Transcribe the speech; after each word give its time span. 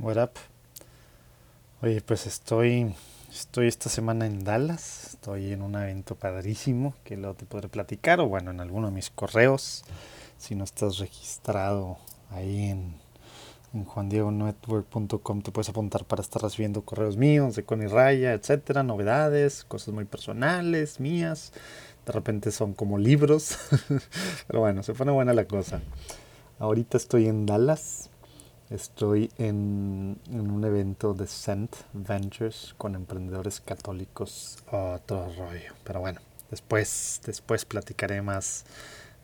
What 0.00 0.16
up? 0.16 0.30
Oye, 1.82 2.00
pues 2.02 2.28
estoy, 2.28 2.94
estoy 3.32 3.66
esta 3.66 3.88
semana 3.88 4.26
en 4.26 4.44
Dallas. 4.44 5.14
Estoy 5.14 5.52
en 5.52 5.60
un 5.60 5.74
evento 5.74 6.14
padrísimo 6.14 6.94
que 7.02 7.16
luego 7.16 7.34
te 7.34 7.46
podré 7.46 7.68
platicar, 7.68 8.20
o 8.20 8.28
bueno, 8.28 8.52
en 8.52 8.60
alguno 8.60 8.86
de 8.86 8.92
mis 8.92 9.10
correos. 9.10 9.82
Si 10.36 10.54
no 10.54 10.62
estás 10.62 10.98
registrado 10.98 11.98
ahí 12.30 12.68
en, 12.68 12.94
en 13.74 13.84
juandiegonetwork.com, 13.84 15.42
te 15.42 15.50
puedes 15.50 15.68
apuntar 15.68 16.04
para 16.04 16.22
estar 16.22 16.42
recibiendo 16.42 16.82
correos 16.82 17.16
míos 17.16 17.56
de 17.56 17.64
Connie 17.64 17.88
Raya, 17.88 18.34
etcétera, 18.34 18.84
novedades, 18.84 19.64
cosas 19.64 19.92
muy 19.92 20.04
personales, 20.04 21.00
mías. 21.00 21.52
De 22.06 22.12
repente 22.12 22.52
son 22.52 22.72
como 22.72 22.98
libros. 22.98 23.58
Pero 24.46 24.60
bueno, 24.60 24.84
se 24.84 24.94
pone 24.94 25.10
buena 25.10 25.34
la 25.34 25.46
cosa. 25.46 25.80
Ahorita 26.60 26.96
estoy 26.96 27.26
en 27.26 27.46
Dallas 27.46 28.10
Estoy 28.70 29.30
en, 29.38 30.18
un 30.30 30.62
evento 30.62 31.14
de 31.14 31.26
Cent 31.26 31.74
Ventures 31.94 32.74
con 32.76 32.94
emprendedores 32.94 33.60
católicos. 33.60 34.58
Otro 34.70 35.32
rollo. 35.38 35.72
Pero 35.84 36.00
bueno, 36.00 36.20
después, 36.50 37.22
después 37.24 37.64
platicaré 37.64 38.20
más, 38.20 38.66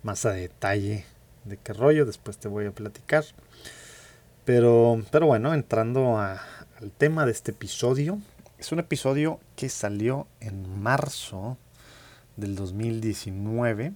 más 0.03 0.25
a 0.25 0.33
detalle 0.33 1.05
de 1.45 1.59
qué 1.59 1.75
rollo. 1.75 2.07
Después 2.07 2.39
te 2.39 2.49
voy 2.49 2.65
a 2.65 2.71
platicar. 2.71 3.23
Pero, 4.47 5.03
pero 5.11 5.27
bueno, 5.27 5.53
entrando 5.53 6.19
al 6.19 6.41
tema 6.97 7.27
de 7.27 7.33
este 7.33 7.51
episodio. 7.51 8.19
Es 8.59 8.73
un 8.73 8.79
episodio 8.79 9.41
que 9.57 9.69
salió 9.69 10.27
en 10.41 10.83
marzo 10.83 11.59
del 12.39 12.57
2019. 12.57 13.93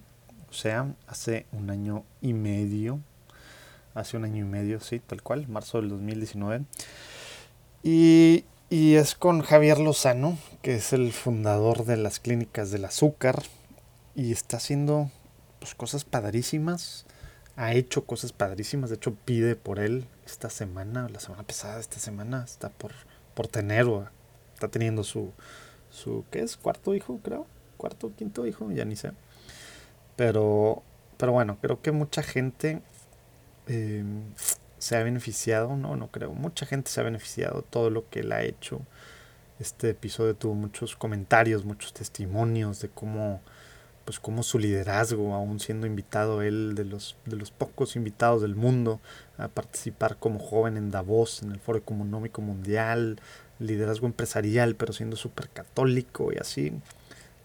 O 0.47 0.53
sea, 0.53 0.93
hace 1.07 1.47
un 1.53 1.71
año 1.71 2.03
y 2.21 2.33
medio 2.33 2.99
hace 3.93 4.17
un 4.17 4.25
año 4.25 4.45
y 4.45 4.47
medio, 4.47 4.79
sí, 4.79 4.99
tal 4.99 5.21
cual, 5.21 5.47
marzo 5.47 5.79
del 5.79 5.89
2019. 5.89 6.65
Y, 7.83 8.45
y 8.69 8.95
es 8.95 9.15
con 9.15 9.41
Javier 9.41 9.79
Lozano, 9.79 10.37
que 10.61 10.75
es 10.75 10.93
el 10.93 11.11
fundador 11.11 11.85
de 11.85 11.97
las 11.97 12.19
clínicas 12.19 12.71
del 12.71 12.85
azúcar, 12.85 13.43
y 14.15 14.31
está 14.31 14.57
haciendo 14.57 15.09
pues, 15.59 15.75
cosas 15.75 16.03
padrísimas. 16.03 17.05
Ha 17.55 17.73
hecho 17.73 18.05
cosas 18.05 18.31
padrísimas, 18.31 18.89
de 18.89 18.95
hecho 18.95 19.15
pide 19.25 19.55
por 19.55 19.79
él 19.79 20.05
esta 20.25 20.49
semana, 20.49 21.09
la 21.09 21.19
semana 21.19 21.43
pasada, 21.43 21.79
esta 21.79 21.99
semana, 21.99 22.43
está 22.45 22.69
por, 22.69 22.91
por 23.33 23.47
tener 23.47 23.87
está 24.53 24.67
teniendo 24.67 25.05
su, 25.05 25.31
su, 25.89 26.25
¿qué 26.31 26.41
es? 26.41 26.57
Cuarto 26.57 26.93
hijo, 26.93 27.19
creo. 27.23 27.47
Cuarto, 27.77 28.11
quinto 28.15 28.45
hijo, 28.45 28.69
ya 28.71 28.83
ni 28.83 28.97
sé. 28.97 29.11
Pero, 30.17 30.83
pero 31.17 31.31
bueno, 31.31 31.57
creo 31.61 31.81
que 31.81 31.93
mucha 31.93 32.23
gente 32.23 32.81
Em, 33.69 34.23
se 34.79 34.97
ha 34.97 35.03
beneficiado, 35.03 35.75
no, 35.77 35.95
no 35.95 36.07
creo, 36.07 36.33
mucha 36.33 36.65
gente 36.65 36.89
se 36.89 36.99
ha 36.99 37.03
beneficiado, 37.03 37.63
todo 37.69 37.91
lo 37.91 38.09
que 38.09 38.21
él 38.21 38.31
ha 38.31 38.41
hecho. 38.43 38.81
Este 39.59 39.91
episodio 39.91 40.35
tuvo 40.35 40.55
muchos 40.55 40.95
comentarios, 40.95 41.65
muchos 41.65 41.93
testimonios 41.93 42.81
de 42.81 42.89
cómo, 42.89 43.41
pues 44.05 44.19
cómo 44.19 44.41
su 44.41 44.57
liderazgo, 44.57 45.35
aún 45.35 45.59
siendo 45.59 45.85
invitado 45.85 46.41
él 46.41 46.73
de 46.75 46.85
los, 46.85 47.15
de 47.25 47.35
los 47.35 47.51
pocos 47.51 47.95
invitados 47.95 48.41
del 48.41 48.55
mundo 48.55 48.99
a 49.37 49.49
participar 49.49 50.17
como 50.17 50.39
joven 50.39 50.75
en 50.77 50.89
Davos, 50.89 51.43
en 51.43 51.51
el 51.51 51.59
Foro 51.59 51.77
Económico 51.77 52.41
Mundial, 52.41 53.19
liderazgo 53.59 54.07
empresarial, 54.07 54.75
pero 54.75 54.93
siendo 54.93 55.15
súper 55.15 55.49
católico 55.49 56.31
y 56.33 56.37
así, 56.37 56.73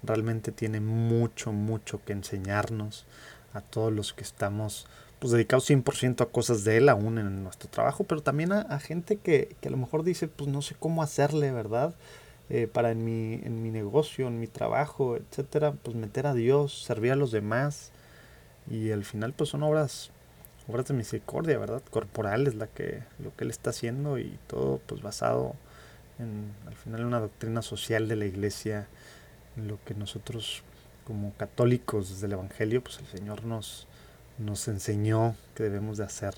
realmente 0.03 0.53
tiene 0.53 0.81
mucho, 0.81 1.53
mucho 1.53 2.03
que 2.05 2.13
enseñarnos 2.15 3.05
a 3.53 3.61
todos 3.61 3.93
los 3.93 4.15
que 4.15 4.23
estamos 4.23 4.87
pues 5.25 5.33
dedicados 5.33 5.71
100% 5.71 6.21
a 6.21 6.27
cosas 6.27 6.65
de 6.65 6.77
él 6.77 6.87
aún 6.91 7.17
en 7.17 7.45
nuestro 7.45 7.71
trabajo, 7.71 8.05
pero 8.05 8.23
también 8.23 8.53
a, 8.53 8.79
gente 8.79 9.17
que, 9.17 9.57
a 9.65 9.71
lo 9.71 9.79
mejor 9.79 10.05
dice, 10.05 10.29
pues 10.29 10.51
no 10.51 10.61
sé 10.61 10.77
cómo 10.79 11.03
hacerle, 11.03 11.51
¿verdad? 11.51 11.95
Eh, 12.51 12.69
para 12.71 12.91
en 12.91 13.07
mi, 13.07 13.41
en 13.43 13.63
mi 13.63 13.71
negocio, 13.71 14.29
en 14.29 14.39
mi 14.39 14.49
trabajo, 14.49 15.17
etcétera, 15.17 15.73
pues 15.83 15.97
meter 15.97 16.27
a 16.27 16.35
Dios, 16.35 16.85
servir 16.85 17.13
a 17.13 17.17
los 17.17 17.33
demás. 17.33 17.91
Y 18.71 18.91
al 18.91 19.03
final, 19.03 19.33
pues 19.33 19.49
son 19.49 19.63
obras, 19.63 20.11
obras 20.69 20.89
de 20.89 20.93
misericordia, 20.93 21.57
¿verdad? 21.57 21.83
Corporales, 21.91 22.55
la 22.55 22.67
que, 22.67 23.03
lo 23.19 23.35
que 23.35 23.45
él 23.45 23.51
está 23.51 23.71
haciendo 23.71 24.19
y 24.19 24.39
todo, 24.47 24.79
pues 24.87 25.01
basado 25.01 25.55
en, 26.19 26.53
al 26.67 26.75
final, 26.75 27.03
una 27.03 27.21
doctrina 27.21 27.63
social 27.63 28.09
de 28.09 28.17
la 28.17 28.27
iglesia, 28.27 28.89
en 29.57 29.69
lo 29.69 29.83
que 29.87 29.95
nosotros, 29.95 30.63
como 31.07 31.33
católicos 31.33 32.11
desde 32.11 32.27
el 32.27 32.35
Evangelio, 32.35 32.85
pues 32.85 32.99
el 32.99 33.07
Señor 33.07 33.47
nos, 33.47 33.89
nos 34.39 34.69
enseñó 34.69 35.37
que 35.55 35.65
debemos 35.65 35.99
de 35.99 36.05
hacer. 36.05 36.35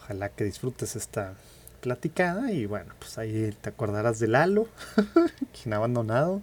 Ojalá 0.00 0.28
que 0.28 0.44
disfrutes 0.44 0.96
esta 0.96 1.34
platicada 1.80 2.52
y 2.52 2.66
bueno, 2.66 2.94
pues 2.98 3.18
ahí 3.18 3.54
te 3.60 3.68
acordarás 3.68 4.18
de 4.18 4.28
Lalo, 4.28 4.68
quien 5.52 5.72
ha 5.72 5.76
abandonado 5.76 6.40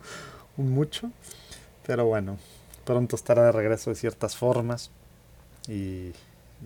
un 0.58 0.72
mucho. 0.72 1.12
Pero 1.86 2.06
bueno, 2.06 2.38
pronto 2.86 3.16
estará 3.16 3.44
de 3.44 3.52
regreso 3.52 3.90
de 3.90 3.96
ciertas 3.96 4.36
formas 4.36 4.92
y, 5.68 6.12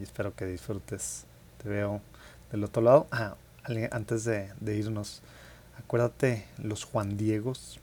espero 0.01 0.35
que 0.35 0.45
disfrutes. 0.45 1.25
Te 1.61 1.69
veo 1.69 2.01
del 2.51 2.63
otro 2.63 2.81
lado. 2.81 3.07
Ah, 3.11 3.35
antes 3.91 4.25
de, 4.25 4.51
de 4.59 4.75
irnos, 4.75 5.21
acuérdate 5.77 6.45
los 6.57 6.83
Juan 6.83 7.15
Diegos, 7.15 7.79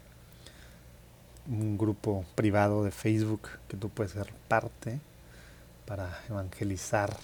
un 1.48 1.78
grupo 1.78 2.26
privado 2.34 2.84
de 2.84 2.90
Facebook 2.90 3.48
que 3.68 3.76
tú 3.76 3.88
puedes 3.88 4.12
ser 4.12 4.30
parte 4.48 5.00
para 5.90 6.20
evangelizar 6.28 7.16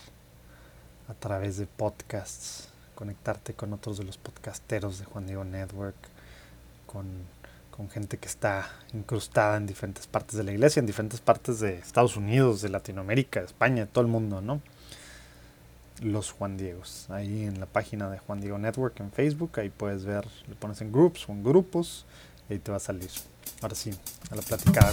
a 1.08 1.14
través 1.14 1.56
de 1.56 1.68
podcasts, 1.68 2.68
conectarte 2.96 3.54
con 3.54 3.72
otros 3.72 3.96
de 3.96 4.02
los 4.02 4.18
podcasteros 4.18 4.98
de 4.98 5.04
Juan 5.04 5.24
Diego 5.24 5.44
Network, 5.44 5.94
con, 6.86 7.36
gente 7.92 8.18
que 8.18 8.26
está 8.26 8.68
incrustada 8.92 9.56
en 9.56 9.68
diferentes 9.68 10.08
partes 10.08 10.36
de 10.36 10.42
la 10.42 10.50
iglesia, 10.50 10.80
en 10.80 10.86
diferentes 10.86 11.20
partes 11.20 11.60
de 11.60 11.78
Estados 11.78 12.16
Unidos, 12.16 12.60
de 12.60 12.70
Latinoamérica, 12.70 13.38
de 13.38 13.46
España, 13.46 13.84
de 13.84 13.92
todo 13.92 14.02
el 14.02 14.10
mundo, 14.10 14.40
¿no? 14.40 14.60
Los 16.02 16.32
Juan 16.32 16.56
Diegos. 16.56 17.06
Ahí 17.10 17.44
en 17.44 17.60
la 17.60 17.66
página 17.66 18.10
de 18.10 18.18
Juan 18.18 18.40
Diego 18.40 18.58
Network 18.58 18.98
en 18.98 19.12
Facebook, 19.12 19.60
ahí 19.60 19.70
puedes 19.70 20.04
ver, 20.04 20.26
le 20.48 20.56
pones 20.56 20.80
en 20.80 20.90
groups 20.90 21.28
o 21.28 21.32
en 21.32 21.44
grupos 21.44 22.04
y 22.48 22.54
ahí 22.54 22.58
te 22.58 22.72
va 22.72 22.78
a 22.78 22.80
salir. 22.80 23.10
Ahora 23.62 23.76
sí, 23.76 23.92
a 24.30 24.34
la 24.34 24.42
platicada 24.42 24.92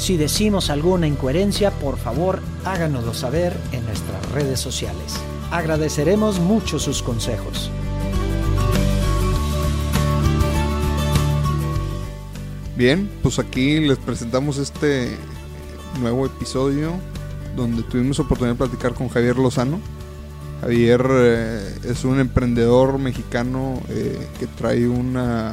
Si 0.00 0.16
decimos 0.16 0.70
alguna 0.70 1.06
incoherencia, 1.06 1.70
por 1.72 1.98
favor 1.98 2.40
háganoslo 2.64 3.12
saber 3.12 3.54
en 3.70 3.84
nuestras 3.84 4.32
redes 4.32 4.58
sociales. 4.58 5.20
Agradeceremos 5.50 6.40
mucho 6.40 6.78
sus 6.78 7.02
consejos. 7.02 7.70
Bien, 12.78 13.10
pues 13.22 13.38
aquí 13.38 13.78
les 13.78 13.98
presentamos 13.98 14.56
este 14.56 15.18
nuevo 16.00 16.24
episodio 16.24 16.94
donde 17.54 17.82
tuvimos 17.82 18.18
oportunidad 18.20 18.54
de 18.54 18.58
platicar 18.58 18.94
con 18.94 19.10
Javier 19.10 19.36
Lozano. 19.36 19.80
Javier 20.62 21.06
eh, 21.10 21.74
es 21.84 22.04
un 22.04 22.20
emprendedor 22.20 22.98
mexicano 22.98 23.82
eh, 23.90 24.26
que 24.38 24.46
trae 24.46 24.88
una, 24.88 25.52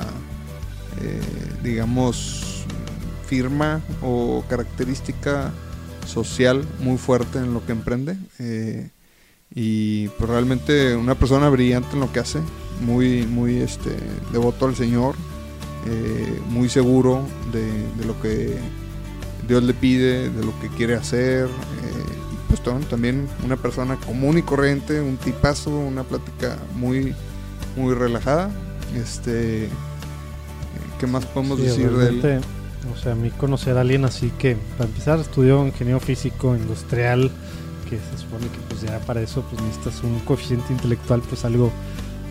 eh, 1.02 1.20
digamos, 1.62 2.57
firma 3.28 3.82
o 4.02 4.44
característica 4.50 5.52
social 6.06 6.66
muy 6.80 6.98
fuerte 6.98 7.40
en 7.40 7.54
lo 7.54 7.66
que 7.66 7.74
emprende. 7.74 8.18
Eh, 8.40 8.90
y 9.54 10.08
pues 10.10 10.30
realmente 10.30 10.96
una 10.96 11.16
persona 11.16 11.50
brillante 11.50 11.94
en 11.94 12.00
lo 12.00 12.12
que 12.12 12.20
hace, 12.20 12.40
muy, 12.82 13.26
muy 13.26 13.58
este, 13.58 13.92
devoto 14.32 14.66
al 14.66 14.76
Señor, 14.76 15.16
eh, 15.88 16.40
muy 16.50 16.70
seguro 16.70 17.26
de, 17.52 18.06
lo 18.06 18.20
que 18.22 18.58
Dios 19.48 19.64
le 19.64 19.74
pide, 19.74 20.30
de 20.30 20.46
lo 20.46 20.58
que 20.60 20.68
quiere 20.70 20.96
hacer. 20.96 21.46
Eh, 21.46 22.18
gustó. 22.50 22.74
También 22.90 23.28
una 23.44 23.58
persona 23.58 23.98
común 23.98 24.38
y 24.38 24.42
corriente, 24.42 25.02
un 25.02 25.18
tipazo, 25.18 25.72
una 25.72 26.04
plática 26.04 26.58
muy, 26.76 27.14
muy 27.76 27.94
relajada. 27.94 28.50
Este, 28.96 29.70
¿Qué 31.00 31.08
más 31.08 31.26
podemos 31.26 31.60
Sí, 31.60 31.66
decir 31.66 31.92
de 31.92 32.08
él? 32.08 32.42
O 32.94 32.98
sea, 32.98 33.14
a 33.14 33.16
mí 33.16 33.30
conocer 33.32 33.78
a 33.78 33.82
alguien 33.82 34.06
así 34.06 34.32
que, 34.38 34.58
para 34.78 34.90
empezar, 34.90 35.20
estudió 35.20 35.66
ingeniero 35.66 36.00
físico 36.00 36.56
industrial, 36.56 37.32
que 37.90 37.98
se 37.98 38.18
supone 38.18 38.48
que 38.48 38.60
pues 38.68 38.82
ya 38.82 39.00
para 39.00 39.22
eso 39.22 39.44
pues 39.50 39.62
necesitas 39.62 40.04
un 40.04 40.20
coeficiente 40.20 40.74
intelectual, 40.74 41.22
pues 41.22 41.46
algo, 41.46 41.72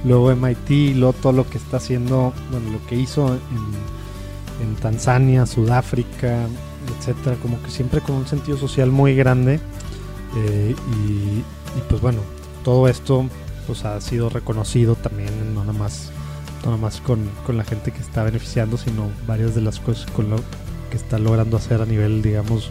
luego 0.04 0.30
MIT, 0.30 0.70
y 0.70 0.94
luego 0.94 1.14
todo 1.14 1.32
lo 1.32 1.48
que 1.48 1.58
está 1.58 1.78
haciendo, 1.78 2.32
bueno, 2.50 2.70
lo 2.70 2.86
que 2.86 2.96
hizo 2.96 3.28
en, 3.34 4.66
en 4.68 4.76
Tanzania, 4.76 5.46
Sudáfrica, 5.46 6.46
etcétera, 6.98 7.36
como 7.40 7.62
que 7.62 7.70
siempre 7.70 8.00
con 8.00 8.16
un 8.16 8.26
sentido 8.26 8.58
social 8.58 8.90
muy 8.90 9.14
grande, 9.14 9.60
eh, 10.36 10.74
y, 11.06 11.08
y, 11.08 11.82
pues 11.88 12.00
bueno, 12.00 12.20
todo 12.64 12.88
esto 12.88 13.26
pues 13.66 13.84
ha 13.84 14.00
sido 14.00 14.28
reconocido 14.28 14.94
también, 14.94 15.54
no 15.54 15.60
nada 15.60 15.72
más 15.72 16.10
no 16.66 16.72
nada 16.72 16.82
más 16.82 17.00
con, 17.00 17.20
con 17.46 17.56
la 17.56 17.64
gente 17.64 17.92
que 17.92 18.00
está 18.00 18.22
beneficiando, 18.24 18.76
sino 18.76 19.08
varias 19.26 19.54
de 19.54 19.60
las 19.62 19.78
cosas 19.80 20.10
con 20.10 20.28
lo 20.30 20.36
que 20.90 20.96
está 20.96 21.18
logrando 21.18 21.56
hacer 21.56 21.80
a 21.80 21.86
nivel, 21.86 22.22
digamos, 22.22 22.70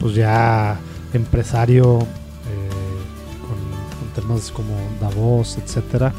pues 0.00 0.14
ya 0.14 0.78
empresario, 1.12 1.98
eh, 1.98 3.40
con, 3.42 3.58
con 3.98 4.14
temas 4.24 4.50
como 4.50 4.74
Davos, 5.00 5.58
etcétera, 5.58 6.12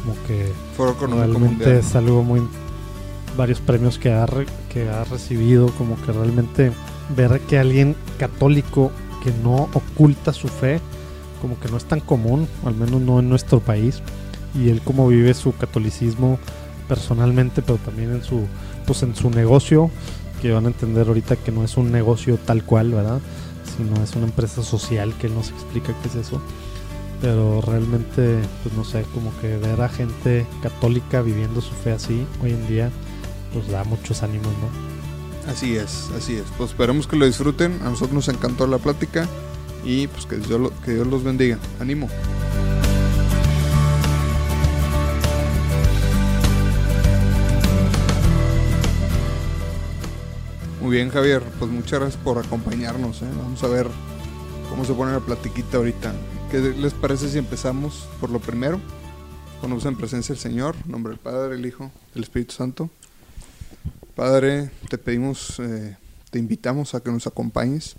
como 0.00 0.14
que 0.26 0.52
Foro 0.76 0.96
realmente 1.00 1.38
Mundial. 1.48 1.72
es 1.72 1.94
algo 1.96 2.22
muy 2.22 2.40
varios 3.36 3.60
premios 3.60 3.98
que 3.98 4.12
ha, 4.12 4.26
re- 4.26 4.46
que 4.72 4.88
ha 4.88 5.04
recibido 5.04 5.68
como 5.78 5.96
que 6.02 6.12
realmente 6.12 6.72
ver 7.16 7.40
que 7.42 7.58
alguien 7.58 7.94
católico 8.18 8.90
que 9.22 9.32
no 9.44 9.68
oculta 9.74 10.32
su 10.32 10.48
fe 10.48 10.80
como 11.40 11.58
que 11.60 11.68
no 11.68 11.76
es 11.76 11.84
tan 11.84 12.00
común 12.00 12.48
al 12.64 12.74
menos 12.74 13.00
no 13.00 13.20
en 13.20 13.28
nuestro 13.28 13.60
país 13.60 14.02
y 14.54 14.68
él 14.68 14.80
como 14.82 15.06
vive 15.08 15.32
su 15.34 15.54
catolicismo 15.56 16.38
personalmente 16.90 17.62
pero 17.62 17.78
también 17.78 18.10
en 18.10 18.22
su 18.22 18.46
pues 18.86 19.02
en 19.02 19.14
su 19.14 19.30
negocio 19.30 19.90
que 20.42 20.50
van 20.50 20.66
a 20.66 20.68
entender 20.68 21.06
ahorita 21.06 21.36
que 21.36 21.52
no 21.52 21.64
es 21.64 21.76
un 21.76 21.90
negocio 21.90 22.38
tal 22.44 22.64
cual 22.64 22.90
verdad 22.90 23.20
sino 23.76 24.02
es 24.02 24.14
una 24.16 24.26
empresa 24.26 24.62
social 24.62 25.14
que 25.18 25.28
él 25.28 25.34
nos 25.34 25.50
explica 25.50 25.94
qué 26.02 26.08
es 26.08 26.26
eso 26.26 26.40
pero 27.20 27.60
realmente, 27.60 28.38
pues 28.62 28.74
no 28.74 28.84
sé, 28.84 29.04
como 29.12 29.30
que 29.40 29.56
ver 29.58 29.80
a 29.80 29.88
gente 29.88 30.46
católica 30.62 31.20
viviendo 31.20 31.60
su 31.60 31.72
fe 31.72 31.92
así 31.92 32.26
hoy 32.42 32.52
en 32.52 32.66
día, 32.66 32.90
pues 33.52 33.68
da 33.68 33.84
muchos 33.84 34.22
ánimos, 34.22 34.46
¿no? 34.46 35.50
Así 35.50 35.76
es, 35.76 36.08
así 36.16 36.36
es. 36.36 36.44
Pues 36.56 36.70
esperemos 36.70 37.06
que 37.06 37.16
lo 37.16 37.26
disfruten. 37.26 37.78
A 37.82 37.90
nosotros 37.90 38.12
nos 38.12 38.28
encantó 38.28 38.66
la 38.66 38.78
plática 38.78 39.26
y 39.84 40.06
pues 40.06 40.26
que 40.26 40.36
Dios, 40.36 40.72
que 40.84 40.94
Dios 40.94 41.06
los 41.06 41.22
bendiga. 41.22 41.58
Ánimo. 41.80 42.08
Muy 50.90 50.96
bien, 50.96 51.10
Javier. 51.10 51.40
Pues 51.60 51.70
muchas 51.70 52.00
gracias 52.00 52.20
por 52.20 52.36
acompañarnos. 52.36 53.22
¿eh? 53.22 53.28
Vamos 53.36 53.62
a 53.62 53.68
ver 53.68 53.86
cómo 54.68 54.84
se 54.84 54.92
pone 54.92 55.12
la 55.12 55.20
platiquita 55.20 55.76
ahorita. 55.76 56.12
¿Qué 56.50 56.58
les 56.58 56.94
parece 56.94 57.28
si 57.30 57.38
empezamos 57.38 58.08
por 58.20 58.28
lo 58.28 58.40
primero? 58.40 58.80
Ponemos 59.60 59.84
en 59.86 59.96
presencia 59.96 60.34
del 60.34 60.42
Señor, 60.42 60.74
nombre 60.88 61.12
del 61.12 61.20
Padre, 61.20 61.54
el 61.54 61.64
Hijo, 61.64 61.92
del 62.12 62.24
Espíritu 62.24 62.54
Santo. 62.54 62.90
Padre, 64.16 64.72
te 64.88 64.98
pedimos, 64.98 65.60
eh, 65.60 65.96
te 66.30 66.40
invitamos 66.40 66.92
a 66.96 67.00
que 67.00 67.12
nos 67.12 67.28
acompañes. 67.28 67.94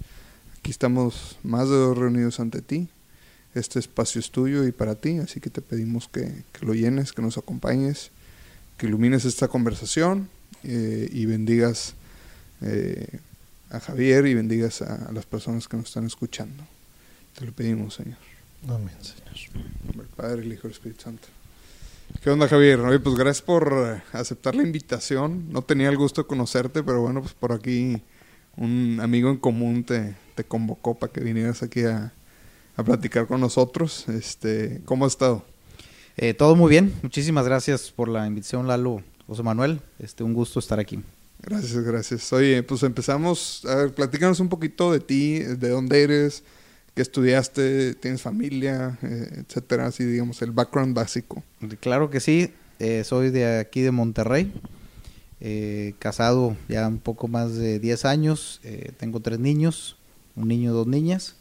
Aquí 0.60 0.72
estamos 0.72 1.38
más 1.44 1.70
de 1.70 1.78
dos 1.78 1.98
reunidos 1.98 2.42
ante 2.42 2.62
ti. 2.62 2.90
Este 3.56 3.80
espacio 3.80 4.20
es 4.20 4.32
tuyo 4.32 4.68
y 4.68 4.74
para 4.74 4.96
ti, 4.96 5.20
así 5.20 5.40
que 5.40 5.50
te 5.50 5.62
pedimos 5.62 6.10
que, 6.10 6.44
que 6.52 6.66
lo 6.66 6.74
llenes, 6.74 7.14
que 7.14 7.22
nos 7.22 7.38
acompañes, 7.38 8.12
que 8.78 8.88
ilumines 8.88 9.24
esta 9.24 9.48
conversación 9.48 10.28
eh, 10.66 11.08
y 11.10 11.26
bendigas 11.26 11.96
eh, 12.62 13.20
a 13.70 13.80
Javier 13.80 14.26
y 14.28 14.34
bendigas 14.34 14.82
a, 14.82 15.08
a 15.08 15.12
las 15.12 15.26
personas 15.26 15.68
que 15.68 15.78
nos 15.78 15.88
están 15.88 16.06
escuchando. 16.06 16.64
Te 17.38 17.46
lo 17.46 17.52
pedimos, 17.52 17.96
Señor. 17.96 18.18
Amén, 18.68 18.96
Señor. 19.02 19.58
Nombre 19.86 20.06
del 20.06 20.16
Padre, 20.16 20.42
el 20.44 20.54
Hijo 20.54 20.62
y 20.64 20.68
el 20.68 20.74
Espíritu 20.74 21.02
Santo. 21.02 21.28
¿Qué 22.22 22.30
onda, 22.30 22.48
Javier? 22.48 22.80
Oye, 22.82 23.00
pues 23.00 23.16
gracias 23.16 23.42
por 23.42 23.74
eh, 23.74 24.02
aceptar 24.12 24.54
la 24.54 24.64
invitación. 24.64 25.52
No 25.52 25.62
tenía 25.62 25.90
el 25.90 25.98
gusto 25.98 26.22
de 26.22 26.28
conocerte, 26.28 26.84
pero 26.84 27.02
bueno, 27.02 27.22
pues 27.22 27.34
por 27.34 27.54
aquí 27.54 28.02
un 28.58 29.00
amigo 29.02 29.30
en 29.30 29.38
común 29.38 29.84
te, 29.84 30.14
te 30.36 30.44
convocó 30.44 30.94
para 30.96 31.12
que 31.12 31.22
vinieras 31.22 31.64
aquí 31.64 31.84
a, 31.84 32.14
a 32.76 32.84
platicar 32.84 33.28
con 33.28 33.40
nosotros. 33.40 34.08
Este, 34.10 34.82
¿Cómo 34.86 35.06
has 35.06 35.14
estado? 35.14 35.46
Eh, 36.18 36.34
todo 36.34 36.56
muy 36.56 36.70
bien. 36.70 36.94
Muchísimas 37.02 37.46
gracias 37.46 37.90
por 37.90 38.10
la 38.10 38.28
invitación, 38.28 38.68
Lalo, 38.68 39.02
José 39.26 39.42
Manuel. 39.42 39.80
Este, 39.98 40.24
un 40.24 40.34
gusto 40.34 40.60
estar 40.60 40.80
aquí. 40.80 41.02
Gracias, 41.44 41.84
gracias. 41.84 42.34
Oye, 42.34 42.62
pues 42.64 42.84
empezamos. 42.84 43.64
A 43.66 43.76
ver, 43.76 43.94
platícanos 43.94 44.40
un 44.40 44.50
poquito 44.50 44.92
de 44.92 45.00
ti, 45.00 45.40
de 45.40 45.70
dónde 45.70 46.04
eres, 46.04 46.44
qué 46.96 47.02
estudiaste, 47.02 47.96
tienes 47.96 48.22
familia, 48.22 48.98
eh, 49.02 49.44
etcétera. 49.48 49.88
Así, 49.88 50.04
digamos, 50.04 50.42
el 50.42 50.52
background 50.52 50.96
básico. 50.96 51.44
Claro 51.80 52.10
que 52.10 52.20
sí. 52.20 52.52
eh, 52.80 53.04
soy 53.04 53.30
de 53.32 53.60
aquí 53.60 53.82
de 53.82 53.92
Monterrey. 53.92 54.52
eh, 55.40 55.96
casado 56.00 56.56
ya 56.70 56.88
un 56.88 57.00
poco 57.00 57.28
más 57.28 57.56
de 57.56 57.80
10 57.80 58.06
años. 58.06 58.60
eh, 58.64 58.92
tengo 58.98 59.20
tres 59.20 59.40
niños. 59.40 59.98
Un 60.36 60.48
niño, 60.48 60.74
dos 60.74 60.88
niñas. 60.88 61.36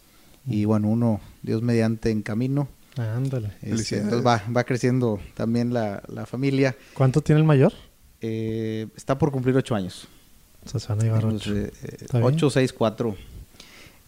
Y 0.46 0.64
bueno, 0.64 0.88
uno, 0.88 1.20
Dios 1.42 1.60
mediante, 1.62 2.10
en 2.10 2.22
camino. 2.22 2.68
Ándale. 2.96 3.48
Este, 3.56 3.68
Felicidades. 3.70 4.04
entonces 4.04 4.26
va, 4.26 4.42
va 4.56 4.64
creciendo 4.64 5.20
también 5.34 5.72
la, 5.72 6.02
la 6.08 6.24
familia. 6.26 6.74
¿Cuánto 6.94 7.20
tiene 7.20 7.40
el 7.40 7.46
mayor? 7.46 7.72
Eh, 8.20 8.86
está 8.96 9.18
por 9.18 9.30
cumplir 9.32 9.56
ocho 9.56 9.74
años. 9.74 10.06
O 10.64 10.68
sea, 10.68 10.78
se 10.80 10.88
van 10.88 11.00
a 11.00 11.04
llevar 11.04 11.24
ocho. 11.24 11.54
eh. 11.56 11.70
8, 12.12 12.50
6, 12.50 12.72
4. 12.72 13.16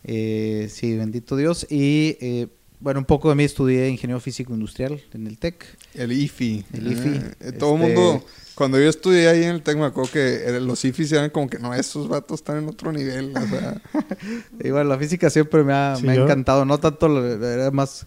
Eh, 0.04 0.68
sí, 0.70 0.96
bendito 0.96 1.36
Dios. 1.36 1.66
Y 1.70 2.16
eh, 2.20 2.48
bueno, 2.80 3.00
un 3.00 3.06
poco 3.06 3.28
de 3.28 3.36
mí 3.36 3.44
estudié 3.44 3.88
ingeniero 3.88 4.20
físico 4.20 4.52
industrial 4.52 5.00
en 5.14 5.26
el 5.26 5.38
TEC. 5.38 5.64
El 5.94 6.12
IFI. 6.12 6.64
El 6.72 6.92
IFI, 6.92 7.08
Eh, 7.40 7.52
todo 7.52 7.76
el 7.76 7.82
este- 7.82 7.94
mundo, 8.00 8.24
cuando 8.54 8.78
yo 8.80 8.88
estudié 8.88 9.28
ahí 9.28 9.44
en 9.44 9.50
el 9.50 9.62
TEC, 9.62 9.76
me 9.78 9.86
acuerdo 9.86 10.10
que 10.12 10.58
los 10.60 10.84
IFIs 10.84 11.12
eran 11.12 11.30
como 11.30 11.48
que 11.48 11.58
no, 11.58 11.72
esos 11.72 12.08
vatos 12.08 12.40
están 12.40 12.58
en 12.58 12.68
otro 12.68 12.92
nivel. 12.92 13.32
O 13.36 13.46
sea, 13.46 13.80
Y 14.62 14.70
bueno, 14.70 14.90
la 14.90 14.98
física 14.98 15.30
siempre 15.30 15.62
me 15.64 15.72
ha, 15.72 15.96
Sí, 15.96 16.04
me 16.04 16.12
ha 16.12 16.16
encantado. 16.16 16.64
No 16.64 16.78
tanto, 16.78 17.06
era 17.46 17.70
más, 17.70 18.06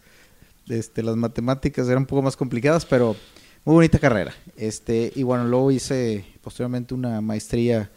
este, 0.68 1.02
las 1.02 1.16
matemáticas 1.16 1.88
eran 1.88 2.00
un 2.00 2.06
poco 2.06 2.22
más 2.22 2.36
complicadas, 2.36 2.86
pero 2.86 3.16
muy 3.66 3.74
bonita 3.74 4.00
carrera. 4.00 4.34
Este, 4.56 5.12
y 5.16 5.24
bueno, 5.24 5.46
luego 5.46 5.72
hice 5.72 6.24
posteriormente 6.42 6.94
una 6.94 7.20
maestría 7.22 7.90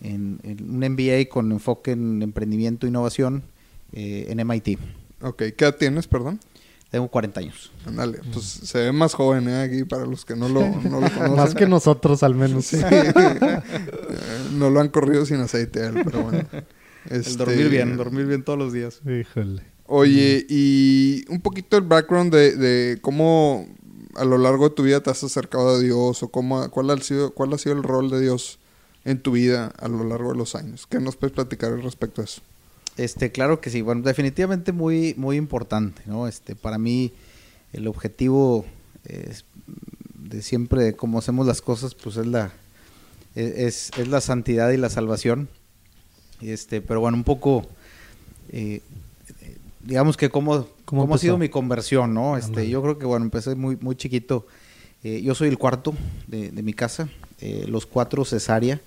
en, 0.00 0.40
en 0.42 0.70
un 0.70 0.92
MBA 0.92 1.28
con 1.28 1.52
enfoque 1.52 1.92
en 1.92 2.22
emprendimiento 2.22 2.86
e 2.86 2.88
innovación 2.88 3.42
eh, 3.92 4.26
en 4.28 4.46
MIT. 4.46 4.78
ok, 5.20 5.36
¿qué 5.56 5.64
edad 5.64 5.76
tienes, 5.76 6.06
perdón? 6.06 6.40
Tengo 6.90 7.08
40 7.08 7.40
años. 7.40 7.72
Ándale, 7.86 8.20
pues 8.34 8.44
se 8.44 8.78
ve 8.78 8.92
más 8.92 9.14
joven 9.14 9.48
¿eh? 9.48 9.62
aquí 9.62 9.84
para 9.84 10.04
los 10.04 10.24
que 10.26 10.36
no 10.36 10.48
lo, 10.48 10.60
no 10.82 11.00
lo 11.00 11.10
conocen. 11.10 11.36
Más 11.36 11.54
que 11.54 11.66
nosotros, 11.66 12.22
al 12.22 12.34
menos. 12.34 12.66
Sí. 12.66 12.78
Eh, 14.14 14.48
no 14.52 14.68
lo 14.68 14.80
han 14.80 14.88
corrido 14.88 15.24
sin 15.24 15.36
aceite 15.36 15.90
pero 16.04 16.22
bueno. 16.24 16.46
El 17.08 17.20
Este, 17.20 17.36
dormir 17.36 17.68
bien, 17.70 17.96
dormir 17.96 18.26
bien 18.26 18.42
todos 18.42 18.58
los 18.58 18.72
días. 18.72 19.00
Híjole. 19.06 19.62
Oye, 19.86 20.44
y 20.48 21.24
un 21.28 21.40
poquito 21.40 21.76
el 21.76 21.82
background 21.84 22.32
de, 22.34 22.56
de 22.56 23.00
cómo 23.00 23.66
a 24.16 24.24
lo 24.24 24.38
largo 24.38 24.68
de 24.68 24.74
tu 24.74 24.82
vida 24.82 25.02
te 25.02 25.10
has 25.10 25.22
acercado 25.24 25.70
a 25.70 25.78
Dios 25.78 26.22
o 26.22 26.28
cómo, 26.28 26.68
cuál, 26.70 26.90
ha 26.90 26.96
sido, 26.98 27.32
cuál 27.32 27.52
ha 27.52 27.58
sido 27.58 27.74
el 27.76 27.82
rol 27.82 28.10
de 28.10 28.20
Dios 28.20 28.58
en 29.04 29.20
tu 29.20 29.32
vida 29.32 29.72
a 29.78 29.88
lo 29.88 30.04
largo 30.04 30.32
de 30.32 30.38
los 30.38 30.54
años. 30.54 30.86
¿Qué 30.86 31.00
nos 31.00 31.16
puedes 31.16 31.34
platicar 31.34 31.72
al 31.72 31.82
respecto 31.82 32.20
a 32.20 32.24
eso? 32.24 32.42
Este, 32.96 33.32
claro 33.32 33.60
que 33.60 33.70
sí. 33.70 33.80
Bueno, 33.80 34.02
definitivamente 34.02 34.72
muy, 34.72 35.14
muy 35.16 35.36
importante, 35.36 36.02
¿no? 36.06 36.28
Este, 36.28 36.54
para 36.54 36.78
mí 36.78 37.12
el 37.72 37.86
objetivo 37.86 38.66
es 39.04 39.44
de 40.14 40.42
siempre 40.42 40.84
de 40.84 40.94
cómo 40.94 41.18
hacemos 41.18 41.46
las 41.46 41.62
cosas, 41.62 41.94
pues 41.94 42.16
es 42.16 42.26
la 42.26 42.52
es, 43.34 43.90
es 43.96 44.08
la 44.08 44.20
santidad 44.20 44.70
y 44.70 44.76
la 44.76 44.90
salvación. 44.90 45.48
Este, 46.42 46.80
pero 46.80 47.00
bueno, 47.00 47.16
un 47.16 47.24
poco 47.24 47.66
eh, 48.50 48.82
digamos 49.84 50.16
que 50.16 50.30
cómo, 50.30 50.66
¿Cómo 50.92 51.04
cómo 51.04 51.14
ha 51.14 51.18
sido 51.18 51.38
mi 51.38 51.48
conversión, 51.48 52.12
¿no? 52.12 52.36
Este, 52.36 52.68
yo 52.68 52.82
creo 52.82 52.98
que 52.98 53.06
bueno, 53.06 53.24
empecé 53.24 53.54
muy, 53.54 53.78
muy 53.80 53.96
chiquito. 53.96 54.46
Eh, 55.02 55.22
yo 55.22 55.34
soy 55.34 55.48
el 55.48 55.56
cuarto 55.56 55.94
de, 56.26 56.50
de 56.50 56.62
mi 56.62 56.74
casa, 56.74 57.08
eh, 57.40 57.64
los 57.66 57.86
cuatro 57.86 58.26
cesárea. 58.26 58.78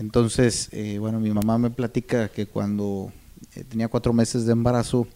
Entonces, 0.00 0.68
eh, 0.72 0.98
bueno, 0.98 1.20
mi 1.20 1.30
mamá 1.30 1.58
me 1.58 1.70
platica 1.70 2.28
que 2.28 2.46
cuando 2.46 3.12
eh, 3.54 3.62
tenía 3.62 3.86
cuatro 3.86 4.12
meses 4.12 4.46
de 4.46 4.52
embarazo, 4.52 5.06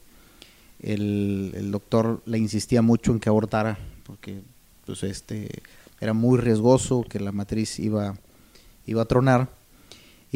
el, 0.78 1.50
el 1.56 1.72
doctor 1.72 2.22
le 2.24 2.38
insistía 2.38 2.82
mucho 2.82 3.10
en 3.10 3.18
que 3.18 3.28
abortara, 3.28 3.76
porque 4.04 4.42
pues, 4.84 5.02
este, 5.02 5.60
era 6.00 6.12
muy 6.12 6.38
riesgoso, 6.38 7.02
que 7.02 7.18
la 7.18 7.32
matriz 7.32 7.80
iba, 7.80 8.16
iba 8.86 9.02
a 9.02 9.06
tronar. 9.06 9.48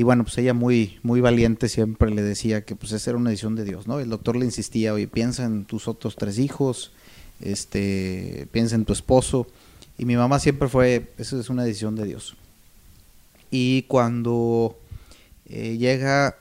Y 0.00 0.02
bueno, 0.02 0.24
pues 0.24 0.38
ella 0.38 0.54
muy, 0.54 0.98
muy 1.02 1.20
valiente 1.20 1.68
siempre 1.68 2.10
le 2.10 2.22
decía 2.22 2.64
que 2.64 2.74
pues 2.74 2.92
esa 2.92 3.10
era 3.10 3.18
una 3.18 3.28
decisión 3.28 3.54
de 3.54 3.64
Dios, 3.66 3.86
¿no? 3.86 4.00
El 4.00 4.08
doctor 4.08 4.34
le 4.34 4.46
insistía, 4.46 4.94
oye, 4.94 5.06
piensa 5.06 5.44
en 5.44 5.66
tus 5.66 5.88
otros 5.88 6.16
tres 6.16 6.38
hijos, 6.38 6.90
este, 7.38 8.48
piensa 8.50 8.76
en 8.76 8.86
tu 8.86 8.94
esposo. 8.94 9.46
Y 9.98 10.06
mi 10.06 10.16
mamá 10.16 10.38
siempre 10.38 10.70
fue, 10.70 11.10
eso 11.18 11.38
es 11.38 11.50
una 11.50 11.64
decisión 11.64 11.96
de 11.96 12.06
Dios. 12.06 12.34
Y 13.50 13.82
cuando 13.88 14.78
eh, 15.50 15.76
llega 15.76 16.36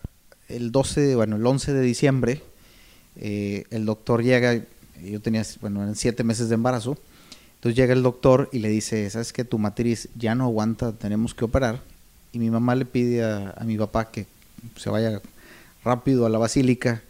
el 0.47 0.71
12, 0.71 1.15
bueno, 1.15 1.35
el 1.35 1.45
11 1.45 1.73
de 1.73 1.81
diciembre, 1.81 2.41
eh, 3.17 3.65
el 3.71 3.83
doctor 3.83 4.23
llega, 4.23 4.53
yo 5.03 5.19
tenía, 5.19 5.45
bueno, 5.59 5.85
en 5.85 5.97
siete 5.97 6.23
meses 6.23 6.47
de 6.47 6.55
embarazo, 6.55 6.97
entonces 7.55 7.75
llega 7.75 7.91
el 7.91 8.03
doctor 8.03 8.47
y 8.53 8.59
le 8.59 8.69
dice, 8.69 9.09
¿sabes 9.09 9.33
que 9.33 9.43
Tu 9.43 9.57
matriz 9.57 10.07
ya 10.15 10.33
no 10.33 10.45
aguanta, 10.45 10.93
tenemos 10.93 11.33
que 11.33 11.43
operar. 11.43 11.98
Y 12.31 12.39
mi 12.39 12.49
mamá 12.49 12.75
le 12.75 12.85
pide 12.85 13.23
a, 13.23 13.55
mi 13.65 13.77
papá 13.77 14.11
que 14.11 14.27
se 14.75 14.89
vaya 14.89 15.21
rápido 15.83 16.25
a 16.25 16.29
la 16.29 16.37
basílica 16.37 17.01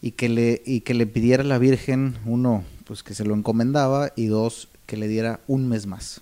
y, 0.00 0.12
que 0.12 0.28
le, 0.28 0.62
y 0.64 0.80
que 0.80 0.94
le 0.94 1.06
pidiera 1.06 1.42
a 1.42 1.46
la 1.46 1.58
Virgen, 1.58 2.16
uno, 2.24 2.64
pues 2.84 3.02
que 3.02 3.14
se 3.14 3.24
lo 3.24 3.34
encomendaba 3.34 4.12
y 4.16 4.26
dos, 4.26 4.68
que 4.86 4.96
le 4.96 5.08
diera 5.08 5.40
un 5.46 5.68
mes 5.68 5.86
más. 5.86 6.20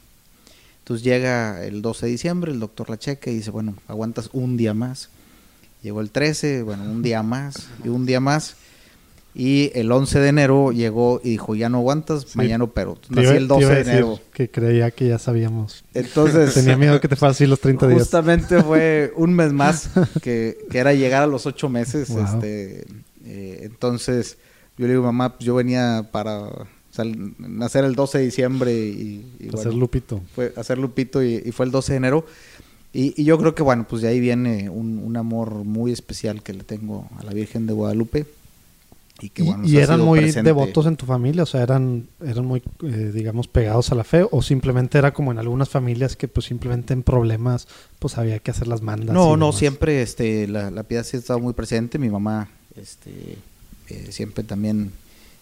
Entonces 0.80 1.04
llega 1.04 1.64
el 1.64 1.82
12 1.82 2.06
de 2.06 2.12
diciembre, 2.12 2.52
el 2.52 2.60
doctor 2.60 2.90
la 2.90 2.98
checa 2.98 3.30
y 3.30 3.34
dice, 3.34 3.50
bueno, 3.50 3.76
aguantas 3.88 4.30
un 4.32 4.56
día 4.56 4.72
más. 4.72 5.10
Llegó 5.82 6.00
el 6.00 6.10
13, 6.10 6.62
bueno, 6.62 6.84
un 6.84 7.02
día 7.02 7.22
más 7.22 7.68
y 7.84 7.88
un 7.88 8.06
día 8.06 8.20
más. 8.20 8.56
Y 9.38 9.70
el 9.74 9.92
11 9.92 10.18
de 10.18 10.28
enero 10.28 10.72
llegó 10.72 11.20
y 11.22 11.32
dijo, 11.32 11.54
ya 11.54 11.68
no 11.68 11.76
aguantas, 11.76 12.34
mañana 12.36 12.66
pero 12.68 12.96
Nací 13.10 13.36
el 13.36 13.46
12 13.46 13.66
de 13.66 13.80
enero. 13.82 14.18
Que 14.32 14.50
creía 14.50 14.90
que 14.90 15.08
ya 15.08 15.18
sabíamos. 15.18 15.84
Entonces... 15.92 16.54
Tenía 16.54 16.78
miedo 16.78 16.98
que 17.02 17.08
te 17.08 17.16
fuera 17.16 17.32
así 17.32 17.44
los 17.44 17.60
30 17.60 17.88
días. 17.88 17.98
Justamente 17.98 18.62
fue 18.62 19.12
un 19.14 19.34
mes 19.34 19.52
más, 19.52 19.90
que, 20.22 20.56
era 20.72 20.94
llegar 20.94 21.22
a 21.22 21.26
los 21.26 21.44
8 21.44 21.68
meses. 21.68 22.08
Este, 22.08 22.86
eh, 23.26 23.60
entonces, 23.64 24.38
yo 24.78 24.86
le 24.86 24.92
digo, 24.92 25.02
mamá, 25.02 25.36
pues 25.36 25.44
yo 25.44 25.54
venía 25.54 26.08
para 26.10 26.48
nacer 27.38 27.84
el 27.84 27.94
12 27.94 28.16
de 28.16 28.24
diciembre 28.24 28.72
y... 28.72 29.50
hacer 29.52 29.74
Lupito. 29.74 30.22
Fue 30.34 30.54
hacer 30.56 30.78
Lupito 30.78 31.22
y, 31.22 31.52
fue 31.52 31.66
el 31.66 31.72
12 31.72 31.92
de 31.92 31.96
enero. 31.98 32.26
Y, 32.94 33.22
yo 33.22 33.36
creo 33.36 33.54
que, 33.54 33.62
bueno, 33.62 33.86
pues 33.86 34.00
de 34.00 34.08
ahí 34.08 34.18
viene 34.18 34.70
un, 34.70 35.14
amor 35.14 35.52
muy 35.64 35.92
especial 35.92 36.42
que 36.42 36.54
le 36.54 36.64
tengo 36.64 37.06
a 37.18 37.24
la 37.24 37.34
Virgen 37.34 37.66
de 37.66 37.74
Guadalupe. 37.74 38.24
Y, 39.20 39.30
que, 39.30 39.42
bueno, 39.42 39.66
¿Y, 39.66 39.78
eran 39.78 40.00
muy 40.00 40.30
devotos 40.30 40.84
en 40.86 40.96
tu 40.96 41.06
familia? 41.06 41.44
O 41.44 41.46
sea, 41.46 41.62
¿eran, 41.62 42.06
eran 42.22 42.44
muy, 42.44 42.62
eh, 42.82 43.12
digamos, 43.14 43.48
pegados 43.48 43.90
a 43.90 43.94
la 43.94 44.04
fe? 44.04 44.26
¿O 44.30 44.42
simplemente 44.42 44.98
era 44.98 45.14
como 45.14 45.32
en 45.32 45.38
algunas 45.38 45.70
familias 45.70 46.16
que 46.16 46.28
pues 46.28 46.46
simplemente 46.46 46.92
en 46.92 47.02
problemas 47.02 47.66
pues 47.98 48.18
había 48.18 48.38
que 48.40 48.50
hacer 48.50 48.68
las 48.68 48.82
mandas? 48.82 49.14
No, 49.14 49.36
no, 49.38 49.52
siempre 49.52 50.02
este, 50.02 50.46
la, 50.48 50.70
la 50.70 50.82
piedad 50.82 51.02
sí 51.02 51.16
estaba 51.16 51.38
muy 51.40 51.54
presente. 51.54 51.98
Mi 51.98 52.10
mamá 52.10 52.48
este, 52.76 53.38
eh, 53.88 54.06
siempre 54.10 54.44
también 54.44 54.92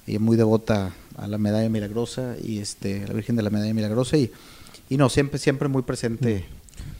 ella 0.06 0.20
muy 0.20 0.36
devota 0.36 0.92
a 1.16 1.26
la 1.26 1.38
medalla 1.38 1.68
milagrosa 1.68 2.36
y 2.42 2.58
este 2.58 3.06
la 3.06 3.14
Virgen 3.14 3.36
de 3.36 3.42
la 3.42 3.50
medalla 3.50 3.72
milagrosa 3.74 4.16
y, 4.16 4.30
y 4.88 4.96
no 4.96 5.08
siempre 5.08 5.38
siempre 5.38 5.68
muy 5.68 5.82
presente 5.82 6.44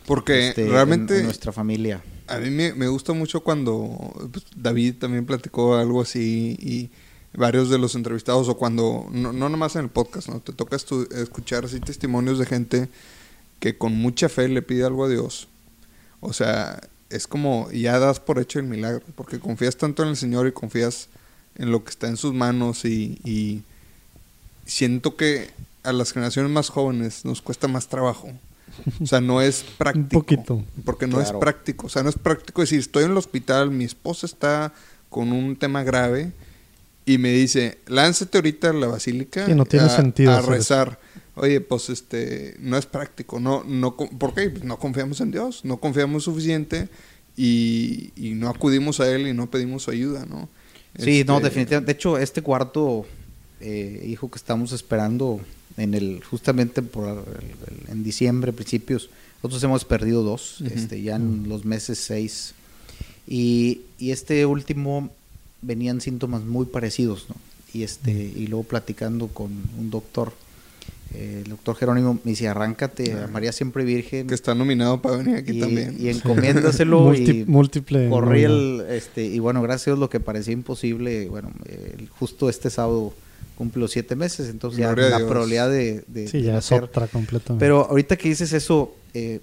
porque 0.07 0.49
este, 0.49 0.69
realmente 0.69 1.19
en, 1.19 1.25
nuestra 1.25 1.53
familia 1.53 2.03
a 2.27 2.39
mí 2.39 2.51
me, 2.51 2.73
me 2.75 2.89
gusta 2.89 3.13
mucho 3.13 3.43
cuando 3.43 4.13
pues, 4.33 4.45
David 4.57 4.97
también 4.99 5.27
platicó 5.27 5.77
algo 5.77 6.01
así 6.01 6.57
y 6.61 6.91
varios 7.37 7.69
de 7.71 7.79
los 7.79 7.95
entrevistados 7.95 8.49
o 8.49 8.57
cuando 8.57 9.09
no, 9.11 9.33
no 9.33 9.49
nomás 9.49 9.77
en 9.77 9.83
el 9.83 9.91
podcast 9.91 10.29
no 10.29 10.41
te 10.41 10.53
toca 10.53 10.77
escuchar 10.77 11.65
así 11.65 11.81
testimonios 11.81 12.39
de 12.39 12.47
gente 12.47 12.89
que 13.59 13.77
con 13.77 13.95
mucha 13.95 14.29
fe 14.29 14.49
le 14.49 14.63
pide 14.63 14.85
algo 14.85 15.05
a 15.05 15.09
Dios 15.09 15.49
o 16.21 16.33
sea 16.33 16.81
es 17.11 17.27
como 17.27 17.71
ya 17.73 17.99
das 17.99 18.21
por 18.21 18.39
hecho 18.39 18.61
el 18.61 18.67
milagro 18.67 19.03
porque 19.17 19.41
confías 19.41 19.77
tanto 19.77 20.05
en 20.05 20.11
el 20.11 20.17
Señor 20.17 20.47
y 20.47 20.53
confías 20.53 21.09
en 21.57 21.71
lo 21.71 21.85
que 21.85 21.91
está 21.91 22.09
en 22.09 22.17
sus 22.17 22.35
manos 22.35 22.85
y, 22.85 23.63
siento 24.67 25.15
que 25.15 25.51
a 25.83 25.93
las 25.93 26.13
generaciones 26.13 26.51
más 26.51 26.71
jóvenes 26.71 27.27
nos 27.27 27.43
cuesta 27.43 27.69
más 27.69 27.89
trabajo. 27.89 28.31
O 29.03 29.07
sea, 29.07 29.21
no 29.21 29.41
es 29.41 29.65
práctico. 29.79 30.03
Un 30.03 30.09
poquito. 30.09 30.65
Porque 30.85 31.07
no 31.07 31.21
es 31.21 31.33
práctico. 31.33 31.87
O 31.87 31.91
sea, 31.91 32.03
no 32.03 32.09
es 32.09 32.17
práctico 32.17 32.61
decir, 32.61 32.81
estoy 32.81 33.05
en 33.05 33.13
el 33.13 33.17
hospital, 33.17 33.71
mi 33.71 33.85
esposa 33.85 34.27
está 34.27 34.73
con 35.09 35.33
un 35.33 35.57
tema 35.57 35.83
grave 35.83 36.33
y 37.07 37.19
me 37.19 37.31
dice, 37.31 37.79
láncete 37.87 38.39
ahorita 38.39 38.71
a 38.71 38.73
la 38.73 38.87
basílica. 38.87 39.49
Y 39.49 39.55
no 39.55 39.65
tiene 39.65 39.89
sentido. 39.89 40.33
A 40.33 40.41
rezar. 40.41 40.99
Oye, 41.37 41.61
pues 41.61 41.91
este, 41.91 42.57
no 42.61 42.77
es 42.77 42.87
práctico. 42.87 43.41
No, 43.41 43.65
no, 43.65 43.97
¿Por 43.97 44.35
qué? 44.35 44.51
Pues 44.51 44.65
no 44.65 44.79
confiamos 44.79 45.21
en 45.21 45.31
Dios, 45.31 45.65
no 45.65 45.79
confiamos 45.79 46.25
suficiente 46.25 46.89
y, 47.37 48.13
y 48.17 48.31
no 48.35 48.49
acudimos 48.49 49.01
a 49.01 49.11
Él 49.11 49.27
y 49.27 49.35
no 49.35 49.51
pedimos 49.51 49.83
su 49.83 49.91
ayuda, 49.91 50.25
¿no? 50.27 50.49
Sí, 50.97 51.25
no, 51.27 51.37
este, 51.37 51.49
definitivamente. 51.49 51.93
De 51.93 51.97
hecho, 51.97 52.19
este 52.19 52.43
cuarto 52.43 53.05
eh, 53.61 54.05
hijo 54.09 54.31
que 54.31 54.37
estamos 54.37 54.73
esperando 54.73 55.41
en 55.77 55.95
el 55.95 56.23
justamente 56.23 56.83
por 56.83 57.25
en 57.89 58.05
diciembre, 58.05 58.53
principios, 58.53 59.11
nosotros 59.43 59.63
hemos 59.65 59.85
perdido 59.85 60.23
dos, 60.23 60.63
este, 60.73 61.03
ya 61.03 61.17
en 61.17 61.49
los 61.49 61.65
meses 61.65 61.99
seis. 61.99 62.55
Y, 63.27 63.83
y, 63.99 64.11
este 64.11 64.45
último 64.47 65.11
venían 65.63 66.01
síntomas 66.01 66.45
muy 66.45 66.67
parecidos, 66.67 67.27
¿no? 67.29 67.37
Y, 67.73 67.83
este, 67.83 68.13
y 68.13 68.47
luego 68.47 68.65
platicando 68.65 69.29
con 69.29 69.51
un 69.79 69.91
doctor 69.91 70.33
el 71.15 71.45
doctor 71.45 71.77
Jerónimo 71.77 72.19
me 72.25 72.33
dice, 72.33 72.49
arráncate 72.49 73.13
a 73.13 73.29
María 73.29 73.53
Siempre 73.53 73.85
Virgen. 73.85 74.27
Que 74.27 74.35
está 74.35 74.55
nominado 74.55 75.01
para 75.01 75.19
venir 75.19 75.37
aquí 75.37 75.61
también. 75.61 75.97
Y 75.99 76.09
encomiéndaselo. 76.09 77.15
y 77.15 77.45
múltiple. 77.47 78.09
Corrí 78.09 78.43
el, 78.43 78.85
este, 78.89 79.25
y 79.25 79.39
bueno, 79.39 79.63
gracias 79.63 79.89
a 79.89 79.91
Dios 79.93 79.99
lo 80.01 80.11
que 80.11 80.19
parecía 80.19 80.53
imposible, 80.53 81.29
bueno, 81.29 81.53
justo 82.19 82.49
este 82.49 82.69
sábado 82.69 83.15
cumple 83.57 83.81
los 83.81 83.93
siete 83.93 84.17
meses, 84.17 84.49
entonces 84.49 84.81
ya 84.81 84.95
la 84.95 85.19
probabilidad 85.27 85.71
de, 85.71 86.05
de 86.07 86.29
Sí, 86.29 86.43
ya 86.43 86.59
es 86.59 86.73
otra 86.73 87.07
completamente. 87.07 87.65
Pero 87.65 87.89
ahorita 87.89 88.17
que 88.17 88.29
dices 88.29 88.53
eso, 88.53 88.95
eh, 89.15 89.41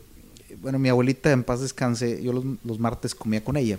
bueno, 0.61 0.79
mi 0.79 0.89
abuelita 0.89 1.31
en 1.31 1.43
paz 1.43 1.61
descanse, 1.61 2.21
yo 2.21 2.33
los, 2.33 2.43
los, 2.63 2.79
martes 2.79 3.15
comía 3.15 3.43
con 3.43 3.57
ella. 3.57 3.77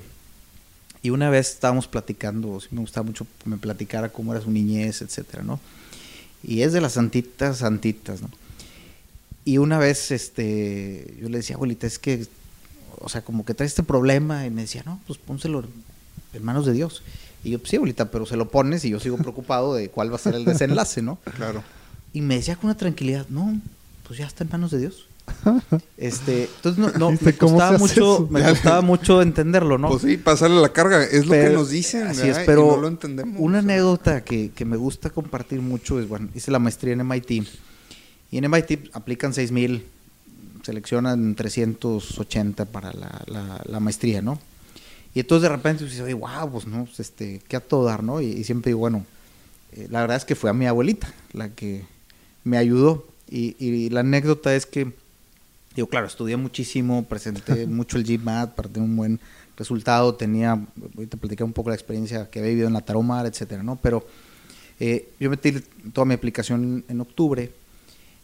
Y 1.02 1.10
una 1.10 1.30
vez 1.30 1.50
estábamos 1.50 1.88
platicando, 1.88 2.60
me 2.70 2.80
gustaba 2.80 3.04
mucho 3.04 3.26
que 3.42 3.50
me 3.50 3.56
platicara 3.56 4.08
cómo 4.08 4.32
era 4.32 4.42
su 4.42 4.50
niñez, 4.50 5.02
etcétera, 5.02 5.42
¿no? 5.42 5.60
Y 6.42 6.62
es 6.62 6.72
de 6.72 6.80
las 6.80 6.92
santitas, 6.92 7.58
santitas, 7.58 8.22
¿no? 8.22 8.30
Y 9.44 9.58
una 9.58 9.78
vez, 9.78 10.10
este, 10.12 11.16
yo 11.20 11.28
le 11.28 11.38
decía, 11.38 11.56
abuelita, 11.56 11.86
es 11.86 11.98
que, 11.98 12.26
o 12.98 13.08
sea, 13.08 13.22
como 13.22 13.44
que 13.44 13.54
trae 13.54 13.66
este 13.66 13.82
problema, 13.82 14.46
y 14.46 14.50
me 14.50 14.62
decía, 14.62 14.82
no, 14.86 15.00
pues 15.06 15.18
pónselo 15.18 15.64
en 16.32 16.44
manos 16.44 16.64
de 16.64 16.72
Dios. 16.72 17.02
Y 17.44 17.50
yo, 17.50 17.58
pues 17.58 17.70
sí, 17.70 17.76
abuelita, 17.76 18.11
pero 18.11 18.26
se 18.26 18.37
lo 18.37 18.49
pones 18.49 18.84
y 18.84 18.90
yo 18.90 19.00
sigo 19.00 19.16
preocupado 19.16 19.75
de 19.75 19.88
cuál 19.88 20.11
va 20.11 20.16
a 20.16 20.18
ser 20.18 20.34
el 20.34 20.44
desenlace, 20.44 21.02
¿no? 21.02 21.18
Claro. 21.37 21.62
Y 22.12 22.20
me 22.20 22.37
decía 22.37 22.56
con 22.56 22.66
una 22.66 22.76
tranquilidad, 22.76 23.26
no, 23.28 23.58
pues 24.06 24.18
ya 24.18 24.26
está 24.26 24.44
en 24.44 24.50
manos 24.50 24.70
de 24.70 24.78
Dios. 24.78 25.06
Este, 25.96 26.49
entonces 26.56 26.99
no, 26.99 27.12
me 27.12 27.32
costaba 27.34 27.78
mucho, 27.78 28.26
me 28.30 28.42
costaba 28.42 28.80
mucho 28.80 29.22
entenderlo, 29.22 29.78
¿no? 29.78 29.88
Pues 29.88 30.02
sí, 30.02 30.16
pasarle 30.16 30.61
la 30.61 30.72
carga, 30.72 31.04
es 31.04 31.26
lo 31.26 31.32
que 31.32 31.50
nos 31.50 31.70
dicen, 31.70 32.08
así 32.08 32.28
es, 32.28 32.38
pero 32.40 32.72
no 32.72 32.82
lo 32.82 32.88
entendemos. 32.88 33.37
Una 33.38 33.61
anécdota 33.61 34.25
que, 34.25 34.50
que, 34.50 34.64
me 34.64 34.76
gusta 34.76 35.11
compartir 35.11 35.61
mucho 35.61 36.00
es, 36.00 36.08
bueno, 36.08 36.28
hice 36.34 36.50
la 36.50 36.58
maestría 36.58 36.94
en 36.94 37.06
MIT 37.06 37.30
y 38.32 38.38
en 38.38 38.50
MIT 38.50 38.90
aplican 38.94 39.32
6000, 39.32 39.87
seleccionan 40.62 41.34
380 41.34 42.64
para 42.66 42.92
la, 42.92 43.22
la, 43.26 43.62
la, 43.64 43.80
maestría, 43.80 44.22
¿no? 44.22 44.40
Y 45.14 45.21
entonces 45.21 45.42
de 45.42 45.54
repente 45.54 45.85
dices, 45.85 46.00
oye, 46.00 46.14
wow, 46.14 46.50
pues 46.50 46.66
no, 46.66 46.85
pues 46.85 47.00
este, 47.00 47.42
qué 47.49 47.57
a 47.57 47.61
todo 47.61 47.85
dar, 47.85 48.02
¿no? 48.02 48.21
Y, 48.21 48.45
siempre 48.45 48.71
digo, 48.71 48.81
bueno, 48.81 49.04
eh, 49.73 49.88
la 49.90 50.00
verdad 50.00 50.16
es 50.16 50.25
que 50.25 50.35
fue 50.35 50.50
a 50.50 50.54
mi 50.54 50.66
abuelita 50.66 51.12
la 51.33 51.50
que 51.50 51.85
me 52.45 52.57
ayudó. 52.57 53.07
Y, 53.28 53.57
y 53.59 53.88
la 53.90 54.00
anécdota 54.00 54.54
es 54.54 54.66
que 54.66 54.92
Digo, 55.75 55.88
claro, 55.88 56.07
estudié 56.07 56.37
muchísimo, 56.37 57.04
presenté 57.04 57.66
mucho 57.66 57.97
el 57.97 58.04
GMAT 58.04 58.54
para 58.54 58.69
tener 58.69 58.88
un 58.88 58.97
buen 58.97 59.21
resultado. 59.57 60.14
Tenía, 60.14 60.52
ahorita 60.97 61.16
platicé 61.16 61.45
un 61.45 61.52
poco 61.52 61.71
la 61.71 61.75
experiencia 61.75 62.28
que 62.28 62.40
había 62.40 62.50
vivido 62.50 62.69
en 62.69 62.75
la 62.75 62.83
Taromar, 62.83 63.26
etcétera, 63.26 63.62
¿no? 63.62 63.76
Pero 63.76 64.07
eh, 64.81 65.09
yo 65.19 65.31
metí 65.31 65.52
toda 65.92 66.04
mi 66.04 66.14
aplicación 66.14 66.85
en 66.88 67.00
octubre. 67.00 67.50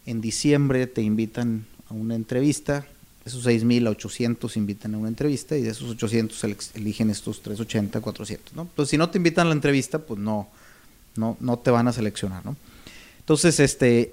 En 0.05 0.21
diciembre 0.21 0.87
te 0.87 1.01
invitan 1.01 1.65
a 1.89 1.93
una 1.93 2.15
entrevista. 2.15 2.85
Esos 3.25 3.45
6.000 3.45 3.87
a 3.87 3.89
800 3.91 4.57
invitan 4.57 4.95
a 4.95 4.97
una 4.97 5.09
entrevista 5.09 5.57
y 5.57 5.61
de 5.61 5.69
esos 5.69 5.89
800 5.91 6.43
eligen 6.75 7.09
estos 7.09 7.41
380, 7.41 8.01
400, 8.01 8.55
¿no? 8.55 8.63
Entonces, 8.63 8.89
si 8.89 8.97
no 8.97 9.09
te 9.09 9.17
invitan 9.17 9.47
a 9.47 9.49
la 9.49 9.55
entrevista, 9.55 9.99
pues 9.99 10.19
no, 10.19 10.47
no, 11.15 11.37
no 11.39 11.59
te 11.59 11.69
van 11.69 11.87
a 11.87 11.93
seleccionar, 11.93 12.45
¿no? 12.45 12.55
Entonces, 13.19 13.59
este, 13.59 14.11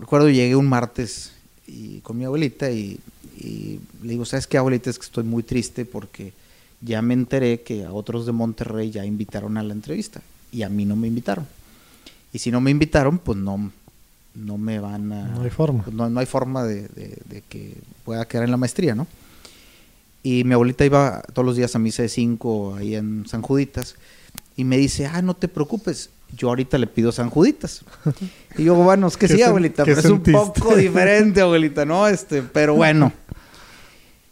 recuerdo 0.00 0.28
llegué 0.28 0.56
un 0.56 0.68
martes 0.68 1.32
y 1.68 2.00
con 2.00 2.18
mi 2.18 2.24
abuelita 2.24 2.70
y, 2.70 2.98
le 3.40 4.08
digo, 4.08 4.24
¿sabes 4.24 4.46
qué, 4.46 4.58
abuelita? 4.58 4.90
Es 4.90 4.98
que 4.98 5.04
estoy 5.04 5.24
muy 5.24 5.42
triste 5.42 5.84
porque 5.84 6.32
ya 6.80 7.00
me 7.00 7.14
enteré 7.14 7.60
que 7.62 7.84
a 7.84 7.92
otros 7.92 8.26
de 8.26 8.32
Monterrey 8.32 8.90
ya 8.90 9.04
invitaron 9.06 9.56
a 9.56 9.62
la 9.62 9.72
entrevista 9.72 10.20
y 10.52 10.62
a 10.62 10.68
mí 10.68 10.84
no 10.84 10.96
me 10.96 11.06
invitaron. 11.06 11.46
Y 12.32 12.38
si 12.40 12.50
no 12.50 12.60
me 12.60 12.70
invitaron, 12.70 13.18
pues 13.18 13.38
no, 13.38 13.70
no 14.34 14.58
me 14.58 14.78
van 14.78 15.12
a... 15.12 15.28
No 15.28 15.42
hay 15.42 15.50
forma. 15.50 15.82
Pues 15.84 15.94
no, 15.94 16.18
hay 16.18 16.26
forma 16.26 16.64
de, 16.64 16.88
que 17.48 17.76
pueda 18.04 18.26
quedar 18.26 18.44
en 18.44 18.50
la 18.50 18.56
maestría, 18.56 18.94
¿no? 18.94 19.06
Y 20.22 20.44
mi 20.44 20.54
abuelita 20.54 20.84
iba 20.84 21.22
todos 21.32 21.46
los 21.46 21.56
días 21.56 21.74
a 21.74 21.78
misa 21.78 22.02
de 22.02 22.08
5 22.08 22.76
ahí 22.76 22.94
en 22.94 23.26
San 23.26 23.42
Juditas. 23.42 23.96
Y 24.56 24.64
me 24.64 24.76
dice, 24.76 25.06
ah, 25.06 25.22
no 25.22 25.34
te 25.34 25.48
preocupes, 25.48 26.10
yo 26.36 26.48
ahorita 26.48 26.76
le 26.78 26.86
pido 26.86 27.12
San 27.12 27.30
Juditas. 27.30 27.82
Y 28.58 28.64
yo, 28.64 28.74
bueno, 28.74 29.06
es 29.06 29.16
que 29.16 29.28
sí, 29.28 29.40
abuelita, 29.42 29.84
pero 29.84 30.00
es 30.00 30.06
un 30.06 30.22
poco 30.22 30.74
diferente, 30.74 31.40
abuelita, 31.40 31.84
¿no? 31.84 32.08
Este, 32.08 32.42
pero 32.42 32.74
bueno. 32.74 33.12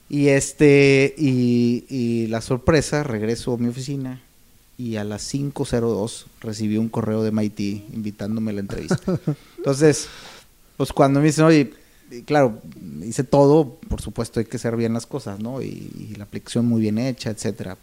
Y 0.08 0.26
este, 0.28 1.14
y, 1.16 1.84
y 1.88 2.26
la 2.26 2.40
sorpresa, 2.40 3.04
regreso 3.04 3.54
a 3.54 3.58
mi 3.58 3.68
oficina 3.68 4.20
y 4.78 4.94
a 4.94 5.02
las 5.02 5.34
5.02 5.34 6.26
recibí 6.40 6.78
un 6.78 6.88
correo 6.88 7.24
de 7.24 7.32
MIT 7.32 7.60
invitándome 7.92 8.52
a 8.52 8.54
la 8.54 8.60
entrevista. 8.60 8.98
Entonces, 9.68 10.08
pues 10.78 10.94
cuando 10.94 11.20
me 11.20 11.26
dicen, 11.26 11.44
oye, 11.44 11.72
claro, 12.24 12.58
hice 13.04 13.22
todo, 13.22 13.76
por 13.90 14.00
supuesto 14.00 14.40
hay 14.40 14.46
que 14.46 14.56
hacer 14.56 14.76
bien 14.76 14.94
las 14.94 15.04
cosas, 15.04 15.40
¿no? 15.40 15.60
Y, 15.60 16.14
la 16.16 16.24
aplicación 16.24 16.64
muy 16.64 16.80
bien 16.80 16.96
hecha, 16.96 17.28
etcétera. 17.28 17.76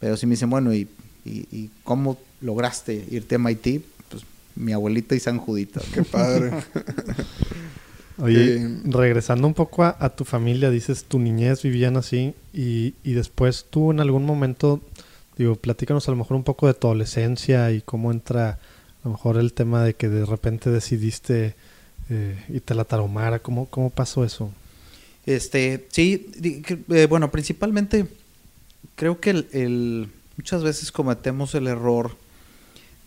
Pero 0.00 0.16
si 0.16 0.26
me 0.26 0.32
dicen, 0.32 0.50
bueno, 0.50 0.74
¿y, 0.74 0.88
y, 1.24 1.70
cómo 1.84 2.18
lograste 2.40 3.06
irte 3.08 3.36
a 3.36 3.38
MIT? 3.38 3.84
Pues 4.10 4.24
mi 4.56 4.72
abuelita 4.72 5.14
y 5.14 5.20
San 5.20 5.38
Judita. 5.38 5.80
Qué 5.94 6.02
padre. 6.02 6.50
Oye, 8.18 8.56
eh, 8.56 8.80
regresando 8.86 9.46
un 9.46 9.54
poco 9.54 9.84
a, 9.84 10.16
tu 10.16 10.24
familia, 10.24 10.70
dices 10.70 11.04
tu 11.04 11.20
niñez 11.20 11.62
vivían 11.62 11.96
así 11.96 12.34
y, 12.52 12.94
y 13.04 13.12
después 13.12 13.66
tú 13.70 13.92
en 13.92 14.00
algún 14.00 14.26
momento 14.26 14.80
Digo, 15.38 15.54
platícanos 15.54 16.08
a 16.08 16.10
lo 16.10 16.16
mejor 16.16 16.36
un 16.36 16.42
poco 16.42 16.66
de 16.66 16.74
tu 16.74 16.88
adolescencia 16.88 17.70
y 17.70 17.80
cómo 17.80 18.10
entra 18.10 18.58
a 19.04 19.08
lo 19.08 19.12
mejor 19.12 19.36
el 19.36 19.52
tema 19.52 19.84
de 19.84 19.94
que 19.94 20.08
de 20.08 20.24
repente 20.24 20.70
decidiste 20.70 21.54
eh, 22.10 22.44
irte 22.48 22.72
a 22.72 22.76
la 22.76 22.84
taromara. 22.84 23.38
¿Cómo, 23.38 23.66
¿Cómo 23.66 23.90
pasó 23.90 24.24
eso? 24.24 24.50
Este, 25.26 25.86
sí, 25.90 26.30
eh, 26.88 27.06
bueno, 27.06 27.30
principalmente 27.30 28.06
creo 28.94 29.20
que 29.20 30.08
muchas 30.36 30.62
veces 30.62 30.90
cometemos 30.90 31.54
el 31.54 31.66
error 31.66 32.16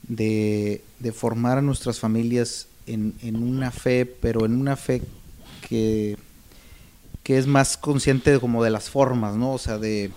de, 0.08 0.82
formar 1.14 1.58
a 1.58 1.62
nuestras 1.62 2.00
familias 2.00 2.68
en, 2.86 3.16
en, 3.22 3.36
una 3.38 3.72
fe, 3.72 4.06
pero 4.06 4.46
en 4.46 4.54
una 4.54 4.76
fe 4.76 5.02
que, 5.68 6.18
que 7.24 7.38
es 7.38 7.48
más 7.48 7.78
consciente 7.78 8.40
como 8.40 8.64
de 8.64 8.70
las 8.70 8.90
formas, 8.90 9.36
¿no? 9.36 9.54
O 9.54 9.58
sea, 9.58 9.78
de 9.78 10.12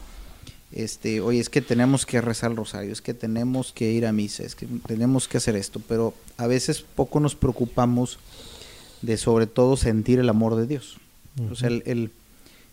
este, 0.75 1.21
oye, 1.21 1.39
es 1.39 1.51
que 1.51 1.63
tenemos 1.63 2.05
que 2.05 2.21
rezar 2.21 2.51
el 2.51 2.57
rosario, 2.57 2.93
es 2.93 3.01
que 3.01 3.15
tenemos 3.15 3.73
que 3.73 3.93
ir 3.93 4.07
a 4.07 4.13
misa, 4.13 4.43
es 4.43 4.57
que 4.57 4.67
tenemos 4.89 5.29
que 5.29 5.37
hacer 5.37 5.55
esto, 5.55 5.81
pero 5.89 6.15
a 6.37 6.49
veces 6.49 6.83
poco 6.83 7.21
nos 7.21 7.37
preocupamos 7.37 8.19
de 9.01 9.17
sobre 9.17 9.47
todo 9.47 9.77
sentir 9.77 10.19
el 10.19 10.29
amor 10.29 10.57
de 10.57 10.67
Dios. 10.67 10.97
O 11.49 11.55
sea, 11.55 11.69
el, 11.69 12.11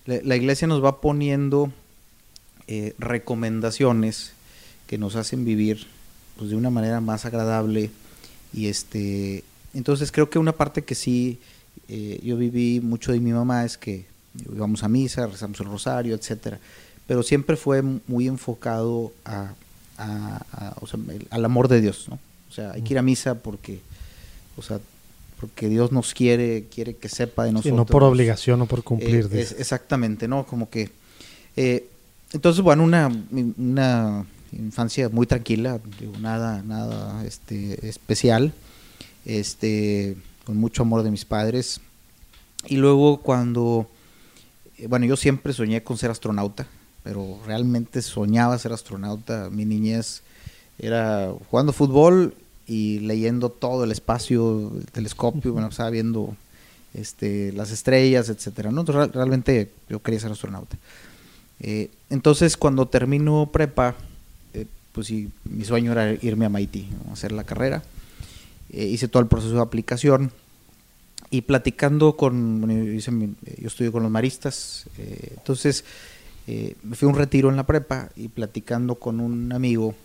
la, 0.05 0.35
iglesia 0.35 0.67
nos 0.67 0.83
va 0.83 0.99
poniendo 0.99 1.71
eh, 2.67 2.95
recomendaciones 2.97 4.33
que 4.87 4.97
nos 4.97 5.15
hacen 5.15 5.45
vivir 5.45 5.85
pues, 6.37 6.49
de 6.49 6.55
una 6.55 6.71
manera 6.71 7.01
más 7.01 7.25
agradable 7.25 7.91
y 8.53 8.67
este 8.67 9.43
entonces 9.73 10.11
creo 10.11 10.29
que 10.29 10.37
una 10.37 10.51
parte 10.51 10.83
que 10.83 10.95
sí 10.95 11.39
eh, 11.87 12.19
yo 12.23 12.35
viví 12.35 12.81
mucho 12.81 13.13
de 13.13 13.19
mi 13.19 13.31
mamá 13.31 13.63
es 13.63 13.77
que 13.77 14.05
íbamos 14.53 14.83
a 14.83 14.89
misa, 14.89 15.27
rezamos 15.27 15.59
el 15.59 15.67
rosario, 15.67 16.13
etcétera 16.13 16.59
pero 17.11 17.23
siempre 17.23 17.57
fue 17.57 17.81
muy 17.81 18.25
enfocado 18.25 19.11
a, 19.25 19.53
al 21.29 21.43
amor 21.43 21.67
de 21.67 21.81
Dios, 21.81 22.05
¿no? 22.07 22.17
O 22.49 22.53
sea, 22.53 22.71
hay 22.71 22.83
que 22.83 22.93
ir 22.93 22.99
a 22.99 23.01
misa 23.01 23.35
porque, 23.35 23.81
o 24.55 24.61
sea, 24.61 24.79
porque 25.37 25.67
Dios 25.67 25.91
nos 25.91 26.13
quiere, 26.13 26.67
quiere 26.73 26.95
que 26.95 27.09
sepa 27.09 27.43
de 27.43 27.51
nosotros. 27.51 27.75
no 27.75 27.85
por 27.85 28.05
obligación 28.05 28.61
o 28.61 28.65
por 28.65 28.85
cumplir. 28.85 29.27
Eh, 29.33 29.45
exactamente, 29.59 30.29
¿no? 30.29 30.45
Como 30.45 30.69
que... 30.69 30.89
Eh, 31.57 31.85
entonces, 32.31 32.63
bueno, 32.63 32.81
una, 32.81 33.11
una 33.57 34.25
infancia 34.53 35.09
muy 35.09 35.27
tranquila, 35.27 35.81
digo, 35.99 36.13
nada, 36.17 36.63
nada 36.63 37.25
este, 37.25 37.89
especial, 37.89 38.53
este, 39.25 40.15
con 40.45 40.55
mucho 40.55 40.83
amor 40.83 41.03
de 41.03 41.11
mis 41.11 41.25
padres. 41.25 41.81
Y 42.67 42.77
luego 42.77 43.17
cuando, 43.17 43.89
eh, 44.77 44.87
bueno, 44.87 45.05
yo 45.05 45.17
siempre 45.17 45.51
soñé 45.51 45.83
con 45.83 45.97
ser 45.97 46.09
astronauta, 46.09 46.67
pero 47.03 47.39
realmente 47.45 48.01
soñaba 48.01 48.57
ser 48.57 48.73
astronauta. 48.73 49.49
Mi 49.51 49.65
niñez 49.65 50.21
era 50.79 51.33
jugando 51.49 51.73
fútbol 51.73 52.33
y 52.67 52.99
leyendo 52.99 53.49
todo 53.49 53.83
el 53.83 53.91
espacio, 53.91 54.71
el 54.77 54.85
telescopio, 54.85 55.53
bueno, 55.53 55.69
estaba 55.69 55.89
viendo 55.89 56.35
este, 56.93 57.51
las 57.53 57.71
estrellas, 57.71 58.29
etcétera. 58.29 58.71
¿no? 58.71 58.83
realmente 58.83 59.71
yo 59.89 60.01
quería 60.01 60.19
ser 60.19 60.31
astronauta. 60.31 60.77
Eh, 61.59 61.91
entonces, 62.09 62.57
cuando 62.57 62.87
termino 62.87 63.49
prepa, 63.51 63.95
eh, 64.53 64.65
pues 64.91 65.07
sí, 65.07 65.29
mi 65.43 65.63
sueño 65.63 65.91
era 65.91 66.13
irme 66.13 66.45
a 66.45 66.49
MIT, 66.49 66.85
hacer 67.11 67.31
la 67.31 67.43
carrera. 67.43 67.83
Eh, 68.71 68.85
hice 68.85 69.07
todo 69.07 69.21
el 69.21 69.27
proceso 69.27 69.53
de 69.53 69.61
aplicación 69.61 70.31
y 71.29 71.41
platicando 71.41 72.17
con, 72.17 72.61
bueno, 72.61 72.83
yo, 72.83 72.93
yo 72.93 73.67
estudio 73.67 73.91
con 73.91 74.03
los 74.03 74.11
maristas, 74.11 74.85
entonces 74.97 75.85
eh, 76.53 76.75
me 76.83 76.97
fui 76.97 77.05
a 77.05 77.09
un 77.09 77.15
retiro 77.15 77.49
en 77.49 77.55
la 77.55 77.65
prepa 77.65 78.09
y 78.17 78.27
platicando 78.27 78.95
con 78.95 79.21
un 79.21 79.53
amigo, 79.53 79.95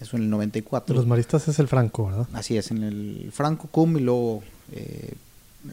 eso 0.00 0.16
en 0.16 0.22
el 0.22 0.30
94. 0.30 0.96
Los 0.96 1.06
maristas 1.06 1.46
es 1.46 1.58
el 1.58 1.68
Franco, 1.68 2.06
¿verdad? 2.06 2.26
Así 2.32 2.56
es, 2.56 2.70
en 2.70 2.82
el 2.82 3.30
Franco 3.34 3.68
Cum 3.68 3.98
y 3.98 4.00
luego 4.00 4.42
eh, 4.72 5.12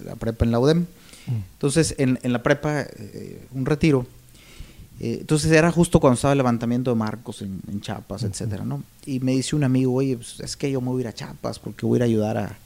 la 0.04 0.17
prepa 0.17 0.43
en 0.43 0.52
la 0.52 0.60
UDEM. 0.60 0.80
Mm. 0.80 1.32
Entonces, 1.54 1.95
en, 1.97 2.19
la 2.24 2.43
prepa, 2.43 2.82
eh, 2.82 3.47
un 3.52 3.65
retiro. 3.65 4.06
entonces 5.00 5.50
era 5.50 5.71
justo 5.71 6.02
cuando 6.02 6.15
estaba 6.15 6.34
el 6.34 6.39
levantamiento 6.39 6.91
de 6.91 6.97
Marcos 6.97 7.41
en, 7.41 7.62
en 7.71 7.80
Chiapas, 7.80 8.24
etcétera, 8.24 8.65
¿no? 8.65 8.84
Y 9.06 9.21
me 9.21 9.32
dice 9.32 9.56
un 9.56 9.63
amigo, 9.63 9.93
oye, 9.93 10.17
pues, 10.17 10.41
es 10.41 10.58
que 10.58 10.69
yo 10.69 10.82
me 10.82 10.89
voy 10.89 11.00
a 11.00 11.02
ir 11.04 11.08
a 11.08 11.13
Chiapas 11.13 11.58
porque 11.58 11.86
voy 11.86 11.95
a 11.95 11.97
ir 12.00 12.02
a 12.02 12.06
ayudar 12.06 12.38
a, 12.38 12.58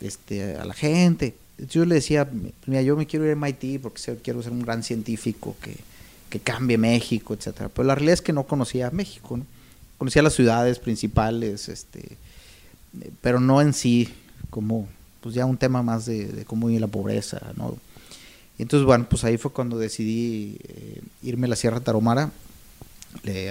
este, 0.00 0.56
a 0.56 0.64
la 0.64 0.74
gente. 0.74 1.36
Yo 1.70 1.84
le 1.84 1.94
decía, 1.94 2.28
mira, 2.66 2.82
yo 2.82 2.96
me 2.96 3.06
quiero 3.06 3.24
ir 3.24 3.32
a 3.32 3.36
MIT 3.36 3.80
porque 3.82 4.02
quiero 4.16 4.42
ser 4.42 4.50
un 4.50 4.62
gran 4.62 4.82
científico 4.82 5.54
que, 5.62 5.76
que 6.28 6.40
cambie 6.40 6.78
México, 6.78 7.34
etcétera. 7.34 7.68
Pero 7.68 7.86
la 7.86 7.94
realidad 7.94 8.14
es 8.14 8.22
que 8.22 8.32
no 8.32 8.44
conocía 8.44 8.90
México, 8.90 9.36
¿no? 9.36 9.46
Conocía 9.96 10.22
las 10.22 10.34
ciudades 10.34 10.78
principales, 10.78 11.68
este, 11.68 12.16
pero 13.20 13.40
no 13.40 13.60
en 13.60 13.72
sí, 13.72 14.08
como, 14.50 14.88
pues 15.20 15.34
ya 15.34 15.44
un 15.44 15.56
tema 15.56 15.82
más 15.82 16.06
de, 16.06 16.44
cómo 16.46 16.70
ir 16.70 16.80
la 16.80 16.86
pobreza, 16.86 17.40
¿no? 17.56 17.76
Y 18.58 18.62
entonces, 18.62 18.86
bueno, 18.86 19.06
pues 19.08 19.24
ahí 19.24 19.38
fue 19.38 19.52
cuando 19.52 19.78
decidí 19.78 20.58
eh, 20.68 21.00
irme 21.22 21.46
a 21.46 21.50
la 21.50 21.56
Sierra 21.56 21.80
Taromara 21.80 22.30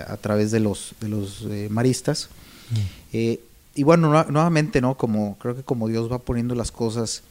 a 0.08 0.18
través 0.18 0.52
de 0.52 0.60
los, 0.60 0.94
de 1.02 1.10
los 1.10 1.46
eh, 1.50 1.68
maristas. 1.70 2.30
Mm. 2.70 2.76
Eh, 3.14 3.40
y 3.76 3.84
bueno, 3.84 4.26
nuevamente, 4.30 4.82
¿no? 4.82 4.98
Como 4.98 5.38
creo 5.38 5.56
que 5.56 5.64
como 5.64 5.88
Dios 5.88 6.12
va 6.12 6.20
poniendo 6.20 6.56
las 6.56 6.72
cosas, 6.72 7.24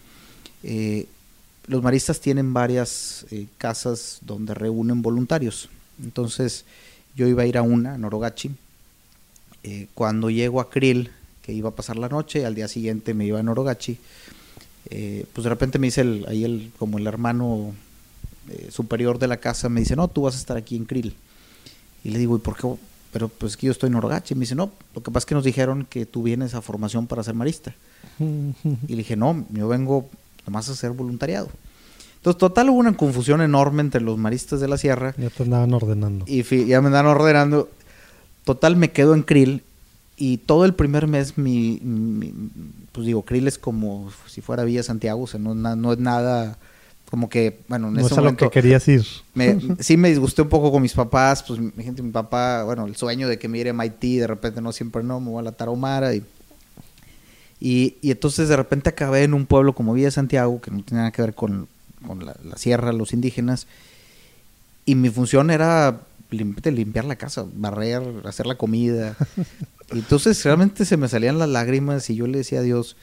los 1.69 1.83
maristas 1.83 2.21
tienen 2.21 2.53
varias 2.53 3.27
eh, 3.31 3.47
casas 3.59 4.19
donde 4.23 4.55
reúnen 4.55 5.03
voluntarios. 5.03 5.69
Entonces 6.03 6.65
yo 7.15 7.27
iba 7.27 7.43
a 7.43 7.47
ir 7.47 7.59
a 7.59 7.63
una, 7.63 7.99
Norogachi. 7.99 8.51
Eh, 9.63 9.89
cuando 9.95 10.31
llego 10.31 10.61
a 10.61 10.71
Krill, 10.71 11.11
que 11.43 11.53
iba 11.53 11.71
a 11.71 11.75
pasar 11.75 11.97
la 11.97 12.09
noche, 12.09 12.47
al 12.47 12.55
día 12.55 12.69
siguiente 12.69 13.15
me 13.15 13.27
iba 13.27 13.41
a 13.41 13.43
Norogachi, 13.43 13.99
eh, 14.91 15.27
pues 15.33 15.43
de 15.43 15.51
repente 15.51 15.79
me 15.79 15.89
dice 15.89 16.03
el, 16.03 16.25
ahí 16.29 16.45
el, 16.45 16.71
como 16.79 16.99
el 16.99 17.07
hermano 17.07 17.75
superior 18.71 19.19
de 19.19 19.27
la 19.27 19.39
casa, 19.39 19.69
me 19.69 19.81
dice, 19.81 19.97
no, 19.97 20.07
tú 20.07 20.23
vas 20.23 20.37
a 20.37 20.39
estar 20.39 20.57
aquí 20.57 20.77
en 20.77 20.85
Krill. 20.85 21.17
Y 22.05 22.11
le 22.11 22.19
digo, 22.21 22.37
¿y 22.37 22.39
por 22.39 22.57
qué? 22.57 22.73
Pero 23.13 23.29
pues 23.29 23.57
que 23.57 23.67
yo 23.67 23.73
estoy 23.73 23.89
en 23.89 23.95
Norogachi. 23.95 24.37
me 24.37 24.43
dice, 24.43 24.55
no, 24.55 24.71
lo 24.95 25.03
que 25.03 25.11
pasa 25.11 25.25
es 25.25 25.27
que 25.27 25.35
nos 25.35 25.43
dijeron 25.43 25.85
que 25.91 26.07
tú 26.07 26.23
vienes 26.23 26.55
a 26.55 26.63
formación 26.63 27.09
para 27.09 27.25
ser 27.25 27.35
marista. 27.35 27.75
y 28.21 28.91
le 28.91 28.97
dije, 28.99 29.17
no, 29.17 29.45
yo 29.51 29.67
vengo 29.67 30.09
nomás 30.47 30.69
a 30.69 30.73
hacer 30.73 30.93
voluntariado. 30.93 31.49
Entonces, 32.17 32.39
total, 32.39 32.71
hubo 32.71 32.79
una 32.79 32.97
confusión 32.97 33.41
enorme 33.41 33.83
entre 33.83 34.01
los 34.01 34.19
maristas 34.19 34.61
de 34.61 34.69
la 34.69 34.79
sierra. 34.79 35.15
Ya 35.17 35.31
te 35.31 35.43
andaban 35.43 35.73
ordenando. 35.75 36.25
Y 36.29 36.43
ya 36.67 36.81
me 36.81 36.89
andaban 36.89 37.07
ordenando. 37.07 37.69
Total, 38.45 38.77
me 38.77 38.91
quedo 38.91 39.15
en 39.15 39.23
Krill. 39.23 39.63
Y 40.17 40.39
todo 40.39 40.65
el 40.65 40.75
primer 40.75 41.07
mes, 41.07 41.37
mi, 41.37 41.81
pues 42.93 43.07
digo, 43.07 43.23
Krill 43.23 43.47
es 43.47 43.59
como 43.59 44.11
si 44.27 44.41
fuera 44.41 44.65
Villa 44.65 44.83
Santiago. 44.83 45.23
O 45.23 45.27
sea, 45.27 45.39
no, 45.39 45.55
no 45.55 45.93
es 45.93 45.99
nada 45.99 46.59
como 47.11 47.29
que, 47.29 47.61
bueno, 47.69 47.89
en 47.89 47.95
no 47.95 48.01
ese 48.01 48.15
es 48.15 48.17
momento, 48.17 48.45
lo 48.45 48.51
que 48.51 48.61
querías 48.61 48.87
ir. 48.89 49.05
sí 49.81 49.97
me 49.97 50.09
disgusté 50.09 50.43
un 50.43 50.49
poco 50.49 50.73
con 50.73 50.83
mis 50.83 50.93
papás, 50.93 51.43
pues 51.43 51.59
mi 51.61 51.83
gente, 51.83 52.03
mi 52.03 52.11
papá, 52.11 52.65
bueno, 52.65 52.87
el 52.87 52.97
sueño 52.97 53.29
de 53.29 53.39
que 53.39 53.49
me 53.49 53.59
iba 53.59 53.71
a 53.71 53.73
MIT, 53.73 54.21
de 54.21 54.27
repente 54.27 54.61
no, 54.61 54.73
siempre 54.73 55.03
no, 55.03 55.21
me 55.21 55.31
voy 55.31 55.41
a 55.41 55.43
la 55.43 55.53
Tarahumara 55.53 56.15
y, 56.15 56.25
y, 57.61 57.97
y, 58.03 58.11
entonces 58.11 58.49
de 58.49 58.57
repente 58.57 58.91
acabé 58.91 59.23
en 59.25 59.35
un 59.35 59.47
pueblo 59.47 59.75
como 59.75 59.95
Villa 59.95 60.11
Santiago, 60.11 60.61
que 60.61 60.71
no 60.71 60.83
tenía 60.83 61.03
nada 61.03 61.13
que 61.13 61.23
ver 61.23 61.35
con, 61.35 61.69
con 62.07 62.25
la, 62.25 62.35
sierra, 62.57 62.93
los 62.93 63.13
indígenas, 63.13 63.67
y 64.85 64.95
mi 64.95 65.11
función 65.11 65.51
era 65.51 66.01
limpiar 66.31 67.05
la 67.05 67.17
casa, 67.17 67.47
barrer, 67.55 68.03
hacer 68.25 68.47
la 68.47 68.57
comida. 68.57 69.17
Y 69.93 69.99
entonces 69.99 70.43
realmente 70.43 70.85
se 70.85 70.97
me 70.97 71.07
salían 71.07 71.39
las 71.39 71.49
lágrimas 71.49 72.11
y 72.11 72.17
yo 72.17 72.27
le 72.27 72.39
decía 72.39 72.59
a 72.59 72.63
Dios, 72.63 72.97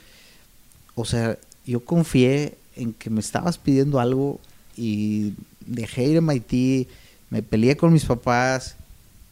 o 0.95 1.05
sea, 1.05 1.37
yo 1.65 1.85
confié 1.85 2.57
en 2.75 2.91
que 2.91 3.09
me 3.09 3.21
estabas 3.21 3.57
pidiendo 3.57 4.01
algo 4.01 4.41
y 4.75 5.33
dejé 5.65 6.03
ir 6.03 6.17
a 6.17 6.31
Haití, 6.31 6.89
me 7.29 7.41
peleé 7.41 7.77
con 7.77 7.93
mis 7.93 8.03
papás 8.03 8.75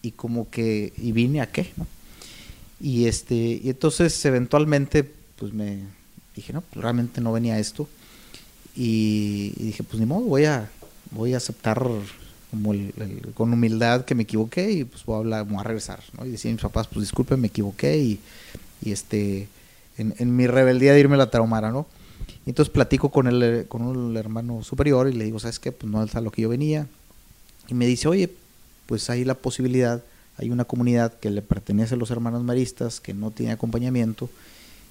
y 0.01 0.11
como 0.11 0.49
que, 0.49 0.93
y 0.95 1.11
vine 1.11 1.41
a 1.41 1.51
qué, 1.51 1.73
¿no? 1.75 1.85
Y 2.81 3.05
este, 3.05 3.35
y 3.35 3.69
entonces 3.69 4.23
eventualmente, 4.25 5.03
pues 5.37 5.53
me 5.53 5.79
dije, 6.35 6.53
no, 6.53 6.61
pues 6.61 6.81
realmente 6.81 7.21
no 7.21 7.31
venía 7.31 7.59
esto. 7.59 7.87
Y, 8.75 9.53
y 9.57 9.63
dije, 9.65 9.83
pues 9.83 9.99
ni 9.99 10.05
modo, 10.05 10.21
voy 10.21 10.45
a, 10.45 10.69
voy 11.11 11.33
a 11.33 11.37
aceptar 11.37 11.83
como 12.49 12.73
el, 12.73 12.93
el- 12.97 13.33
con 13.33 13.51
humildad 13.53 14.05
que 14.05 14.15
me 14.15 14.23
equivoqué 14.23 14.71
y 14.71 14.83
pues 14.85 15.05
voy 15.05 15.15
a 15.15 15.19
hablar, 15.19 15.45
voy 15.47 15.57
a 15.59 15.63
regresar, 15.63 16.01
¿no? 16.17 16.25
Y 16.25 16.31
decía 16.31 16.51
a 16.51 16.53
mis 16.53 16.61
papás, 16.63 16.87
pues 16.87 17.01
disculpen, 17.05 17.39
me 17.39 17.47
equivoqué 17.47 17.97
y, 17.97 18.19
y 18.83 18.91
este, 18.91 19.47
en, 19.97 20.13
en 20.17 20.35
mi 20.35 20.47
rebeldía 20.47 20.93
de 20.93 20.99
irme 21.01 21.15
a 21.15 21.19
la 21.19 21.29
tarahumara, 21.31 21.71
¿no? 21.71 21.85
Y 22.45 22.49
entonces 22.49 22.71
platico 22.73 23.09
con 23.11 23.27
el, 23.27 23.65
con 23.67 24.09
el 24.11 24.17
hermano 24.17 24.63
superior 24.63 25.07
y 25.09 25.13
le 25.13 25.25
digo, 25.25 25.39
¿sabes 25.39 25.59
qué? 25.59 25.71
Pues 25.71 25.91
no 25.91 26.03
es 26.03 26.15
a 26.15 26.21
lo 26.21 26.31
que 26.31 26.41
yo 26.43 26.49
venía. 26.49 26.87
Y 27.67 27.73
me 27.73 27.85
dice, 27.85 28.07
oye, 28.07 28.29
pues 28.85 29.09
hay 29.09 29.23
la 29.25 29.35
posibilidad, 29.35 30.01
hay 30.37 30.49
una 30.49 30.65
comunidad 30.65 31.13
que 31.19 31.29
le 31.29 31.41
pertenece 31.41 31.95
a 31.95 31.97
los 31.97 32.11
hermanos 32.11 32.43
maristas, 32.43 32.99
que 32.99 33.13
no 33.13 33.31
tiene 33.31 33.51
acompañamiento. 33.51 34.29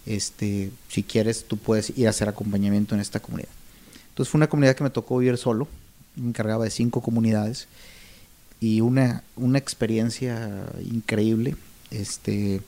Este, 0.07 0.70
si 0.88 1.03
quieres, 1.03 1.44
tú 1.46 1.57
puedes 1.57 1.96
ir 1.96 2.07
a 2.07 2.11
hacer 2.11 2.29
acompañamiento 2.29 2.94
en 2.94 3.00
esta 3.00 3.20
comunidad. 3.20 3.48
Entonces 4.11 4.31
fue 4.31 4.38
una 4.38 4.48
comunidad 4.48 4.76
que 4.76 4.85
me 4.85 4.90
tocó 4.90 5.18
vivir 5.18 5.37
solo. 5.37 5.68
Me 6.16 6.29
encargaba 6.29 6.64
de 6.64 6.70
cinco 6.70 7.00
comunidades 7.00 7.68
y 8.61 8.81
una, 8.81 9.22
una 9.37 9.59
experiencia 9.59 10.64
increíble. 10.85 11.57
Este, 11.90 12.61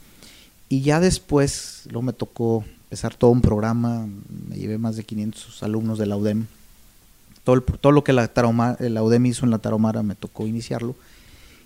y 0.68 0.80
ya 0.82 1.00
después, 1.00 1.82
luego 1.86 2.02
me 2.02 2.12
tocó 2.12 2.64
empezar 2.84 3.14
todo 3.14 3.30
un 3.30 3.42
programa. 3.42 4.06
Me 4.48 4.56
llevé 4.56 4.78
más 4.78 4.96
de 4.96 5.04
500 5.04 5.62
alumnos 5.62 5.98
de 5.98 6.06
la 6.06 6.16
UDEM. 6.16 6.46
Todo, 7.44 7.60
todo 7.60 7.92
lo 7.92 8.04
que 8.04 8.12
la, 8.12 8.32
Tarahuma- 8.32 8.78
la 8.78 9.02
UDEM 9.02 9.26
hizo 9.26 9.44
en 9.44 9.50
la 9.50 9.58
Tarahumara 9.58 10.02
me 10.02 10.14
tocó 10.14 10.46
iniciarlo. 10.46 10.94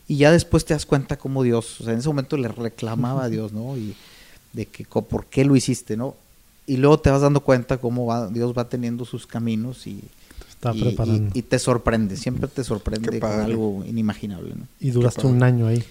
Y 0.08 0.18
ya 0.18 0.30
después 0.30 0.64
te 0.64 0.74
das 0.74 0.86
cuenta 0.86 1.16
cómo 1.18 1.42
Dios, 1.42 1.80
o 1.80 1.84
sea, 1.84 1.92
en 1.92 1.98
ese 1.98 2.08
momento 2.08 2.36
le 2.36 2.48
reclamaba 2.48 3.24
a 3.24 3.28
Dios, 3.28 3.52
¿no? 3.52 3.76
Y 3.76 3.94
de 4.52 4.66
que 4.66 4.84
por 4.84 5.26
qué 5.26 5.44
lo 5.44 5.56
hiciste, 5.56 5.96
¿no? 5.96 6.14
Y 6.66 6.76
luego 6.78 6.98
te 7.00 7.10
vas 7.10 7.20
dando 7.22 7.40
cuenta 7.40 7.78
cómo 7.78 8.06
va, 8.06 8.28
Dios 8.28 8.52
va 8.56 8.68
teniendo 8.68 9.04
sus 9.04 9.26
caminos 9.26 9.86
y, 9.86 9.94
Te 10.00 10.48
está 10.50 10.74
y- 10.74 10.80
preparando. 10.80 11.30
y- 11.34 11.38
y 11.40 11.42
te 11.42 11.58
sorprende, 11.58 12.16
siempre 12.16 12.48
te 12.48 12.62
sorprende 12.64 13.18
con 13.20 13.30
algo 13.32 13.84
inimaginable, 13.86 14.54
¿no? 14.54 14.66
Y 14.80 14.90
duraste 14.90 15.26
un 15.26 15.42
año 15.42 15.66
ahí. 15.66 15.82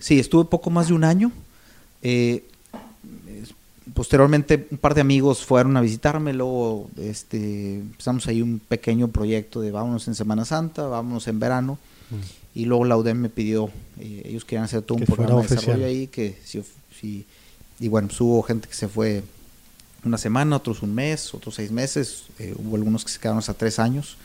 Sí, 0.00 0.18
estuve 0.18 0.44
poco 0.46 0.70
más 0.70 0.88
de 0.88 0.94
un 0.94 1.04
año. 1.04 1.30
Eh, 2.02 2.44
posteriormente 3.94 4.68
un 4.70 4.78
par 4.78 4.94
de 4.94 5.00
amigos 5.00 5.44
fueron 5.44 5.76
a 5.76 5.80
visitarme, 5.80 6.32
luego 6.32 6.90
este, 6.98 7.76
empezamos 7.76 8.26
ahí 8.26 8.42
un 8.42 8.58
pequeño 8.60 9.08
proyecto 9.08 9.60
de 9.60 9.70
vámonos 9.70 10.06
en 10.08 10.14
Semana 10.14 10.44
Santa, 10.44 10.86
vámonos 10.86 11.26
en 11.28 11.40
verano, 11.40 11.78
y 12.58 12.64
luego 12.66 12.84
la 12.84 12.96
UDEM 12.96 13.18
me 13.20 13.28
pidió, 13.28 13.70
eh, 14.00 14.22
ellos 14.26 14.44
querían 14.44 14.64
hacer 14.64 14.82
todo 14.82 14.96
un 14.96 15.00
Que 15.04 15.06
programa 15.06 15.36
de 15.42 15.48
desarrollo 15.56 15.86
ahí, 15.86 16.06
que 16.08 16.36
si, 16.44 16.62
si- 16.98 17.24
y 17.80 17.88
bueno, 17.88 18.08
pues 18.08 18.20
hubo 18.20 18.42
gente 18.42 18.68
que 18.68 18.74
se 18.74 18.88
fue 18.88 19.22
una 20.04 20.18
semana, 20.18 20.56
otros 20.56 20.82
un 20.82 20.94
mes, 20.94 21.34
otros 21.34 21.54
seis 21.56 21.70
meses, 21.70 22.24
eh, 22.38 22.54
hubo 22.58 22.76
algunos 22.76 23.04
que 23.04 23.10
se 23.12 23.18
quedaron 23.20 23.38
hasta 23.38 23.54
tres 23.54 23.78
años, 23.78 24.16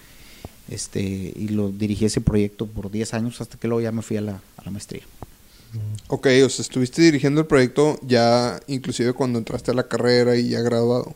este, 0.69 1.01
y 1.01 1.49
lo 1.49 1.69
dirigí 1.71 2.05
ese 2.05 2.21
proyecto 2.21 2.65
por 2.67 2.89
10 2.89 3.13
años 3.13 3.41
hasta 3.41 3.57
que 3.57 3.67
luego 3.67 3.81
ya 3.81 3.91
me 3.91 4.01
fui 4.01 4.17
a 4.17 4.21
la, 4.21 4.33
a 4.57 4.65
la 4.65 4.71
maestría. 4.71 5.03
Ok, 6.07 6.27
o 6.45 6.49
sea, 6.49 6.61
estuviste 6.61 7.01
dirigiendo 7.01 7.41
el 7.41 7.47
proyecto 7.47 7.99
ya 8.03 8.59
inclusive 8.67 9.13
cuando 9.13 9.39
entraste 9.39 9.71
a 9.71 9.73
la 9.73 9.87
carrera 9.87 10.35
y 10.35 10.49
ya 10.49 10.61
graduado. 10.61 11.15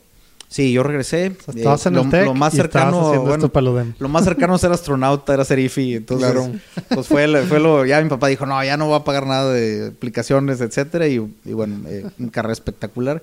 Sí, 0.50 0.72
yo 0.72 0.82
regresé. 0.84 1.36
O 1.46 1.52
sea, 1.52 1.74
eh, 1.74 1.78
en 1.86 1.94
lo, 1.94 2.02
el 2.04 2.10
TEC 2.10 2.26
lo 2.26 2.34
más 2.34 2.54
y 2.54 2.58
cercano, 2.58 3.00
haciendo 3.08 3.22
bueno, 3.28 3.46
esto 3.48 3.94
lo 4.00 4.08
más 4.10 4.24
cercano 4.24 4.54
a 4.56 4.58
ser 4.58 4.72
astronauta 4.72 5.34
era 5.34 5.44
ser 5.44 5.60
IFI. 5.60 5.96
Entonces, 5.96 6.32
Claro. 6.32 6.52
pues 6.90 7.08
fue, 7.08 7.28
lo- 7.28 7.44
fue 7.44 7.60
lo. 7.60 7.86
Ya 7.86 8.02
mi 8.02 8.08
papá 8.10 8.28
dijo, 8.28 8.46
no, 8.46 8.64
ya 8.64 8.78
no 8.78 8.88
voy 8.88 8.96
a 8.98 9.04
pagar 9.04 9.28
nada 9.28 9.52
de 9.52 9.88
aplicaciones, 9.88 10.62
etcétera. 10.62 11.08
Y, 11.08 11.16
y 11.44 11.52
bueno, 11.54 11.82
eh, 11.90 12.06
una 12.18 12.32
carrera 12.32 12.54
espectacular. 12.54 13.22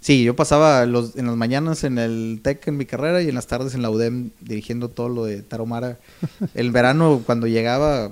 Sí, 0.00 0.24
yo 0.24 0.34
pasaba 0.34 0.84
los, 0.86 1.14
en 1.16 1.26
las 1.26 1.36
mañanas 1.36 1.84
en 1.84 1.96
el 1.98 2.40
TEC 2.42 2.66
en 2.68 2.76
mi 2.76 2.86
carrera 2.86 3.22
y 3.22 3.28
en 3.28 3.34
las 3.36 3.46
tardes 3.46 3.74
en 3.74 3.82
la 3.82 3.90
UDEM 3.90 4.30
dirigiendo 4.40 4.88
todo 4.88 5.08
lo 5.08 5.24
de 5.26 5.42
Taromara. 5.42 5.98
El 6.54 6.72
verano, 6.72 7.22
cuando 7.24 7.46
llegaba, 7.46 8.10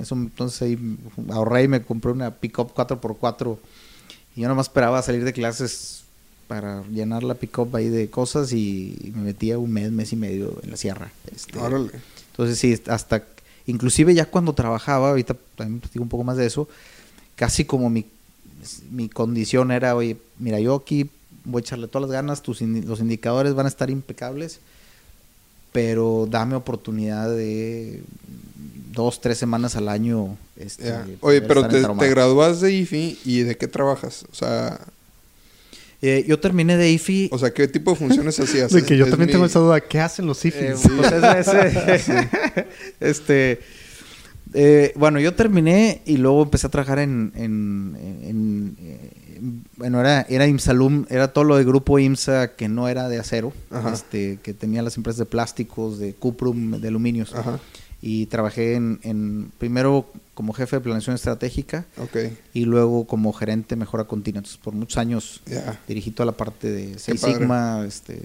eso, 0.00 0.14
entonces 0.14 0.62
ahí 0.62 0.78
ahorré 1.30 1.64
y 1.64 1.68
me 1.68 1.82
compré 1.82 2.12
una 2.12 2.30
pick-up 2.30 2.72
4x4. 2.74 3.58
Y 4.36 4.40
yo 4.42 4.48
nomás 4.48 4.68
esperaba 4.68 5.02
salir 5.02 5.24
de 5.24 5.32
clases 5.34 6.03
para 6.46 6.82
llenar 6.88 7.22
la 7.22 7.34
pick-up 7.34 7.74
ahí 7.76 7.88
de 7.88 8.08
cosas 8.10 8.52
y, 8.52 9.12
me 9.14 9.22
metía 9.22 9.58
un 9.58 9.72
mes, 9.72 9.90
mes 9.90 10.12
y 10.12 10.16
medio 10.16 10.58
en 10.62 10.70
la 10.70 10.76
sierra. 10.76 11.10
Este, 11.34 11.58
Órale. 11.58 11.90
entonces 12.30 12.58
sí, 12.58 12.80
hasta, 12.88 13.24
inclusive 13.66 14.14
ya 14.14 14.26
cuando 14.26 14.52
trabajaba, 14.52 15.10
ahorita 15.10 15.36
también 15.56 15.80
platico 15.80 16.02
un 16.02 16.08
poco 16.08 16.24
más 16.24 16.36
de 16.36 16.46
eso, 16.46 16.68
casi 17.36 17.64
como 17.64 17.90
mi, 17.90 18.06
mi 18.90 19.08
condición 19.08 19.70
era, 19.72 19.94
oye, 19.96 20.16
mira, 20.38 20.60
yo 20.60 20.74
aquí 20.74 21.10
voy 21.44 21.60
a 21.60 21.62
echarle 21.62 21.88
todas 21.88 22.08
las 22.08 22.12
ganas, 22.12 22.42
tus 22.42 22.62
indi- 22.62 22.84
los 22.84 23.00
indicadores 23.00 23.54
van 23.54 23.66
a 23.66 23.68
estar 23.68 23.90
impecables, 23.90 24.60
pero 25.72 26.28
dame 26.30 26.54
oportunidad 26.54 27.28
de 27.28 28.02
dos, 28.92 29.20
tres 29.20 29.38
semanas 29.38 29.76
al 29.76 29.88
año. 29.88 30.36
Este, 30.56 30.94
Oye, 31.20 31.42
pero 31.42 31.66
te, 31.66 31.82
te 31.82 32.08
gradúas 32.08 32.60
de 32.60 32.72
IFI 32.72 33.18
y 33.24 33.40
¿de 33.40 33.56
qué 33.56 33.66
trabajas? 33.66 34.24
O 34.30 34.34
sea, 34.34 34.80
Eh, 36.02 36.24
yo 36.28 36.38
terminé 36.38 36.76
de 36.76 36.90
IFI. 36.90 37.28
o 37.32 37.38
sea, 37.38 37.52
¿qué 37.52 37.66
tipo 37.68 37.92
de 37.92 37.96
funciones 37.96 38.38
hacías? 38.38 38.70
De 38.72 38.82
que 38.84 38.96
yo 38.96 39.04
Es 39.04 39.10
también 39.10 39.28
mi- 39.28 39.32
tengo 39.32 39.46
esa 39.46 39.58
duda. 39.60 39.80
¿Qué 39.80 40.00
hacen 40.00 40.26
los 40.26 40.44
Eh, 40.44 40.48
IFIs? 40.48 40.90
pues 40.96 41.12
ese- 41.38 41.94
ese- 41.94 42.28
este, 43.00 43.60
eh, 44.52 44.92
bueno, 44.96 45.18
yo 45.20 45.34
terminé 45.34 46.02
y 46.04 46.16
luego 46.18 46.42
empecé 46.42 46.66
a 46.66 46.70
trabajar 46.70 46.98
en, 47.00 47.32
en, 47.34 47.96
en- 48.22 48.76
en- 48.78 49.64
bueno, 49.76 50.00
era, 50.00 50.22
era 50.28 50.46
IMSALUM, 50.46 51.06
era 51.10 51.28
todo 51.32 51.44
lo 51.44 51.56
de 51.56 51.64
grupo 51.64 51.98
IMSA 51.98 52.54
que 52.54 52.68
no 52.68 52.88
era 52.88 53.08
de 53.08 53.18
acero, 53.18 53.52
Ajá. 53.70 53.92
este, 53.92 54.38
que 54.42 54.54
tenía 54.54 54.82
las 54.82 54.96
empresas 54.96 55.18
de 55.18 55.26
plásticos, 55.26 55.98
de 55.98 56.14
Cuprum, 56.14 56.80
de 56.80 56.88
aluminios. 56.88 57.34
Ajá, 57.34 57.58
Y 58.06 58.26
trabajé 58.26 58.74
en, 58.74 59.00
en- 59.02 59.50
primero 59.56 60.06
como 60.34 60.52
jefe 60.52 60.76
de 60.76 60.80
planeación 60.80 61.14
estratégica 61.14 61.86
y 62.52 62.66
luego 62.66 63.06
como 63.06 63.32
gerente 63.32 63.76
de 63.76 63.78
mejora 63.78 64.04
continua. 64.04 64.40
Entonces, 64.40 64.60
por 64.62 64.74
muchos 64.74 64.98
años 64.98 65.40
dirigí 65.88 66.10
toda 66.10 66.26
la 66.26 66.32
parte 66.32 66.70
de 66.70 66.96
padre. 66.96 67.18
Sigma, 67.18 67.82
este, 67.88 68.20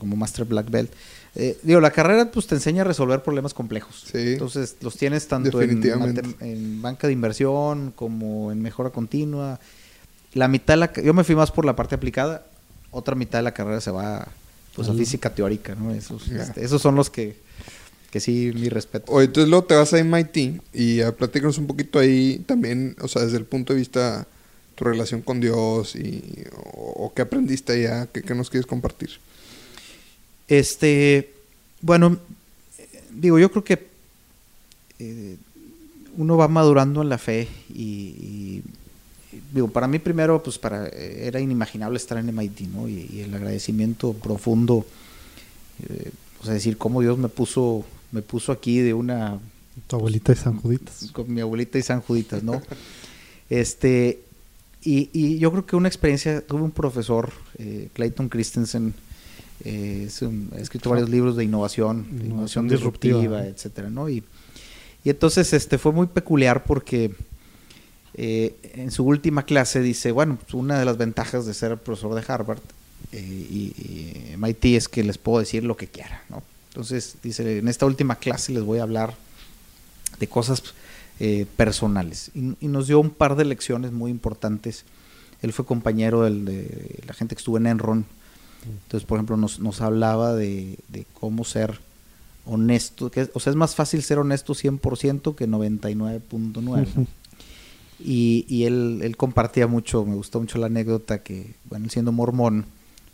como 0.00 0.16
Master 0.16 0.46
Black 0.46 0.68
Belt. 0.68 0.90
Eh, 1.36 1.56
digo, 1.62 1.80
la 1.80 1.92
carrera 1.92 2.28
pues 2.32 2.48
te 2.48 2.56
enseña 2.56 2.82
a 2.82 2.84
resolver 2.84 3.22
problemas 3.22 3.54
complejos. 3.54 4.04
Sí. 4.10 4.32
Entonces 4.32 4.74
los 4.80 4.96
tienes 4.96 5.28
tanto 5.28 5.62
en, 5.62 6.82
banca 6.82 7.06
de 7.06 7.12
inversión 7.12 7.92
como 7.94 8.50
en 8.50 8.60
mejora 8.60 8.90
continua. 8.90 9.60
La 10.34 10.48
mitad 10.48 10.74
de 10.74 10.78
la, 10.78 10.92
yo 10.92 11.14
me 11.14 11.22
fui 11.22 11.36
más 11.36 11.52
por 11.52 11.64
la 11.64 11.76
parte 11.76 11.94
aplicada, 11.94 12.44
otra 12.90 13.14
mitad 13.14 13.38
de 13.38 13.44
la 13.44 13.54
carrera 13.54 13.80
se 13.80 13.92
va 13.92 14.26
pues 14.74 14.88
a 14.88 14.94
física 14.94 15.32
teórica, 15.32 15.76
¿no? 15.76 15.92
Esos, 15.92 16.26
este, 16.28 16.64
esos 16.64 16.82
son 16.82 16.94
los 16.96 17.10
que, 17.10 17.36
que 18.10 18.20
sí, 18.20 18.52
mi 18.54 18.68
respeto. 18.68 19.12
Oye, 19.12 19.26
entonces 19.26 19.50
luego 19.50 19.66
te 19.66 19.74
vas 19.74 19.92
a 19.92 19.98
MIT 19.98 20.62
y 20.72 21.00
a 21.02 21.12
platícanos 21.12 21.58
un 21.58 21.66
poquito 21.66 21.98
ahí 21.98 22.42
también, 22.46 22.96
o 23.00 23.08
sea, 23.08 23.22
desde 23.22 23.38
el 23.38 23.44
punto 23.44 23.72
de 23.72 23.80
vista 23.80 24.26
tu 24.74 24.84
relación 24.84 25.22
con 25.22 25.40
Dios 25.40 25.96
y 25.96 26.44
o, 26.52 27.06
o 27.06 27.14
qué 27.14 27.22
aprendiste 27.22 27.72
allá, 27.72 28.06
qué, 28.06 28.22
qué 28.22 28.34
nos 28.34 28.48
quieres 28.48 28.66
compartir. 28.66 29.10
Este, 30.46 31.34
bueno, 31.82 32.18
digo, 33.10 33.38
yo 33.38 33.50
creo 33.50 33.64
que 33.64 33.86
eh, 34.98 35.36
uno 36.16 36.36
va 36.36 36.48
madurando 36.48 37.02
en 37.02 37.08
la 37.08 37.18
fe 37.18 37.46
y, 37.72 38.62
digo, 39.52 39.68
para 39.68 39.86
mí 39.86 39.98
primero, 39.98 40.42
pues 40.42 40.58
para 40.58 40.88
era 40.88 41.40
inimaginable 41.40 41.96
estar 41.96 42.18
en 42.18 42.34
MIT, 42.34 42.60
¿no? 42.62 42.88
Y, 42.88 43.08
y 43.12 43.20
el 43.20 43.34
agradecimiento 43.34 44.14
profundo, 44.14 44.84
eh, 45.88 46.10
o 46.40 46.44
sea, 46.44 46.54
decir 46.54 46.78
cómo 46.78 47.00
Dios 47.02 47.18
me 47.18 47.28
puso, 47.28 47.84
me 48.12 48.22
puso 48.22 48.52
aquí 48.52 48.78
de 48.80 48.94
una 48.94 49.38
Tu 49.86 49.96
abuelita 49.96 50.32
de 50.32 50.38
San 50.40 50.56
Juditas. 50.60 51.10
con 51.12 51.32
mi 51.32 51.40
abuelita 51.40 51.78
y 51.78 51.82
San 51.82 52.00
Juditas, 52.00 52.42
¿no? 52.42 52.60
este, 53.50 54.20
y, 54.82 55.10
y 55.12 55.38
yo 55.38 55.50
creo 55.52 55.66
que 55.66 55.76
una 55.76 55.88
experiencia, 55.88 56.40
tuve 56.40 56.62
un 56.62 56.70
profesor, 56.70 57.32
eh, 57.58 57.88
Clayton 57.92 58.28
Christensen, 58.28 58.94
eh, 59.64 60.04
es 60.06 60.22
un- 60.22 60.50
ha 60.54 60.58
escrito 60.58 60.90
varios 60.90 61.08
libros 61.08 61.36
de 61.36 61.44
innovación, 61.44 62.18
de 62.18 62.26
Innovación 62.26 62.68
disruptiva, 62.68 63.44
etcétera, 63.46 63.90
¿no? 63.90 64.08
Y, 64.08 64.22
y 65.04 65.10
entonces 65.10 65.52
este 65.52 65.78
fue 65.78 65.92
muy 65.92 66.06
peculiar 66.06 66.64
porque 66.64 67.12
eh, 68.14 68.54
en 68.74 68.90
su 68.90 69.04
última 69.04 69.44
clase 69.44 69.80
dice, 69.80 70.12
bueno, 70.12 70.38
pues 70.40 70.54
una 70.54 70.78
de 70.78 70.84
las 70.84 70.96
ventajas 70.96 71.46
de 71.46 71.54
ser 71.54 71.76
profesor 71.78 72.14
de 72.14 72.24
Harvard 72.32 72.60
y, 73.12 73.16
y 73.16 74.34
MIT 74.36 74.64
es 74.76 74.88
que 74.88 75.02
les 75.04 75.18
puedo 75.18 75.38
decir 75.38 75.62
lo 75.64 75.76
que 75.76 75.86
quiera, 75.86 76.22
¿no? 76.28 76.42
Entonces 76.68 77.16
dice, 77.22 77.58
en 77.58 77.68
esta 77.68 77.86
última 77.86 78.16
clase 78.16 78.52
les 78.52 78.62
voy 78.62 78.78
a 78.78 78.82
hablar 78.82 79.14
de 80.20 80.26
cosas 80.28 80.62
eh, 81.20 81.46
personales. 81.56 82.30
Y, 82.34 82.54
y 82.60 82.68
nos 82.68 82.86
dio 82.86 83.00
un 83.00 83.10
par 83.10 83.36
de 83.36 83.44
lecciones 83.44 83.92
muy 83.92 84.10
importantes. 84.10 84.84
Él 85.42 85.52
fue 85.52 85.64
compañero 85.64 86.22
del- 86.22 86.44
de 86.44 87.00
la 87.06 87.14
gente 87.14 87.34
que 87.34 87.40
estuvo 87.40 87.56
en 87.58 87.66
Enron. 87.66 88.04
Entonces, 88.84 89.06
por 89.06 89.18
ejemplo, 89.18 89.36
nos, 89.36 89.60
nos 89.60 89.80
hablaba 89.80 90.34
de, 90.34 90.78
de 90.88 91.06
cómo 91.14 91.44
ser 91.44 91.80
honesto, 92.44 93.10
que, 93.10 93.28
o 93.34 93.40
sea, 93.40 93.50
es 93.50 93.56
más 93.56 93.74
fácil 93.74 94.02
ser 94.02 94.18
honesto 94.18 94.54
100% 94.54 95.34
que 95.34 95.46
99.9. 95.48 96.86
y, 98.04 98.46
y 98.48 98.64
él, 98.64 99.00
él 99.02 99.16
compartía 99.16 99.66
mucho, 99.66 100.04
me 100.04 100.14
gustó 100.14 100.40
mucho 100.40 100.58
la 100.58 100.66
anécdota 100.66 101.22
que, 101.22 101.54
bueno, 101.68 101.88
siendo 101.88 102.10
mormón, 102.12 102.64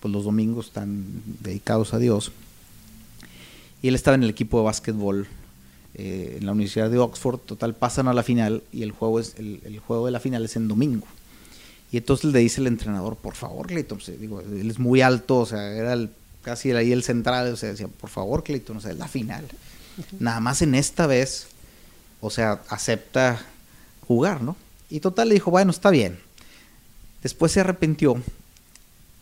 pues 0.00 0.12
los 0.12 0.24
domingos 0.24 0.66
están 0.66 1.04
dedicados 1.40 1.94
a 1.94 1.98
Dios. 1.98 2.32
Y 3.84 3.88
él 3.88 3.96
estaba 3.96 4.14
en 4.14 4.22
el 4.22 4.30
equipo 4.30 4.56
de 4.56 4.64
básquetbol 4.64 5.26
eh, 5.92 6.38
en 6.38 6.46
la 6.46 6.52
Universidad 6.52 6.88
de 6.88 6.96
Oxford. 6.96 7.38
Total, 7.40 7.74
pasan 7.74 8.08
a 8.08 8.14
la 8.14 8.22
final 8.22 8.62
y 8.72 8.82
el 8.82 8.92
juego, 8.92 9.20
es, 9.20 9.34
el, 9.36 9.60
el 9.62 9.78
juego 9.78 10.06
de 10.06 10.12
la 10.12 10.20
final 10.20 10.42
es 10.42 10.56
en 10.56 10.68
domingo. 10.68 11.06
Y 11.92 11.98
entonces 11.98 12.32
le 12.32 12.38
dice 12.38 12.62
el 12.62 12.66
entrenador, 12.66 13.16
por 13.16 13.34
favor, 13.34 13.66
Clayton, 13.66 13.98
pues, 13.98 14.18
digo, 14.18 14.40
él 14.40 14.70
es 14.70 14.78
muy 14.78 15.02
alto, 15.02 15.40
o 15.40 15.44
sea, 15.44 15.70
era 15.70 15.92
el, 15.92 16.08
casi 16.40 16.70
ahí 16.70 16.92
el 16.92 17.02
central, 17.02 17.52
o 17.52 17.56
sea, 17.58 17.72
decía, 17.72 17.88
por 17.88 18.08
favor, 18.08 18.42
Clayton, 18.42 18.78
o 18.78 18.80
sea, 18.80 18.90
es 18.90 18.96
la 18.96 19.06
final. 19.06 19.44
Nada 20.18 20.40
más 20.40 20.62
en 20.62 20.74
esta 20.74 21.06
vez, 21.06 21.48
o 22.22 22.30
sea, 22.30 22.62
acepta 22.70 23.44
jugar, 24.08 24.40
¿no? 24.40 24.56
Y 24.88 25.00
total 25.00 25.28
le 25.28 25.34
dijo, 25.34 25.50
bueno, 25.50 25.70
está 25.70 25.90
bien. 25.90 26.18
Después 27.22 27.52
se 27.52 27.60
arrepintió 27.60 28.16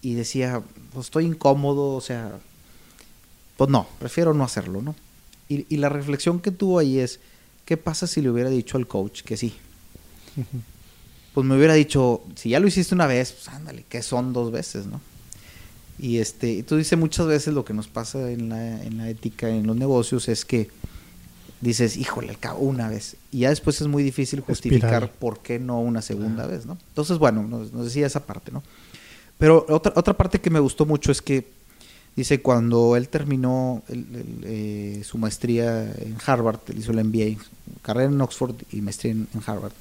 y 0.02 0.14
decía, 0.14 0.62
pues 0.92 1.06
estoy 1.06 1.24
incómodo, 1.24 1.96
o 1.96 2.00
sea, 2.00 2.38
pues 3.56 3.70
no, 3.70 3.86
prefiero 3.98 4.34
no 4.34 4.44
hacerlo, 4.44 4.82
¿no? 4.82 4.94
Y, 5.48 5.66
y 5.68 5.78
la 5.78 5.88
reflexión 5.88 6.40
que 6.40 6.50
tuvo 6.50 6.78
ahí 6.78 6.98
es, 6.98 7.20
¿qué 7.64 7.76
pasa 7.76 8.06
si 8.06 8.20
le 8.22 8.30
hubiera 8.30 8.50
dicho 8.50 8.76
al 8.76 8.86
coach 8.86 9.22
que 9.22 9.36
sí? 9.36 9.54
pues 11.34 11.46
me 11.46 11.56
hubiera 11.56 11.74
dicho, 11.74 12.22
si 12.34 12.50
ya 12.50 12.60
lo 12.60 12.66
hiciste 12.66 12.94
una 12.94 13.06
vez, 13.06 13.32
pues 13.32 13.48
ándale, 13.48 13.84
que 13.88 14.02
son 14.02 14.32
dos 14.32 14.52
veces, 14.52 14.86
¿no? 14.86 15.00
Y 15.98 16.18
este, 16.18 16.50
y 16.52 16.62
tú 16.62 16.76
dices 16.76 16.98
muchas 16.98 17.26
veces 17.26 17.54
lo 17.54 17.64
que 17.64 17.74
nos 17.74 17.88
pasa 17.88 18.30
en 18.30 18.48
la, 18.48 18.82
en 18.82 18.98
la 18.98 19.08
ética, 19.08 19.48
en 19.48 19.66
los 19.66 19.76
negocios, 19.76 20.28
es 20.28 20.44
que 20.44 20.68
dices, 21.60 21.96
híjole, 21.96 22.30
al 22.30 22.38
cabo 22.38 22.60
una 22.60 22.88
vez. 22.88 23.16
Y 23.30 23.40
ya 23.40 23.50
después 23.50 23.80
es 23.80 23.86
muy 23.86 24.02
difícil 24.02 24.40
justificar 24.40 25.04
Espiral. 25.04 25.10
por 25.18 25.38
qué 25.40 25.58
no 25.58 25.80
una 25.80 26.02
segunda 26.02 26.46
vez, 26.46 26.66
¿no? 26.66 26.76
Entonces, 26.88 27.18
bueno, 27.18 27.44
nos, 27.44 27.72
nos 27.72 27.84
decía 27.84 28.06
esa 28.06 28.26
parte, 28.26 28.50
¿no? 28.50 28.62
Pero 29.38 29.64
otra, 29.68 29.92
otra 29.96 30.16
parte 30.16 30.40
que 30.40 30.50
me 30.50 30.60
gustó 30.60 30.86
mucho 30.86 31.12
es 31.12 31.22
que 31.22 31.48
dice 32.16 32.40
cuando 32.42 32.96
él 32.96 33.08
terminó 33.08 33.82
eh, 33.88 35.02
su 35.04 35.18
maestría 35.18 35.82
en 35.92 36.16
Harvard, 36.24 36.60
él 36.68 36.78
hizo 36.78 36.92
el 36.92 37.04
MBA, 37.04 37.42
carrera 37.82 38.10
en 38.10 38.20
Oxford 38.20 38.54
y 38.72 38.80
maestría 38.80 39.12
en, 39.12 39.28
Harvard, 39.46 39.72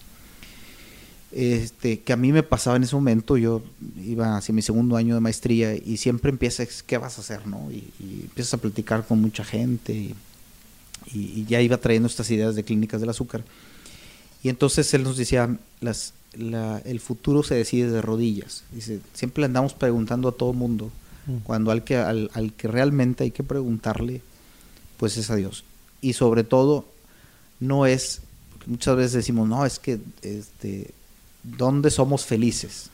este, 1.31 2.01
que 2.01 2.11
a 2.13 2.17
mí 2.17 2.31
me 2.33 2.43
pasaba 2.43 2.75
en 2.75 2.83
ese 2.83 2.95
momento, 2.95 3.37
yo 3.37 3.61
iba 4.03 4.35
hacia 4.37 4.53
mi 4.53 4.61
segundo 4.61 4.97
año 4.97 5.15
de 5.15 5.21
maestría 5.21 5.73
y 5.75 5.97
siempre 5.97 6.29
empiezas, 6.29 6.83
¿qué 6.83 6.97
vas 6.97 7.17
a 7.17 7.21
hacer? 7.21 7.47
no? 7.47 7.71
Y, 7.71 7.85
y 7.99 8.21
empiezas 8.23 8.55
a 8.55 8.57
platicar 8.57 9.05
con 9.05 9.21
mucha 9.21 9.43
gente 9.45 9.93
y, 9.93 10.15
ya 11.47 11.59
iba 11.61 11.77
trayendo 11.77 12.07
estas 12.07 12.29
ideas 12.31 12.55
de 12.55 12.63
clínicas 12.63 13.01
del 13.01 13.09
azúcar. 13.09 13.43
Y 14.43 14.49
entonces 14.49 14.93
él 14.93 15.03
nos 15.03 15.17
decía, 15.17 15.57
las, 15.81 16.13
la- 16.33 16.79
el 16.85 16.99
futuro 16.99 17.43
se 17.43 17.55
decide 17.55 17.89
de 17.91 18.01
rodillas. 18.01 18.63
Dice, 18.71 18.99
siempre 19.13 19.41
le 19.41 19.45
andamos 19.47 19.73
preguntando 19.73 20.29
a 20.29 20.31
todo 20.33 20.53
mundo. 20.53 20.91
Cuando 21.43 21.71
al 21.71 21.83
que, 21.83 21.97
al, 21.97 22.29
al 22.33 22.53
que 22.53 22.67
realmente 22.67 23.23
hay 23.23 23.31
que 23.31 23.43
preguntarle, 23.43 24.21
pues 24.97 25.17
es 25.17 25.29
a 25.29 25.35
Dios. 25.35 25.63
Y 26.01 26.13
sobre 26.13 26.43
todo, 26.43 26.85
no 27.59 27.85
es, 27.85 28.21
muchas 28.65 28.95
veces 28.95 29.13
decimos, 29.13 29.47
no, 29.47 29.65
es 29.65 29.79
que, 29.79 29.99
este, 30.21 30.91
¿dónde 31.43 31.89
somos 31.91 32.25
felices? 32.25 32.89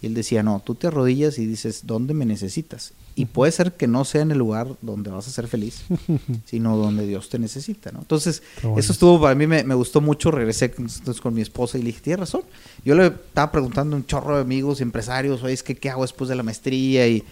Y 0.00 0.06
él 0.06 0.14
decía, 0.14 0.42
no, 0.42 0.62
tú 0.64 0.74
te 0.74 0.86
arrodillas 0.86 1.38
y 1.38 1.46
dices, 1.46 1.82
¿dónde 1.84 2.14
me 2.14 2.24
necesitas? 2.24 2.92
Y 3.16 3.24
puede 3.24 3.50
ser 3.50 3.72
que 3.72 3.88
no 3.88 4.04
sea 4.04 4.22
en 4.22 4.30
el 4.30 4.38
lugar 4.38 4.68
donde 4.80 5.10
vas 5.10 5.26
a 5.26 5.30
ser 5.30 5.48
feliz, 5.48 5.82
sino 6.44 6.76
donde 6.76 7.04
Dios 7.04 7.28
te 7.28 7.40
necesita, 7.40 7.90
¿no? 7.90 7.98
Entonces, 7.98 8.44
bueno. 8.62 8.78
eso 8.78 8.92
estuvo, 8.92 9.20
para 9.20 9.34
mí 9.34 9.48
me, 9.48 9.64
me 9.64 9.74
gustó 9.74 10.00
mucho, 10.00 10.30
regresé 10.30 10.70
con, 10.70 10.84
entonces 10.84 11.20
con 11.20 11.34
mi 11.34 11.40
esposa 11.40 11.78
y 11.78 11.82
le 11.82 11.88
dije, 11.88 12.00
tienes 12.00 12.20
razón. 12.20 12.42
Yo 12.84 12.94
le 12.94 13.06
estaba 13.06 13.50
preguntando 13.50 13.96
a 13.96 13.98
un 13.98 14.06
chorro 14.06 14.36
de 14.36 14.42
amigos 14.42 14.80
empresarios, 14.80 15.42
oye, 15.42 15.54
es 15.54 15.64
que 15.64 15.74
qué 15.74 15.90
hago 15.90 16.02
después 16.02 16.28
de 16.28 16.36
la 16.36 16.44
maestría 16.44 17.08
y, 17.08 17.24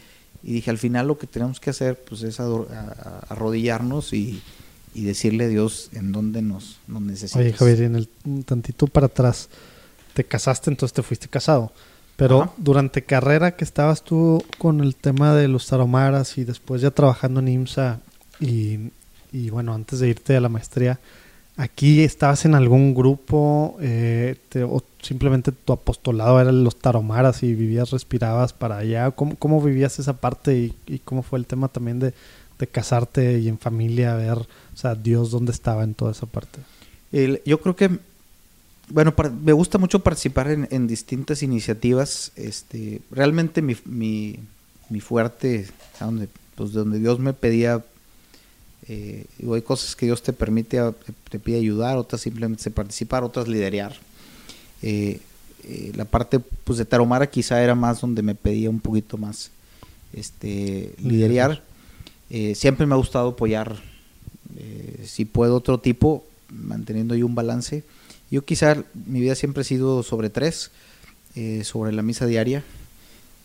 y 0.47 0.53
dije, 0.53 0.71
al 0.71 0.79
final 0.79 1.09
lo 1.09 1.19
que 1.19 1.27
tenemos 1.27 1.59
que 1.59 1.71
hacer 1.71 2.01
pues 2.09 2.23
es 2.23 2.39
arrodillarnos 2.39 4.13
y, 4.13 4.41
y 4.95 5.03
decirle 5.03 5.47
a 5.47 5.49
Dios 5.49 5.91
en 5.93 6.13
dónde 6.13 6.41
nos, 6.41 6.79
nos. 6.87 7.35
Oye, 7.35 7.53
Javier, 7.53 7.83
en 7.83 7.97
el 7.97 8.09
un 8.25 8.45
tantito 8.45 8.87
para 8.87 9.07
atrás, 9.07 9.49
te 10.15 10.23
casaste, 10.23 10.71
entonces 10.71 10.95
te 10.95 11.03
fuiste 11.03 11.27
casado. 11.27 11.73
Pero 12.15 12.43
Ajá. 12.43 12.53
durante 12.59 13.03
carrera 13.03 13.57
que 13.57 13.65
estabas 13.65 14.05
tú 14.05 14.41
con 14.57 14.81
el 14.81 14.95
tema 14.95 15.35
de 15.35 15.49
los 15.49 15.67
taromaras 15.67 16.39
y 16.39 16.45
después 16.45 16.81
ya 16.81 16.93
trabajando 16.93 17.41
en 17.41 17.49
IMSA 17.49 17.99
y, 18.39 18.93
y 19.33 19.51
bueno, 19.51 19.75
antes 19.75 19.99
de 19.99 20.11
irte 20.11 20.37
a 20.37 20.41
la 20.41 20.49
maestría, 20.49 21.01
¿aquí 21.57 22.03
estabas 22.03 22.45
en 22.45 22.55
algún 22.55 22.95
grupo 22.95 23.77
eh, 23.81 24.37
o 24.69 24.83
simplemente 25.01 25.53
tu 25.53 25.73
apostolado 25.73 26.41
era 26.41 26.53
los 26.53 26.77
taromaras 26.77 27.43
y 27.43 27.55
vivías, 27.55 27.91
respirabas 27.91 28.53
para 28.53 28.79
allá? 28.79 29.11
¿Cómo, 29.13 29.37
cómo 29.37 29.63
vivías 29.63 29.99
esa 29.99 30.15
parte 30.15 30.73
y, 30.87 30.99
cómo 31.05 31.23
fue 31.23 31.39
el 31.39 31.47
tema 31.47 31.69
también 31.69 31.99
de, 31.99 32.13
de 32.59 32.67
casarte 32.67 33.39
y 33.39 33.49
en 33.49 33.59
familia, 33.59 34.15
ver, 34.15 34.39
o 34.39 34.77
sea, 34.77 34.95
Dios 34.95 35.31
dónde 35.31 35.53
estaba 35.53 35.85
en 35.85 35.95
toda 35.95 36.13
esa 36.13 36.27
parte? 36.27 36.61
Yo 37.45 37.61
creo 37.61 37.77
que, 37.77 37.99
bueno, 38.89 39.15
me 39.43 39.53
gusta 39.53 39.79
mucho 39.79 40.01
participar 40.01 40.51
en, 40.51 40.87
distintas 40.87 41.43
iniciativas. 41.43 42.33
Este, 42.37 43.01
realmente 43.11 43.63
mi, 43.63 43.77
mi, 43.85 44.39
mi 44.91 45.01
fuerte, 45.01 45.67
donde, 45.99 46.29
pues 46.57 46.73
donde 46.73 46.99
Dios 46.99 47.19
me 47.19 47.33
pedía, 47.33 47.83
eh, 48.89 49.27
hay 49.53 49.63
cosas 49.63 49.97
que 49.97 50.07
Dios 50.07 50.23
te 50.23 50.33
permite, 50.33 50.81
te, 51.29 51.39
pide 51.39 51.59
ayudar, 51.59 51.97
otras 51.97 52.21
simplemente 52.21 52.71
participar, 52.71 53.25
otras 53.25 53.49
liderear. 53.49 53.95
Eh, 54.83 55.21
eh, 55.65 55.93
la 55.97 56.05
parte 56.05 56.39
pues 56.39 56.79
de 56.79 56.85
Taromara 56.85 57.29
quizá 57.29 57.63
era 57.63 57.75
más 57.75 58.01
donde 58.01 58.23
me 58.23 58.35
pedía 58.35 58.71
un 58.71 58.81
poquito 58.81 59.19
más 59.19 59.51
este 60.13 60.95
liderear. 61.03 61.63
Eh, 62.31 62.55
siempre 62.55 62.87
me 62.87 62.95
ha 62.95 62.99
gustado 62.99 63.31
apoyar, 63.31 63.77
si 65.05 65.25
puedo, 65.25 65.57
otro 65.57 65.79
tipo, 65.79 66.25
manteniendo 66.49 67.15
ahí 67.15 67.23
un 67.23 67.35
balance. 67.35 67.85
Yo 68.31 68.45
quizá 68.45 68.83
mi 69.07 69.21
vida 69.21 69.35
siempre 69.35 69.61
ha 69.61 69.65
sido 69.65 70.03
sobre 70.03 70.31
tres, 70.31 70.71
sobre 71.63 71.93
la 71.93 72.03
misa 72.03 72.27
diaria, 72.27 72.65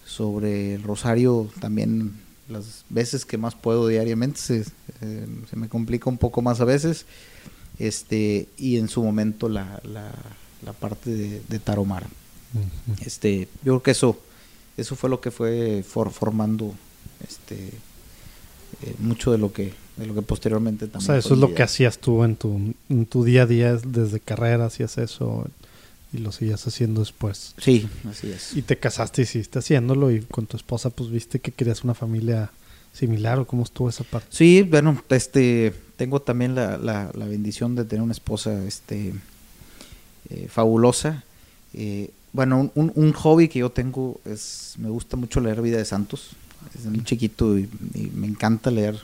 sobre 0.05 0.75
el 0.75 0.83
rosario 0.83 1.49
también 1.59 2.13
las 2.51 2.85
veces 2.89 3.25
que 3.25 3.37
más 3.37 3.55
puedo 3.55 3.87
diariamente, 3.87 4.39
se, 4.39 4.59
eh, 5.01 5.27
se 5.49 5.55
me 5.55 5.69
complica 5.69 6.09
un 6.09 6.17
poco 6.17 6.41
más 6.41 6.61
a 6.61 6.65
veces, 6.65 7.05
este 7.79 8.47
y 8.57 8.77
en 8.77 8.87
su 8.89 9.03
momento 9.03 9.49
la, 9.49 9.81
la, 9.83 10.11
la 10.65 10.73
parte 10.73 11.09
de, 11.09 11.41
de 11.47 11.59
Taromara. 11.59 12.07
Este, 13.05 13.47
yo 13.63 13.73
creo 13.73 13.83
que 13.83 13.91
eso, 13.91 14.19
eso 14.77 14.95
fue 14.95 15.09
lo 15.09 15.21
que 15.21 15.31
fue 15.31 15.83
for- 15.87 16.11
formando 16.11 16.73
este 17.27 17.55
eh, 18.83 18.95
mucho 18.99 19.31
de 19.31 19.37
lo 19.37 19.53
que 19.53 19.73
de 19.97 20.05
lo 20.07 20.13
que 20.13 20.21
posteriormente 20.21 20.85
O 20.85 20.87
también 20.89 21.05
sea, 21.07 21.17
eso 21.17 21.33
es 21.33 21.39
lo 21.39 21.53
que 21.53 21.63
hacías 21.63 21.97
tú 21.97 22.23
en 22.23 22.35
tu, 22.35 22.73
en 22.89 23.05
tu 23.05 23.23
día 23.23 23.43
a 23.43 23.45
día, 23.45 23.75
desde 23.75 24.19
carrera 24.19 24.65
hacías 24.65 24.97
eso 24.97 25.45
y 26.13 26.17
lo 26.17 26.31
seguías 26.31 26.65
haciendo 26.67 26.99
después. 27.01 27.53
Sí, 27.57 27.87
así 28.09 28.31
es. 28.31 28.55
Y 28.55 28.61
te 28.61 28.77
casaste 28.77 29.21
y 29.21 29.25
siguiste 29.25 29.59
haciéndolo 29.59 30.11
y 30.11 30.21
con 30.21 30.45
tu 30.45 30.57
esposa 30.57 30.89
pues 30.89 31.09
viste 31.09 31.39
que 31.39 31.51
querías 31.51 31.83
una 31.83 31.93
familia 31.93 32.51
similar 32.93 33.39
o 33.39 33.47
cómo 33.47 33.63
estuvo 33.63 33.87
esa 33.89 34.03
parte. 34.03 34.27
Sí, 34.31 34.63
bueno, 34.63 35.01
este, 35.09 35.73
tengo 35.95 36.21
también 36.21 36.55
la, 36.55 36.77
la, 36.77 37.11
la 37.13 37.25
bendición 37.25 37.75
de 37.75 37.85
tener 37.85 38.03
una 38.03 38.11
esposa, 38.11 38.63
este, 38.65 39.13
eh, 40.29 40.47
fabulosa. 40.49 41.23
Eh, 41.73 42.11
bueno, 42.33 42.59
un, 42.59 42.71
un- 42.75 42.91
un 42.95 43.13
hobby 43.13 43.47
que 43.47 43.59
yo 43.59 43.69
tengo 43.69 44.19
es, 44.25 44.75
me 44.77 44.89
gusta 44.89 45.15
mucho 45.17 45.39
leer 45.39 45.61
Vida 45.61 45.77
de 45.77 45.85
Santos. 45.85 46.31
Desde 46.75 46.89
muy 46.89 47.03
chiquito 47.03 47.57
y, 47.57 47.67
y 47.95 48.11
me 48.13 48.27
encanta 48.27 48.69
leer 48.69 48.99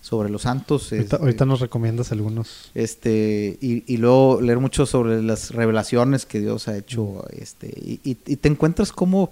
sobre 0.00 0.30
los 0.30 0.42
santos. 0.42 0.92
Ahorita, 0.92 1.16
este, 1.16 1.16
ahorita 1.16 1.44
nos 1.44 1.60
recomiendas 1.60 2.12
algunos. 2.12 2.70
este 2.74 3.58
y, 3.60 3.84
y 3.92 3.96
luego 3.98 4.40
leer 4.40 4.58
mucho 4.58 4.86
sobre 4.86 5.22
las 5.22 5.50
revelaciones 5.50 6.24
que 6.26 6.40
Dios 6.40 6.68
ha 6.68 6.76
hecho 6.76 7.24
este 7.32 7.66
y, 7.68 8.00
y- 8.04 8.16
y 8.26 8.36
te 8.36 8.48
encuentras 8.48 8.92
como 8.92 9.30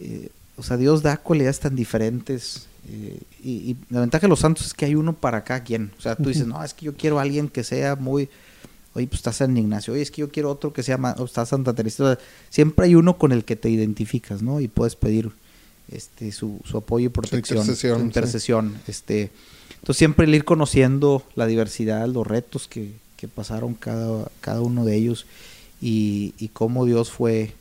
eh, 0.00 0.28
o 0.56 0.62
sea 0.62 0.76
Dios 0.76 1.02
da 1.02 1.16
cualidades 1.16 1.60
tan 1.60 1.74
diferentes 1.76 2.66
eh, 2.90 3.20
y, 3.42 3.76
la 3.90 4.00
ventaja 4.00 4.22
de 4.22 4.28
los 4.28 4.40
santos 4.40 4.66
es 4.66 4.74
que 4.74 4.84
hay 4.84 4.94
uno 4.96 5.12
para 5.12 5.44
cada 5.44 5.62
quien 5.62 5.92
o 5.96 6.00
sea 6.00 6.16
tú 6.16 6.28
dices 6.28 6.46
no 6.46 6.62
es 6.62 6.74
que 6.74 6.86
yo 6.86 6.94
quiero 6.96 7.18
a 7.18 7.22
alguien 7.22 7.48
que 7.48 7.62
sea 7.64 7.94
muy 7.96 8.28
oye 8.94 9.06
pues 9.06 9.20
está 9.20 9.32
San 9.32 9.56
Ignacio 9.56 9.94
oye 9.94 10.02
es 10.02 10.10
que 10.10 10.20
yo 10.22 10.30
quiero 10.30 10.50
otro 10.50 10.72
que 10.72 10.82
sea 10.82 10.98
más 10.98 11.18
o 11.20 11.24
está 11.24 11.46
Santa 11.46 11.72
Teresa 11.72 12.02
O 12.04 12.06
sea, 12.08 12.18
siempre 12.50 12.86
hay 12.86 12.94
uno 12.96 13.16
con 13.16 13.30
el 13.32 13.44
que 13.44 13.56
te 13.56 13.70
identificas 13.70 14.42
no 14.42 14.60
y 14.60 14.66
puedes 14.68 14.96
pedir 14.96 15.30
este 15.94 16.32
su, 16.32 16.60
su 16.64 16.76
apoyo 16.78 17.06
y 17.06 17.08
protección 17.10 17.58
intercesión, 17.58 17.94
su 17.96 18.00
sí. 18.00 18.06
intercesión 18.06 18.78
este 18.86 19.30
entonces 19.74 19.96
siempre 19.98 20.26
el 20.26 20.34
ir 20.34 20.44
conociendo 20.44 21.24
la 21.34 21.46
diversidad, 21.46 22.06
los 22.08 22.26
retos 22.26 22.68
que, 22.68 22.92
que 23.16 23.26
pasaron 23.28 23.74
cada, 23.74 24.30
cada 24.40 24.60
uno 24.60 24.84
de 24.84 24.94
ellos 24.96 25.26
y, 25.80 26.34
y 26.38 26.48
cómo 26.48 26.84
Dios 26.86 27.10
fue 27.10 27.52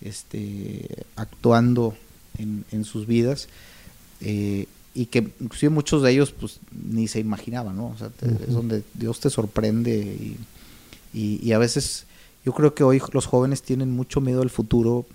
este, 0.00 0.88
actuando 1.16 1.96
en, 2.38 2.64
en 2.70 2.84
sus 2.84 3.06
vidas, 3.08 3.48
eh, 4.20 4.66
y 4.94 5.06
que 5.06 5.18
inclusive 5.40 5.70
muchos 5.70 6.02
de 6.02 6.12
ellos 6.12 6.30
pues 6.30 6.60
ni 6.72 7.08
se 7.08 7.18
imaginaban, 7.18 7.74
¿no? 7.76 7.86
O 7.88 7.98
sea, 7.98 8.10
te- 8.10 8.26
es 8.26 8.52
donde 8.52 8.84
Dios 8.94 9.18
te 9.18 9.28
sorprende 9.30 9.96
y, 9.98 10.36
y- 11.18 11.40
y 11.42 11.52
a 11.52 11.58
veces 11.58 12.04
yo 12.44 12.52
creo 12.52 12.74
que 12.74 12.84
hoy 12.84 13.00
los 13.12 13.26
jóvenes 13.26 13.62
tienen 13.62 13.90
mucho 13.90 14.20
miedo 14.20 14.42
al 14.42 14.50
futuro 14.50 15.06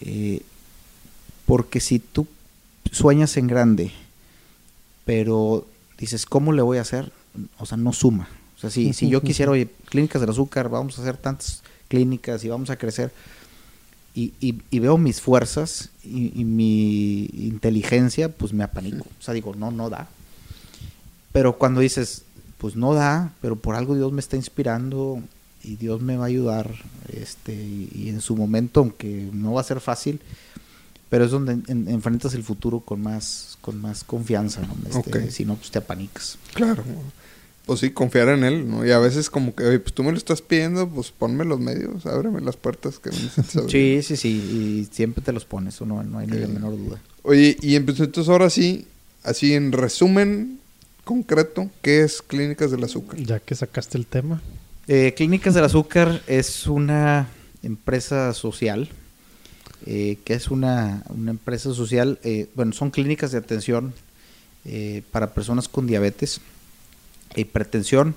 eh, 0.00 0.40
porque 1.46 1.80
si 1.80 1.98
tú 1.98 2.26
sueñas 2.90 3.36
en 3.36 3.46
grande, 3.46 3.92
pero 5.04 5.66
dices, 5.98 6.26
¿cómo 6.26 6.52
le 6.52 6.62
voy 6.62 6.78
a 6.78 6.82
hacer? 6.82 7.12
O 7.58 7.66
sea, 7.66 7.76
no 7.76 7.92
suma. 7.92 8.28
O 8.56 8.60
sea, 8.60 8.70
si, 8.70 8.92
si 8.94 9.08
yo 9.08 9.20
quisiera, 9.28 9.52
oye, 9.52 9.68
clínicas 9.90 10.20
del 10.20 10.30
azúcar, 10.30 10.68
vamos 10.68 10.98
a 10.98 11.02
hacer 11.02 11.16
tantas 11.16 11.62
clínicas 11.88 12.42
y 12.44 12.48
vamos 12.48 12.70
a 12.70 12.76
crecer, 12.76 13.12
y, 14.14 14.32
y- 14.40 14.62
y 14.70 14.78
veo 14.78 14.96
mis 14.96 15.20
fuerzas 15.20 15.90
y, 16.04 16.32
y 16.40 16.44
mi 16.44 17.24
inteligencia, 17.34 18.28
pues 18.30 18.52
me 18.52 18.64
apanico. 18.64 19.06
O 19.18 19.22
sea, 19.22 19.34
digo, 19.34 19.54
no, 19.56 19.70
no 19.70 19.90
da. 19.90 20.08
Pero 21.32 21.58
cuando 21.58 21.80
dices, 21.80 22.22
pues 22.58 22.76
no 22.76 22.94
da, 22.94 23.32
pero 23.42 23.56
por 23.56 23.74
algo 23.74 23.94
Dios 23.96 24.12
me 24.12 24.20
está 24.20 24.36
inspirando 24.36 25.20
y 25.64 25.76
Dios 25.76 26.00
me 26.00 26.16
va 26.16 26.24
a 26.24 26.28
ayudar, 26.28 26.70
este, 27.12 27.54
y, 27.54 27.90
y 27.92 28.08
en 28.08 28.20
su 28.20 28.36
momento, 28.36 28.80
aunque 28.80 29.28
no 29.32 29.54
va 29.54 29.60
a 29.62 29.64
ser 29.64 29.80
fácil, 29.80 30.20
pero 31.14 31.26
es 31.26 31.30
donde 31.30 31.52
en- 31.52 31.64
en- 31.68 31.88
enfrentas 31.88 32.34
el 32.34 32.42
futuro 32.42 32.80
con 32.80 33.00
más, 33.00 33.56
con 33.60 33.80
más 33.80 34.02
confianza, 34.02 34.62
¿no? 34.62 34.74
Este. 34.98 35.30
Si 35.30 35.44
no, 35.44 35.54
pues 35.54 35.70
te 35.70 35.78
apanicas. 35.78 36.38
Claro. 36.54 36.82
Pues 37.66 37.78
sí, 37.78 37.90
confiar 37.90 38.30
en 38.30 38.42
él, 38.42 38.68
¿no? 38.68 38.84
Y 38.84 38.90
a 38.90 38.98
veces 38.98 39.30
como 39.30 39.54
que, 39.54 39.62
oye, 39.64 39.78
pues 39.78 39.94
tú 39.94 40.02
me 40.02 40.10
lo 40.10 40.18
estás 40.18 40.42
pidiendo, 40.42 40.88
pues 40.88 41.12
ponme 41.12 41.44
los 41.44 41.60
medios, 41.60 42.04
ábreme 42.04 42.40
las 42.40 42.56
puertas 42.56 42.98
que 42.98 43.10
abrir. 43.10 43.30
Sí, 43.70 44.00
sí, 44.02 44.16
sí, 44.16 44.28
y 44.28 44.88
siempre 44.92 45.22
te 45.22 45.30
los 45.32 45.44
pones, 45.44 45.80
no, 45.82 46.02
no 46.02 46.18
hay 46.18 46.26
ni 46.26 46.36
la 46.38 46.48
menor 46.48 46.76
duda. 46.76 47.00
Oye, 47.22 47.56
y 47.62 47.76
empezó 47.76 48.02
entonces 48.02 48.28
ahora 48.28 48.50
sí, 48.50 48.86
así 49.22 49.54
en 49.54 49.70
resumen 49.70 50.58
concreto, 51.04 51.70
¿qué 51.80 52.02
es 52.02 52.22
Clínicas 52.22 52.72
del 52.72 52.82
Azúcar? 52.82 53.20
Ya 53.20 53.38
que 53.38 53.54
sacaste 53.54 53.98
el 53.98 54.06
tema. 54.06 54.42
Eh, 54.88 55.14
Clínicas 55.16 55.54
del 55.54 55.64
Azúcar 55.64 56.22
es 56.26 56.66
una 56.66 57.28
empresa 57.62 58.34
social, 58.34 58.90
eh, 59.86 60.18
que 60.24 60.34
es 60.34 60.48
una, 60.50 61.02
una 61.08 61.30
empresa 61.30 61.74
social, 61.74 62.18
eh, 62.24 62.48
bueno, 62.54 62.72
son 62.72 62.90
clínicas 62.90 63.32
de 63.32 63.38
atención 63.38 63.92
eh, 64.64 65.02
para 65.12 65.34
personas 65.34 65.68
con 65.68 65.86
diabetes, 65.86 66.40
hipertensión. 67.36 68.14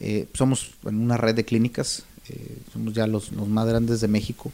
Eh, 0.00 0.26
somos 0.34 0.72
en 0.84 1.00
una 1.00 1.16
red 1.16 1.34
de 1.34 1.44
clínicas, 1.44 2.04
somos 2.72 2.92
ya 2.92 3.06
los, 3.06 3.32
los 3.32 3.48
más 3.48 3.66
grandes 3.66 4.00
de 4.00 4.08
México. 4.08 4.52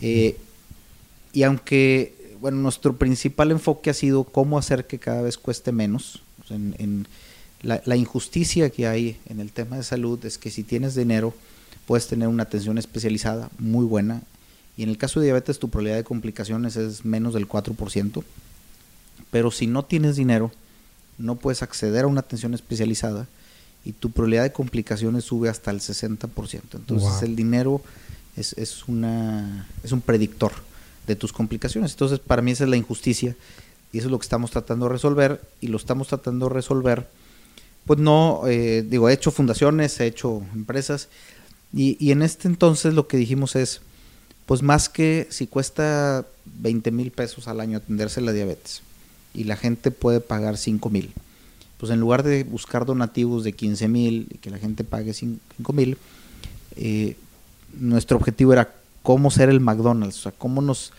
Y 0.00 1.42
aunque, 1.42 2.34
bueno, 2.40 2.58
nuestro 2.58 2.96
principal 2.96 3.50
enfoque 3.50 3.90
ha 3.90 3.94
sido 3.94 4.24
cómo 4.24 4.58
hacer 4.58 4.86
que 4.86 4.98
cada 4.98 5.22
vez 5.22 5.38
cueste 5.38 5.72
menos, 5.72 6.22
en, 6.50 7.06
la 7.62 7.96
injusticia 7.96 8.70
que 8.70 8.86
hay 8.86 9.16
en 9.28 9.40
el 9.40 9.50
tema 9.50 9.76
de 9.76 9.82
salud 9.82 10.24
es 10.24 10.38
que 10.38 10.50
si 10.50 10.62
tienes 10.62 10.94
dinero 10.94 11.34
puedes 11.86 12.06
tener 12.06 12.28
una 12.28 12.44
atención 12.44 12.78
especializada 12.78 13.50
muy 13.58 13.84
buena 13.84 14.22
y 14.78 14.84
en 14.84 14.88
el 14.90 14.96
caso 14.96 15.18
de 15.20 15.26
diabetes 15.26 15.58
tu 15.58 15.68
probabilidad 15.68 15.96
de 15.96 16.04
complicaciones 16.04 16.76
es 16.76 17.04
menos 17.04 17.34
del 17.34 17.48
4%, 17.48 18.22
pero 19.30 19.50
si 19.50 19.66
no 19.66 19.84
tienes 19.84 20.16
dinero 20.16 20.52
no 21.18 21.34
puedes 21.34 21.62
acceder 21.62 22.04
a 22.04 22.06
una 22.06 22.20
atención 22.20 22.54
especializada 22.54 23.26
y 23.84 23.92
tu 23.92 24.10
probabilidad 24.12 24.44
de 24.44 24.52
complicaciones 24.52 25.24
sube 25.24 25.48
hasta 25.48 25.72
el 25.72 25.80
60%. 25.80 26.60
Entonces 26.74 27.08
Wow. 27.10 27.24
el 27.24 27.34
dinero 27.34 27.82
es, 28.36 28.52
es, 28.52 28.86
una, 28.86 29.66
es 29.82 29.90
un 29.90 30.00
predictor 30.00 30.52
de 31.08 31.16
tus 31.16 31.32
complicaciones. 31.32 31.90
Entonces 31.90 32.20
para 32.20 32.40
mí 32.40 32.52
esa 32.52 32.62
es 32.64 32.70
la 32.70 32.76
injusticia 32.76 33.34
y 33.92 33.98
eso 33.98 34.06
es 34.06 34.12
lo 34.12 34.18
que 34.20 34.24
estamos 34.24 34.52
tratando 34.52 34.86
de 34.86 34.92
resolver 34.92 35.42
y 35.60 35.66
lo 35.66 35.76
estamos 35.76 36.06
tratando 36.06 36.48
de 36.48 36.54
resolver. 36.54 37.08
Pues 37.84 37.98
no, 37.98 38.42
eh, 38.46 38.86
digo, 38.88 39.08
he 39.08 39.12
hecho 39.12 39.32
fundaciones, 39.32 39.98
he 39.98 40.06
hecho 40.06 40.40
empresas 40.54 41.08
y, 41.72 41.96
y 41.98 42.12
en 42.12 42.22
este 42.22 42.46
entonces 42.46 42.94
lo 42.94 43.08
que 43.08 43.16
dijimos 43.16 43.56
es, 43.56 43.80
pues 44.48 44.62
más 44.62 44.88
que 44.88 45.26
si 45.28 45.46
cuesta 45.46 46.24
20 46.46 46.90
mil 46.90 47.10
pesos 47.10 47.48
al 47.48 47.60
año 47.60 47.76
atenderse 47.76 48.22
la 48.22 48.32
diabetes 48.32 48.80
y 49.34 49.44
la 49.44 49.56
gente 49.56 49.90
puede 49.90 50.20
pagar 50.20 50.56
5 50.56 50.88
mil, 50.88 51.12
pues 51.76 51.92
en 51.92 52.00
lugar 52.00 52.22
de 52.22 52.44
buscar 52.44 52.86
donativos 52.86 53.44
de 53.44 53.52
15 53.52 53.88
mil 53.88 54.26
y 54.30 54.38
que 54.38 54.48
la 54.48 54.56
gente 54.56 54.84
pague 54.84 55.12
5 55.12 55.38
mil, 55.74 55.98
eh, 56.76 57.16
nuestro 57.78 58.16
objetivo 58.16 58.54
era 58.54 58.72
cómo 59.02 59.30
ser 59.30 59.50
el 59.50 59.60
McDonald's, 59.60 60.16
o 60.20 60.22
sea, 60.22 60.32
cómo 60.32 60.62
nos, 60.62 60.94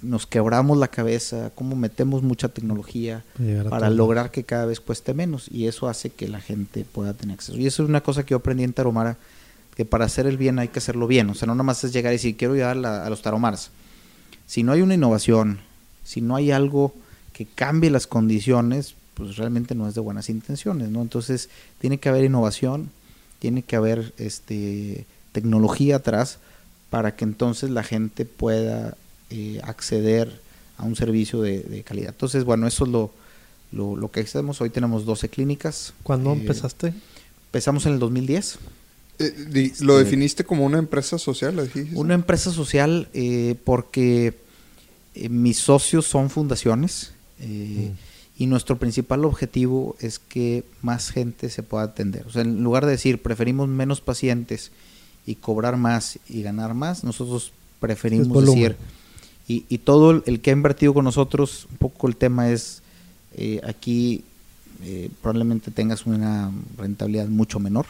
nos 0.00 0.26
quebramos 0.26 0.78
la 0.78 0.88
cabeza, 0.88 1.52
cómo 1.54 1.76
metemos 1.76 2.22
mucha 2.22 2.48
tecnología 2.48 3.24
Para 3.68 3.90
lograr 3.90 4.30
que 4.30 4.44
cada 4.44 4.64
vez 4.64 4.80
cueste 4.80 5.12
menos 5.12 5.48
y 5.50 5.66
eso 5.66 5.86
hace 5.86 6.08
que 6.08 6.28
la 6.28 6.40
gente 6.40 6.86
pueda 6.90 7.12
tener 7.12 7.34
acceso. 7.34 7.58
Y 7.58 7.66
eso 7.66 7.82
es 7.82 7.90
una 7.90 8.00
cosa 8.00 8.22
que 8.24 8.30
yo 8.30 8.38
aprendí 8.38 8.64
en 8.64 8.72
Taromara, 8.72 9.18
que 9.80 9.86
para 9.86 10.04
hacer 10.04 10.26
el 10.26 10.36
bien 10.36 10.58
hay 10.58 10.68
que 10.68 10.78
hacerlo 10.78 11.06
bien, 11.06 11.30
o 11.30 11.34
sea, 11.34 11.46
no 11.46 11.54
nada 11.54 11.62
más 11.62 11.82
es 11.84 11.92
llegar 11.94 12.12
y 12.12 12.16
decir, 12.16 12.36
quiero 12.36 12.52
ayudar 12.52 12.84
a, 12.84 13.06
a 13.06 13.08
los 13.08 13.22
Taromaras. 13.22 13.70
Si 14.46 14.62
no 14.62 14.72
hay 14.72 14.82
una 14.82 14.92
innovación, 14.92 15.60
si 16.04 16.20
no 16.20 16.36
hay 16.36 16.50
algo 16.50 16.92
que 17.32 17.46
cambie 17.46 17.88
las 17.88 18.06
condiciones, 18.06 18.94
pues 19.14 19.38
realmente 19.38 19.74
no 19.74 19.88
es 19.88 19.94
de 19.94 20.02
buenas 20.02 20.28
intenciones, 20.28 20.90
¿no? 20.90 21.00
Entonces, 21.00 21.48
tiene 21.78 21.96
que 21.96 22.10
haber 22.10 22.24
innovación, 22.24 22.90
tiene 23.38 23.62
que 23.62 23.74
haber 23.74 24.12
este 24.18 25.06
tecnología 25.32 25.96
atrás 25.96 26.40
para 26.90 27.16
que 27.16 27.24
entonces 27.24 27.70
la 27.70 27.82
gente 27.82 28.26
pueda 28.26 28.98
eh, 29.30 29.62
acceder 29.64 30.42
a 30.76 30.84
un 30.84 30.94
servicio 30.94 31.40
de, 31.40 31.60
de 31.62 31.82
calidad. 31.84 32.10
Entonces, 32.10 32.44
bueno, 32.44 32.66
eso 32.66 32.84
es 32.84 32.90
lo, 32.90 33.12
lo, 33.72 33.96
lo 33.96 34.10
que 34.10 34.20
hacemos. 34.20 34.60
Hoy 34.60 34.68
tenemos 34.68 35.06
12 35.06 35.30
clínicas. 35.30 35.94
¿Cuándo 36.02 36.32
Eh, 36.32 36.34
empezaste? 36.34 36.92
Empezamos 37.46 37.86
en 37.86 37.94
el 37.94 37.98
2010. 37.98 38.58
Eh, 39.20 39.72
¿Lo 39.80 39.98
Este- 39.98 40.04
definiste 40.04 40.44
como 40.44 40.64
una 40.64 40.78
empresa 40.78 41.18
social? 41.18 41.54
¿lo 41.56 41.64
dijiste? 41.64 41.94
Una 41.94 42.14
empresa 42.14 42.50
social 42.52 43.08
eh, 43.12 43.54
porque 43.64 44.34
eh, 45.14 45.28
mis 45.28 45.58
socios 45.58 46.06
son 46.06 46.30
fundaciones 46.30 47.12
eh, 47.40 47.92
y 48.38 48.46
nuestro 48.46 48.78
principal 48.78 49.24
objetivo 49.26 49.94
es 50.00 50.18
que 50.18 50.64
más 50.82 51.10
gente 51.10 51.50
se 51.50 51.62
pueda 51.62 51.84
atender. 51.84 52.26
O 52.26 52.30
sea, 52.30 52.42
en 52.42 52.62
lugar 52.62 52.86
de 52.86 52.92
decir 52.92 53.20
preferimos 53.20 53.68
menos 53.68 54.00
pacientes 54.00 54.70
y 55.26 55.34
cobrar 55.34 55.76
más 55.76 56.18
y 56.28 56.42
ganar 56.42 56.72
más, 56.74 57.04
nosotros 57.04 57.52
preferimos 57.78 58.28
decir, 58.46 58.76
y, 59.46 59.64
y 59.68 59.78
todo 59.78 60.22
el- 60.24 60.40
que 60.40 60.50
ha 60.50 60.52
invertido 60.54 60.94
con 60.94 61.04
nosotros, 61.04 61.66
un 61.70 61.76
poco 61.76 62.08
el 62.08 62.16
tema 62.16 62.50
es, 62.50 62.82
aquí 63.64 64.24
probablemente 65.20 65.70
tengas 65.70 66.06
una 66.06 66.50
rentabilidad 66.78 67.28
mucho 67.28 67.60
menor, 67.60 67.84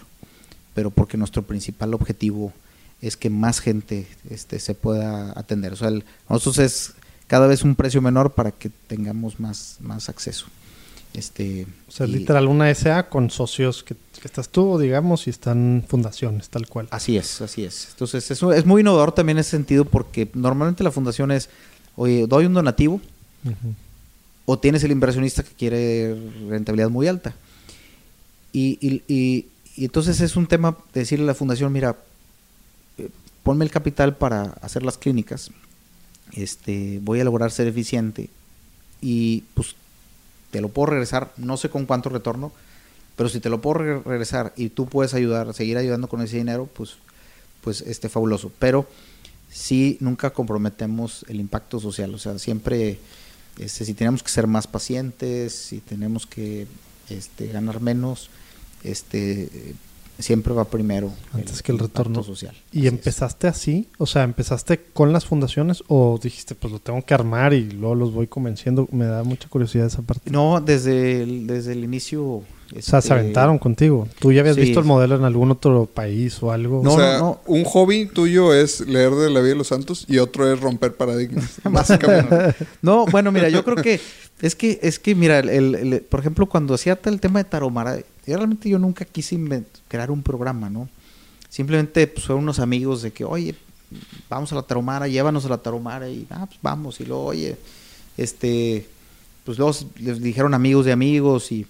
pero 0.80 0.88
porque 0.90 1.18
nuestro 1.18 1.42
principal 1.42 1.92
objetivo 1.92 2.54
es 3.02 3.18
que 3.18 3.28
más 3.28 3.60
gente 3.60 4.06
este, 4.30 4.58
se 4.58 4.72
pueda 4.74 5.38
atender. 5.38 5.74
O 5.74 5.76
sea, 5.76 5.88
el- 5.88 6.04
nosotros 6.26 6.58
es 6.58 6.94
cada 7.26 7.46
vez 7.46 7.64
un 7.64 7.74
precio 7.74 8.00
menor 8.00 8.32
para 8.32 8.50
que 8.50 8.70
tengamos 8.86 9.38
más, 9.38 9.76
más 9.80 10.08
acceso. 10.08 10.46
Este, 11.12 11.66
O 11.86 11.90
sea, 11.92 12.06
y- 12.06 12.12
literal 12.12 12.46
una 12.46 12.70
SA 12.74 13.10
con 13.10 13.28
socios 13.28 13.82
que, 13.82 13.94
que 13.94 14.24
estás 14.26 14.48
tú, 14.48 14.78
digamos, 14.78 15.26
y 15.26 15.30
están 15.30 15.84
fundaciones, 15.86 16.48
tal 16.48 16.66
cual. 16.66 16.88
Así 16.90 17.18
es, 17.18 17.42
así 17.42 17.62
es. 17.62 17.88
Entonces, 17.90 18.30
eso 18.30 18.50
es 18.54 18.64
muy 18.64 18.80
innovador 18.80 19.12
también 19.12 19.36
en 19.36 19.40
ese 19.42 19.50
sentido 19.50 19.84
porque 19.84 20.30
normalmente 20.32 20.82
la 20.82 20.90
fundación 20.92 21.30
es, 21.30 21.50
oye, 21.96 22.26
doy 22.26 22.46
un 22.46 22.54
donativo 22.54 23.02
Ujú. 23.44 23.74
o 24.46 24.58
tienes 24.58 24.82
el 24.84 24.92
inversionista 24.92 25.42
que 25.42 25.52
quiere 25.52 26.16
rentabilidad 26.48 26.88
muy 26.88 27.06
alta. 27.06 27.34
Y, 28.52 28.78
y- 28.80 29.02
y- 29.06 29.46
y 29.76 29.84
entonces 29.84 30.20
es 30.20 30.36
un 30.36 30.46
tema 30.46 30.76
de 30.92 31.00
decirle 31.00 31.24
a 31.24 31.28
la 31.28 31.34
fundación, 31.34 31.72
mira, 31.72 31.96
eh, 32.98 33.08
ponme 33.42 33.64
el 33.64 33.70
capital 33.70 34.16
para 34.16 34.42
hacer 34.62 34.82
las 34.82 34.98
clínicas, 34.98 35.50
este, 36.32 37.00
voy 37.02 37.20
a 37.20 37.24
lograr 37.24 37.50
ser 37.50 37.66
eficiente 37.66 38.30
y 39.00 39.44
pues 39.54 39.74
te 40.50 40.60
lo 40.60 40.68
puedo 40.68 40.86
regresar, 40.86 41.32
no 41.36 41.56
sé 41.56 41.68
con 41.70 41.86
cuánto 41.86 42.08
retorno, 42.08 42.52
pero 43.16 43.28
si 43.28 43.40
te 43.40 43.48
lo 43.50 43.60
puedo 43.60 43.74
re- 43.78 44.02
regresar 44.02 44.52
y 44.56 44.70
tú 44.70 44.86
puedes 44.86 45.14
ayudar, 45.14 45.52
seguir 45.54 45.76
ayudando 45.76 46.08
con 46.08 46.22
ese 46.22 46.36
dinero, 46.38 46.68
pues, 46.72 46.96
pues 47.60 47.82
este 47.82 48.08
fabuloso. 48.08 48.50
Pero 48.58 48.88
sí 49.50 49.96
nunca 50.00 50.30
comprometemos 50.30 51.24
el 51.28 51.40
impacto 51.40 51.80
social, 51.80 52.14
o 52.14 52.18
sea, 52.18 52.38
siempre 52.38 52.98
este, 53.58 53.84
si 53.84 53.94
tenemos 53.94 54.22
que 54.22 54.30
ser 54.30 54.46
más 54.46 54.66
pacientes, 54.66 55.54
si 55.54 55.78
tenemos 55.80 56.26
que 56.26 56.66
este, 57.08 57.48
ganar 57.48 57.80
menos, 57.80 58.30
este, 58.84 59.74
siempre 60.18 60.52
va 60.52 60.64
primero 60.66 61.12
Antes 61.32 61.62
que 61.62 61.72
el 61.72 61.78
retorno. 61.78 62.22
social. 62.22 62.54
¿Y 62.72 62.78
Así 62.80 62.86
es. 62.88 62.92
empezaste 62.92 63.48
así? 63.48 63.88
O 63.98 64.06
sea, 64.06 64.22
¿empezaste 64.22 64.80
con 64.92 65.12
las 65.12 65.24
fundaciones 65.24 65.82
o 65.88 66.18
dijiste, 66.22 66.54
pues 66.54 66.72
lo 66.72 66.78
tengo 66.78 67.02
que 67.04 67.14
armar 67.14 67.54
y 67.54 67.70
luego 67.70 67.94
los 67.94 68.12
voy 68.12 68.26
convenciendo? 68.26 68.88
Me 68.92 69.06
da 69.06 69.22
mucha 69.22 69.48
curiosidad 69.48 69.86
esa 69.86 70.02
parte. 70.02 70.30
No, 70.30 70.60
desde 70.60 71.22
el, 71.22 71.46
desde 71.46 71.72
el 71.72 71.84
inicio. 71.84 72.42
O 72.76 72.82
sea, 72.82 73.00
se 73.00 73.08
este, 73.08 73.12
aventaron 73.12 73.58
contigo. 73.58 74.08
¿Tú 74.18 74.32
ya 74.32 74.40
habías 74.40 74.56
sí, 74.56 74.62
visto 74.62 74.80
el 74.80 74.86
modelo 74.86 75.16
en 75.16 75.24
algún 75.24 75.50
otro 75.50 75.86
país 75.86 76.42
o 76.42 76.52
algo? 76.52 76.82
No, 76.82 76.94
o 76.94 76.98
sea, 76.98 77.18
no, 77.18 77.24
no. 77.24 77.40
un 77.46 77.64
hobby 77.64 78.06
tuyo 78.06 78.54
es 78.54 78.80
leer 78.80 79.12
de 79.14 79.30
la 79.30 79.40
vida 79.40 79.50
de 79.50 79.56
los 79.56 79.68
santos 79.68 80.04
y 80.08 80.18
otro 80.18 80.52
es 80.52 80.60
romper 80.60 80.94
paradigmas. 80.94 81.60
básicamente. 81.64 82.54
No, 82.82 83.06
bueno, 83.06 83.32
mira, 83.32 83.48
yo 83.48 83.64
creo 83.64 83.76
que 83.76 84.00
Es 84.40 84.54
que, 84.54 84.78
es 84.82 84.98
que 84.98 85.14
mira, 85.14 85.40
el, 85.40 85.48
el- 85.74 86.00
por 86.02 86.20
ejemplo, 86.20 86.46
cuando 86.46 86.74
hacía 86.74 86.98
el 87.04 87.20
tema 87.20 87.40
de 87.42 87.44
Taromara, 87.44 87.98
realmente 88.26 88.68
yo 88.68 88.78
nunca 88.78 89.04
quise 89.04 89.38
crear 89.88 90.10
un 90.10 90.22
programa, 90.22 90.70
¿no? 90.70 90.88
Simplemente 91.48 92.06
pues, 92.06 92.26
fueron 92.26 92.44
unos 92.44 92.58
amigos 92.58 93.02
de 93.02 93.10
que, 93.10 93.24
oye, 93.24 93.54
vamos 94.28 94.52
a 94.52 94.54
la 94.54 94.62
Taromara, 94.62 95.08
llévanos 95.08 95.44
a 95.44 95.48
la 95.48 95.58
Taromara, 95.58 96.08
y 96.08 96.26
ah, 96.30 96.46
pues 96.46 96.58
vamos, 96.62 97.00
y 97.00 97.04
luego, 97.04 97.24
oye, 97.24 97.56
este, 98.16 98.86
pues 99.44 99.58
luego 99.58 99.76
les 99.98 100.22
dijeron 100.22 100.54
amigos 100.54 100.86
de 100.86 100.92
amigos, 100.92 101.50
y 101.52 101.66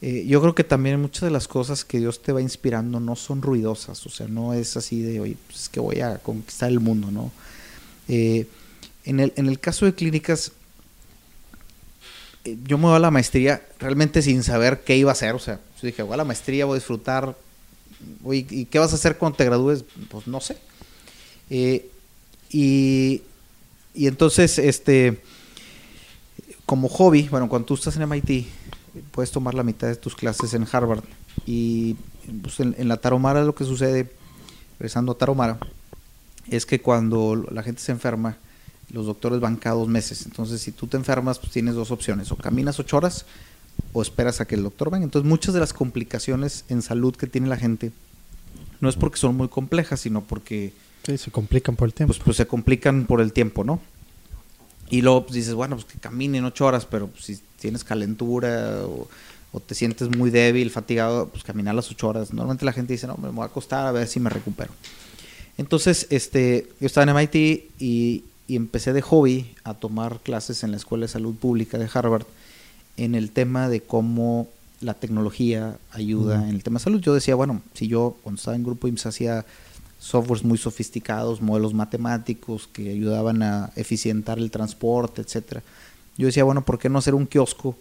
eh, 0.00 0.24
yo 0.26 0.40
creo 0.40 0.54
que 0.54 0.64
también 0.64 1.00
muchas 1.00 1.22
de 1.22 1.30
las 1.30 1.48
cosas 1.48 1.84
que 1.84 1.98
Dios 1.98 2.22
te 2.22 2.32
va 2.32 2.40
inspirando 2.40 3.00
no 3.00 3.16
son 3.16 3.42
ruidosas, 3.42 4.06
o 4.06 4.10
sea, 4.10 4.28
no 4.28 4.54
es 4.54 4.76
así 4.76 5.02
de, 5.02 5.18
oye, 5.18 5.36
pues 5.46 5.62
es 5.62 5.68
que 5.68 5.80
voy 5.80 6.00
a 6.00 6.18
conquistar 6.18 6.70
el 6.70 6.78
mundo, 6.78 7.10
¿no? 7.10 7.32
Eh, 8.06 8.46
en, 9.04 9.18
el, 9.18 9.32
en 9.36 9.46
el 9.46 9.58
caso 9.58 9.86
de 9.86 9.94
clínicas, 9.94 10.52
eh, 12.44 12.56
yo 12.64 12.78
me 12.78 12.84
voy 12.84 12.94
a 12.96 13.00
la 13.00 13.10
maestría 13.10 13.66
realmente 13.80 14.22
sin 14.22 14.44
saber 14.44 14.82
qué 14.84 14.96
iba 14.96 15.10
a 15.10 15.12
hacer. 15.12 15.34
O 15.34 15.40
sea, 15.40 15.60
yo 15.80 15.86
dije, 15.86 16.02
voy 16.02 16.14
a 16.14 16.18
la 16.18 16.24
maestría, 16.24 16.64
voy 16.64 16.76
a 16.76 16.78
disfrutar. 16.78 17.36
Oye, 18.22 18.46
¿y 18.50 18.64
qué 18.66 18.78
vas 18.78 18.92
a 18.92 18.94
hacer 18.94 19.16
cuando 19.18 19.36
te 19.36 19.44
gradúes? 19.44 19.84
Pues 20.08 20.26
no 20.28 20.40
sé. 20.40 20.56
Y, 21.50 21.82
y 23.94 24.06
entonces, 24.06 24.58
este, 24.58 25.20
como 26.64 26.88
hobby, 26.88 27.28
bueno, 27.28 27.48
cuando 27.48 27.66
tú 27.66 27.74
estás 27.74 27.96
en 27.96 28.02
MIT, 28.02 28.46
puedes 29.10 29.30
tomar 29.30 29.54
la 29.54 29.62
mitad 29.62 29.88
de 29.88 29.96
tus 29.96 30.14
clases 30.14 30.54
en 30.54 30.66
Harvard. 30.70 31.04
Y 31.46 31.96
pues, 32.42 32.60
en, 32.60 32.74
en 32.78 32.88
la 32.88 32.96
Taromara 32.98 33.44
lo 33.44 33.54
que 33.54 33.64
sucede, 33.64 34.10
regresando 34.78 35.12
a 35.12 35.18
Taromara, 35.18 35.58
es 36.50 36.66
que 36.66 36.80
cuando 36.80 37.36
la 37.50 37.62
gente 37.62 37.80
se 37.82 37.92
enferma, 37.92 38.36
los 38.90 39.06
doctores 39.06 39.40
van 39.40 39.56
cada 39.56 39.76
dos 39.76 39.88
meses. 39.88 40.24
Entonces, 40.26 40.60
si 40.62 40.72
tú 40.72 40.86
te 40.86 40.96
enfermas, 40.96 41.38
pues 41.38 41.52
tienes 41.52 41.74
dos 41.74 41.90
opciones. 41.90 42.32
O 42.32 42.36
caminas 42.36 42.78
ocho 42.80 42.96
horas 42.96 43.26
o 43.92 44.02
esperas 44.02 44.40
a 44.40 44.46
que 44.46 44.54
el 44.54 44.62
doctor 44.62 44.90
venga. 44.90 45.04
Entonces, 45.04 45.28
muchas 45.28 45.54
de 45.54 45.60
las 45.60 45.72
complicaciones 45.72 46.64
en 46.68 46.82
salud 46.82 47.14
que 47.14 47.26
tiene 47.26 47.48
la 47.48 47.56
gente 47.56 47.92
no 48.80 48.88
es 48.88 48.96
porque 48.96 49.18
son 49.18 49.36
muy 49.36 49.48
complejas, 49.48 50.00
sino 50.00 50.22
porque 50.22 50.72
Sí, 51.04 51.16
se 51.18 51.30
complican 51.30 51.76
por 51.76 51.86
el 51.88 51.94
tiempo. 51.94 52.12
pues, 52.14 52.22
pues 52.24 52.36
se 52.36 52.46
complican 52.46 53.06
por 53.06 53.20
el 53.20 53.32
tiempo, 53.32 53.64
¿no? 53.64 53.80
Y 54.90 55.02
luego 55.02 55.24
pues, 55.24 55.34
dices, 55.34 55.54
bueno, 55.54 55.76
pues 55.76 55.86
que 55.86 55.98
caminen 55.98 56.44
ocho 56.44 56.64
horas, 56.66 56.86
pero 56.86 57.08
pues, 57.08 57.24
si 57.24 57.38
tienes 57.60 57.84
calentura 57.84 58.82
o, 58.84 59.08
o 59.52 59.60
te 59.60 59.74
sientes 59.74 60.08
muy 60.16 60.30
débil, 60.30 60.70
fatigado, 60.70 61.28
pues 61.28 61.44
caminar 61.44 61.74
las 61.74 61.90
ocho 61.90 62.08
horas. 62.08 62.32
Normalmente 62.32 62.64
la 62.64 62.72
gente 62.72 62.92
dice, 62.92 63.06
no, 63.06 63.16
me 63.16 63.30
voy 63.30 63.42
a 63.42 63.46
acostar 63.46 63.86
a 63.86 63.92
ver 63.92 64.06
si 64.06 64.20
me 64.20 64.30
recupero. 64.30 64.72
Entonces, 65.56 66.06
este, 66.10 66.68
yo 66.80 66.86
estaba 66.86 67.10
en 67.10 67.16
MIT 67.16 67.34
y, 67.78 68.24
y 68.46 68.56
empecé 68.56 68.92
de 68.92 69.02
hobby 69.02 69.54
a 69.64 69.74
tomar 69.74 70.20
clases 70.20 70.62
en 70.62 70.70
la 70.70 70.76
Escuela 70.76 71.06
de 71.06 71.08
Salud 71.08 71.34
Pública 71.34 71.78
de 71.78 71.88
Harvard 71.92 72.26
en 72.96 73.14
el 73.14 73.30
tema 73.30 73.68
de 73.68 73.80
cómo 73.80 74.48
la 74.80 74.94
tecnología 74.94 75.76
ayuda 75.90 76.48
en 76.48 76.54
el 76.54 76.62
tema 76.62 76.78
de 76.78 76.84
salud. 76.84 77.00
Yo 77.00 77.14
decía, 77.14 77.34
bueno, 77.34 77.62
si 77.74 77.88
yo 77.88 78.16
cuando 78.22 78.38
estaba 78.38 78.56
en 78.56 78.64
Grupo 78.64 78.86
IMSS 78.86 79.06
hacía 79.06 79.46
softwares 79.98 80.44
muy 80.44 80.58
sofisticados, 80.58 81.42
modelos 81.42 81.74
matemáticos 81.74 82.68
que 82.72 82.90
ayudaban 82.90 83.42
a 83.42 83.70
eficientar 83.74 84.38
el 84.38 84.50
transporte, 84.50 85.22
etcétera. 85.22 85.62
Yo 86.18 86.26
decía, 86.26 86.44
bueno, 86.44 86.64
¿por 86.64 86.78
qué 86.78 86.88
no 86.88 86.98
hacer 86.98 87.14
un 87.14 87.26
kiosco 87.26 87.76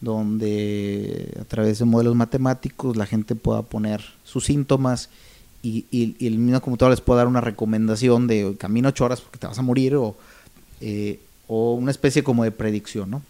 donde 0.00 1.34
a 1.40 1.44
través 1.44 1.78
de 1.78 1.84
modelos 1.84 2.14
matemáticos 2.14 2.96
la 2.96 3.06
gente 3.06 3.34
pueda 3.34 3.62
poner 3.62 4.02
sus 4.24 4.44
síntomas 4.44 5.08
y, 5.62 5.86
y, 5.90 6.14
y 6.18 6.26
el 6.26 6.38
mismo 6.38 6.60
computador 6.60 6.90
les 6.92 7.00
pueda 7.00 7.18
dar 7.18 7.26
una 7.26 7.40
recomendación 7.40 8.26
de 8.26 8.54
camina 8.58 8.90
ocho 8.90 9.04
horas 9.06 9.20
porque 9.22 9.38
te 9.38 9.46
vas 9.46 9.58
a 9.58 9.62
morir 9.62 9.94
o, 9.96 10.14
eh, 10.80 11.20
o 11.48 11.74
una 11.74 11.90
especie 11.90 12.22
como 12.22 12.44
de 12.44 12.50
predicción, 12.50 13.10
¿no? 13.10 13.22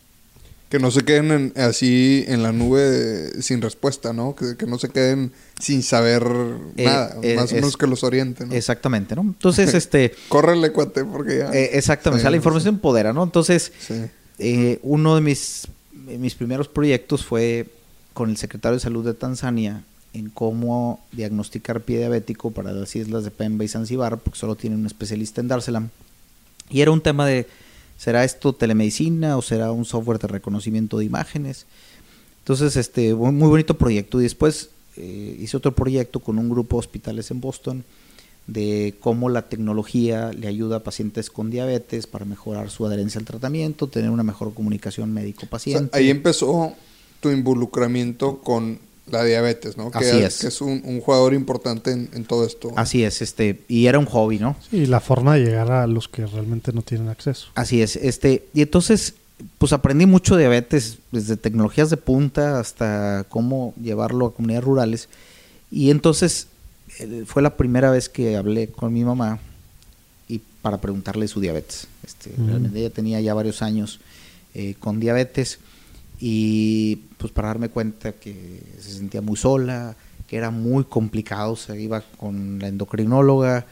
Que 0.68 0.80
no 0.80 0.90
se 0.90 1.02
queden 1.04 1.30
en- 1.30 1.52
así 1.62 2.24
en 2.26 2.42
la 2.42 2.50
nube 2.50 2.80
de- 2.80 3.42
sin 3.42 3.62
respuesta, 3.62 4.12
¿no? 4.12 4.34
Que, 4.34 4.56
que 4.56 4.66
no 4.66 4.78
se 4.78 4.88
queden 4.88 5.30
sin 5.60 5.84
saber 5.84 6.24
Eh, 6.76 6.84
nada. 6.86 7.16
eh, 7.22 7.36
más 7.36 7.52
o 7.52 7.54
menos 7.54 7.76
que 7.76 7.86
los 7.86 8.02
orienten, 8.02 8.48
¿no? 8.48 8.54
Exactamente, 8.54 9.14
¿no? 9.14 9.20
Entonces, 9.22 9.72
este, 9.74 10.12
Córrele, 10.28 10.72
cuate, 10.72 11.04
porque 11.04 11.38
ya... 11.38 11.52
eh, 11.52 11.70
exactamente, 11.74 12.20
o 12.20 12.22
sea, 12.22 12.30
la 12.30 12.36
información 12.36 12.74
empodera, 12.74 13.12
¿no? 13.12 13.22
Entonces, 13.22 13.70
Sí. 13.78 13.94
Eh, 14.38 14.78
uno 14.82 15.14
de 15.14 15.20
mis, 15.20 15.68
mis 15.92 16.34
primeros 16.34 16.68
proyectos 16.68 17.24
fue 17.24 17.66
con 18.12 18.30
el 18.30 18.36
secretario 18.36 18.76
de 18.76 18.80
Salud 18.80 19.04
de 19.04 19.14
Tanzania 19.14 19.84
en 20.12 20.30
cómo 20.30 21.00
diagnosticar 21.12 21.80
pie 21.80 21.98
diabético 21.98 22.52
para 22.52 22.72
las 22.72 22.94
islas 22.94 23.24
de 23.24 23.30
Pemba 23.30 23.64
y 23.64 23.68
Zanzíbar, 23.68 24.18
porque 24.18 24.38
solo 24.38 24.54
tienen 24.54 24.78
un 24.80 24.86
especialista 24.86 25.40
en 25.40 25.48
Dar-es-Salaam. 25.48 25.90
Y 26.70 26.80
era 26.80 26.92
un 26.92 27.00
tema 27.00 27.26
de, 27.26 27.46
¿será 27.98 28.24
esto 28.24 28.52
telemedicina 28.52 29.36
o 29.36 29.42
será 29.42 29.72
un 29.72 29.84
software 29.84 30.20
de 30.20 30.28
reconocimiento 30.28 30.98
de 30.98 31.04
imágenes? 31.04 31.66
Entonces, 32.38 32.76
este, 32.76 33.14
muy, 33.14 33.32
muy 33.32 33.48
bonito 33.48 33.76
proyecto. 33.76 34.20
Y 34.20 34.24
después 34.24 34.70
eh, 34.96 35.36
hice 35.40 35.56
otro 35.56 35.72
proyecto 35.72 36.20
con 36.20 36.38
un 36.38 36.48
grupo 36.48 36.76
de 36.76 36.80
hospitales 36.80 37.30
en 37.32 37.40
Boston 37.40 37.84
de 38.46 38.94
cómo 39.00 39.28
la 39.30 39.48
tecnología 39.48 40.32
le 40.32 40.48
ayuda 40.48 40.76
a 40.76 40.82
pacientes 40.82 41.30
con 41.30 41.50
diabetes 41.50 42.06
para 42.06 42.24
mejorar 42.24 42.70
su 42.70 42.84
adherencia 42.86 43.18
al 43.18 43.24
tratamiento, 43.24 43.86
tener 43.86 44.10
una 44.10 44.22
mejor 44.22 44.52
comunicación 44.52 45.10
O 45.10 45.14
sea, 45.14 45.22
médico-paciente. 45.22 45.96
ahí 45.96 46.10
empezó 46.10 46.74
tu 47.20 47.30
involucramiento 47.30 48.38
con 48.40 48.78
la 49.10 49.24
diabetes, 49.24 49.76
¿no? 49.76 49.90
Que, 49.90 49.98
Así 49.98 50.18
es. 50.18 50.38
que 50.40 50.46
es 50.48 50.60
un, 50.60 50.82
un 50.84 51.00
jugador 51.00 51.34
importante 51.34 51.90
en, 51.90 52.08
en 52.14 52.24
todo 52.24 52.46
esto. 52.46 52.72
Así 52.76 53.02
es, 53.04 53.22
este, 53.22 53.62
y 53.68 53.86
era 53.86 53.98
un 53.98 54.06
hobby, 54.06 54.38
¿no? 54.38 54.56
Sí, 54.70 54.86
la 54.86 55.00
forma 55.00 55.34
de 55.34 55.44
llegar 55.44 55.70
a 55.72 55.86
los 55.86 56.08
que 56.08 56.26
realmente 56.26 56.72
no 56.72 56.82
tienen 56.82 57.08
acceso. 57.08 57.48
Así 57.54 57.80
es, 57.82 57.96
este, 57.96 58.44
y 58.54 58.62
entonces, 58.62 59.14
pues 59.58 59.72
aprendí 59.72 60.06
mucho 60.06 60.36
de 60.36 60.42
diabetes, 60.42 60.98
desde 61.12 61.36
tecnologías 61.36 61.90
de 61.90 61.96
punta 61.96 62.60
hasta 62.60 63.24
cómo 63.28 63.74
llevarlo 63.82 64.26
a 64.26 64.34
comunidades 64.34 64.64
rurales. 64.64 65.08
Y 65.70 65.90
entonces 65.90 66.46
fue 67.26 67.42
la 67.42 67.56
primera 67.56 67.90
vez 67.90 68.08
que 68.08 68.36
hablé 68.36 68.68
con 68.68 68.92
mi 68.92 69.04
mamá 69.04 69.38
y 70.28 70.40
para 70.62 70.78
preguntarle 70.78 71.28
su 71.28 71.40
diabetes. 71.40 71.86
Este, 72.06 72.30
Mm. 72.36 72.46
Realmente 72.46 72.78
ella 72.80 72.90
tenía 72.90 73.20
ya 73.20 73.34
varios 73.34 73.62
años 73.62 74.00
eh, 74.54 74.74
con 74.78 75.00
diabetes 75.00 75.58
y 76.20 76.96
pues 77.18 77.32
para 77.32 77.48
darme 77.48 77.68
cuenta 77.68 78.12
que 78.12 78.60
se 78.80 78.92
sentía 78.94 79.20
muy 79.20 79.36
sola, 79.36 79.96
que 80.28 80.36
era 80.36 80.50
muy 80.50 80.84
complicado, 80.84 81.52
o 81.52 81.56
sea, 81.56 81.76
iba 81.76 82.02
con 82.16 82.58
la 82.60 82.68
endocrinóloga, 82.68 83.66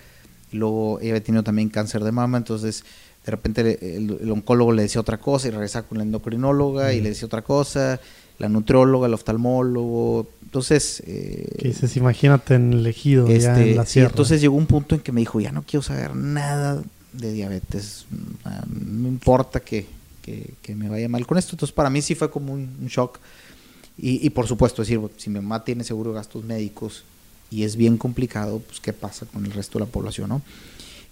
y 0.52 0.56
luego 0.56 0.98
ella 1.00 1.12
había 1.12 1.22
tenido 1.24 1.42
también 1.42 1.68
cáncer 1.70 2.02
de 2.04 2.12
mama, 2.12 2.38
entonces 2.38 2.84
de 3.24 3.30
repente 3.30 3.62
le- 3.62 3.96
el, 3.96 4.18
el 4.22 4.30
oncólogo 4.32 4.72
le 4.72 4.82
decía 4.82 5.00
otra 5.00 5.18
cosa 5.18 5.48
y 5.48 5.50
regresaba 5.52 5.86
con 5.86 5.98
la 5.98 6.04
endocrinóloga 6.04 6.92
y 6.92 7.00
Mm. 7.00 7.02
le 7.04 7.08
decía 7.10 7.26
otra 7.26 7.42
cosa, 7.42 8.00
la 8.42 8.48
nutrióloga, 8.48 9.06
el 9.06 9.14
oftalmólogo, 9.14 10.28
entonces... 10.42 11.02
eh, 11.06 11.46
Que 11.58 11.68
dices, 11.68 11.96
imagínate 11.96 12.54
en 12.56 12.72
el 12.74 12.86
ejido, 12.86 13.28
ya 13.28 13.34
este, 13.34 13.70
en 13.70 13.76
la 13.76 13.86
sí, 13.86 13.92
sierra. 13.94 14.10
entonces 14.10 14.40
llegó 14.40 14.56
un 14.56 14.66
punto 14.66 14.94
en 14.96 15.00
que 15.00 15.12
me 15.12 15.20
dijo, 15.20 15.40
ya 15.40 15.52
no 15.52 15.62
quiero 15.62 15.82
saber 15.82 16.14
nada 16.16 16.82
de 17.12 17.32
diabetes, 17.32 18.04
no 18.44 19.02
me 19.02 19.08
importa 19.08 19.60
que, 19.60 19.86
que- 20.22 20.54
que 20.60 20.74
me 20.74 20.88
vaya 20.88 21.08
mal 21.08 21.26
con 21.26 21.38
esto. 21.38 21.52
Entonces 21.54 21.72
para 21.74 21.88
mí 21.88 22.02
sí 22.02 22.14
fue 22.14 22.30
como 22.30 22.52
un, 22.52 22.68
un 22.80 22.86
shock. 22.88 23.18
Y, 23.98 24.26
y 24.26 24.30
por 24.30 24.46
supuesto, 24.46 24.82
decir, 24.82 24.98
si 25.18 25.30
mi 25.30 25.36
mamá 25.40 25.64
tiene 25.64 25.84
seguro 25.84 26.10
de 26.10 26.16
gastos 26.16 26.44
médicos 26.44 27.04
y 27.50 27.62
es 27.64 27.76
bien 27.76 27.96
complicado, 27.98 28.58
pues 28.66 28.80
qué 28.80 28.92
pasa 28.92 29.26
con 29.26 29.44
el 29.44 29.52
resto 29.52 29.78
de 29.78 29.84
la 29.84 29.90
población, 29.90 30.28
¿no? 30.30 30.42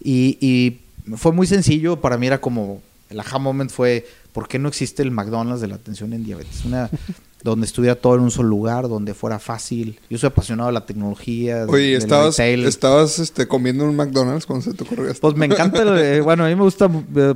Y, 0.02 0.38
y 0.40 0.80
fue 1.16 1.32
muy 1.32 1.46
sencillo, 1.46 2.00
para 2.00 2.16
mí 2.16 2.26
era 2.26 2.40
como, 2.40 2.80
el 3.10 3.20
aha 3.20 3.38
moment 3.38 3.70
fue, 3.70 4.06
¿por 4.32 4.48
qué 4.48 4.58
no 4.58 4.68
existe 4.68 5.02
el 5.02 5.10
McDonald's 5.10 5.60
de 5.60 5.68
la 5.68 5.74
atención 5.74 6.12
en 6.12 6.24
diabetes? 6.24 6.64
Una, 6.64 6.88
donde 7.42 7.66
estuviera 7.66 7.94
todo 7.96 8.14
en 8.16 8.20
un 8.20 8.30
solo 8.30 8.48
lugar, 8.48 8.88
donde 8.88 9.14
fuera 9.14 9.38
fácil. 9.38 9.98
Yo 10.10 10.18
soy 10.18 10.28
apasionado 10.28 10.68
de 10.68 10.74
la 10.74 10.86
tecnología. 10.86 11.64
de- 11.66 11.72
Oye, 11.72 11.84
del 11.92 11.94
estabas, 12.02 12.36
retail. 12.38 12.64
estabas 12.66 13.18
este, 13.18 13.46
comiendo 13.48 13.84
en 13.84 13.90
un 13.90 13.96
McDonald's 13.96 14.46
cuando 14.46 14.64
se 14.64 14.74
te 14.74 14.84
ocurrió 14.84 15.08
esto. 15.10 15.20
Pues 15.22 15.36
me 15.36 15.46
encanta, 15.46 15.82
el- 15.82 15.98
eh, 15.98 16.20
bueno, 16.22 16.44
a 16.44 16.48
mí 16.48 16.54
me 16.54 16.62
gusta, 16.62 16.90
eh, 17.16 17.34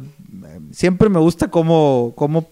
siempre 0.73 1.09
me 1.09 1.19
gusta 1.21 1.51
cómo, 1.51 2.13
cómo 2.17 2.49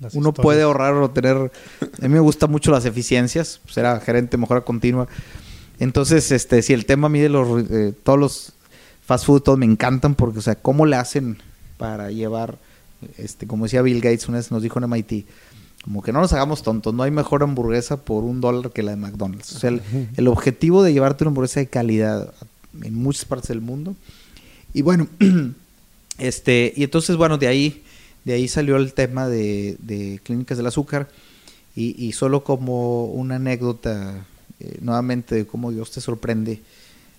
Las 0.00 0.14
uno 0.14 0.30
historias. 0.30 0.42
puede 0.42 0.62
ahorrar 0.62 0.94
o 0.94 1.10
tener, 1.10 1.36
a 1.36 2.02
mí 2.02 2.08
me 2.08 2.20
gustan 2.20 2.50
mucho 2.50 2.70
las 2.70 2.84
eficiencias, 2.86 3.60
pues 3.64 3.76
era 3.76 4.00
gerente 4.00 4.36
mejora 4.38 4.62
continua. 4.62 5.06
Entonces, 5.78 6.30
este, 6.32 6.62
si 6.62 6.72
el 6.72 6.86
tema 6.86 7.06
a 7.06 7.10
mí 7.10 7.20
de 7.20 7.28
los, 7.28 7.64
eh, 7.70 7.92
todos 8.02 8.18
los 8.18 8.52
fast 9.04 9.26
food, 9.26 9.42
todos 9.42 9.58
me 9.58 9.66
encantan 9.66 10.14
porque, 10.14 10.38
o 10.38 10.42
sea, 10.42 10.54
cómo 10.54 10.86
le 10.86 10.96
hacen 10.96 11.38
para 11.76 12.10
llevar, 12.10 12.56
este, 13.18 13.46
como 13.46 13.64
decía 13.64 13.82
Bill 13.82 14.00
Gates 14.00 14.28
una 14.28 14.38
vez 14.38 14.50
nos 14.50 14.62
dijo 14.62 14.78
en 14.78 14.88
MIT, 14.88 15.26
como 15.84 16.02
que 16.02 16.12
no 16.12 16.20
nos 16.20 16.32
hagamos 16.32 16.62
tontos, 16.62 16.94
no 16.94 17.02
hay 17.02 17.10
mejor 17.10 17.42
hamburguesa 17.42 18.04
por 18.04 18.24
un 18.24 18.40
dólar 18.40 18.72
que 18.72 18.82
la 18.82 18.92
de 18.92 18.96
McDonald's. 18.96 19.52
O 19.54 19.58
sea, 19.58 19.70
el, 19.70 19.82
el 20.16 20.28
objetivo 20.28 20.82
de 20.82 20.92
llevarte 20.92 21.24
una 21.24 21.28
hamburguesa 21.28 21.60
de 21.60 21.66
calidad 21.66 22.32
en 22.82 22.94
muchas 22.94 23.26
partes 23.26 23.48
del 23.48 23.60
mundo. 23.60 23.94
Y 24.72 24.82
bueno, 24.82 25.08
este, 26.18 26.72
y 26.74 26.84
entonces, 26.84 27.16
bueno, 27.16 27.36
de 27.36 27.48
ahí, 27.48 27.82
de 28.24 28.32
ahí 28.32 28.48
salió 28.48 28.76
el 28.76 28.94
tema 28.94 29.28
de, 29.28 29.76
de 29.78 30.20
clínicas 30.22 30.56
del 30.56 30.66
azúcar. 30.66 31.08
Y, 31.76 32.02
y 32.02 32.12
solo 32.12 32.44
como 32.44 33.06
una 33.06 33.36
anécdota, 33.36 34.24
eh, 34.60 34.78
nuevamente, 34.80 35.34
de 35.34 35.46
cómo 35.46 35.70
Dios 35.70 35.90
te 35.90 36.00
sorprende. 36.00 36.62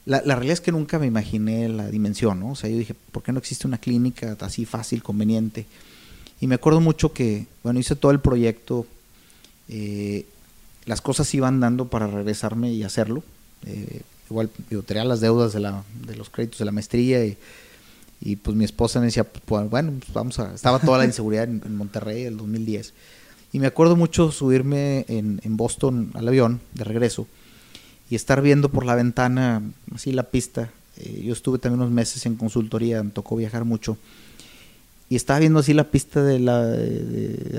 La, 0.05 0.21
realidad 0.21 0.53
es 0.53 0.61
que 0.61 0.71
nunca 0.71 0.99
me 0.99 1.07
imaginé 1.07 1.67
la 1.67 1.87
dimensión, 1.87 2.39
¿no? 2.39 2.51
O 2.51 2.55
sea, 2.55 2.69
yo 2.69 2.77
dije, 2.77 2.93
¿por 3.11 3.23
qué 3.23 3.31
no 3.31 3.39
existe 3.39 3.65
una 3.65 3.79
clínica 3.79 4.37
así 4.39 4.65
fácil, 4.65 5.01
conveniente? 5.01 5.65
Y 6.39 6.45
me 6.45 6.55
acuerdo 6.55 6.79
mucho 6.79 7.11
que, 7.11 7.47
bueno, 7.63 7.79
hice 7.79 7.95
todo 7.95 8.11
el 8.11 8.19
proyecto, 8.19 8.85
eh, 9.67 10.27
las 10.85 11.01
cosas 11.01 11.33
iban 11.33 11.59
dando 11.59 11.87
para 11.87 12.05
regresarme 12.05 12.71
y 12.71 12.83
hacerlo. 12.83 13.23
Eh, 13.65 14.01
igual, 14.29 14.51
yo 14.69 14.83
tenía 14.83 15.05
las 15.05 15.21
deudas 15.21 15.53
de, 15.53 15.61
la, 15.61 15.83
de 16.05 16.15
los 16.15 16.29
créditos 16.29 16.59
de 16.59 16.65
la 16.65 16.71
maestría 16.71 17.25
y, 17.25 17.35
y 18.21 18.35
pues 18.35 18.55
mi 18.55 18.63
esposa 18.63 18.99
me 18.99 19.07
decía, 19.07 19.23
pues, 19.23 19.67
bueno, 19.71 19.93
pues 19.99 20.13
vamos 20.13 20.37
a... 20.37 20.53
Estaba 20.53 20.77
toda 20.77 20.99
la 20.99 21.05
inseguridad 21.05 21.45
en, 21.45 21.63
en 21.65 21.75
Monterrey 21.75 22.25
el 22.25 22.37
2010. 22.37 22.93
Y 23.53 23.59
me 23.59 23.65
acuerdo 23.65 23.95
mucho 23.95 24.31
subirme 24.31 25.05
en 25.07 25.57
Boston 25.57 26.11
al 26.13 26.27
avión 26.27 26.61
de 26.75 26.83
regreso 26.83 27.25
y 28.09 28.15
estar 28.15 28.41
viendo 28.41 28.69
por 28.69 28.85
la 28.85 28.95
ventana 28.95 29.61
así 29.93 30.11
la 30.11 30.23
pista. 30.23 30.69
Eh, 30.97 31.23
yo 31.25 31.33
estuve 31.33 31.59
también 31.59 31.81
unos 31.81 31.93
meses 31.93 32.25
en 32.25 32.35
consultoría, 32.35 33.03
me 33.03 33.11
tocó 33.11 33.35
viajar 33.35 33.65
mucho. 33.65 33.97
Y 35.09 35.15
estaba 35.15 35.39
viendo 35.39 35.59
así 35.59 35.73
la 35.73 35.85
pista 35.85 36.23
de, 36.23 36.39
la, 36.39 36.75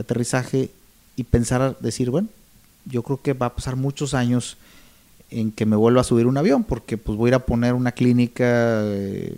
aterrizaje 0.01 0.71
y 1.17 1.25
pensar, 1.25 1.77
decir, 1.81 2.11
bueno, 2.11 2.29
yo 2.85 3.03
creo 3.03 3.21
que 3.21 3.33
va 3.33 3.47
a 3.47 3.55
pasar 3.55 3.77
muchos 3.77 4.15
años 4.15 4.57
en 5.31 5.51
que 5.53 5.67
me 5.67 5.77
vuelva 5.77 6.01
a 6.01 6.05
subir 6.05 6.27
un 6.27 6.37
avión, 6.37 6.65
porque 6.65 6.97
pues 6.97 7.19
voy 7.19 7.29
a 7.29 7.31
ir 7.31 7.35
a 7.35 7.47
poner 7.47 7.75
una 7.75 7.93
clínica 7.93 8.83
eh, 8.85 9.37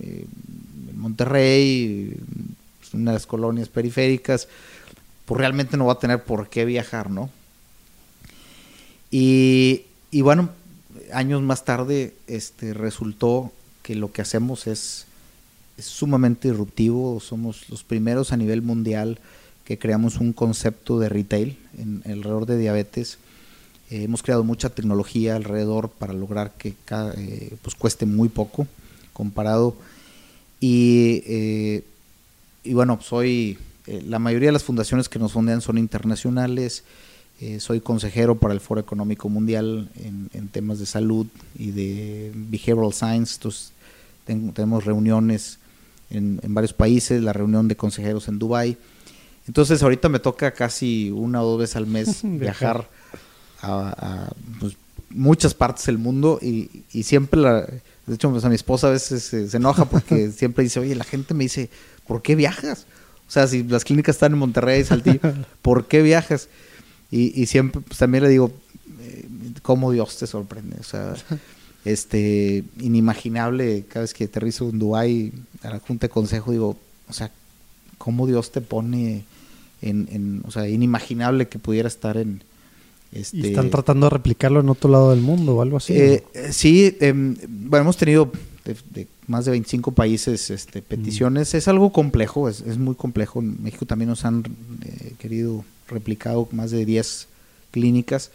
en 0.00 0.98
Monterrey, 0.98 2.16
pues, 2.78 2.94
una 2.94 3.12
de 3.12 3.16
las 3.16 3.26
colonias 3.26 3.68
periféricas, 3.68 4.48
pues 5.24 5.38
realmente 5.38 5.76
no 5.76 5.86
va 5.86 5.94
a 5.94 5.98
tener 5.98 6.22
por 6.24 6.48
qué 6.48 6.64
viajar, 6.64 7.10
¿no? 7.10 7.30
Y, 9.10 9.82
y 10.12 10.20
bueno, 10.20 10.50
años 11.12 11.40
más 11.42 11.64
tarde 11.64 12.14
este, 12.26 12.74
resultó 12.74 13.50
que 13.82 13.94
lo 13.94 14.12
que 14.12 14.20
hacemos 14.22 14.66
es, 14.66 15.06
sumamente 15.78 16.48
disruptivo, 16.48 17.18
somos 17.18 17.68
los 17.70 17.82
primeros 17.82 18.30
a 18.30 18.36
nivel 18.36 18.60
mundial 18.60 19.18
que 19.64 19.78
creamos 19.78 20.18
un 20.18 20.34
concepto 20.34 21.00
de 21.00 21.08
retail 21.08 21.56
en, 21.78 22.02
alrededor 22.04 22.44
de 22.44 22.58
diabetes. 22.58 23.16
Eh, 23.90 24.04
hemos 24.04 24.22
creado 24.22 24.44
mucha 24.44 24.68
tecnología 24.68 25.34
alrededor 25.34 25.88
para 25.88 26.12
lograr 26.12 26.52
que 26.52 26.74
eh, 27.16 27.56
pues 27.62 27.74
cueste 27.74 28.04
muy 28.04 28.28
poco 28.28 28.66
comparado. 29.14 29.74
Y, 30.60 31.22
eh, 31.26 31.84
y 32.64 32.74
bueno, 32.74 33.00
soy, 33.02 33.58
la 33.86 34.18
mayoría 34.18 34.48
de 34.48 34.52
las 34.52 34.64
fundaciones 34.64 35.08
que 35.08 35.18
nos 35.18 35.32
fondean 35.32 35.62
son 35.62 35.78
internacionales. 35.78 36.84
Eh, 37.42 37.58
soy 37.58 37.80
consejero 37.80 38.36
para 38.36 38.54
el 38.54 38.60
Foro 38.60 38.80
Económico 38.80 39.28
Mundial 39.28 39.88
en, 39.96 40.30
en, 40.32 40.46
temas 40.46 40.78
de 40.78 40.86
salud 40.86 41.26
y 41.58 41.72
de 41.72 42.30
behavioral 42.32 42.92
science. 42.92 43.34
Entonces, 43.34 43.72
ten, 44.24 44.52
tenemos 44.52 44.84
reuniones 44.84 45.58
en, 46.10 46.38
en, 46.40 46.54
varios 46.54 46.72
países, 46.72 47.20
la 47.20 47.32
reunión 47.32 47.66
de 47.66 47.74
consejeros 47.74 48.28
en 48.28 48.38
Dubai. 48.38 48.76
Entonces, 49.48 49.82
ahorita 49.82 50.08
me 50.08 50.20
toca 50.20 50.52
casi 50.52 51.10
una 51.10 51.42
o 51.42 51.46
dos 51.50 51.58
veces 51.58 51.74
al 51.74 51.88
mes 51.88 52.20
viajar 52.22 52.88
a, 53.60 53.88
a 53.88 54.32
pues, 54.60 54.76
muchas 55.10 55.52
partes 55.52 55.84
del 55.86 55.98
mundo 55.98 56.38
y, 56.40 56.84
y 56.92 57.02
siempre 57.02 57.40
la, 57.40 57.66
de 58.06 58.14
hecho, 58.14 58.30
pues, 58.30 58.44
a 58.44 58.50
mi 58.50 58.54
esposa 58.54 58.86
a 58.86 58.90
veces 58.90 59.24
se, 59.24 59.50
se 59.50 59.56
enoja 59.56 59.86
porque 59.86 60.30
siempre 60.36 60.62
dice, 60.62 60.78
oye, 60.78 60.94
la 60.94 61.02
gente 61.02 61.34
me 61.34 61.42
dice, 61.42 61.70
¿por 62.06 62.22
qué 62.22 62.36
viajas? 62.36 62.86
O 63.26 63.32
sea, 63.32 63.48
si 63.48 63.64
las 63.64 63.82
clínicas 63.82 64.14
están 64.14 64.32
en 64.32 64.38
Monterrey, 64.38 64.84
Saltillo, 64.84 65.18
¿por 65.62 65.88
qué 65.88 66.02
viajas? 66.02 66.48
Y, 67.12 67.40
y 67.40 67.46
siempre, 67.46 67.80
pues 67.80 67.98
también 67.98 68.24
le 68.24 68.30
digo, 68.30 68.50
eh, 69.00 69.28
cómo 69.62 69.92
Dios 69.92 70.16
te 70.16 70.26
sorprende. 70.26 70.76
O 70.80 70.82
sea, 70.82 71.14
este, 71.84 72.64
inimaginable, 72.80 73.84
cada 73.88 74.00
vez 74.00 74.14
que 74.14 74.24
aterrizo 74.24 74.68
en 74.70 74.80
Dubái, 74.80 75.32
a 75.62 75.70
la 75.70 75.78
Junta 75.78 76.08
de 76.08 76.10
Consejo, 76.10 76.50
digo, 76.50 76.76
o 77.08 77.12
sea, 77.12 77.30
cómo 77.98 78.26
Dios 78.26 78.50
te 78.50 78.60
pone 78.60 79.24
en, 79.80 80.08
en 80.10 80.42
o 80.44 80.50
sea, 80.50 80.68
inimaginable 80.68 81.46
que 81.46 81.60
pudiera 81.60 81.86
estar 81.86 82.16
en, 82.16 82.42
este, 83.12 83.36
¿Y 83.36 83.46
están 83.48 83.68
tratando 83.68 84.06
de 84.06 84.10
replicarlo 84.10 84.60
en 84.60 84.70
otro 84.70 84.90
lado 84.90 85.10
del 85.10 85.20
mundo 85.20 85.56
o 85.56 85.62
algo 85.62 85.76
así? 85.76 85.92
Eh, 85.94 86.24
¿no? 86.34 86.40
Sí, 86.50 86.96
eh, 86.98 87.12
bueno, 87.12 87.82
hemos 87.82 87.98
tenido 87.98 88.32
de, 88.64 88.74
de, 88.90 89.06
más 89.26 89.44
de 89.44 89.50
25 89.50 89.92
países 89.92 90.48
este, 90.48 90.80
peticiones. 90.80 91.52
Mm. 91.52 91.56
Es 91.58 91.68
algo 91.68 91.92
complejo, 91.92 92.48
es, 92.48 92.62
es, 92.62 92.78
muy 92.78 92.94
complejo. 92.94 93.40
En 93.40 93.62
México 93.62 93.84
también 93.84 94.08
nos 94.08 94.24
han 94.24 94.44
eh, 94.82 95.12
querido 95.18 95.62
replicado 95.92 96.48
más 96.52 96.70
de 96.70 96.84
10 96.84 97.28
clínicas. 97.70 98.30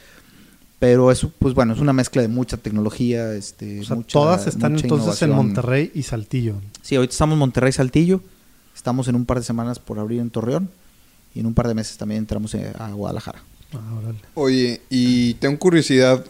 Pero 0.80 1.12
eso, 1.12 1.32
pues 1.40 1.56
bueno, 1.56 1.74
es 1.74 1.80
una 1.80 1.94
mezcla 1.94 2.22
de 2.22 2.28
mucha 2.28 2.58
tecnología. 2.58 3.34
Este, 3.34 3.80
o 3.80 3.84
sea, 3.84 3.96
mucha, 3.96 4.14
todas 4.14 4.48
están 4.48 4.76
entonces 4.76 5.22
innovación. 5.22 5.32
en 5.32 5.36
Monterrey 5.36 5.92
y 5.96 6.04
Saltillo. 6.04 6.56
Sí, 6.84 6.96
ahorita 6.96 7.12
estamos 7.12 7.34
en 7.34 7.40
Monterrey 7.40 7.70
y 7.70 7.74
Saltillo. 7.74 8.22
Estamos 8.76 9.08
en 9.08 9.16
un 9.16 9.26
par 9.26 9.40
de 9.40 9.44
semanas 9.44 9.80
por 9.80 9.98
abrir 9.98 10.20
en 10.20 10.30
Torreón. 10.30 10.70
Y 11.34 11.40
en 11.40 11.48
un 11.48 11.54
par 11.54 11.68
de 11.68 11.74
meses 11.74 11.98
también 11.98 12.20
entramos 12.20 12.54
a 12.56 12.92
Guadalajara. 12.92 13.42
Ah, 13.74 14.00
Oye, 14.36 14.82
y 14.90 15.34
tengo 15.36 15.58
curiosidad, 15.60 16.24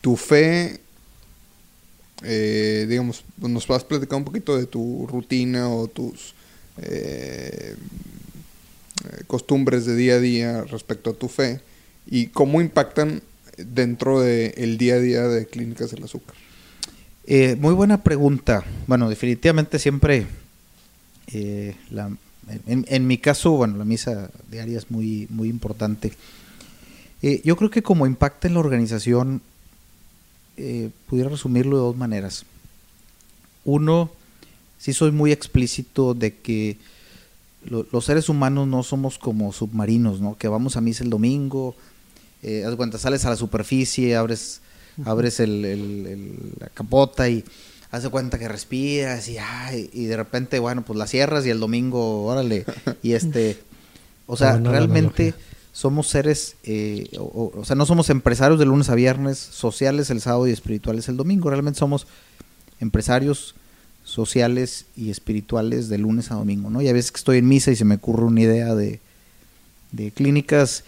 tu 0.00 0.16
fe, 0.16 0.80
eh, 2.22 2.86
digamos, 2.88 3.24
nos 3.38 3.66
vas 3.66 3.82
a 3.82 3.88
platicar 3.88 4.18
un 4.18 4.24
poquito 4.24 4.56
de 4.56 4.66
tu 4.66 5.06
rutina 5.10 5.68
o 5.68 5.88
tus 5.88 6.34
eh, 6.78 7.76
costumbres 9.26 9.84
de 9.86 9.96
día 9.96 10.14
a 10.14 10.20
día 10.20 10.62
respecto 10.64 11.10
a 11.10 11.14
tu 11.14 11.28
fe 11.28 11.60
y 12.06 12.26
cómo 12.26 12.60
impactan 12.60 13.22
dentro 13.56 14.20
del 14.20 14.52
de 14.54 14.76
día 14.78 14.94
a 14.94 14.98
día 14.98 15.22
de 15.28 15.46
Clínicas 15.46 15.90
del 15.90 16.04
Azúcar. 16.04 16.34
Eh, 17.26 17.56
muy 17.58 17.74
buena 17.74 18.02
pregunta. 18.02 18.64
Bueno, 18.86 19.08
definitivamente 19.08 19.78
siempre, 19.78 20.26
eh, 21.32 21.74
en, 22.66 23.06
mi 23.06 23.18
caso, 23.18 23.52
bueno, 23.52 23.76
la 23.76 23.84
misa 23.84 24.30
diaria 24.50 24.78
es 24.78 24.90
muy, 24.90 25.26
muy 25.30 25.48
importante. 25.48 26.12
Eh, 27.22 27.40
yo 27.44 27.56
creo 27.56 27.70
que 27.70 27.82
como 27.82 28.06
impacta 28.06 28.46
en 28.46 28.54
la 28.54 28.60
organización, 28.60 29.42
eh, 30.56 30.90
pudiera 31.08 31.28
resumirlo 31.28 31.76
de 31.76 31.82
dos 31.82 31.96
maneras. 31.96 32.44
Uno, 33.64 34.10
sí 34.78 34.92
soy 34.92 35.10
muy 35.10 35.32
explícito 35.32 36.14
de 36.14 36.34
que 36.34 36.76
lo, 37.64 37.86
los 37.90 38.04
seres 38.04 38.28
humanos 38.28 38.68
no 38.68 38.82
somos 38.82 39.18
como 39.18 39.52
submarinos, 39.52 40.20
¿no? 40.20 40.36
Que 40.36 40.48
vamos 40.48 40.76
a 40.76 40.80
misa 40.80 41.04
el 41.04 41.10
domingo, 41.10 41.74
eh, 42.42 42.64
haz 42.64 42.76
cuenta, 42.76 42.98
sales 42.98 43.24
a 43.24 43.30
la 43.30 43.36
superficie, 43.36 44.16
abres, 44.16 44.60
abres 45.04 45.40
el, 45.40 45.64
el, 45.64 46.06
el, 46.06 46.52
la 46.60 46.68
capota 46.68 47.28
y 47.28 47.44
hace 47.90 48.08
cuenta 48.08 48.38
que 48.38 48.48
respiras 48.48 49.28
y, 49.28 49.38
ay, 49.38 49.90
y 49.92 50.04
de 50.04 50.16
repente, 50.16 50.58
bueno, 50.58 50.84
pues 50.84 50.98
la 50.98 51.06
cierras 51.06 51.46
y 51.46 51.50
el 51.50 51.60
domingo, 51.60 52.24
órale. 52.24 52.64
Y 53.02 53.12
este, 53.12 53.58
o 54.26 54.36
sea, 54.36 54.58
realmente 54.58 55.34
somos 55.72 56.08
seres, 56.08 56.56
eh, 56.64 57.08
o, 57.18 57.52
o, 57.54 57.64
sea, 57.64 57.76
no 57.76 57.86
somos 57.86 58.10
empresarios 58.10 58.58
de 58.58 58.66
lunes 58.66 58.88
a 58.88 58.94
viernes, 58.94 59.38
sociales 59.38 60.10
el 60.10 60.20
sábado 60.20 60.46
y 60.46 60.52
espirituales 60.52 61.08
el 61.08 61.16
domingo, 61.16 61.50
realmente 61.50 61.78
somos 61.78 62.06
empresarios 62.80 63.54
sociales 64.06 64.86
y 64.96 65.10
espirituales 65.10 65.88
de 65.88 65.98
lunes 65.98 66.30
a 66.30 66.36
domingo, 66.36 66.70
¿no? 66.70 66.80
Y 66.80 66.88
a 66.88 66.92
veces 66.92 67.10
que 67.10 67.18
estoy 67.18 67.38
en 67.38 67.48
misa 67.48 67.72
y 67.72 67.76
se 67.76 67.84
me 67.84 67.96
ocurre 67.96 68.24
una 68.24 68.40
idea 68.40 68.74
de, 68.76 69.00
de 69.90 70.12
clínicas, 70.12 70.84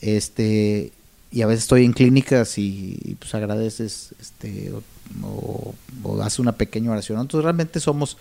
este, 0.00 0.92
y 1.32 1.42
a 1.42 1.46
veces 1.46 1.64
estoy 1.64 1.84
en 1.84 1.92
clínicas 1.92 2.58
y, 2.58 3.16
pues 3.18 3.34
agradeces, 3.34 4.14
este, 4.20 4.72
o, 5.22 5.74
haces 6.22 6.38
una 6.38 6.52
pequeña 6.52 6.92
oración. 6.92 7.20
Entonces 7.20 7.42
realmente 7.44 7.80
somos, 7.80 8.16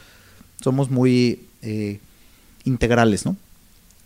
somos 0.62 0.90
muy 0.90 1.46
eh, 1.62 2.00
integrales, 2.66 3.28
¿no? 3.28 3.38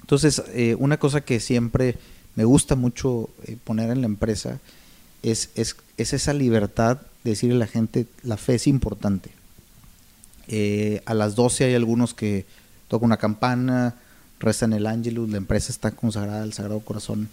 Entonces, 0.01 0.43
eh, 0.53 0.75
una 0.77 0.97
cosa 0.97 1.21
que 1.21 1.39
siempre 1.39 1.95
me 2.35 2.43
gusta 2.43 2.75
mucho 2.75 3.29
eh, 3.45 3.55
poner 3.63 3.91
en 3.91 4.01
la 4.01 4.07
empresa 4.07 4.59
es, 5.21 5.51
es, 5.55 5.77
es, 5.95 6.11
esa 6.11 6.33
libertad 6.33 6.99
de 7.23 7.29
decirle 7.31 7.55
a 7.55 7.59
la 7.59 7.67
gente, 7.67 8.07
la 8.23 8.35
fe 8.35 8.55
es 8.55 8.67
importante. 8.67 9.31
Eh, 10.47 11.01
a 11.05 11.13
las 11.13 11.35
12 11.35 11.65
hay 11.65 11.75
algunos 11.75 12.13
que 12.13 12.45
tocan 12.87 13.07
una 13.07 13.17
campana, 13.17 13.95
rezan 14.39 14.73
el 14.73 14.87
ángelus, 14.87 15.29
la 15.29 15.37
empresa 15.37 15.71
está 15.71 15.91
consagrada 15.91 16.43
al 16.43 16.53
Sagrado 16.53 16.79
Corazón 16.81 17.29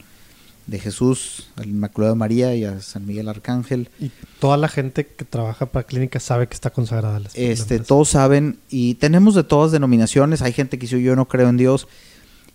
de 0.66 0.78
Jesús, 0.78 1.48
al 1.56 1.68
Inmaculado 1.68 2.14
María 2.14 2.54
y 2.54 2.64
a 2.64 2.80
San 2.80 3.06
Miguel 3.06 3.28
Arcángel. 3.28 3.88
Y 3.98 4.10
toda 4.38 4.56
la 4.56 4.68
gente 4.68 5.06
que 5.06 5.24
trabaja 5.24 5.66
para 5.66 5.86
clínicas 5.86 6.22
sabe 6.22 6.46
que 6.46 6.54
está 6.54 6.70
consagrada. 6.70 7.18
La 7.18 7.28
este, 7.34 7.80
todos 7.80 8.10
saben 8.10 8.58
y 8.70 8.94
tenemos 8.94 9.34
de 9.34 9.42
todas 9.42 9.72
denominaciones, 9.72 10.42
hay 10.42 10.52
gente 10.52 10.78
que 10.78 10.82
dice 10.82 11.02
yo 11.02 11.16
no 11.16 11.26
creo 11.26 11.48
en 11.48 11.56
Dios 11.56 11.88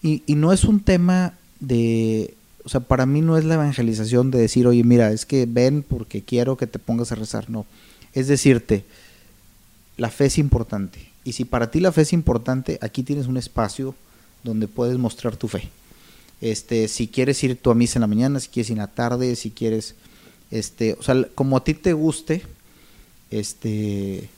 y, 0.01 0.24
y, 0.28 0.36
no 0.36 0.53
es 0.53 0.66
un 0.66 0.82
tema 0.82 1.34
de, 1.60 2.36
o 2.64 2.70
sea, 2.70 2.82
para 2.82 3.06
mí 3.06 3.22
no 3.22 3.38
es 3.38 3.45
la 3.45 3.56
evangelización 3.56 4.30
de 4.30 4.39
decir, 4.39 4.68
oye, 4.68 4.84
mira, 4.84 5.12
es 5.12 5.26
que 5.26 5.45
ven 5.47 5.84
porque 5.84 6.24
quiero 6.24 6.58
que 6.58 6.68
te 6.68 6.80
pongas 6.80 7.12
a 7.12 7.16
rezar, 7.16 7.49
no. 7.49 7.66
Es 8.14 8.28
decirte, 8.28 8.86
la 9.98 10.10
fe 10.10 10.26
es 10.26 10.38
importante. 10.38 11.10
Y 11.24 11.34
si 11.34 11.46
para 11.46 11.72
ti 11.72 11.80
la 11.80 11.91
fe 11.91 12.02
es 12.02 12.14
importante, 12.14 12.78
aquí 12.82 13.04
tienes 13.04 13.28
un 13.28 13.38
espacio 13.38 13.96
donde 14.43 14.68
puedes 14.68 14.98
mostrar 14.98 15.36
tu 15.36 15.48
fe. 15.48 15.70
Este, 16.41 16.88
si 16.88 17.08
quieres 17.08 17.43
ir 17.43 17.58
tú 17.60 17.72
a 17.72 17.76
misa 17.76 17.98
en 17.98 18.02
la 18.02 18.08
mañana, 18.08 18.39
si 18.39 18.50
quieres 18.50 18.70
ir 18.70 18.74
en 18.74 18.80
la 18.80 18.88
tarde, 18.88 19.36
si 19.36 19.52
quieres, 19.52 19.96
este, 20.52 20.93
o 21.00 21.04
sea, 21.04 21.16
como 21.34 21.58
a 21.58 21.64
ti 21.64 21.74
te 21.74 21.93
guste, 21.93 22.43
este, 23.32 24.30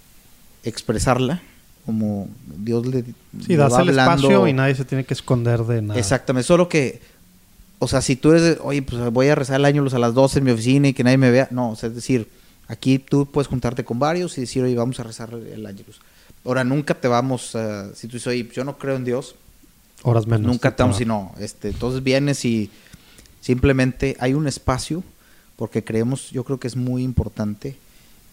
expresarla 0.64 1.42
como 1.86 2.28
Dios 2.58 2.86
le, 2.86 3.04
Sí, 3.04 3.14
le 3.48 3.56
das 3.58 3.72
va 3.74 3.82
el 3.82 3.90
hablando. 3.90 4.28
espacio 4.28 4.48
y 4.48 4.54
nadie 4.54 4.76
se 4.76 4.84
tiene 4.84 5.06
que 5.06 5.14
esconder 5.14 5.64
de 5.64 5.82
nada. 5.82 6.00
Exactamente, 6.00 6.46
solo 6.46 6.68
que, 6.68 7.00
o 7.80 7.88
sea, 7.88 8.02
si 8.02 8.18
tú 8.18 8.32
eres, 8.32 8.42
de, 8.44 8.58
oye, 8.62 8.82
pues 8.82 9.10
voy 9.12 9.30
a 9.30 9.36
rezar 9.36 9.56
el 9.56 9.66
año 9.66 9.86
a 9.90 10.00
las 10.00 10.14
12 10.14 10.40
en 10.40 10.46
mi 10.46 10.52
oficina 10.52 10.90
y 10.90 10.94
que 10.94 11.06
nadie 11.06 11.18
me 11.18 11.32
vea, 11.32 11.48
no, 11.50 11.72
o 11.72 11.76
sea, 11.78 11.88
es 11.88 11.96
decir, 11.96 12.28
aquí 12.68 13.00
tú 13.00 13.26
puedes 13.26 13.48
juntarte 13.48 13.84
con 13.86 14.00
varios 14.00 14.38
y 14.38 14.42
decir, 14.42 14.64
oye, 14.64 14.76
vamos 14.76 15.00
a 15.00 15.04
rezar 15.04 15.34
el 15.34 15.66
Ángelus. 15.66 16.00
Ahora, 16.46 16.64
nunca 16.64 16.94
te 17.00 17.08
vamos, 17.08 17.56
a- 17.56 17.94
si 17.96 18.08
tú 18.08 18.14
dices, 18.14 18.28
oye, 18.28 18.50
yo 18.54 18.64
no 18.64 18.78
creo 18.78 18.96
en 18.96 19.04
Dios, 19.06 19.36
Horas 20.04 20.28
menos. 20.28 20.46
nunca 20.46 20.76
te 20.76 20.84
vamos, 20.84 20.98
si 20.98 21.06
no, 21.06 21.34
este, 21.40 21.70
entonces 21.70 22.04
vienes 22.04 22.46
y 22.46 22.70
simplemente 23.42 24.16
hay 24.20 24.34
un 24.34 24.48
espacio, 24.48 25.04
porque 25.56 25.84
creemos, 25.84 26.30
yo 26.32 26.44
creo 26.44 26.60
que 26.60 26.68
es 26.68 26.76
muy 26.76 27.04
importante, 27.04 27.76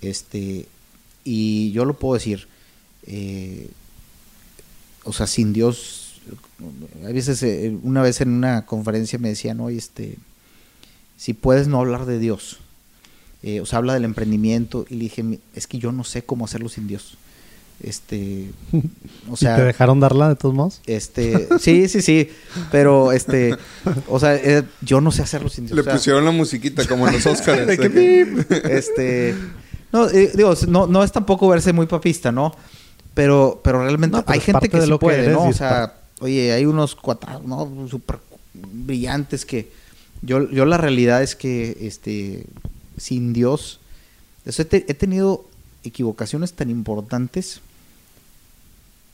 este, 0.02 0.66
y 1.24 1.72
yo 1.72 1.84
lo 1.86 1.94
puedo 1.94 2.14
decir, 2.14 2.46
eh, 3.06 3.70
o 5.04 5.12
sea, 5.12 5.26
sin 5.26 5.52
Dios, 5.52 6.20
a 7.04 7.08
veces, 7.08 7.42
eh, 7.42 7.76
una 7.82 8.02
vez 8.02 8.20
en 8.20 8.30
una 8.30 8.66
conferencia 8.66 9.18
me 9.18 9.28
decían, 9.30 9.60
oye, 9.60 9.78
este, 9.78 10.16
si 11.16 11.32
puedes 11.34 11.66
no 11.68 11.80
hablar 11.80 12.04
de 12.06 12.18
Dios, 12.18 12.58
eh, 13.44 13.60
o 13.60 13.66
sea, 13.66 13.78
habla 13.78 13.94
del 13.94 14.04
emprendimiento, 14.04 14.86
y 14.88 14.94
le 14.94 15.00
dije, 15.04 15.22
"Mi- 15.22 15.38
es 15.54 15.66
que 15.66 15.78
yo 15.78 15.92
no 15.92 16.02
sé 16.02 16.22
cómo 16.22 16.46
hacerlo 16.46 16.68
sin 16.68 16.86
Dios. 16.88 17.16
Este, 17.82 18.50
o 19.28 19.34
¿Y 19.34 19.36
sea, 19.36 19.56
te 19.56 19.64
dejaron 19.64 20.00
darla 20.00 20.28
de 20.30 20.36
todos 20.36 20.54
modos? 20.54 20.80
este, 20.86 21.48
sí, 21.60 21.88
sí, 21.88 22.00
sí, 22.02 22.28
pero 22.70 23.12
este, 23.12 23.56
o 24.08 24.18
sea, 24.20 24.36
eh, 24.36 24.62
yo 24.80 25.00
no 25.00 25.10
sé 25.10 25.22
hacerlo 25.22 25.48
sin 25.50 25.66
Dios. 25.66 25.74
Le 25.76 25.80
o 25.82 25.84
sea, 25.84 25.94
pusieron 25.94 26.24
la 26.24 26.30
musiquita 26.30 26.86
como 26.86 27.06
en 27.08 27.14
los 27.14 27.26
Oscars. 27.32 27.66
de 27.66 27.76
que 27.76 28.46
este, 28.70 29.34
no, 29.92 30.08
eh, 30.08 30.30
digo, 30.34 30.54
no, 30.68 30.86
no 30.86 31.02
es 31.04 31.12
tampoco 31.12 31.48
verse 31.48 31.72
muy 31.72 31.86
papista, 31.86 32.32
¿no? 32.32 32.54
Pero, 33.12 33.60
pero 33.62 33.80
realmente 33.82 34.16
No, 34.16 34.24
pero 34.24 34.34
hay 34.34 34.40
gente 34.40 34.68
que 34.68 34.80
sí 34.80 34.88
lo 34.88 34.98
que 34.98 35.06
puede, 35.06 35.18
eres 35.24 35.32
¿no? 35.34 35.44
O 35.48 35.52
sea, 35.52 35.94
oye, 36.20 36.52
hay 36.52 36.64
unos 36.66 36.94
cuatro, 36.94 37.40
¿no? 37.44 37.86
Súper 37.90 38.18
brillantes 38.54 39.44
que 39.44 39.70
yo, 40.22 40.48
yo 40.50 40.64
la 40.64 40.78
realidad 40.78 41.22
es 41.22 41.34
que, 41.36 41.76
este, 41.80 42.46
sin 42.96 43.32
Dios, 43.32 43.80
o 44.46 44.52
sea, 44.52 44.64
he, 44.64 44.66
te- 44.66 44.84
he 44.88 44.94
tenido 44.94 45.44
equivocaciones 45.84 46.52
tan 46.52 46.70
importantes 46.70 47.60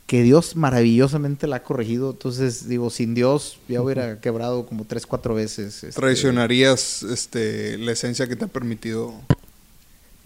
que 0.07 0.23
Dios 0.25 0.57
maravillosamente 0.57 1.47
la 1.47 1.57
ha 1.57 1.63
corregido. 1.63 2.11
Entonces, 2.11 2.69
digo, 2.69 2.91
sin 2.91 3.15
Dios 3.15 3.59
ya 3.69 3.81
hubiera 3.81 4.21
quebrado 4.21 4.67
como 4.67 4.85
tres, 4.85 5.07
cuatro 5.07 5.35
veces. 5.35 5.85
este, 5.85 5.93
Traicionarías 6.01 7.05
este, 7.05 7.79
la 7.79 7.93
esencia 7.93 8.27
que 8.27 8.35
te 8.35 8.45
ha 8.47 8.49
permitido 8.49 9.15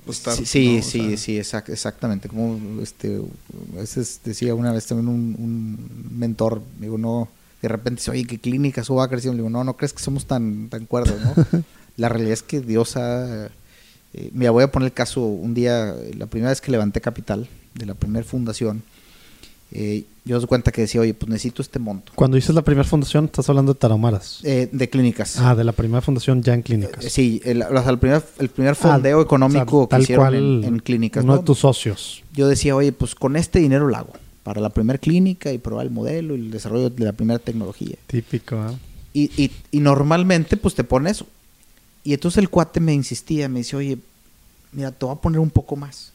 estar. 0.08 0.34
Sí, 0.36 0.46
sí, 0.46 0.74
¿no? 0.74 0.78
O 0.78 0.82
sí, 0.82 1.08
sea, 1.08 1.16
sí, 1.18 1.36
exac- 1.38 1.70
exactamente. 1.70 2.28
Como 2.28 2.80
este, 2.82 3.20
a 3.76 3.80
veces 3.80 4.20
decía 4.24 4.54
una 4.54 4.72
vez 4.72 4.86
también 4.86 5.08
un, 5.08 5.36
un 5.38 6.18
mentor, 6.18 6.62
digo, 6.80 6.96
no, 6.96 7.28
de 7.60 7.68
repente 7.68 8.00
dice, 8.00 8.10
oye, 8.10 8.24
¿qué 8.24 8.38
clínica 8.38 8.80
eso 8.80 8.94
va 8.94 9.08
creciendo? 9.08 9.36
Le 9.36 9.42
digo, 9.42 9.50
no, 9.50 9.64
no 9.64 9.76
crees 9.76 9.92
que 9.92 10.02
somos 10.02 10.24
tan, 10.26 10.68
tan 10.70 10.86
cuerdos, 10.86 11.20
¿no? 11.20 11.62
la 11.96 12.08
realidad 12.08 12.32
es 12.34 12.42
que 12.42 12.60
Dios 12.60 12.96
ha... 12.96 13.46
eh, 14.14 14.30
mira, 14.32 14.50
voy 14.50 14.64
a 14.64 14.70
poner 14.70 14.86
el 14.88 14.92
caso, 14.92 15.20
un 15.22 15.54
día, 15.54 15.90
eh, 15.90 16.12
la 16.16 16.26
primera 16.26 16.50
vez 16.50 16.60
que 16.60 16.70
levanté 16.70 17.00
capital 17.00 17.48
de 17.74 17.86
la 17.86 17.94
primera 17.94 18.24
fundación, 18.24 18.82
eh, 19.72 20.04
yo 20.24 20.38
doy 20.38 20.46
cuenta 20.46 20.70
que 20.70 20.82
decía, 20.82 21.00
oye, 21.00 21.14
pues 21.14 21.28
necesito 21.28 21.60
este 21.60 21.78
monto. 21.78 22.12
Cuando 22.14 22.36
dices 22.36 22.54
la 22.54 22.62
primera 22.62 22.88
fundación, 22.88 23.24
estás 23.26 23.48
hablando 23.48 23.74
de 23.74 23.78
Tarahumaras. 23.80 24.38
Eh, 24.44 24.68
de 24.70 24.88
clínicas. 24.88 25.38
ah, 25.38 25.54
de 25.56 25.64
la 25.64 25.72
primera 25.72 26.00
fundación 26.00 26.42
ya 26.42 26.54
en 26.54 26.62
clínicas. 26.62 27.04
Eh, 27.04 27.10
sí, 27.10 27.42
el, 27.44 27.62
o 27.62 27.82
sea, 27.82 27.90
el 27.90 27.98
primer, 27.98 28.22
el 28.38 28.48
primer 28.50 28.72
Ah, 28.72 28.74
fondeo 28.76 29.20
económico 29.20 29.82
o 29.82 29.88
sea, 29.88 29.98
que 29.98 30.02
hicieron 30.04 30.24
cual 30.24 30.34
en, 30.36 30.64
en 30.64 30.78
clínicas. 30.78 31.24
Uno 31.24 31.34
¿no? 31.34 31.38
de 31.40 31.44
tus 31.44 31.58
socios. 31.58 32.22
yo 32.32 32.46
decía, 32.48 32.76
oye, 32.76 32.92
pues 32.92 33.14
con 33.16 33.34
este 33.36 33.58
dinero 33.58 33.88
lo 33.88 33.96
hago 33.96 34.12
para 34.44 34.60
la 34.60 34.70
primera 34.70 34.98
clínica 34.98 35.52
y 35.52 35.58
probar 35.58 35.86
el 35.86 35.92
modelo 35.92 36.36
y 36.36 36.40
el 36.40 36.50
desarrollo 36.52 36.90
de 36.90 37.04
la 37.04 37.12
primera 37.12 37.38
tecnología. 37.40 37.96
Típico, 38.06 38.56
¿ah? 38.56 38.72
Y, 39.12 39.30
y, 39.42 39.50
y 39.72 39.80
normalmente 39.80 40.56
pues 40.56 40.74
te 40.74 40.84
pone 40.84 41.10
eso. 41.10 41.26
Y 42.04 42.12
entonces 42.14 42.38
el 42.38 42.50
cuate 42.50 42.80
me 42.80 42.92
insistía, 42.92 43.48
me 43.48 43.60
dice, 43.60 43.76
oye, 43.76 43.98
mira, 44.72 44.92
te 44.92 45.04
voy 45.06 45.14
a 45.14 45.18
poner 45.20 45.40
un 45.40 45.50
poco 45.50 45.74
más. 45.76 46.12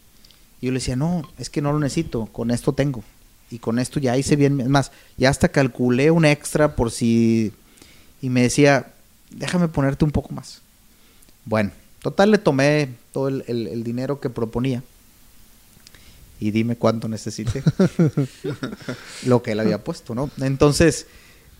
Y 0.62 0.68
yo 0.68 0.72
le 0.72 0.80
decía, 0.80 0.96
no, 0.96 1.28
es 1.38 1.50
que 1.50 1.62
no 1.62 1.72
lo 1.74 1.80
necesito, 1.80 2.28
con 2.28 2.52
esto 2.52 2.74
tengo. 2.74 3.04
Y 3.52 3.58
con 3.60 3.80
esto 3.80 4.00
ya 4.00 4.16
hice 4.16 4.36
bien, 4.36 4.62
es 4.62 4.68
más, 4.68 4.92
ya 5.18 5.30
hasta 5.30 5.50
calculé 5.50 6.12
un 6.12 6.26
extra 6.26 6.76
por 6.76 6.92
si... 6.92 7.52
Y 8.22 8.30
me 8.30 8.44
decía, 8.44 8.94
déjame 9.32 9.68
ponerte 9.70 10.06
un 10.06 10.12
poco 10.12 10.32
más. 10.34 10.62
Bueno, 11.46 11.72
total 12.02 12.30
le 12.32 12.38
tomé 12.38 12.90
todo 13.12 13.28
el, 13.30 13.44
el- 13.48 13.68
el 13.68 13.84
dinero 13.84 14.20
que 14.20 14.30
proponía. 14.30 14.84
Y 16.40 16.52
dime 16.52 16.76
cuánto 16.76 17.08
necesité. 17.08 17.64
lo 19.26 19.42
que 19.42 19.52
él 19.54 19.60
había 19.60 19.84
puesto, 19.84 20.14
¿no? 20.16 20.30
Entonces, 20.42 21.08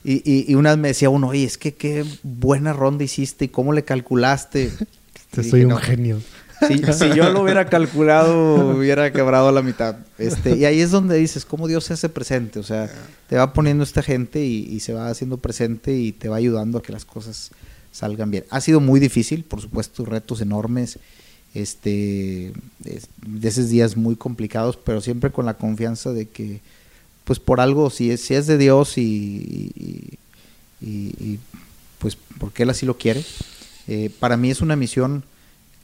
y, 0.04 0.16
y, 0.30 0.46
y 0.52 0.56
una 0.56 0.72
vez 0.72 0.80
me 0.80 0.88
decía 0.90 1.10
uno, 1.10 1.28
oye, 1.30 1.44
es 1.44 1.58
que 1.58 1.74
qué 1.74 2.06
buena 2.24 2.74
ronda 2.74 3.04
hiciste 3.04 3.46
y 3.46 3.48
cómo 3.50 3.74
le 3.74 3.84
calculaste. 3.84 4.72
Te 5.32 5.44
soy 5.44 5.60
dije, 5.62 5.66
un 5.66 5.70
"No, 5.70 5.78
genio. 5.78 6.22
si, 6.68 6.78
si 6.94 7.14
yo 7.14 7.30
lo 7.32 7.42
hubiera 7.44 7.70
calculado, 7.70 8.76
hubiera 8.76 9.12
quebrado 9.14 9.52
la 9.52 9.62
mitad. 9.62 9.98
Este, 10.18 10.58
y 10.58 10.66
ahí 10.66 10.82
es 10.82 10.92
donde 10.92 11.18
dices, 11.18 11.46
cómo 11.46 11.68
Dios 11.68 11.84
se 11.86 11.94
hace 11.94 12.10
presente. 12.10 12.60
O 12.60 12.64
sea, 12.64 12.90
te 13.28 13.36
va 13.38 13.54
poniendo 13.54 13.84
esta 13.84 14.02
gente 14.02 14.44
y, 14.44 14.64
y 14.70 14.80
se 14.80 14.94
va 14.94 15.08
haciendo 15.10 15.38
presente 15.38 15.96
y 15.96 16.12
te 16.12 16.28
va 16.30 16.38
ayudando 16.38 16.80
a 16.80 16.82
que 16.82 16.92
las 16.92 17.06
cosas 17.06 17.52
salgan 17.92 18.32
bien. 18.32 18.44
Ha 18.50 18.60
sido 18.62 18.80
muy 18.80 19.00
difícil, 19.00 19.44
por 19.44 19.62
supuesto, 19.62 20.04
retos 20.06 20.42
enormes, 20.42 20.98
este, 21.54 22.48
es- 22.86 23.08
de 23.26 23.48
esos 23.48 23.70
días 23.70 23.98
muy 23.98 24.16
complicados, 24.16 24.78
pero 24.78 25.02
siempre 25.02 25.32
con 25.32 25.46
la 25.46 25.56
confianza 25.56 26.12
de 26.12 26.28
que, 26.28 26.62
pues 27.30 27.38
por 27.40 27.62
algo, 27.62 27.92
si 27.92 28.10
es, 28.10 28.22
si 28.22 28.34
es 28.34 28.48
de 28.48 28.58
Dios 28.58 28.98
y, 28.98 29.02
y- 29.76 30.18
y- 30.82 30.88
y, 31.24 31.40
pues 32.00 32.18
porque 32.40 32.64
Él 32.64 32.72
así 32.72 32.88
lo 32.88 32.98
quiere. 32.98 33.24
Eh, 33.88 34.10
para 34.20 34.36
mí 34.36 34.50
es 34.50 34.62
una 34.62 34.76
misión, 34.76 35.24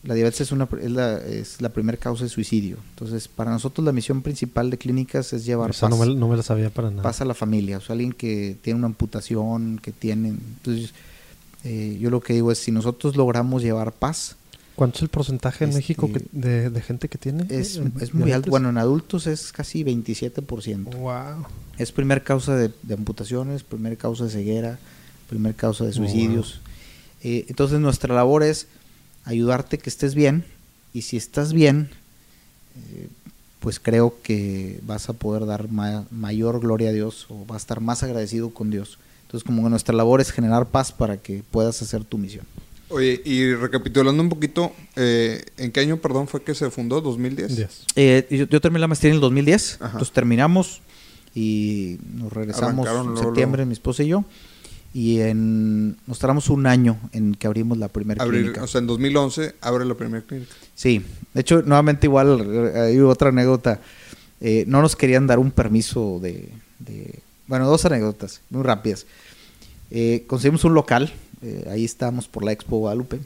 la 0.01 0.15
diabetes 0.15 0.41
es, 0.41 0.51
una, 0.51 0.67
es, 0.81 0.89
la, 0.89 1.17
es 1.19 1.61
la 1.61 1.69
primera 1.69 1.99
causa 1.99 2.23
de 2.23 2.31
suicidio. 2.31 2.77
Entonces, 2.95 3.27
para 3.27 3.51
nosotros 3.51 3.85
la 3.85 3.91
misión 3.91 4.23
principal 4.23 4.71
de 4.71 4.79
clínicas 4.79 5.33
es 5.33 5.45
llevar 5.45 5.69
Esa 5.69 5.87
paz, 5.87 5.99
no, 5.99 6.03
me, 6.03 6.15
no 6.15 6.27
me 6.27 6.35
la 6.35 6.41
sabía 6.41 6.71
para 6.71 6.89
nada. 6.89 7.03
paz 7.03 7.21
a 7.21 7.25
la 7.25 7.35
familia. 7.35 7.77
O 7.77 7.81
sea, 7.81 7.93
alguien 7.93 8.11
que 8.11 8.57
tiene 8.63 8.79
una 8.79 8.87
amputación, 8.87 9.79
que 9.83 9.91
tiene... 9.91 10.29
Entonces, 10.29 10.93
eh, 11.63 11.99
yo 12.01 12.09
lo 12.09 12.21
que 12.21 12.33
digo 12.33 12.51
es, 12.51 12.57
si 12.57 12.71
nosotros 12.71 13.15
logramos 13.15 13.61
llevar 13.61 13.91
paz, 13.91 14.35
¿Cuánto 14.75 14.97
es 14.97 15.03
el 15.03 15.09
porcentaje 15.09 15.63
en 15.63 15.69
Este, 15.69 15.79
México 15.79 16.11
que- 16.11 16.25
de, 16.31 16.69
de 16.69 16.81
gente 16.81 17.07
que 17.07 17.17
tiene? 17.17 17.45
es, 17.49 17.79
es 18.01 18.13
muy 18.13 18.31
alto. 18.31 18.49
Bueno, 18.49 18.69
en 18.69 18.77
adultos 18.77 19.25
es 19.27 19.51
casi 19.51 19.83
27%. 19.83 20.83
Wow. 20.95 21.45
Es 21.77 21.91
primer 21.91 22.23
causa 22.23 22.55
de, 22.55 22.71
de 22.83 22.93
amputaciones, 22.93 23.63
primer 23.63 23.97
causa 23.97 24.25
de 24.25 24.29
ceguera, 24.31 24.77
primer 25.29 25.55
causa 25.55 25.85
de 25.85 25.93
suicidios. 25.93 26.59
Eh, 27.23 27.45
entonces 27.47 27.79
nuestra 27.79 28.13
labor 28.13 28.43
es 28.43 28.67
ayudarte 29.23 29.77
que 29.77 29.89
estés 29.89 30.13
bien 30.13 30.43
y 30.93 31.01
si 31.03 31.17
estás 31.17 31.53
bien, 31.53 31.89
eh, 32.77 33.07
pues 33.59 33.79
creo 33.79 34.15
que 34.21 34.79
vas 34.85 35.09
a 35.09 35.13
poder 35.13 35.45
dar 35.45 35.69
ma- 35.69 36.05
mayor 36.11 36.59
gloria 36.59 36.89
a 36.89 36.93
Dios 36.93 37.25
o 37.29 37.45
vas 37.45 37.55
a 37.55 37.57
estar 37.63 37.79
más 37.81 38.03
agradecido 38.03 38.51
con 38.51 38.69
Dios. 38.69 38.99
Entonces 39.23 39.45
como 39.45 39.63
que 39.63 39.69
nuestra 39.69 39.95
labor 39.95 40.21
es 40.21 40.31
generar 40.31 40.67
paz 40.67 40.91
para 40.91 41.17
que 41.17 41.43
puedas 41.49 41.81
hacer 41.81 42.03
tu 42.03 42.17
misión. 42.17 42.45
Oye, 42.89 43.19
y 43.25 43.53
recapitulando 43.55 44.21
un 44.21 44.29
poquito, 44.29 44.71
eh, 44.95 45.43
¿en 45.57 45.71
qué 45.71 45.79
año, 45.79 45.97
perdón, 45.97 46.27
fue 46.27 46.43
que 46.43 46.53
se 46.53 46.69
fundó? 46.69 47.01
¿2010? 47.03 47.47
Diez. 47.47 47.83
Eh, 47.95 48.27
yo, 48.29 48.45
yo 48.47 48.61
terminé 48.61 48.79
la 48.79 48.87
maestría 48.87 49.09
en 49.09 49.15
el 49.15 49.21
2010, 49.21 49.77
Ajá. 49.79 49.85
entonces 49.93 50.13
terminamos 50.13 50.81
y 51.33 51.97
nos 52.13 52.31
regresamos 52.31 52.87
Arrancaron 52.87 53.17
en 53.17 53.23
septiembre, 53.23 53.59
luego. 53.59 53.69
mi 53.69 53.73
esposa 53.73 54.03
y 54.03 54.07
yo. 54.07 54.23
Y 54.93 55.19
en, 55.19 55.97
nos 56.07 56.19
tardamos 56.19 56.49
un 56.49 56.67
año 56.67 56.97
en 57.11 57.33
que 57.35 57.47
abrimos 57.47 57.77
la 57.77 57.89
primera 57.89 58.23
Abrir- 58.23 58.41
clínica. 58.43 58.63
o 58.63 58.67
sea, 58.67 58.79
en 58.79 58.87
2011 58.87 59.55
abre 59.61 59.83
la 59.83 59.95
primera 59.95 60.23
clínica. 60.25 60.53
Sí, 60.73 61.01
de 61.33 61.41
hecho, 61.41 61.63
nuevamente 61.63 62.07
igual, 62.07 62.71
hay 62.75 62.99
otra 62.99 63.29
anécdota. 63.29 63.81
Eh, 64.39 64.63
no 64.67 64.81
nos 64.81 64.95
querían 64.95 65.27
dar 65.27 65.39
un 65.39 65.51
permiso 65.51 66.19
de, 66.21 66.47
de- 66.79 67.19
Bueno, 67.47 67.67
dos 67.67 67.83
anécdotas, 67.85 68.41
muy 68.49 68.63
rápidas. 68.63 69.05
Eh, 69.91 70.23
conseguimos 70.27 70.63
un 70.63 70.73
local, 70.75 71.11
eh, 71.45 71.67
ahí 71.71 71.85
estábamos 71.85 72.27
por 72.27 72.43
la 72.43 72.51
Expo 72.51 72.77
Guadalupe, 72.79 73.19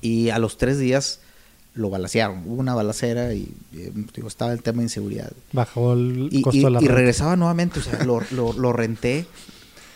y 0.00 0.28
a 0.30 0.38
los 0.38 0.58
tres 0.58 0.78
días 0.78 1.20
lo 1.74 1.88
balacearon. 1.90 2.42
Hubo 2.46 2.56
una 2.60 2.74
balacera 2.74 3.32
y 3.32 3.48
eh, 3.74 3.90
digo, 4.14 4.28
estaba 4.28 4.52
el 4.52 4.62
tema 4.62 4.78
de 4.78 4.84
inseguridad. 4.84 5.32
Bajó 5.52 5.94
el 5.94 6.28
Y, 6.30 6.42
costo 6.42 6.58
y- 6.58 6.64
de 6.64 6.70
la 6.70 6.78
y 6.78 6.82
renta. 6.82 6.94
regresaba 6.94 7.36
nuevamente, 7.36 7.78
o 7.80 7.82
sea, 7.82 8.04
lo, 8.04 8.20
lo- 8.32 8.52
lo 8.52 8.72
renté. 8.72 9.26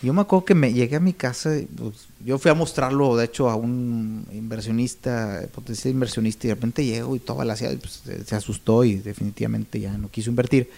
Yo 0.02 0.12
me 0.12 0.20
acuerdo 0.20 0.44
que 0.44 0.54
me 0.54 0.72
llegué 0.72 0.96
a 0.96 1.00
mi 1.00 1.12
casa, 1.14 1.56
y, 1.58 1.64
pues, 1.64 2.06
yo 2.24 2.38
fui 2.38 2.50
a 2.50 2.54
mostrarlo, 2.54 3.16
de 3.16 3.24
hecho, 3.24 3.48
a 3.50 3.56
un 3.56 4.26
inversionista, 4.32 5.42
potencial 5.54 5.92
inversionista, 5.94 6.46
y 6.46 6.48
de 6.48 6.54
repente 6.54 6.84
llego 6.84 7.16
y 7.16 7.18
todo 7.18 7.38
balaseado, 7.38 7.74
y 7.74 7.78
pues 7.78 8.02
se, 8.04 8.24
se 8.24 8.34
asustó 8.36 8.84
y 8.84 8.96
definitivamente 8.96 9.80
ya 9.80 9.96
no 9.98 10.10
quiso 10.10 10.30
invertir. 10.30 10.70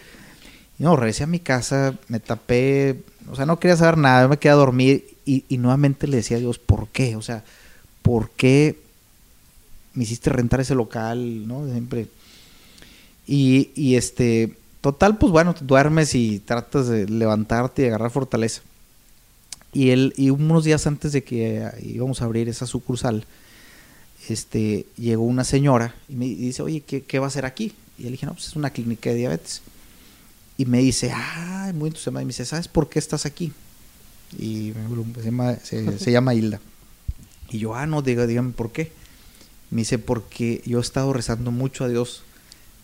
No, 0.78 0.94
regresé 0.96 1.24
a 1.24 1.26
mi 1.26 1.40
casa, 1.40 1.96
me 2.08 2.20
tapé, 2.20 3.00
o 3.30 3.36
sea, 3.36 3.46
no 3.46 3.58
quería 3.58 3.76
saber 3.76 3.98
nada, 3.98 4.28
me 4.28 4.38
quedé 4.38 4.52
a 4.52 4.56
dormir 4.56 5.16
y, 5.24 5.44
y 5.48 5.58
nuevamente 5.58 6.06
le 6.06 6.18
decía 6.18 6.36
a 6.36 6.40
Dios, 6.40 6.58
¿por 6.58 6.88
qué? 6.88 7.16
O 7.16 7.22
sea, 7.22 7.44
¿por 8.02 8.30
qué 8.30 8.78
me 9.94 10.04
hiciste 10.04 10.30
rentar 10.30 10.60
ese 10.60 10.76
local? 10.76 11.46
¿No? 11.48 11.66
Siempre. 11.66 12.06
Y, 13.26 13.70
y 13.74 13.96
este, 13.96 14.54
total, 14.80 15.18
pues 15.18 15.32
bueno, 15.32 15.54
duermes 15.60 16.14
y 16.14 16.38
tratas 16.38 16.88
de 16.88 17.08
levantarte 17.08 17.82
y 17.82 17.86
agarrar 17.86 18.10
fortaleza. 18.10 18.62
Y, 19.72 19.90
él, 19.90 20.14
y 20.16 20.30
unos 20.30 20.64
días 20.64 20.86
antes 20.86 21.12
de 21.12 21.24
que 21.24 21.58
eh, 21.58 21.70
íbamos 21.82 22.22
a 22.22 22.24
abrir 22.24 22.48
esa 22.48 22.66
sucursal, 22.66 23.24
este, 24.28 24.86
llegó 24.96 25.24
una 25.24 25.44
señora 25.44 25.94
y 26.08 26.14
me 26.14 26.26
dice, 26.26 26.62
oye, 26.62 26.80
¿qué, 26.80 27.02
qué 27.02 27.18
va 27.18 27.26
a 27.26 27.28
hacer 27.28 27.44
aquí? 27.44 27.74
Y 27.98 28.04
le 28.04 28.12
dije, 28.12 28.26
no, 28.26 28.32
pues 28.32 28.46
es 28.46 28.56
una 28.56 28.70
clínica 28.70 29.10
de 29.10 29.16
diabetes. 29.16 29.62
Y 30.58 30.66
me 30.66 30.80
dice, 30.80 31.10
ah, 31.14 31.72
muy 31.74 31.88
entusiasmada. 31.88 32.22
Y 32.22 32.26
me 32.26 32.30
dice, 32.30 32.44
¿sabes 32.44 32.68
por 32.68 32.90
qué 32.90 32.98
estás 32.98 33.24
aquí? 33.24 33.52
Y 34.38 34.74
se 35.14 35.24
llama, 35.24 35.56
se, 35.56 35.98
se 36.00 36.12
llama 36.12 36.34
Hilda. 36.34 36.60
Y 37.50 37.58
yo, 37.58 37.74
ah, 37.74 37.86
no, 37.86 38.02
diga, 38.02 38.26
dígame 38.26 38.52
por 38.52 38.72
qué. 38.72 38.92
Me 39.70 39.82
dice, 39.82 39.98
porque 39.98 40.60
yo 40.66 40.78
he 40.78 40.82
estado 40.82 41.12
rezando 41.14 41.50
mucho 41.50 41.84
a 41.84 41.88
Dios 41.88 42.24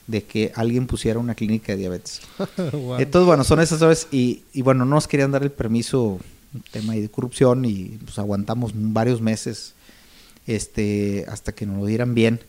de 0.06 0.22
que 0.22 0.52
alguien 0.54 0.86
pusiera 0.86 1.18
una 1.18 1.34
clínica 1.34 1.72
de 1.72 1.78
diabetes. 1.78 2.20
Wow. 2.72 2.98
Entonces, 2.98 3.26
bueno, 3.26 3.44
son 3.44 3.60
esas 3.60 3.82
horas 3.82 4.06
y, 4.10 4.42
y 4.52 4.62
bueno, 4.62 4.84
no 4.84 4.94
nos 4.94 5.08
querían 5.08 5.32
dar 5.32 5.42
el 5.42 5.50
permiso, 5.50 6.20
un 6.54 6.62
tema 6.70 6.94
de 6.94 7.08
corrupción 7.08 7.64
y 7.64 7.98
pues 8.04 8.18
aguantamos 8.18 8.72
varios 8.74 9.20
meses 9.20 9.74
este, 10.46 11.24
hasta 11.28 11.52
que 11.52 11.66
nos 11.66 11.78
lo 11.78 11.86
dieran 11.86 12.14
bien. 12.14 12.40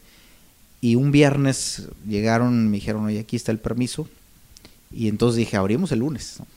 Y 0.82 0.95
un 0.95 1.11
viernes 1.11 1.88
llegaron, 2.07 2.69
me 2.69 2.78
dijeron, 2.78 3.05
oye, 3.05 3.19
aquí 3.19 3.36
está 3.36 3.51
el 3.51 3.59
permiso. 3.59 4.07
Y 4.96 5.08
entonces 5.10 5.38
dije, 5.38 5.58
abrimos 5.58 5.91
el 5.91 6.00
lunes. 6.00 6.36
¿no? 6.39 6.48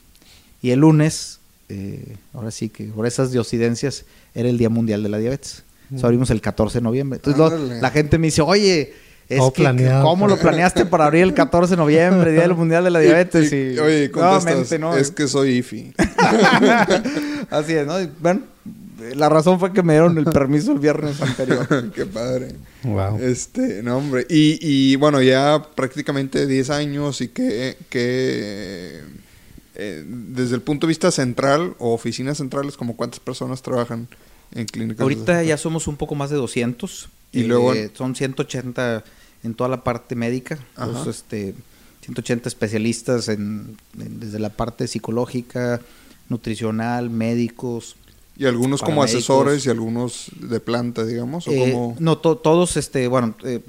Y 0.61 0.71
el 0.71 0.79
lunes, 0.79 1.39
eh, 1.69 2.15
ahora 2.33 2.51
sí 2.51 2.69
que 2.69 2.85
por 2.85 3.05
esas 3.05 3.31
diocidencias, 3.31 4.05
era 4.33 4.47
el 4.49 4.57
Día 4.57 4.69
Mundial 4.69 5.03
de 5.03 5.09
la 5.09 5.17
Diabetes. 5.17 5.63
Entonces, 5.83 6.03
Mm. 6.03 6.05
abrimos 6.05 6.29
el 6.29 6.41
14 6.41 6.77
de 6.79 6.83
noviembre. 6.83 7.17
Entonces 7.23 7.39
lo- 7.59 7.81
la 7.81 7.89
gente 7.91 8.17
me 8.17 8.27
dice, 8.27 8.41
oye, 8.41 8.93
es 9.27 9.41
que, 9.53 9.61
planeado. 9.61 10.03
¿cómo 10.03 10.27
lo 10.27 10.37
planeaste 10.37 10.85
para 10.85 11.05
abrir 11.05 11.23
el 11.23 11.33
14 11.33 11.71
de 11.73 11.77
noviembre, 11.77 12.31
Día 12.31 12.41
del 12.41 12.55
Mundial 12.55 12.83
de 12.83 12.89
la 12.91 12.99
Diabetes? 12.99 13.51
Y- 13.51 13.73
Y, 13.75 13.79
oye, 13.79 14.11
contestas, 14.11 14.71
es 14.97 15.11
que 15.11 15.27
soy 15.27 15.57
IFI. 15.57 15.93
Así 17.49 17.73
es, 17.73 17.85
¿no? 17.87 17.99
Y, 18.01 18.09
bueno, 18.19 18.41
la 19.15 19.29
razón 19.29 19.59
fue 19.59 19.73
que 19.73 19.83
me 19.83 19.93
dieron 19.93 20.17
el 20.17 20.25
permiso 20.25 20.71
el 20.71 20.79
viernes 20.79 21.21
anterior. 21.21 21.91
Qué 21.93 22.05
padre. 22.05 22.55
Wow. 22.83 23.19
Este, 23.19 23.81
no, 23.83 23.97
hombre. 23.97 24.25
Y, 24.29 24.59
y 24.61 24.95
bueno, 24.95 25.21
ya 25.21 25.63
prácticamente 25.75 26.45
10 26.47 26.69
años 26.69 27.21
y 27.21 27.29
que, 27.29 27.77
que 27.89 29.01
eh, 29.75 30.03
desde 30.07 30.55
el 30.55 30.61
punto 30.61 30.87
de 30.87 30.89
vista 30.91 31.11
central 31.11 31.75
o 31.79 31.93
oficinas 31.93 32.37
centrales, 32.37 32.75
como 32.77 32.95
cuántas 32.95 33.19
personas 33.19 33.61
trabajan 33.61 34.07
en 34.53 34.65
clínicas. 34.65 35.01
Ahorita 35.01 35.43
ya 35.43 35.57
somos 35.57 35.87
un 35.87 35.95
poco 35.97 36.15
más 36.15 36.29
de 36.29 36.37
200. 36.37 37.09
Y 37.31 37.43
luego- 37.43 37.73
son 37.93 38.15
180 38.15 39.03
en 39.43 39.53
toda 39.53 39.69
la 39.69 39.83
parte 39.83 40.15
médica. 40.15 40.57
Ajá. 40.75 41.09
Este, 41.09 41.53
180 42.01 42.49
especialistas 42.49 43.29
en, 43.29 43.77
en- 43.99 44.19
desde 44.19 44.39
la 44.39 44.49
parte 44.49 44.87
psicológica, 44.87 45.79
nutricional, 46.27 47.09
médicos. 47.09 47.95
Y 48.39 48.45
algunos 48.45 48.81
como 48.81 49.03
asesores 49.03 49.65
y 49.65 49.69
algunos 49.69 50.27
de 50.39 50.59
planta, 50.61 51.05
digamos. 51.05 51.45
O 51.47 51.51
Eh, 51.51 51.71
como... 51.73 51.95
No, 51.99 52.17
to- 52.19 52.37
todos, 52.37 52.77
este, 52.77 53.07
bueno, 53.09 53.35
eh, 53.43 53.59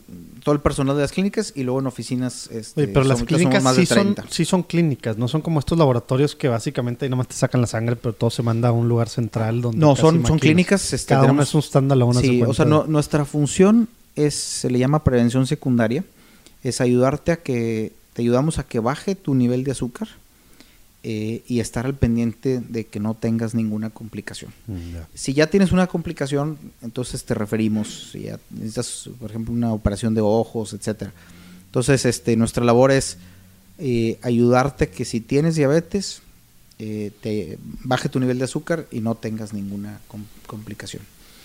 todo 0.45 0.55
el 0.55 0.61
personal 0.61 0.95
de 0.95 1.03
las 1.03 1.11
clínicas 1.11 1.53
y 1.57 1.65
luego 1.65 1.81
en 1.81 1.89
oficinas. 1.89 2.49
Este, 2.53 2.85
Oye, 2.85 2.93
pero 2.93 3.05
las 3.05 3.19
son- 3.19 3.27
clínicas 3.27 3.65
más 3.65 3.75
de 3.75 3.83
sí 3.83 3.87
son, 3.87 4.15
30. 4.15 4.25
sí 4.31 4.45
son 4.45 4.63
clínicas, 4.63 5.19
no 5.19 5.27
son 5.27 5.41
como 5.41 5.59
estos 5.59 5.77
laboratorios 5.77 6.37
que 6.37 6.47
básicamente 6.49 7.05
ahí 7.05 7.11
nomás 7.11 7.27
te 7.27 7.35
sacan 7.35 7.61
la 7.61 7.67
sangre, 7.67 7.97
pero 7.97 8.13
todo 8.15 8.31
se 8.31 8.45
manda 8.45 8.69
a 8.69 8.73
un 8.73 8.89
lugar 8.89 9.09
central 9.09 9.61
donde 9.61 9.79
No, 9.79 9.97
son, 9.97 10.25
son 10.25 10.39
clínicas. 10.39 10.93
Este, 10.93 11.09
Cada 11.09 11.23
una 11.23 11.29
tenemos- 11.33 11.49
es 11.49 11.55
un 11.57 11.61
de 11.89 11.97
Sí, 12.21 12.43
o 12.43 12.55
sea, 12.55 12.65
no- 12.65 12.85
nuestra 12.87 13.25
función 13.25 13.89
es, 14.15 14.37
se 14.37 14.71
le 14.71 14.79
llama 14.79 15.03
prevención 15.03 15.49
secundaria, 15.49 16.05
es 16.63 16.81
ayudarte 16.81 17.33
a 17.33 17.37
que, 17.39 17.93
te 18.13 18.23
ayudamos 18.23 18.61
a 18.61 18.63
que 18.63 18.79
baje 18.79 19.17
tu 19.17 19.35
nivel 19.35 19.65
de 19.65 19.73
azúcar 19.73 20.07
eh, 21.03 21.43
y 21.47 21.61
estar 21.61 21.87
al 21.87 21.95
pendiente 21.95 22.61
de 22.61 22.87
que 22.87 23.01
no 23.01 23.15
tengas 23.15 23.55
ninguna 23.55 23.91
complicación. 23.91 24.53
Mm. 24.67 24.97
Si 25.15 25.33
ya 25.33 25.47
tienes 25.49 25.73
una 25.73 25.87
complicación, 25.87 26.59
entonces 26.83 27.25
te 27.25 27.35
referimos, 27.35 28.11
si 28.13 28.23
ya 28.25 28.39
necesitas, 28.51 29.09
por 29.19 29.31
ejemplo, 29.31 29.55
una 29.55 29.73
operación 29.73 30.15
de 30.15 30.21
ojos, 30.21 30.73
etcétera. 30.75 31.13
Entonces, 31.67 32.05
este, 32.05 32.37
nuestra 32.37 32.65
labor 32.65 32.91
es 32.91 33.17
eh, 33.79 34.19
ayudarte 34.23 34.85
a 34.85 34.91
que 34.91 35.05
si 35.05 35.21
tienes 35.21 35.55
diabetes, 35.55 36.21
eh, 36.79 37.13
te 37.23 37.59
baje 37.85 38.09
tu 38.09 38.19
nivel 38.21 38.39
de 38.39 38.45
azúcar 38.45 38.87
y 38.91 39.01
no 39.01 39.15
tengas 39.15 39.53
ninguna 39.53 40.01
com- 40.09 40.25
complicación. 40.47 41.03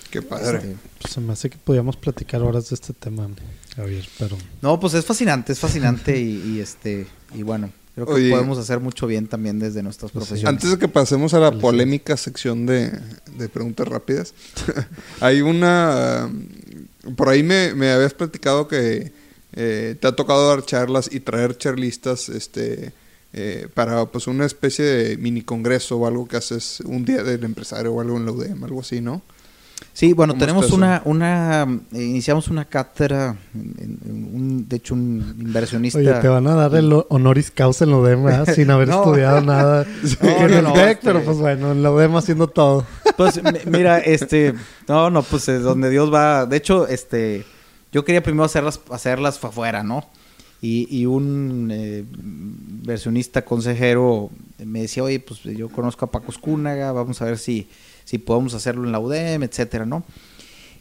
Qué 0.09 0.21
padre. 0.21 0.57
Este, 0.59 0.75
Pues 1.01 1.13
se 1.13 1.21
me 1.21 1.33
hace 1.33 1.49
que 1.49 1.57
podíamos 1.57 1.95
platicar 1.97 2.41
horas 2.41 2.69
de 2.69 2.75
este 2.75 2.93
tema, 2.93 3.27
Javier, 3.75 4.07
pero... 4.17 4.37
No, 4.61 4.79
pues 4.79 4.93
es 4.93 5.03
fascinante, 5.05 5.51
es 5.53 5.59
fascinante 5.59 6.19
y, 6.19 6.55
y, 6.55 6.59
este 6.61 7.05
y 7.33 7.43
bueno, 7.43 7.69
creo 7.95 8.07
que 8.07 8.13
Oye. 8.13 8.29
podemos 8.29 8.57
hacer 8.57 8.79
mucho 8.79 9.07
bien 9.07 9.27
también 9.27 9.57
desde 9.57 9.81
nuestras 9.81 10.11
sí. 10.11 10.17
profesiones. 10.17 10.47
Antes 10.47 10.71
de 10.71 10.77
que 10.77 10.87
pasemos 10.87 11.33
a 11.33 11.39
la 11.39 11.51
polémica 11.51 12.17
sección 12.17 12.65
de, 12.65 12.91
de 13.37 13.49
preguntas 13.49 13.87
rápidas, 13.87 14.33
hay 15.21 15.41
una... 15.41 16.29
Por 17.15 17.29
ahí 17.29 17.43
me, 17.43 17.73
me 17.73 17.91
habías 17.91 18.13
platicado 18.13 18.67
que 18.67 19.11
eh, 19.53 19.95
te 19.99 20.07
ha 20.07 20.11
tocado 20.11 20.49
dar 20.49 20.65
charlas 20.65 21.09
y 21.11 21.21
traer 21.21 21.57
charlistas 21.57 22.27
este, 22.29 22.91
eh, 23.31 23.67
para 23.73 24.05
pues 24.05 24.27
una 24.27 24.45
especie 24.45 24.83
de 24.83 25.17
mini 25.17 25.41
congreso 25.41 25.97
o 25.97 26.07
algo 26.07 26.27
que 26.27 26.35
haces 26.35 26.81
un 26.81 27.05
día 27.05 27.23
del 27.23 27.43
empresario 27.43 27.93
o 27.93 28.01
algo 28.01 28.17
en 28.17 28.25
la 28.25 28.31
UDEM, 28.33 28.63
algo 28.63 28.81
así, 28.81 28.99
¿no? 28.99 29.21
Sí, 29.97 30.11
bueno, 30.11 30.33
¿Cómo 30.33 30.41
tenemos 30.41 30.71
una 30.73 31.01
una 31.05 31.63
eh, 31.93 32.03
iniciamos 32.03 32.49
una 32.49 32.65
cátedra, 32.65 33.37
un, 33.53 34.65
de 34.67 34.75
hecho 34.75 34.93
un 34.93 35.35
inversionista. 35.39 35.99
Oye, 35.99 36.13
te 36.15 36.27
van 36.27 36.45
a 36.47 36.53
dar 36.55 36.75
el 36.75 36.91
honoris 37.07 37.49
causa 37.49 37.85
en 37.85 37.91
lo 37.91 38.03
demás 38.03 38.49
sin 38.55 38.69
haber 38.71 38.89
No. 38.89 39.03
estudiado 39.05 39.39
nada. 39.39 39.85
No, 40.21 40.29
en 40.29 40.51
no, 40.51 40.57
el 40.57 40.63
no, 40.65 40.73
TEC, 40.73 40.89
este- 40.89 40.99
pero 41.01 41.23
pues 41.23 41.37
bueno, 41.37 41.71
en 41.71 41.81
lo 41.81 41.97
demás 41.97 42.25
haciendo 42.25 42.47
todo. 42.47 42.85
Pues 43.15 43.41
mi- 43.41 43.71
mira, 43.71 43.99
este, 43.99 44.53
no, 44.89 45.09
no, 45.09 45.23
pues 45.23 45.47
es 45.47 45.63
donde 45.63 45.89
Dios 45.89 46.13
va. 46.13 46.45
De 46.45 46.57
hecho, 46.57 46.85
este, 46.89 47.45
yo 47.93 48.03
quería 48.03 48.21
primero 48.21 48.43
hacerlas, 48.43 48.81
hacerlas 48.91 49.41
afuera, 49.41 49.81
¿no? 49.83 50.05
Y, 50.61 50.87
y 50.93 51.05
un 51.05 51.69
eh, 51.71 52.03
versionista 52.11 53.45
consejero 53.45 54.29
me 54.61 54.81
decía, 54.81 55.03
oye, 55.03 55.21
pues 55.21 55.43
yo 55.43 55.69
conozco 55.69 56.03
a 56.03 56.11
Paco 56.11 56.31
Escúnaga, 56.33 56.91
vamos 56.91 57.21
a 57.21 57.25
ver 57.25 57.37
si, 57.37 57.69
si 58.05 58.17
podemos 58.17 58.53
hacerlo 58.53 58.85
en 58.85 58.91
la 58.91 58.99
UDEM, 58.99 59.43
etcétera, 59.43 59.85
¿no? 59.85 60.03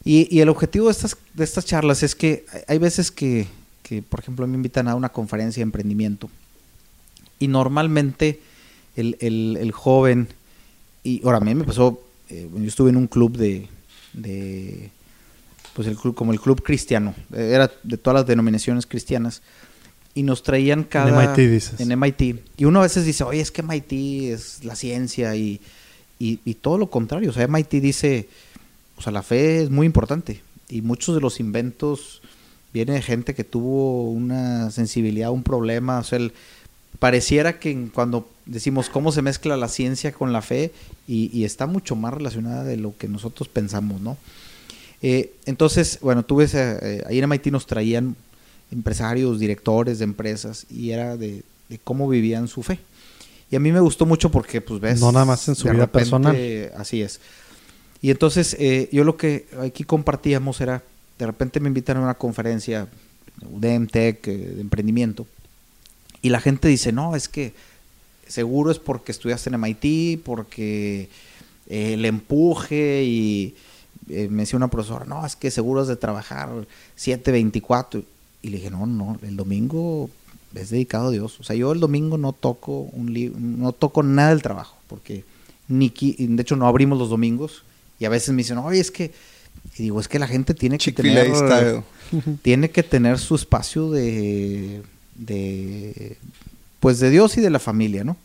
Y, 0.05 0.29
y 0.35 0.41
el 0.41 0.49
objetivo 0.51 0.87
de 0.87 0.93
estas, 0.93 1.17
de 1.33 1.45
estas 1.45 1.65
charlas 1.65 2.03
es 2.03 2.15
que 2.15 2.45
hay- 2.69 2.79
veces 2.79 3.11
que, 3.11 3.47
que, 3.83 4.03
por 4.03 4.21
ejemplo, 4.21 4.47
me 4.47 4.55
invitan 4.57 4.87
a 4.89 4.95
una 4.95 5.09
conferencia 5.09 5.61
de 5.61 5.65
emprendimiento 5.65 6.29
y 7.39 7.49
normalmente 7.49 8.41
el, 8.97 9.17
el- 9.21 9.57
el 9.61 9.73
joven, 9.73 10.29
y 11.03 11.23
ahora 11.25 11.39
a 11.39 11.41
mí 11.41 11.55
me 11.55 11.65
pasó, 11.65 12.03
eh, 12.29 12.49
yo 12.55 12.65
estuve 12.67 12.91
en 12.91 12.97
un 12.97 13.07
club 13.07 13.37
de, 13.37 13.67
de 14.13 14.91
pues 15.75 15.89
el 15.89 15.97
club, 15.97 16.15
como 16.15 16.33
el 16.33 16.41
club 16.41 16.63
cristiano, 16.63 17.15
eh, 17.33 17.51
era 17.55 17.71
de 17.83 17.97
todas 17.99 18.21
las 18.21 18.27
denominaciones 18.27 18.87
cristianas, 18.87 19.43
y 20.15 20.23
nos 20.23 20.43
traían 20.45 20.85
cada... 20.85 21.11
MIT 21.35 21.51
dices. 21.51 21.81
En 21.81 21.99
MIT. 21.99 22.41
Y 22.57 22.65
uno 22.67 22.79
a 22.79 22.83
veces 22.83 23.05
dice, 23.05 23.25
oye, 23.25 23.41
es 23.41 23.51
que 23.51 23.63
MIT 23.63 23.93
es 24.33 24.65
la 24.65 24.77
ciencia 24.77 25.35
y, 25.35 25.61
y, 26.19 26.41
y 26.45 26.55
todo 26.55 26.79
lo 26.79 26.91
contrario. 26.91 27.31
O 27.31 27.33
sea, 27.33 27.47
MIT 27.49 27.71
dice, 27.75 28.29
o 28.97 29.03
sea, 29.03 29.13
la 29.13 29.23
fe 29.23 29.63
es 29.63 29.71
muy 29.71 29.87
importante. 29.87 30.41
Y 30.69 30.83
muchos 30.83 31.15
de 31.15 31.21
los 31.21 31.41
inventos 31.41 32.23
vienen 32.73 32.97
de 32.97 33.03
gente 33.03 33.35
que 33.35 33.45
tuvo 33.45 34.11
una 34.11 34.71
sensibilidad, 34.71 35.31
un 35.31 35.43
problema. 35.43 35.99
O 35.99 36.05
sea, 36.05 36.19
pareciera 36.99 37.59
que 37.59 37.89
cuando 37.95 38.29
decimos 38.47 38.89
cómo 38.89 39.13
se 39.13 39.23
mezcla 39.23 39.57
la 39.57 39.69
ciencia 39.69 40.13
con 40.13 40.33
la 40.33 40.43
fe 40.43 40.73
y, 41.07 41.45
está 41.45 41.67
mucho 41.67 41.97
más 41.97 42.15
relacionada 42.15 42.65
de 42.65 42.77
lo 42.77 42.97
que 42.97 43.09
nosotros 43.09 43.49
pensamos, 43.49 44.01
¿no? 44.01 44.17
Eh, 45.03 45.35
entonces, 45.45 45.99
bueno, 46.01 46.25
tuve 46.25 46.45
ese, 46.45 46.79
eh, 46.81 47.05
ahí 47.07 47.19
en 47.19 47.29
MIT 47.29 47.49
nos 47.49 47.67
traían 47.67 48.17
empresarios, 48.71 49.39
directores 49.39 49.99
de 49.99 50.05
empresas 50.05 50.67
y 50.71 50.91
era 50.91 51.17
de 51.17 51.43
cómo 51.85 52.09
vivían 52.09 52.49
su 52.49 52.63
fe. 52.63 52.79
Y 53.51 53.57
a 53.57 53.61
mí 53.61 53.73
me 53.73 53.81
gustó 53.81 54.07
mucho 54.07 54.31
porque, 54.31 54.61
pues, 54.61 54.81
ves... 54.81 55.01
No 55.01 55.13
nada 55.13 55.25
más 55.25 55.47
en 55.49 55.55
su 55.55 55.65
vida 55.65 55.87
repente, 55.87 55.99
personal. 55.99 56.37
Así 56.77 57.03
es. 57.03 57.21
Y 58.01 58.11
entonces, 58.11 58.57
eh, 58.59 58.89
yo 58.93 59.05
lo 59.05 59.17
que 59.17 59.47
aquí 59.61 59.85
compartíamos 59.85 60.61
era, 60.61 60.83
de 61.19 61.27
repente 61.27 61.61
me 61.61 61.69
invitan 61.69 61.97
a 61.97 62.01
una 62.01 62.15
conferencia 62.15 62.89
de 63.37 63.79
MTech, 63.79 64.27
eh, 64.29 64.37
de 64.37 64.61
emprendimiento, 64.61 65.27
y 66.25 66.31
la 66.31 66.41
gente 66.41 66.69
dice, 66.69 66.91
no, 66.91 67.15
es 67.17 67.29
que 67.29 67.53
seguro 68.27 68.71
es 68.71 68.79
porque 68.79 69.13
estudiaste 69.13 69.51
en 69.51 69.61
MIT, 69.61 70.23
porque 70.23 71.11
eh, 71.69 71.95
el 71.95 72.05
empuje 72.07 73.05
y 73.05 73.55
eh, 74.09 74.29
me 74.31 74.43
decía 74.43 74.57
una 74.57 74.69
profesora, 74.69 75.05
no, 75.05 75.25
es 75.27 75.37
que 75.37 75.51
seguro 75.51 75.83
es 75.83 75.89
de 75.89 75.97
trabajar 75.97 76.49
724. 76.97 78.03
Y 78.43 78.49
le 78.49 78.57
dije, 78.57 78.71
no, 78.71 78.87
no, 78.87 79.19
el 79.23 79.37
domingo 79.37 80.11
es 80.55 80.71
dedicado 80.71 81.09
a 81.09 81.11
Dios. 81.11 81.39
O 81.41 81.45
sea, 81.45 81.57
yo 81.57 81.73
el 81.73 81.81
domingo 81.81 82.19
no 82.19 82.33
toco 82.33 82.81
un 82.93 83.13
li- 83.13 83.33
no 83.37 83.73
toco 83.73 84.03
nada 84.03 84.31
del 84.31 84.43
trabajo, 84.43 84.77
porque 84.87 85.25
ni 85.69 85.89
de 85.91 86.43
hecho 86.43 86.57
no 86.57 86.67
abrimos 86.67 86.99
los 86.99 87.09
domingos 87.11 87.63
y 87.99 88.05
a 88.05 88.09
veces 88.09 88.31
me 88.31 88.39
dicen, 88.39 88.59
oye, 88.59 88.81
es 88.81 88.91
que 88.91 89.13
y 89.79 89.85
digo, 89.85 90.01
es 90.01 90.09
que 90.09 90.19
la 90.19 90.27
gente 90.27 90.53
tiene 90.55 90.77
que 90.79 90.93
tener 91.15 91.27
tiene 92.43 92.71
que 92.71 92.83
tener 92.83 93.19
su 93.19 93.35
espacio 93.35 93.91
de, 93.91 94.83
de 95.15 96.17
pues 96.81 96.99
de 97.01 97.11
Dios 97.11 97.37
y 97.39 97.41
de 97.41 97.51
la 97.51 97.59
familia, 97.59 98.05
¿no? 98.05 98.17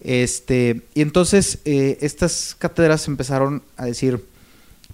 Este, 0.00 0.82
y 0.94 1.00
entonces 1.00 1.58
eh, 1.64 1.98
estas 2.00 2.54
cátedras 2.58 3.08
empezaron 3.08 3.62
a 3.76 3.86
decir, 3.86 4.22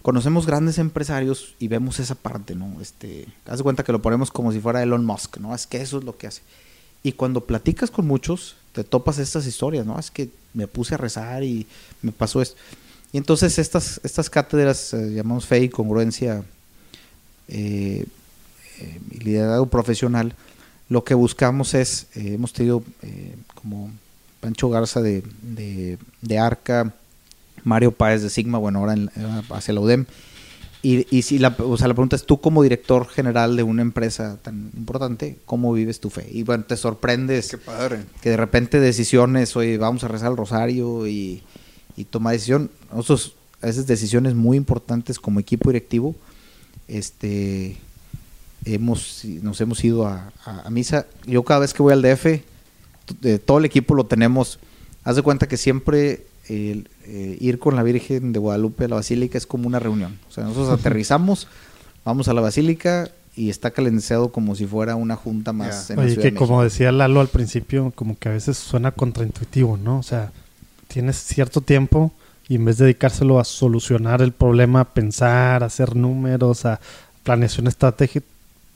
conocemos 0.00 0.46
grandes 0.46 0.78
empresarios 0.78 1.54
y 1.58 1.68
vemos 1.68 2.00
esa 2.00 2.14
parte, 2.14 2.54
¿no? 2.54 2.80
Este, 2.80 3.26
haz 3.46 3.58
de 3.58 3.62
cuenta 3.62 3.84
que 3.84 3.92
lo 3.92 4.02
ponemos 4.02 4.30
como 4.30 4.52
si 4.52 4.60
fuera 4.60 4.82
Elon 4.82 5.04
Musk, 5.04 5.38
¿no? 5.38 5.54
Es 5.54 5.66
que 5.66 5.80
eso 5.80 5.98
es 5.98 6.04
lo 6.04 6.16
que 6.16 6.26
hace. 6.26 6.42
Y 7.02 7.12
cuando 7.12 7.44
platicas 7.44 7.90
con 7.90 8.06
muchos, 8.06 8.56
te 8.72 8.84
topas 8.84 9.18
estas 9.18 9.46
historias, 9.46 9.84
¿no? 9.84 9.98
Es 9.98 10.10
que 10.10 10.30
me 10.54 10.66
puse 10.66 10.94
a 10.94 10.98
rezar 10.98 11.42
y 11.44 11.66
me 12.00 12.12
pasó 12.12 12.40
esto. 12.40 12.56
Y 13.12 13.18
entonces 13.18 13.58
estas, 13.58 14.00
estas 14.04 14.30
cátedras, 14.30 14.94
eh, 14.94 15.10
llamamos 15.12 15.46
fe 15.46 15.64
y 15.64 15.68
congruencia 15.68 16.42
eh, 17.48 18.06
eh, 18.78 19.00
liderazgo 19.20 19.66
profesional, 19.66 20.34
lo 20.88 21.04
que 21.04 21.14
buscamos 21.14 21.74
es, 21.74 22.06
eh, 22.14 22.34
hemos 22.34 22.52
tenido 22.52 22.82
como 23.54 23.90
Pancho 24.40 24.70
Garza 24.70 25.02
de, 25.02 25.22
de 26.22 26.38
Arca, 26.38 26.94
Mario 27.64 27.92
Páez 27.92 28.22
de 28.22 28.30
Sigma, 28.30 28.58
bueno, 28.58 28.78
ahora 28.80 28.94
en- 28.94 29.10
eh, 29.16 29.42
hacia 29.50 29.74
la 29.74 29.80
UDEM. 29.80 30.06
Y, 30.84 31.06
y 31.16 31.22
si 31.22 31.38
la, 31.38 31.54
o 31.60 31.76
sea, 31.76 31.86
la 31.86 31.94
pregunta 31.94 32.16
es, 32.16 32.24
tú 32.26 32.40
como 32.40 32.62
director 32.64 33.06
general 33.08 33.54
de 33.56 33.62
una 33.62 33.82
empresa 33.82 34.38
tan 34.42 34.72
importante, 34.76 35.38
¿cómo 35.44 35.72
vives 35.72 36.00
tu 36.00 36.10
fe? 36.10 36.28
Y 36.32 36.42
bueno, 36.42 36.64
te 36.64 36.76
sorprendes 36.76 37.50
Qué 37.50 37.58
padre. 37.58 38.00
que 38.20 38.30
de 38.30 38.36
repente 38.36 38.80
decisiones, 38.80 39.54
oye, 39.54 39.78
vamos 39.78 40.02
a 40.02 40.08
rezar 40.08 40.32
el 40.32 40.36
rosario 40.36 41.06
y, 41.06 41.44
y 41.96 42.04
tomar 42.04 42.32
decisión. 42.32 42.68
Nosotros, 42.90 43.36
a 43.62 43.66
veces 43.66 43.86
decisiones 43.86 44.34
muy 44.34 44.56
importantes 44.56 45.20
como 45.20 45.38
equipo 45.38 45.70
directivo, 45.70 46.16
este, 46.88 47.76
hemos, 48.64 49.24
nos 49.24 49.60
hemos 49.60 49.84
ido 49.84 50.06
a, 50.08 50.32
a- 50.44 50.62
a 50.66 50.70
misa. 50.70 51.06
Yo 51.26 51.44
cada 51.44 51.60
vez 51.60 51.72
que 51.74 51.82
voy 51.82 51.92
al 51.92 52.02
DF, 52.02 52.42
de 53.20 53.38
todo 53.38 53.58
el 53.58 53.64
equipo 53.66 53.94
lo 53.94 54.04
tenemos. 54.06 54.58
Haz 55.04 55.16
de 55.16 55.22
cuenta 55.22 55.46
que 55.48 55.56
siempre 55.56 56.26
el, 56.48 56.88
eh, 57.04 57.36
ir 57.40 57.58
con 57.58 57.76
la 57.76 57.82
Virgen 57.82 58.32
de 58.32 58.38
Guadalupe 58.38 58.84
a 58.84 58.88
la 58.88 58.96
Basílica 58.96 59.38
es 59.38 59.46
como 59.46 59.66
una 59.66 59.78
reunión. 59.78 60.18
O 60.28 60.32
sea, 60.32 60.44
nosotros 60.44 60.78
aterrizamos, 60.78 61.48
vamos 62.04 62.28
a 62.28 62.34
la 62.34 62.40
Basílica 62.40 63.10
y 63.34 63.48
está 63.48 63.70
calendarizado 63.70 64.30
como 64.30 64.54
si 64.54 64.66
fuera 64.66 64.94
una 64.96 65.16
junta 65.16 65.52
más 65.52 65.88
Ya. 65.88 65.94
en 65.94 66.00
la 66.00 66.06
Ciudad 66.08 66.22
que 66.22 66.30
de 66.32 66.36
como 66.36 66.62
decía 66.62 66.92
Lalo 66.92 67.20
al 67.20 67.28
principio, 67.28 67.92
como 67.94 68.18
que 68.18 68.28
a 68.28 68.32
veces 68.32 68.58
suena 68.58 68.90
contraintuitivo, 68.92 69.76
¿no? 69.76 69.98
O 69.98 70.02
sea, 70.02 70.32
tienes 70.88 71.16
cierto 71.16 71.60
tiempo 71.62 72.12
y 72.48 72.56
en 72.56 72.64
vez 72.66 72.76
de 72.76 72.84
dedicárselo 72.86 73.38
a 73.40 73.44
solucionar 73.44 74.20
el 74.20 74.32
problema, 74.32 74.80
a 74.80 74.84
pensar, 74.92 75.62
a 75.62 75.66
hacer 75.66 75.96
números, 75.96 76.66
a 76.66 76.80
planeación 77.22 77.66
estratégica, 77.68 78.26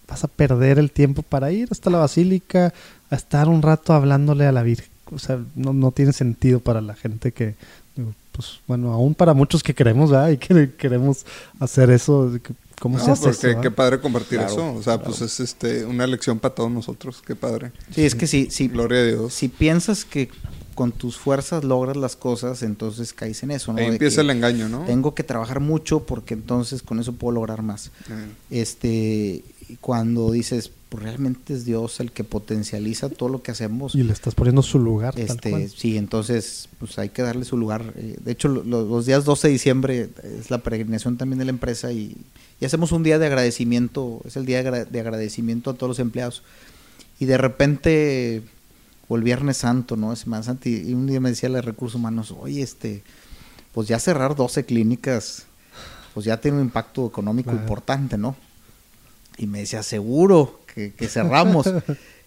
vas 0.08 0.24
a 0.24 0.28
perder 0.28 0.78
el 0.78 0.90
tiempo 0.90 1.22
para 1.22 1.52
ir 1.52 1.68
hasta 1.70 1.90
la 1.90 1.98
basílica, 1.98 2.72
a 3.10 3.14
estar 3.14 3.48
un 3.48 3.60
rato 3.60 3.92
hablándole 3.92 4.46
a 4.46 4.52
la 4.52 4.62
Virgen. 4.62 4.95
O 5.12 5.18
sea, 5.18 5.38
no, 5.54 5.72
no 5.72 5.92
tiene 5.92 6.12
sentido 6.12 6.60
para 6.60 6.80
la 6.80 6.94
gente 6.94 7.32
que, 7.32 7.54
digo, 7.94 8.12
pues 8.32 8.60
bueno, 8.66 8.92
aún 8.92 9.14
para 9.14 9.34
muchos 9.34 9.62
que 9.62 9.74
queremos, 9.74 10.10
¿verdad? 10.10 10.30
Y 10.30 10.36
que 10.38 10.72
queremos 10.78 11.24
hacer 11.60 11.90
eso, 11.90 12.32
¿cómo 12.80 12.98
se 12.98 13.06
No, 13.06 13.12
hace 13.12 13.22
pues 13.24 13.44
eso? 13.44 13.60
qué, 13.60 13.70
padre 13.70 14.00
compartir 14.00 14.38
Claro, 14.38 14.52
eso. 14.52 14.74
O 14.74 14.82
sea, 14.82 15.02
pues 15.02 15.20
es 15.20 15.38
este 15.40 15.84
una 15.84 16.06
lección 16.06 16.38
para 16.38 16.54
todos 16.54 16.70
nosotros. 16.70 17.22
Qué 17.26 17.36
padre. 17.36 17.72
Sí, 17.94 18.04
es 18.04 18.14
que 18.14 18.26
si, 18.26 18.50
si, 18.50 18.68
Gloria 18.68 18.98
a 19.00 19.04
Dios. 19.04 19.32
si 19.32 19.48
piensas 19.48 20.04
que 20.04 20.28
con 20.74 20.92
tus 20.92 21.16
fuerzas 21.16 21.64
logras 21.64 21.96
las 21.96 22.16
cosas, 22.16 22.62
entonces 22.62 23.14
caes 23.14 23.42
en 23.42 23.50
eso, 23.52 23.72
¿no? 23.72 23.78
Ahí 23.78 23.86
empieza 23.86 24.20
el 24.20 24.28
engaño, 24.28 24.68
¿no? 24.68 24.80
Tengo 24.84 25.14
que 25.14 25.22
trabajar 25.22 25.60
mucho 25.60 26.00
porque 26.00 26.34
entonces 26.34 26.82
con 26.82 27.00
eso 27.00 27.14
puedo 27.14 27.32
lograr 27.32 27.62
más. 27.62 27.90
Eh, 28.10 28.60
Este, 28.60 29.42
y 29.68 29.76
cuando 29.80 30.30
dices, 30.32 30.70
pues 30.88 31.02
realmente 31.02 31.52
es 31.52 31.64
Dios 31.64 31.98
el 32.00 32.12
que 32.12 32.22
potencializa 32.22 33.08
todo 33.08 33.28
lo 33.28 33.42
que 33.42 33.50
hacemos. 33.50 33.94
Y 33.96 34.02
le 34.04 34.12
estás 34.12 34.34
poniendo 34.36 34.62
su 34.62 34.78
lugar. 34.78 35.14
tal 35.14 35.24
Este, 35.24 35.50
cual. 35.50 35.68
sí, 35.68 35.96
entonces, 35.96 36.68
pues 36.78 36.96
hay 36.98 37.08
que 37.08 37.22
darle 37.22 37.44
su 37.44 37.56
lugar. 37.56 37.92
Eh, 37.96 38.16
De 38.22 38.32
hecho, 38.32 38.46
lo- 38.48 38.62
lo- 38.62 38.84
los 38.84 39.04
días 39.06 39.24
12 39.24 39.48
de 39.48 39.52
diciembre 39.52 40.10
es 40.22 40.50
la 40.50 40.58
peregrinación 40.58 41.16
también 41.16 41.38
de 41.40 41.44
la 41.44 41.50
empresa 41.50 41.90
y, 41.92 42.16
y 42.60 42.64
hacemos 42.64 42.92
un 42.92 43.02
día 43.02 43.18
de 43.18 43.26
agradecimiento, 43.26 44.20
es 44.24 44.36
el 44.36 44.46
día 44.46 44.62
de, 44.62 44.68
agra- 44.68 44.84
de 44.84 45.00
agradecimiento 45.00 45.70
a 45.70 45.74
todos 45.74 45.88
los 45.90 45.98
empleados. 45.98 46.42
Y 47.18 47.24
de 47.24 47.36
repente, 47.36 48.42
o 49.08 49.16
el 49.16 49.22
Viernes 49.24 49.56
Santo, 49.56 49.96
¿no? 49.96 50.12
Es 50.12 50.20
Semana 50.20 50.44
Santa, 50.44 50.68
y, 50.68 50.88
y 50.90 50.94
un 50.94 51.06
día 51.08 51.18
me 51.20 51.30
decía 51.30 51.48
la 51.48 51.56
de 51.56 51.62
Recursos 51.62 51.96
Humanos, 51.96 52.32
oye, 52.38 52.62
este, 52.62 53.02
pues 53.72 53.88
ya 53.88 53.98
cerrar 53.98 54.36
12 54.36 54.64
clínicas, 54.64 55.46
pues 56.14 56.26
ya 56.26 56.40
tiene 56.40 56.58
un 56.58 56.64
impacto 56.64 57.06
económico 57.06 57.50
Claro. 57.50 57.62
importante, 57.64 58.16
¿no? 58.18 58.36
Y 59.38 59.46
me 59.46 59.58
decía, 59.60 59.82
seguro 59.82 60.60
que, 60.76 60.92
que 60.92 61.08
cerramos. 61.08 61.66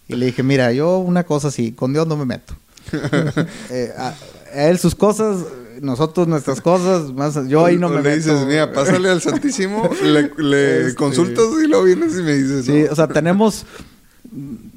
y 0.08 0.16
le 0.16 0.26
dije, 0.26 0.42
mira, 0.42 0.72
yo 0.72 0.98
una 0.98 1.24
cosa 1.24 1.48
así, 1.48 1.72
con 1.72 1.94
Dios 1.94 2.06
no 2.06 2.16
me 2.18 2.26
meto. 2.26 2.54
Eh, 3.70 3.92
a, 3.96 4.14
a 4.52 4.64
él 4.68 4.78
sus 4.78 4.94
cosas, 4.96 5.38
nosotros 5.80 6.26
nuestras 6.26 6.60
cosas, 6.60 7.12
más 7.12 7.38
yo 7.48 7.64
ahí 7.64 7.76
no 7.78 7.86
o 7.86 7.90
me 7.90 7.96
le 7.96 8.02
meto. 8.02 8.16
dices, 8.16 8.46
mira, 8.46 8.72
pásale 8.72 9.08
al 9.08 9.22
Santísimo, 9.22 9.88
le, 10.02 10.30
le 10.38 10.80
Este- 10.82 10.94
consultas 10.96 11.44
y 11.64 11.68
lo 11.68 11.84
vienes 11.84 12.12
y 12.18 12.22
me 12.22 12.34
dices, 12.34 12.64
Sí, 12.66 12.82
¿no? 12.86 12.92
o 12.92 12.96
sea, 12.96 13.06
tenemos, 13.06 13.64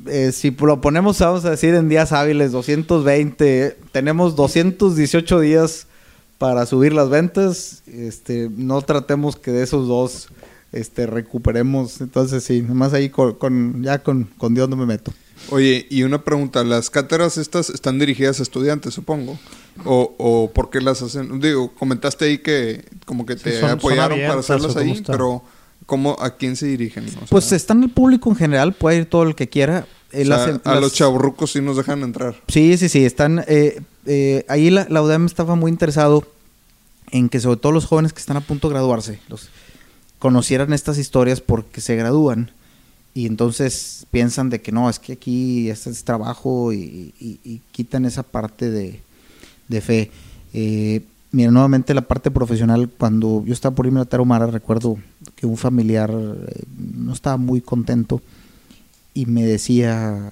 eh, 0.06 0.32
si 0.32 0.52
lo 0.52 0.80
ponemos, 0.80 1.18
vamos 1.20 1.44
a 1.46 1.50
decir, 1.52 1.74
en 1.74 1.90
días 1.90 2.12
hábiles, 2.12 2.52
220, 2.52 3.78
tenemos 3.92 4.36
218 4.36 5.40
días 5.40 5.88
para 6.38 6.66
subir 6.68 6.94
las 6.94 7.10
ventas, 7.10 7.82
este, 7.88 8.50
no 8.56 8.82
tratemos 8.84 9.36
que 9.38 9.52
de 9.52 9.64
esos 9.64 9.88
dos 9.88 10.28
este, 10.74 11.06
recuperemos, 11.08 12.02
entonces 12.02 12.44
sí, 12.44 12.62
nomás 12.62 12.94
ahí 12.94 13.10
con, 13.10 13.34
con- 13.36 13.82
ya 13.84 14.04
con, 14.04 14.26
con 14.38 14.54
Dios 14.54 14.68
no 14.70 14.76
me 14.76 14.86
meto. 14.86 15.14
Oye, 15.50 15.86
y 15.90 16.04
una 16.04 16.24
pregunta, 16.24 16.64
¿las 16.64 16.90
cátedras 16.90 17.38
estas 17.38 17.70
están 17.70 18.00
dirigidas 18.00 18.40
a 18.40 18.44
estudiantes, 18.44 18.94
supongo? 18.94 19.38
¿O, 19.86 20.14
o 20.18 20.52
por 20.54 20.70
qué 20.70 20.80
las 20.82 21.02
hacen? 21.02 21.40
Digo, 21.40 21.74
comentaste 21.74 22.26
ahí 22.26 22.38
que 22.38 22.86
como 23.06 23.26
que 23.26 23.36
te 23.36 23.60
son 23.60 23.72
apoyaron 23.72 24.10
para 24.20 24.34
abiertas, 24.34 24.50
hacerlas 24.50 24.72
¿o 24.72 24.74
cómo 24.80 24.86
ahí, 24.86 24.92
está? 24.98 25.12
pero 25.12 25.44
¿cómo, 25.86 26.16
¿a 26.20 26.36
quién 26.38 26.56
se 26.56 26.68
dirigen? 26.68 27.06
O 27.08 27.10
sea, 27.10 27.22
Pues 27.30 27.52
está 27.52 27.74
en 27.74 27.84
el 27.84 27.90
público 27.90 28.30
en 28.30 28.36
general, 28.36 28.74
puede 28.74 28.98
ir 29.00 29.06
todo 29.06 29.24
el 29.24 29.36
que 29.36 29.50
quiera. 29.50 29.86
Eh, 30.14 30.22
o 30.22 30.26
sea, 30.26 30.38
las- 30.48 30.62
a 30.64 30.72
las- 30.74 30.82
los 30.82 30.94
chaburrucos 30.94 31.52
sí 31.52 31.60
nos 31.62 31.76
dejan 31.78 32.04
entrar. 32.04 32.36
Sí, 32.48 32.78
sí, 32.78 32.88
sí, 32.88 33.04
están... 33.04 33.44
eh, 33.48 33.82
eh, 34.06 34.46
ahí 34.48 34.70
la, 34.70 34.86
la 34.90 35.02
UDEM 35.02 35.26
estaba 35.26 35.56
muy 35.56 35.72
interesado 35.72 36.26
en 37.12 37.30
que 37.30 37.40
sobre 37.40 37.58
todo 37.60 37.72
los 37.72 37.86
jóvenes 37.86 38.14
que 38.14 38.20
están 38.20 38.38
a 38.38 38.42
punto 38.42 38.68
de 38.70 38.74
graduarse, 38.76 39.20
los 39.30 39.50
conocieran 40.24 40.72
estas 40.72 40.98
historias 40.98 41.42
porque 41.42 41.82
se 41.82 41.98
gradúan 41.98 42.50
y 43.14 43.26
entonces 43.26 44.08
piensan 44.10 44.50
de 44.50 44.62
que 44.62 44.72
no, 44.72 44.90
es 44.90 44.98
que 44.98 45.12
aquí 45.12 45.70
este 45.70 45.90
es 45.90 46.06
trabajo 46.06 46.72
y, 46.72 47.62
quitan 47.74 48.06
esa 48.06 48.24
parte 48.24 48.72
de, 48.72 49.02
de 49.68 49.82
fe. 49.82 50.12
Eh, 50.54 51.02
mira, 51.34 51.52
nuevamente 51.52 51.94
la 51.94 52.04
parte 52.04 52.32
profesional, 52.32 52.90
cuando 52.98 53.44
yo 53.46 53.52
estaba 53.52 53.76
por 53.76 53.86
irme 53.86 54.00
a 54.00 54.06
Tarahumara, 54.06 54.48
recuerdo 54.48 54.98
que 55.36 55.46
un 55.46 55.58
familiar 55.58 56.10
eh, 56.10 56.64
no 56.96 57.12
estaba 57.12 57.36
muy 57.36 57.60
contento 57.60 58.22
y 59.14 59.26
me 59.26 59.44
decía, 59.44 60.32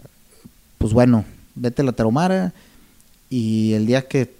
pues 0.77 0.93
bueno, 0.93 1.25
vete 1.53 1.81
a 1.81 1.85
la 1.85 1.91
Tarahumara 1.91 2.53
y 3.29 3.73
el 3.73 3.87
día 3.87 4.07
que 4.07 4.33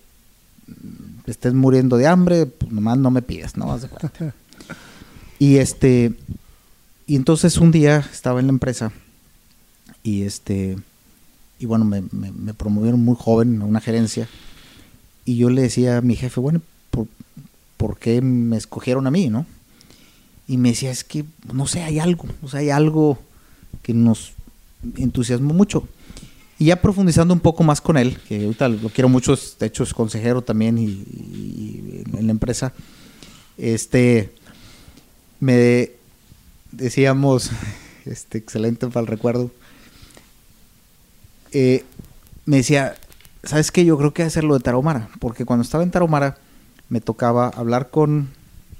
estés 1.25 1.53
muriendo 1.53 1.97
de 1.97 2.07
hambre, 2.07 2.45
pues 2.45 2.71
nomás 2.71 2.97
no 2.97 3.11
me 3.11 3.21
pides, 3.21 3.57
¿no? 3.57 3.69
Haz 3.73 3.81
de 3.81 3.89
cuenta. 3.89 4.33
Y 5.41 5.57
este, 5.57 6.13
y 7.07 7.15
entonces 7.15 7.57
un 7.57 7.71
día 7.71 8.07
estaba 8.13 8.39
en 8.39 8.45
la 8.45 8.51
empresa 8.51 8.91
y 10.03 10.21
este, 10.21 10.77
y 11.57 11.65
bueno, 11.65 11.83
me, 11.83 12.53
promovieron 12.53 13.03
muy 13.03 13.15
joven 13.17 13.59
a 13.59 13.65
una 13.65 13.81
gerencia 13.81 14.29
y 15.25 15.37
yo 15.37 15.49
le 15.49 15.63
decía 15.63 15.97
a 15.97 16.01
mi 16.01 16.15
jefe, 16.15 16.39
bueno, 16.39 16.61
¿por, 16.91 17.07
por 17.77 17.97
qué 17.97 18.21
me 18.21 18.55
escogieron 18.55 19.07
a 19.07 19.09
mí, 19.09 19.29
no? 19.31 19.47
Y 20.47 20.57
me 20.57 20.69
decía, 20.69 20.91
es 20.91 21.03
que, 21.03 21.25
no 21.51 21.65
sé, 21.65 21.81
hay 21.81 21.97
algo, 21.97 22.27
o 22.43 22.47
sea, 22.47 22.59
hay 22.59 22.69
algo 22.69 23.17
que 23.81 23.95
nos 23.95 24.33
entusiasmó 24.95 25.55
mucho. 25.55 25.87
Y 26.59 26.65
ya 26.65 26.83
profundizando 26.83 27.33
un 27.33 27.39
poco 27.39 27.63
más 27.63 27.81
con 27.81 27.97
él, 27.97 28.19
que 28.29 28.43
ahorita 28.43 28.69
lo 28.69 28.89
quiero 28.89 29.09
mucho, 29.09 29.35
de 29.59 29.65
hecho 29.65 29.81
es 29.81 29.95
consejero 29.95 30.43
también 30.43 30.77
y 30.77 32.03
en 32.15 32.27
la 32.27 32.31
empresa, 32.31 32.73
este, 33.57 34.35
me 35.41 35.91
decíamos, 36.71 37.51
este, 38.05 38.37
excelente 38.37 38.87
para 38.87 39.01
el 39.01 39.07
recuerdo, 39.07 39.51
eh, 41.51 41.83
me 42.45 42.57
decía, 42.57 42.95
¿sabes 43.43 43.71
qué? 43.71 43.83
Yo 43.83 43.97
creo 43.97 44.13
que 44.13 44.23
hacer 44.23 44.45
lo 44.45 44.53
de 44.53 44.61
Tarahumara, 44.61 45.09
porque 45.19 45.43
cuando 45.43 45.63
estaba 45.63 45.83
en 45.83 45.91
Tarahumara 45.91 46.37
me 46.87 47.01
tocaba 47.01 47.49
hablar 47.49 47.89
con 47.89 48.29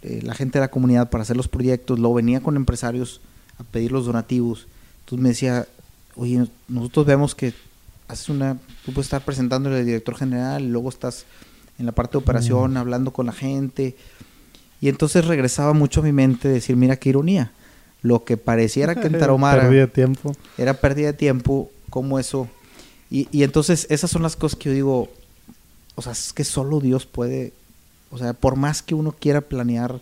eh, 0.04 0.22
la 0.24 0.36
gente 0.36 0.60
de 0.60 0.66
la 0.66 0.72
comunidad 0.72 1.10
para 1.10 1.24
hacer 1.24 1.36
los 1.36 1.50
proyectos, 1.50 2.00
luego 2.00 2.16
venía 2.16 2.42
con 2.42 2.56
empresarios 2.56 3.20
a 3.58 3.64
pedir 3.64 3.92
los 3.92 4.06
donativos, 4.06 4.68
entonces 5.02 5.24
me 5.24 5.30
decía, 5.30 5.68
oye, 6.16 6.48
nosotros 6.68 7.06
vemos 7.06 7.36
que 7.36 7.54
haces 8.08 8.30
una, 8.30 8.58
tú 8.86 8.94
puedes 8.94 9.08
estar 9.08 9.24
presentándole 9.24 9.80
al 9.80 9.86
director 9.86 10.16
general, 10.16 10.64
y 10.64 10.68
luego 10.68 10.90
estás 10.90 11.26
en 11.80 11.86
la 11.88 11.92
parte 11.92 12.14
de 12.14 12.18
operación 12.20 12.78
hablando 12.78 13.12
con 13.12 13.26
la 13.26 13.32
gente, 13.32 13.96
y 14.82 14.90
entonces 14.90 15.26
regresaba 15.26 15.74
mucho 15.74 16.02
a 16.02 16.04
mi 16.04 16.12
mente 16.12 16.50
decir, 16.50 16.76
mira 16.76 16.98
qué 16.98 17.10
ironía, 17.10 17.52
lo 18.02 18.24
que 18.26 18.36
pareciera 18.36 18.96
que 18.96 19.08
en 19.08 19.20
Tarahumara 19.20 19.62
Perdí 19.62 19.78
de 19.78 19.88
tiempo. 19.88 20.36
era 20.58 20.74
pérdida 20.74 21.08
de 21.08 21.14
tiempo, 21.14 21.72
como 21.92 22.18
eso. 22.18 22.50
Y, 23.12 23.28
y 23.32 23.44
entonces 23.44 23.86
esas 23.90 24.10
son 24.10 24.24
las 24.24 24.36
cosas 24.36 24.58
que 24.58 24.70
yo 24.70 24.76
digo, 24.76 25.10
o 25.96 26.02
sea, 26.02 26.14
es 26.14 26.34
que 26.34 26.44
solo 26.44 26.80
Dios 26.80 27.06
puede, 27.06 27.54
o 28.10 28.18
sea, 28.18 28.34
por 28.34 28.56
más 28.56 28.82
que 28.82 28.96
uno 28.96 29.12
quiera 29.12 29.42
planear, 29.42 30.02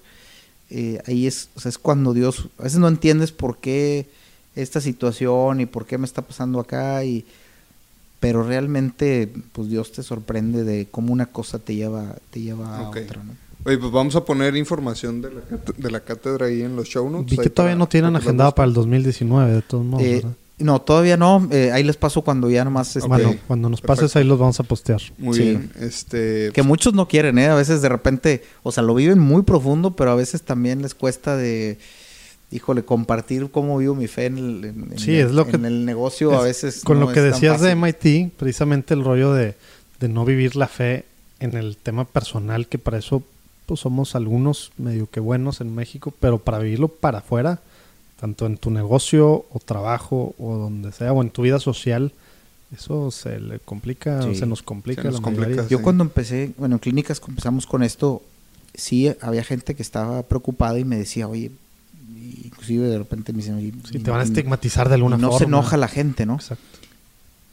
eh, 0.70 1.02
ahí 1.06 1.28
es, 1.28 1.50
o 1.56 1.60
sea, 1.60 1.70
es 1.70 1.78
cuando 1.78 2.14
Dios, 2.14 2.48
a 2.58 2.64
veces 2.64 2.80
no 2.80 2.88
entiendes 2.88 3.34
por 3.34 3.58
qué 3.58 4.08
esta 4.56 4.80
situación 4.80 5.60
y 5.60 5.66
por 5.66 5.86
qué 5.86 5.98
me 5.98 6.06
está 6.06 6.22
pasando 6.22 6.60
acá 6.60 7.04
y 7.04 7.26
pero 8.20 8.44
realmente 8.44 9.32
pues 9.54 9.70
Dios 9.70 9.94
te 9.94 10.04
sorprende 10.04 10.64
de 10.64 10.88
cómo 10.92 11.14
una 11.14 11.28
cosa 11.28 11.60
te 11.60 11.76
lleva 11.76 12.16
te 12.32 12.42
lleva 12.42 12.78
a 12.78 12.90
otra, 12.90 13.24
¿no? 13.24 13.49
Oye, 13.66 13.78
pues 13.78 13.92
vamos 13.92 14.16
a 14.16 14.24
poner 14.24 14.56
información 14.56 15.22
de 15.22 15.32
la, 15.32 15.42
de 15.78 15.92
la 15.92 16.00
cátedra 16.00 16.46
ahí 16.48 16.62
en 16.62 16.76
los 16.76 16.88
show 16.88 17.10
notes. 17.10 17.32
Vi 17.32 17.38
que 17.44 17.50
todavía 17.50 17.74
para- 17.76 17.80
no 17.80 17.88
tienen 17.90 18.14
busquen. 18.14 18.38
para 18.38 18.64
el 18.66 18.74
2019, 18.74 19.52
de 19.54 19.62
todos 19.62 19.86
modos. 19.86 20.06
Eh, 20.06 20.16
¿verdad? 20.16 20.32
no, 20.60 20.82
todavía 20.82 21.18
no, 21.18 21.48
eh, 21.52 21.72
ahí 21.72 21.84
les 21.84 21.96
paso 21.98 22.22
cuando 22.22 22.50
ya 22.50 22.64
nomás 22.66 22.96
este, 22.96 23.08
bueno, 23.08 23.36
cuando 23.48 23.70
nos 23.70 23.82
pases 23.82 24.16
ahí 24.16 24.24
los 24.24 24.40
vamos 24.40 24.60
a 24.60 24.64
postear. 24.64 25.02
Muy 25.18 25.36
sí. 25.38 25.44
bien. 25.44 25.72
Este, 25.80 26.52
que 26.54 26.64
muchos 26.64 26.94
no 26.94 27.08
quieren, 27.08 27.38
¿eh? 27.38 27.48
A 27.48 27.56
veces 27.56 27.82
de 27.82 27.90
repente, 27.90 28.44
o 28.64 28.72
sea, 28.72 28.82
lo 28.84 28.96
viven 28.96 29.20
muy 29.20 29.42
profundo, 29.44 29.92
pero 29.92 30.12
a 30.12 30.16
veces 30.16 30.42
también 30.42 30.82
les 30.82 30.96
cuesta 30.96 31.36
de, 31.38 31.78
híjole, 32.52 32.84
compartir 32.84 33.50
cómo 33.52 33.78
vivo 33.78 33.94
mi 33.96 34.08
fe 34.08 34.26
en 34.28 34.38
el, 34.38 34.66
en- 34.66 35.00
Sí, 35.00 35.16
es 35.18 35.32
lo 35.32 35.46
que- 35.48 35.58
en 35.58 35.66
el 35.66 35.86
negocio. 35.86 36.32
a 36.32 36.38
Es- 36.50 36.64
veces 36.64 36.84
Con 36.84 37.00
no 37.00 37.08
lo 37.08 37.12
que 37.14 37.22
decías 37.22 37.60
de. 37.62 37.76
MIT, 37.76 38.32
precisamente 38.38 38.94
el 38.94 39.04
rollo 39.04 39.34
de, 39.34 39.56
de 40.00 40.08
no 40.10 40.24
vivir 40.26 40.56
la 40.56 40.68
fe 40.68 41.04
en 41.42 41.56
el 41.56 41.76
tema 41.78 42.06
personal, 42.06 42.68
que 42.68 42.78
para 42.78 42.98
eso 42.98 43.22
pues 43.70 43.80
somos 43.82 44.16
algunos 44.16 44.72
medio 44.78 45.08
que 45.10 45.20
buenos 45.20 45.62
en 45.62 45.74
México, 45.76 46.12
pero 46.20 46.40
para 46.40 46.60
vivirlo 46.60 46.88
para 46.88 47.20
afuera, 47.20 47.62
tanto 48.20 48.46
en 48.48 48.58
tu 48.58 48.72
negocio 48.72 49.46
o 49.52 49.60
trabajo 49.64 50.34
o 50.40 50.56
donde 50.58 50.92
sea, 50.92 51.14
o 51.14 51.22
en 51.22 51.30
tu 51.30 51.44
vida 51.44 51.60
social, 51.60 52.12
eso 52.76 53.12
se 53.12 53.40
le 53.40 53.60
complica, 53.60 54.22
Sí. 54.24 54.36
se 54.36 54.46
nos 54.46 54.62
complica 54.64 55.02
Se 55.04 55.08
nos 55.10 55.16
la 55.18 55.22
complica, 55.22 55.48
mayoría. 55.50 55.64
sí. 55.70 55.72
Yo 55.72 55.82
cuando 55.82 56.04
empecé, 56.04 56.52
bueno, 56.58 56.76
en 56.76 56.80
clínicas 56.80 57.22
empezamos 57.28 57.66
con 57.68 57.84
esto, 57.84 58.22
sí 58.74 59.12
había 59.22 59.44
gente 59.44 59.76
que 59.76 59.82
estaba 59.84 60.24
preocupada 60.24 60.78
y 60.80 60.84
me 60.86 60.98
decía, 60.98 61.28
oye, 61.28 61.52
inclusive 62.44 62.88
de 62.88 62.98
repente 62.98 63.32
me 63.34 63.38
dicen, 63.40 63.56
oye, 63.56 63.72
Sí, 63.90 63.98
y- 63.98 64.00
te 64.00 64.12
van 64.12 64.20
a 64.22 64.24
estigmatizar 64.24 64.90
de 64.90 64.96
y 64.96 64.98
alguna 64.98 65.18
no 65.18 65.28
forma. 65.28 65.38
se 65.40 65.46
enoja 65.46 65.78
la 65.78 65.88
gente, 65.88 66.26
¿no? 66.26 66.36
Exacto. 66.36 66.64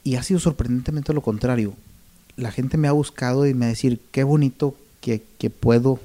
Y 0.03 0.15
ha 0.15 0.23
sido 0.23 0.39
sorprendentemente 0.39 1.13
lo 1.13 1.21
contrario. 1.21 1.73
La 2.35 2.51
gente 2.51 2.77
me 2.77 2.87
ha 2.87 2.91
buscado 2.91 3.47
y 3.47 3.53
me 3.53 3.65
ha 3.65 3.69
decir, 3.69 3.99
qué 4.11 4.23
bonito 4.23 4.75
que, 5.01 5.23
que 5.37 5.49
puedo. 5.49 5.99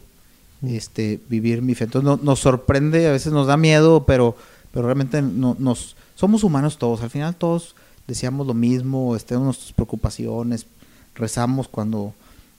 Este, 0.66 1.20
vivir 1.28 1.62
mi 1.62 1.74
fe. 1.74 1.84
Entonces 1.84 2.04
no- 2.06 2.20
nos 2.22 2.40
sorprende, 2.40 3.06
a 3.08 3.12
veces 3.12 3.32
nos 3.32 3.46
da 3.46 3.56
miedo, 3.56 4.04
pero, 4.06 4.36
pero 4.72 4.86
realmente 4.86 5.22
no, 5.22 5.56
nos 5.58 5.96
somos 6.14 6.44
humanos 6.44 6.78
todos. 6.78 7.02
Al 7.02 7.10
final 7.10 7.34
todos 7.34 7.74
deseamos 8.06 8.46
lo 8.46 8.54
mismo, 8.54 9.16
este, 9.16 9.28
tenemos 9.30 9.46
nuestras 9.46 9.72
preocupaciones, 9.72 10.66
rezamos 11.14 11.68
cuando 11.68 12.14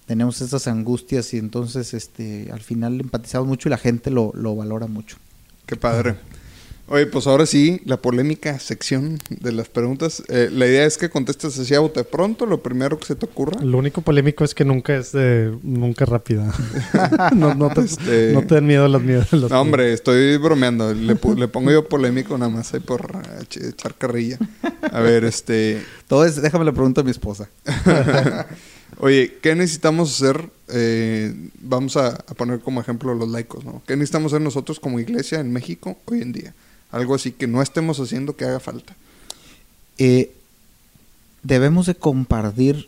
tenemos 0.05 0.41
esas 0.41 0.67
angustias 0.67 1.33
y 1.33 1.37
entonces 1.37 1.93
este, 1.93 2.49
al 2.51 2.59
final 2.61 2.99
empatizamos 2.99 3.47
mucho 3.47 3.69
y 3.69 3.71
la 3.71 3.77
gente 3.77 4.09
lo, 4.11 4.31
lo 4.35 4.55
valora 4.55 4.87
mucho. 4.87 5.17
Qué 5.65 5.75
padre. 5.77 6.15
Oye, 6.87 7.05
pues 7.07 7.27
ahora 7.27 7.45
sí, 7.45 7.81
la 7.85 7.97
polémica 7.97 8.59
sección 8.59 9.17
de 9.29 9.53
las 9.53 9.69
preguntas. 9.69 10.21
Eh, 10.27 10.49
la 10.51 10.67
idea 10.67 10.85
es 10.85 10.97
que 10.97 11.09
contestes 11.09 11.57
así 11.57 11.73
a 11.73 11.79
bote 11.79 12.03
pronto, 12.03 12.45
lo 12.45 12.61
primero 12.61 12.99
que 12.99 13.05
se 13.05 13.15
te 13.15 13.25
ocurra. 13.25 13.63
Lo 13.63 13.77
único 13.77 14.01
polémico 14.01 14.43
es 14.43 14.53
que 14.53 14.65
nunca 14.65 14.93
es 14.97 15.13
de, 15.13 15.57
nunca 15.63 16.03
rápida. 16.05 16.53
no, 17.35 17.55
no, 17.55 17.69
te, 17.69 17.81
Este- 17.81 18.33
no 18.33 18.45
te 18.45 18.55
den 18.55 18.67
miedo 18.67 18.87
las 18.89 19.01
miedo. 19.01 19.23
las- 19.31 19.49
No, 19.49 19.61
hombre, 19.61 19.93
estoy 19.93 20.35
bromeando. 20.37 20.93
Le, 20.93 21.15
pu- 21.15 21.37
le 21.37 21.47
pongo 21.47 21.71
yo 21.71 21.87
polémico 21.87 22.37
nada 22.37 22.51
más 22.51 22.73
ahí 22.73 22.81
por 22.81 23.13
ch- 23.47 23.69
echar 23.69 23.95
carrilla. 23.95 24.37
A 24.91 24.99
ver, 24.99 25.23
este... 25.23 25.81
Todo 26.07 26.25
es, 26.25 26.41
déjame 26.41 26.65
le 26.65 26.73
pregunto 26.73 26.99
a 26.99 27.03
mi 27.05 27.11
esposa. 27.11 27.49
Oye, 28.99 29.37
¿qué 29.41 29.55
necesitamos 29.55 30.13
hacer? 30.21 30.49
Eh, 30.67 31.33
vamos 31.61 31.97
a, 31.97 32.07
a 32.09 32.33
poner 32.35 32.59
como 32.59 32.81
ejemplo 32.81 33.13
los 33.15 33.29
laicos, 33.29 33.63
¿no? 33.65 33.81
¿Qué 33.87 33.95
necesitamos 33.95 34.33
hacer 34.33 34.41
nosotros 34.41 34.79
como 34.79 34.99
iglesia 34.99 35.39
en 35.39 35.51
México 35.51 35.97
hoy 36.05 36.21
en 36.21 36.31
día? 36.33 36.53
Algo 36.93 37.15
así 37.15 37.31
que 37.31 37.47
no 37.47 37.61
estemos 37.61 37.99
haciendo 37.99 38.35
que 38.37 38.45
haga 38.45 38.59
falta. 38.61 38.95
eh, 39.97 40.31
debemos 41.43 41.85
de 41.87 41.95
compartir 41.95 42.87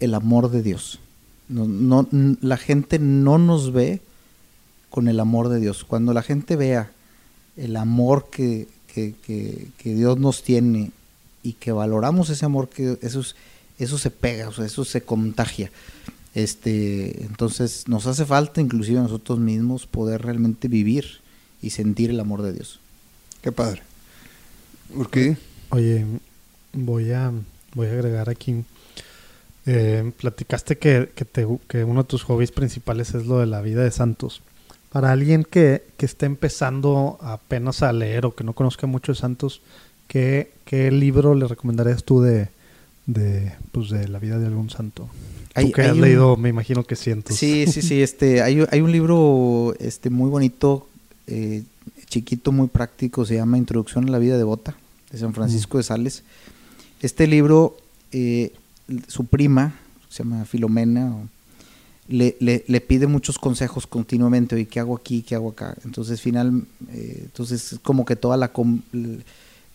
el 0.00 0.14
amor 0.14 0.50
de 0.50 0.62
Dios. 0.62 0.98
La 1.48 2.56
gente 2.56 2.98
no 2.98 3.36
nos 3.38 3.72
ve 3.72 4.00
con 4.88 5.06
el 5.08 5.20
amor 5.20 5.48
de 5.48 5.60
Dios. 5.60 5.84
Cuando 5.84 6.12
la 6.14 6.22
gente 6.22 6.56
vea 6.56 6.90
el 7.56 7.76
amor 7.76 8.28
que, 8.30 8.68
Dios 9.84 10.18
nos 10.18 10.42
tiene 10.42 10.90
y 11.42 11.52
que 11.54 11.72
valoramos 11.72 12.30
ese 12.30 12.44
amor, 12.46 12.68
que 12.68 12.98
eso, 13.02 13.20
es- 13.20 13.34
eso 13.78 13.98
se 13.98 14.10
pega, 14.10 14.48
o 14.48 14.62
eso 14.62 14.84
se 14.84 15.02
contagia. 15.02 15.70
Este, 16.34 17.22
entonces 17.24 17.84
nos 17.88 18.06
hace 18.06 18.24
falta, 18.24 18.60
inclusive 18.60 18.98
a 18.98 19.02
nosotros 19.02 19.38
mismos, 19.40 19.86
poder 19.86 20.22
realmente 20.22 20.68
vivir 20.68 21.20
y 21.62 21.70
sentir 21.70 22.10
el 22.10 22.20
amor 22.20 22.42
de 22.42 22.52
Dios. 22.54 22.80
Qué 23.42 23.52
padre. 23.52 23.82
Urquidi. 24.94 25.36
Oye, 25.70 26.04
voy 26.72 27.12
a, 27.12 27.32
voy 27.74 27.86
a 27.86 27.92
agregar 27.92 28.28
aquí. 28.28 28.64
eh, 29.66 30.10
platicaste 30.18 30.78
que, 30.78 31.10
que, 31.14 31.24
te- 31.24 31.46
que 31.68 31.84
uno 31.84 32.02
de 32.02 32.08
tus 32.08 32.22
hobbies 32.24 32.50
principales 32.50 33.14
es 33.14 33.26
lo 33.26 33.38
de 33.38 33.46
la 33.46 33.60
vida 33.60 33.82
de 33.84 33.90
santos. 33.90 34.42
Para 34.90 35.12
alguien 35.12 35.44
que, 35.44 35.84
que 35.96 36.06
esté 36.06 36.26
empezando 36.26 37.18
apenas 37.20 37.82
a 37.82 37.92
leer 37.92 38.26
o 38.26 38.34
que 38.34 38.42
no 38.42 38.54
conozca 38.54 38.86
mucho 38.86 39.12
de 39.12 39.18
santos, 39.18 39.60
¿qué, 40.08 40.50
qué 40.64 40.90
libro 40.90 41.34
le 41.34 41.46
recomendarías 41.46 42.02
tú 42.04 42.20
de, 42.22 42.48
de, 43.06 43.52
pues 43.70 43.90
de 43.90 44.08
la 44.08 44.18
vida 44.18 44.38
de 44.38 44.46
algún 44.46 44.70
santo? 44.70 45.08
Hay- 45.54 45.66
tú 45.66 45.72
que 45.72 45.82
hay 45.82 45.88
has 45.88 45.94
un- 45.94 46.00
leído, 46.00 46.36
me 46.36 46.48
imagino 46.48 46.82
que 46.84 46.96
cientos. 46.96 47.36
Sí, 47.36 47.66
sí, 47.68 47.82
sí. 47.82 48.02
Este, 48.02 48.42
hay, 48.42 48.64
hay 48.70 48.80
un 48.80 48.90
libro 48.90 49.74
este, 49.78 50.10
muy 50.10 50.30
bonito, 50.30 50.88
eh, 51.28 51.62
chiquito, 52.10 52.52
muy 52.52 52.68
práctico, 52.68 53.24
se 53.24 53.36
llama 53.36 53.56
Introducción 53.56 54.06
a 54.08 54.10
la 54.10 54.18
vida 54.18 54.36
devota, 54.36 54.74
de 55.10 55.18
San 55.18 55.32
Francisco 55.32 55.78
de 55.78 55.84
Sales. 55.84 56.22
Este 57.00 57.26
libro, 57.26 57.76
eh, 58.12 58.52
su 59.08 59.24
prima, 59.24 59.74
se 60.10 60.22
llama 60.24 60.44
Filomena, 60.44 61.14
o- 61.16 61.28
le, 62.08 62.36
le, 62.40 62.64
le 62.66 62.80
pide 62.80 63.06
muchos 63.06 63.38
consejos 63.38 63.86
continuamente, 63.86 64.56
oye, 64.56 64.66
¿qué 64.66 64.80
hago 64.80 64.96
aquí? 64.96 65.22
¿Qué 65.22 65.36
hago 65.36 65.50
acá? 65.50 65.76
Entonces, 65.84 66.20
final, 66.20 66.64
eh, 66.92 67.20
entonces 67.26 67.72
es 67.74 67.78
como 67.78 68.04
que 68.04 68.16
toda 68.16 68.36
la, 68.36 68.48
com- 68.52 68.82
el- 68.92 69.22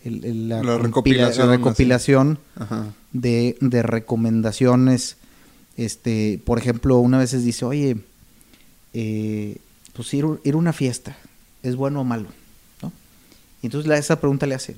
el- 0.04 0.48
la, 0.50 0.60
recopilación, 0.78 1.46
la 1.48 1.56
recopilación 1.56 2.38
de 3.60 3.82
recomendaciones. 3.82 5.16
Este, 5.78 6.40
por 6.44 6.58
ejemplo, 6.58 6.98
una 6.98 7.18
vez 7.18 7.32
dice, 7.42 7.64
oye, 7.64 7.96
eh, 8.92 9.56
pues 9.94 10.12
ir, 10.14 10.26
ir 10.44 10.54
a 10.54 10.56
una 10.58 10.72
fiesta, 10.74 11.16
¿es 11.66 11.76
bueno 11.76 12.00
o 12.00 12.04
malo? 12.04 12.28
¿No? 12.82 12.92
Y 13.62 13.66
entonces 13.66 13.88
la- 13.88 13.98
esa 13.98 14.20
pregunta 14.20 14.46
le 14.46 14.54
hace. 14.54 14.76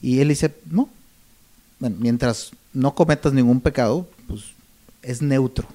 Y 0.00 0.20
él 0.20 0.28
dice, 0.28 0.54
no. 0.70 0.88
Bueno, 1.78 1.96
mientras 1.98 2.52
no 2.72 2.94
cometas 2.94 3.32
ningún 3.32 3.60
pecado, 3.60 4.08
pues 4.28 4.42
es 5.02 5.20
neutro. 5.22 5.66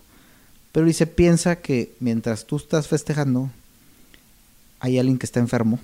Pero 0.71 0.85
dice, 0.85 1.07
piensa 1.07 1.57
que 1.57 1.93
mientras 1.99 2.45
tú 2.45 2.55
estás 2.57 2.87
festejando, 2.87 3.49
hay 4.79 4.99
alguien 4.99 5.17
que 5.17 5.25
está 5.25 5.39
enfermo, 5.39 5.79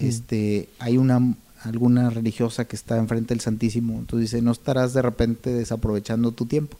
este, 0.00 0.68
hay 0.78 0.96
una 0.98 1.34
alguna 1.64 2.08
religiosa 2.08 2.66
que 2.66 2.76
está 2.76 2.98
enfrente 2.98 3.34
del 3.34 3.40
Santísimo, 3.40 3.94
entonces 3.98 4.30
dice, 4.30 4.42
no 4.42 4.52
estarás 4.52 4.94
de 4.94 5.02
repente 5.02 5.50
desaprovechando 5.50 6.30
tu 6.30 6.46
tiempo. 6.46 6.78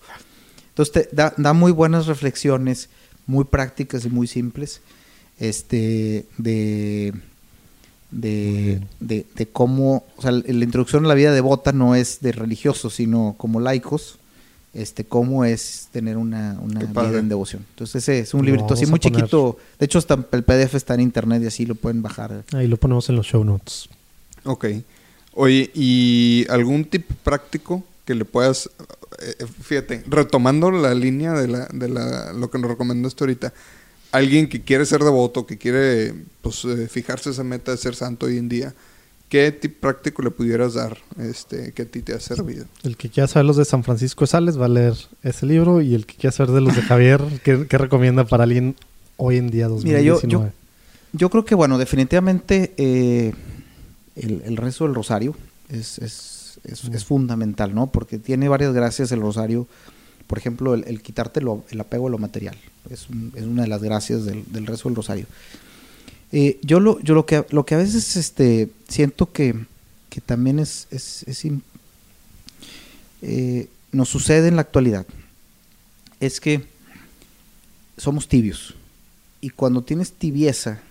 Entonces 0.68 0.92
te 0.92 1.16
da, 1.16 1.34
da 1.36 1.52
muy 1.52 1.72
buenas 1.72 2.06
reflexiones, 2.06 2.88
muy 3.26 3.44
prácticas 3.44 4.04
y 4.04 4.08
muy 4.08 4.28
simples, 4.28 4.80
este, 5.38 6.26
de, 6.38 7.12
de, 8.10 8.80
de, 9.00 9.26
de 9.34 9.46
cómo, 9.46 10.04
o 10.16 10.22
sea, 10.22 10.32
la 10.32 10.64
introducción 10.64 11.04
a 11.04 11.08
la 11.08 11.14
vida 11.14 11.32
devota 11.32 11.72
no 11.72 11.94
es 11.94 12.20
de 12.20 12.32
religiosos, 12.32 12.94
sino 12.94 13.34
como 13.38 13.60
laicos, 13.60 14.18
este, 14.74 15.04
cómo 15.04 15.44
es 15.44 15.88
tener 15.92 16.16
una, 16.16 16.58
una 16.60 16.80
vida 16.80 17.18
en 17.18 17.28
devoción. 17.28 17.64
Entonces 17.70 18.02
ese 18.02 18.20
es 18.20 18.34
un 18.34 18.44
librito 18.44 18.74
así 18.74 18.86
muy 18.86 18.98
poner. 19.00 19.20
chiquito, 19.20 19.58
de 19.78 19.86
hecho 19.86 19.98
hasta 19.98 20.14
el 20.32 20.44
PDF 20.44 20.74
está 20.74 20.94
en 20.94 21.00
internet 21.00 21.42
y 21.42 21.46
así 21.46 21.66
lo 21.66 21.74
pueden 21.74 22.02
bajar. 22.02 22.44
Ahí 22.52 22.68
lo 22.68 22.76
ponemos 22.76 23.08
en 23.08 23.16
los 23.16 23.26
show 23.26 23.42
notes. 23.44 23.88
Ok. 24.44 24.66
Oye, 25.32 25.70
¿y 25.74 26.46
algún 26.50 26.84
tip 26.84 27.10
práctico 27.24 27.82
que 28.04 28.14
le 28.14 28.24
puedas... 28.24 28.70
eh, 29.20 29.46
fíjate, 29.62 30.02
retomando 30.06 30.70
la 30.70 30.94
línea 30.94 31.32
de, 31.32 31.48
la, 31.48 31.66
de 31.72 31.88
la, 31.88 32.32
lo 32.32 32.50
que 32.50 32.58
nos 32.58 32.70
recomendaste 32.70 33.24
ahorita, 33.24 33.52
alguien 34.12 34.48
que 34.48 34.62
quiere 34.62 34.86
ser 34.86 35.02
devoto, 35.02 35.46
que 35.46 35.58
quiere 35.58 36.14
pues, 36.40 36.64
eh, 36.64 36.88
fijarse 36.88 37.30
esa 37.30 37.44
meta 37.44 37.72
de 37.72 37.76
ser 37.76 37.94
santo 37.94 38.26
hoy 38.26 38.38
en 38.38 38.48
día, 38.48 38.74
¿qué 39.28 39.52
tip 39.52 39.80
práctico 39.80 40.22
le 40.22 40.30
pudieras 40.30 40.74
dar 40.74 40.98
este, 41.18 41.72
que 41.72 41.82
a 41.82 41.84
ti 41.86 42.02
te 42.02 42.14
ha 42.14 42.20
servido? 42.20 42.66
El 42.82 42.96
que 42.96 43.10
quiera 43.10 43.26
saber 43.26 43.46
los 43.46 43.56
de 43.56 43.64
San 43.64 43.84
Francisco 43.84 44.24
de 44.24 44.28
Sales 44.28 44.58
va 44.58 44.66
a 44.66 44.70
leer 44.70 44.94
ese 45.22 45.46
libro 45.46 45.80
y 45.82 45.94
el 45.94 46.06
que 46.06 46.14
quiera 46.14 46.32
saber 46.32 46.54
de 46.54 46.60
los 46.60 46.74
de 46.74 46.82
Javier, 46.82 47.22
¿qué, 47.44 47.66
qué 47.66 47.78
recomienda 47.78 48.24
para 48.24 48.44
alguien 48.44 48.76
hoy 49.16 49.36
en 49.36 49.50
día 49.50 49.68
Mira, 49.68 50.00
yo- 50.00 50.14
2019? 50.14 50.52
Yo 51.12 51.30
creo 51.30 51.44
que, 51.44 51.54
bueno, 51.54 51.78
definitivamente 51.78 52.74
eh, 52.76 53.32
el, 54.14 54.42
el 54.44 54.56
rezo 54.58 54.84
del 54.84 54.94
rosario 54.94 55.34
es, 55.70 55.98
es, 55.98 56.60
es, 56.64 56.84
es, 56.84 57.04
fundamental, 57.04 57.74
¿no? 57.74 57.86
Porque 57.86 58.18
tiene 58.18 58.48
varias 58.48 58.74
gracias 58.74 59.10
el 59.12 59.22
rosario. 59.22 59.66
Por 60.26 60.36
ejemplo, 60.36 60.74
el, 60.74 61.00
quitarte 61.00 61.40
el 61.40 61.80
apego 61.80 62.08
a 62.08 62.10
lo 62.10 62.18
material. 62.18 62.58
Es, 62.90 63.08
una 63.10 63.62
de 63.62 63.68
las 63.68 63.82
gracias 63.82 64.24
del, 64.24 64.44
del 64.50 64.66
rezo 64.66 64.88
del 64.88 64.96
rosario. 64.96 65.26
Eh, 66.30 66.58
yo 66.62 66.80
lo, 66.80 67.00
yo 67.00 67.14
lo 67.14 67.24
que, 67.24 67.44
lo 67.50 67.64
que 67.64 67.74
a 67.74 67.78
veces 67.78 68.16
este, 68.16 68.68
siento 68.88 69.32
que, 69.32 69.54
que 70.10 70.20
también 70.20 70.58
es, 70.58 70.86
es, 70.90 71.24
eh, 73.22 73.68
nos 73.92 74.08
sucede 74.08 74.48
en 74.48 74.56
la 74.56 74.62
actualidad 74.62 75.06
es 76.20 76.40
que 76.40 76.64
somos 77.96 78.28
tibios. 78.28 78.74
Y 79.40 79.50
cuando 79.50 79.82
tienes 79.82 80.12
tibieza, 80.12 80.82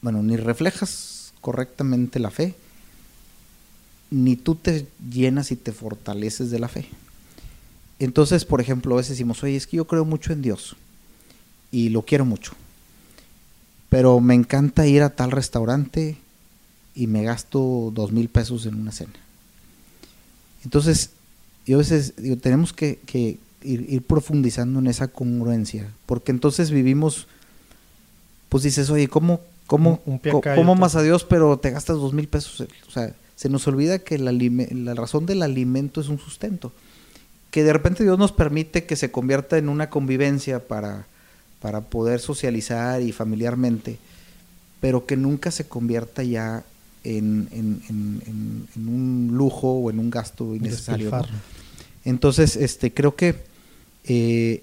bueno, 0.00 0.22
ni 0.22 0.36
reflejas 0.36 1.32
correctamente 1.40 2.18
la 2.18 2.30
fe, 2.30 2.54
ni 4.10 4.36
tú 4.36 4.54
te 4.54 4.86
llenas 5.10 5.52
y 5.52 5.56
te 5.56 5.72
fortaleces 5.72 6.50
de 6.50 6.58
la 6.58 6.68
fe. 6.68 6.88
Entonces, 7.98 8.44
por 8.44 8.60
ejemplo, 8.60 8.94
a 8.94 8.98
veces 8.98 9.10
decimos, 9.10 9.42
oye, 9.42 9.56
es 9.56 9.66
que 9.66 9.76
yo 9.76 9.86
creo 9.86 10.04
mucho 10.04 10.32
en 10.32 10.42
Dios 10.42 10.76
y 11.76 11.90
lo 11.90 12.00
quiero 12.06 12.24
mucho, 12.24 12.52
pero 13.90 14.18
me 14.18 14.32
encanta 14.32 14.86
ir 14.86 15.02
a 15.02 15.10
tal 15.10 15.30
restaurante 15.30 16.16
y 16.94 17.06
me 17.06 17.22
gasto 17.22 17.92
dos 17.94 18.12
mil 18.12 18.30
pesos 18.30 18.64
en 18.64 18.76
una 18.76 18.92
cena. 18.92 19.12
Entonces, 20.64 21.10
yo 21.66 21.76
a 21.76 21.80
veces 21.80 22.14
digo, 22.16 22.38
tenemos 22.38 22.72
que, 22.72 22.98
ir, 23.62 24.02
profundizando 24.04 24.78
en 24.78 24.86
esa 24.86 25.08
congruencia, 25.08 25.92
porque 26.06 26.32
entonces 26.32 26.70
vivimos, 26.70 27.26
pues 28.48 28.62
dices, 28.64 28.88
oye, 28.88 29.08
¿cómo, 29.08 29.42
cómo, 29.66 30.00
cómo 30.54 30.76
más 30.76 30.96
a 30.96 31.02
Dios, 31.02 31.24
pero 31.24 31.58
te 31.58 31.72
gastas 31.72 31.98
dos 31.98 32.14
mil 32.14 32.26
pesos? 32.26 32.66
O 32.88 32.90
sea, 32.90 33.14
se 33.34 33.50
nos 33.50 33.68
olvida 33.68 33.98
que 33.98 34.16
la, 34.16 34.32
la 34.32 34.94
razón 34.94 35.26
del 35.26 35.42
alimento 35.42 36.00
es 36.00 36.08
un 36.08 36.18
sustento, 36.18 36.72
que 37.50 37.64
de 37.64 37.74
repente 37.74 38.02
Dios 38.02 38.18
nos 38.18 38.32
permite 38.32 38.86
que 38.86 38.96
se 38.96 39.10
convierta 39.10 39.58
en 39.58 39.68
una 39.68 39.90
convivencia 39.90 40.66
para, 40.66 41.06
para 41.60 41.80
poder 41.80 42.20
socializar 42.20 43.02
y 43.02 43.12
familiarmente, 43.12 43.98
pero 44.80 45.06
que 45.06 45.16
nunca 45.16 45.50
se 45.50 45.66
convierta 45.66 46.22
ya 46.22 46.64
en, 47.04 47.48
en, 47.52 48.68
un 48.76 49.30
lujo 49.32 49.72
o 49.72 49.90
en 49.90 49.98
un 49.98 50.10
gasto 50.10 50.54
innecesario. 50.54 51.10
Entonces, 52.04 52.56
este, 52.56 52.92
creo 52.92 53.16
que 53.16 53.36
eh, 54.04 54.62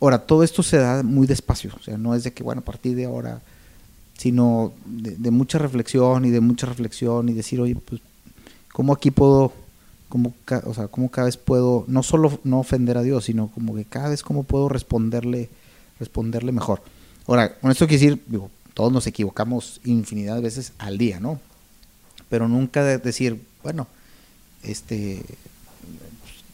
ahora 0.00 0.18
todo 0.18 0.42
esto 0.42 0.62
se 0.62 0.78
da 0.78 1.02
muy 1.02 1.26
despacio, 1.26 1.72
o 1.78 1.82
sea, 1.82 1.96
no 1.96 2.14
es 2.14 2.24
de 2.24 2.32
que, 2.32 2.42
bueno, 2.42 2.60
a 2.60 2.64
partir 2.64 2.96
de 2.96 3.04
ahora, 3.04 3.40
sino 4.18 4.72
de, 4.84 5.30
mucha 5.30 5.58
reflexión 5.58 6.24
y 6.24 6.30
de 6.30 6.40
mucha 6.40 6.66
reflexión 6.66 7.28
y 7.28 7.32
decir, 7.32 7.60
oye, 7.60 7.76
pues, 7.76 8.00
¿cómo 8.72 8.92
aquí 8.92 9.10
puedo, 9.10 9.52
cómo, 10.08 10.34
o 10.64 10.74
sea, 10.74 10.88
cómo 10.88 11.10
cada 11.10 11.26
vez 11.26 11.36
puedo, 11.36 11.84
no 11.88 12.02
solo 12.02 12.38
no 12.44 12.60
ofender 12.60 12.96
a 12.96 13.02
Dios, 13.02 13.24
sino 13.24 13.48
como 13.48 13.74
que 13.74 13.84
cada 13.84 14.08
vez 14.08 14.22
cómo 14.22 14.42
puedo 14.42 14.68
responderle, 14.68 15.48
responderle 15.98 16.52
mejor? 16.52 16.82
Ahora, 17.26 17.58
con 17.58 17.70
esto 17.70 17.86
quiero 17.86 18.00
decir, 18.00 18.50
todos 18.74 18.92
nos 18.92 19.06
equivocamos 19.06 19.80
infinidad 19.84 20.36
de 20.36 20.42
veces 20.42 20.72
al 20.78 20.98
día, 20.98 21.18
¿no? 21.18 21.40
Pero 22.28 22.48
nunca 22.48 22.84
decir, 22.84 23.40
bueno, 23.62 23.86
este, 24.62 25.22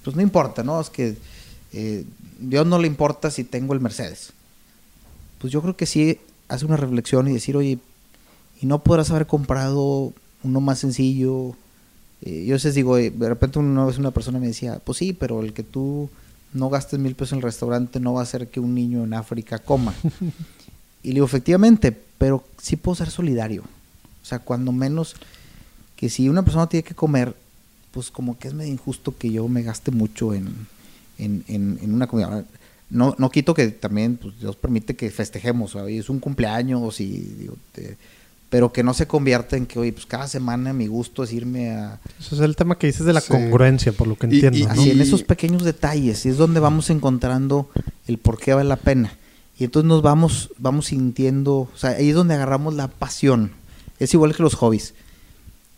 pues 0.03 0.17
no 0.17 0.23
importa, 0.23 0.63
¿no? 0.63 0.81
Es 0.81 0.91
que 0.91 1.17
eh, 1.73 2.05
Dios 2.39 2.67
no 2.67 2.79
le 2.79 2.87
importa 2.87 3.31
si 3.31 3.45
tengo 3.45 3.75
el 3.75 3.81
Mercedes. 3.81 4.33
Pues 5.39 5.53
yo 5.53 5.63
creo 5.63 5.77
que 5.77 5.87
sí 5.87 6.19
hace 6.49 6.65
una 6.65 6.77
reflexión 6.77 7.29
y 7.29 7.33
decir, 7.33 7.57
oye, 7.57 7.79
y 8.61 8.67
no 8.67 8.83
podrás 8.83 9.11
haber 9.11 9.27
comprado 9.27 10.13
uno 10.43 10.61
más 10.61 10.79
sencillo. 10.79 11.57
Eh, 12.23 12.45
yo 12.47 12.55
veces 12.55 12.75
digo, 12.75 12.99
eh, 12.99 13.11
de 13.11 13.29
repente 13.29 13.59
una 13.59 13.85
vez 13.85 13.99
una 13.99 14.11
persona 14.13 14.39
me 14.39 14.47
decía, 14.47 14.81
pues 14.85 14.99
sí, 14.99 15.13
pero 15.13 15.41
el 15.43 15.53
que 15.53 15.63
tú 15.63 16.11
no 16.53 16.69
gastes 16.69 16.99
mil 16.99 17.15
pesos 17.15 17.33
en 17.33 17.39
el 17.39 17.45
restaurante 17.45 18.01
no 18.01 18.15
va 18.15 18.21
a 18.21 18.25
hacer 18.25 18.49
que 18.49 18.61
un 18.61 18.75
niño 18.75 19.05
en 19.05 19.15
África 19.15 19.59
coma. 19.59 19.95
y 21.03 21.09
le 21.09 21.15
digo, 21.15 21.27
efectivamente, 21.27 21.93
pero 22.19 22.45
sí 22.59 22.77
puedo 22.77 22.95
ser 22.97 23.11
solidario. 23.11 23.63
O 24.23 24.25
sea, 24.25 24.39
cuando 24.39 24.73
menos 24.73 25.17
que 25.97 26.09
si 26.09 26.29
una 26.29 26.43
persona 26.43 26.69
tiene 26.69 26.85
que 26.85 26.95
comer, 26.95 27.35
pues 27.91 28.11
como 28.11 28.39
que 28.39 28.49
es 28.49 28.55
medio 28.55 28.73
injusto 28.73 29.17
que 29.17 29.31
yo 29.31 29.47
me 29.49 29.63
gaste 29.63 29.91
mucho 29.91 30.35
en, 30.35 30.67
una 31.19 32.07
comida. 32.07 32.45
No, 32.91 33.15
no 33.19 33.31
quito 33.31 33.55
que 33.55 33.69
también 33.69 34.17
pues, 34.17 34.39
Dios 34.39 34.57
permite 34.57 34.97
que 34.97 35.11
festejemos, 35.11 35.75
es 35.89 36.09
un 36.09 36.19
cumpleaños 36.19 37.01
y 37.01 37.51
pero 38.53 38.73
que 38.73 38.85
no 38.85 38.93
se 38.93 39.09
convierta 39.09 39.57
en 39.57 39.65
que, 39.65 39.81
oye, 39.81 39.93
pues 39.93 40.07
cada 40.07 40.29
semana 40.29 40.73
mi 40.73 40.87
gusto 40.87 41.25
es 41.25 41.33
irme 41.33 41.71
a... 41.71 41.99
Eso 42.21 42.37
es 42.37 42.43
el 42.43 42.55
tema 42.55 42.77
que 42.77 42.87
dices 42.87 43.05
de 43.05 43.15
la 43.15 43.23
congruencia, 43.23 43.93
por 43.93 44.07
lo 44.07 44.17
que 44.17 44.27
entiendo. 44.27 44.69
así, 44.69 44.91
en 44.91 45.01
esos 45.01 45.23
pequeños 45.23 45.65
detalles, 45.65 46.25
y 46.27 46.29
es 46.29 46.37
donde 46.37 46.61
vamos 46.61 46.91
encontrando 46.91 47.71
el 48.07 48.19
por 48.19 48.39
qué 48.39 48.53
vale 48.53 48.69
la 48.69 48.77
pena. 48.77 49.15
Y 49.59 49.65
entonces 49.65 49.89
nos 49.89 50.03
vamos, 50.03 50.51
vamos 50.59 50.87
sintiendo, 50.87 51.55
o 51.55 51.77
sea, 51.77 51.91
ahí 51.91 52.11
es 52.11 52.15
donde 52.15 52.35
agarramos 52.35 52.75
la 52.75 52.89
pasión. 52.89 53.53
Es 53.99 54.13
igual 54.15 54.37
que 54.37 54.43
los 54.43 54.55
hobbies. 54.55 54.95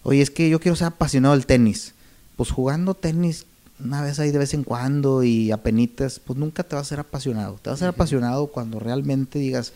Oye, 0.02 0.20
es 0.20 0.30
que 0.30 0.50
yo 0.50 0.60
quiero 0.60 0.76
ser 0.76 0.88
apasionado 0.88 1.34
del 1.34 1.46
tenis 1.46 1.94
pues 2.36 2.50
jugando 2.50 2.94
tenis 2.94 3.46
una 3.84 4.02
vez 4.02 4.18
ahí 4.20 4.30
de 4.30 4.38
vez 4.38 4.54
en 4.54 4.62
cuando 4.62 5.24
y 5.24 5.50
apenitas, 5.50 6.20
pues 6.20 6.38
nunca 6.38 6.62
te 6.62 6.76
vas 6.76 6.86
a 6.86 6.88
ser 6.88 7.00
apasionado. 7.00 7.58
Te 7.60 7.70
vas 7.70 7.78
a 7.78 7.80
ser 7.80 7.88
apasionado 7.88 8.46
cuando 8.46 8.78
realmente 8.78 9.38
digas, 9.38 9.72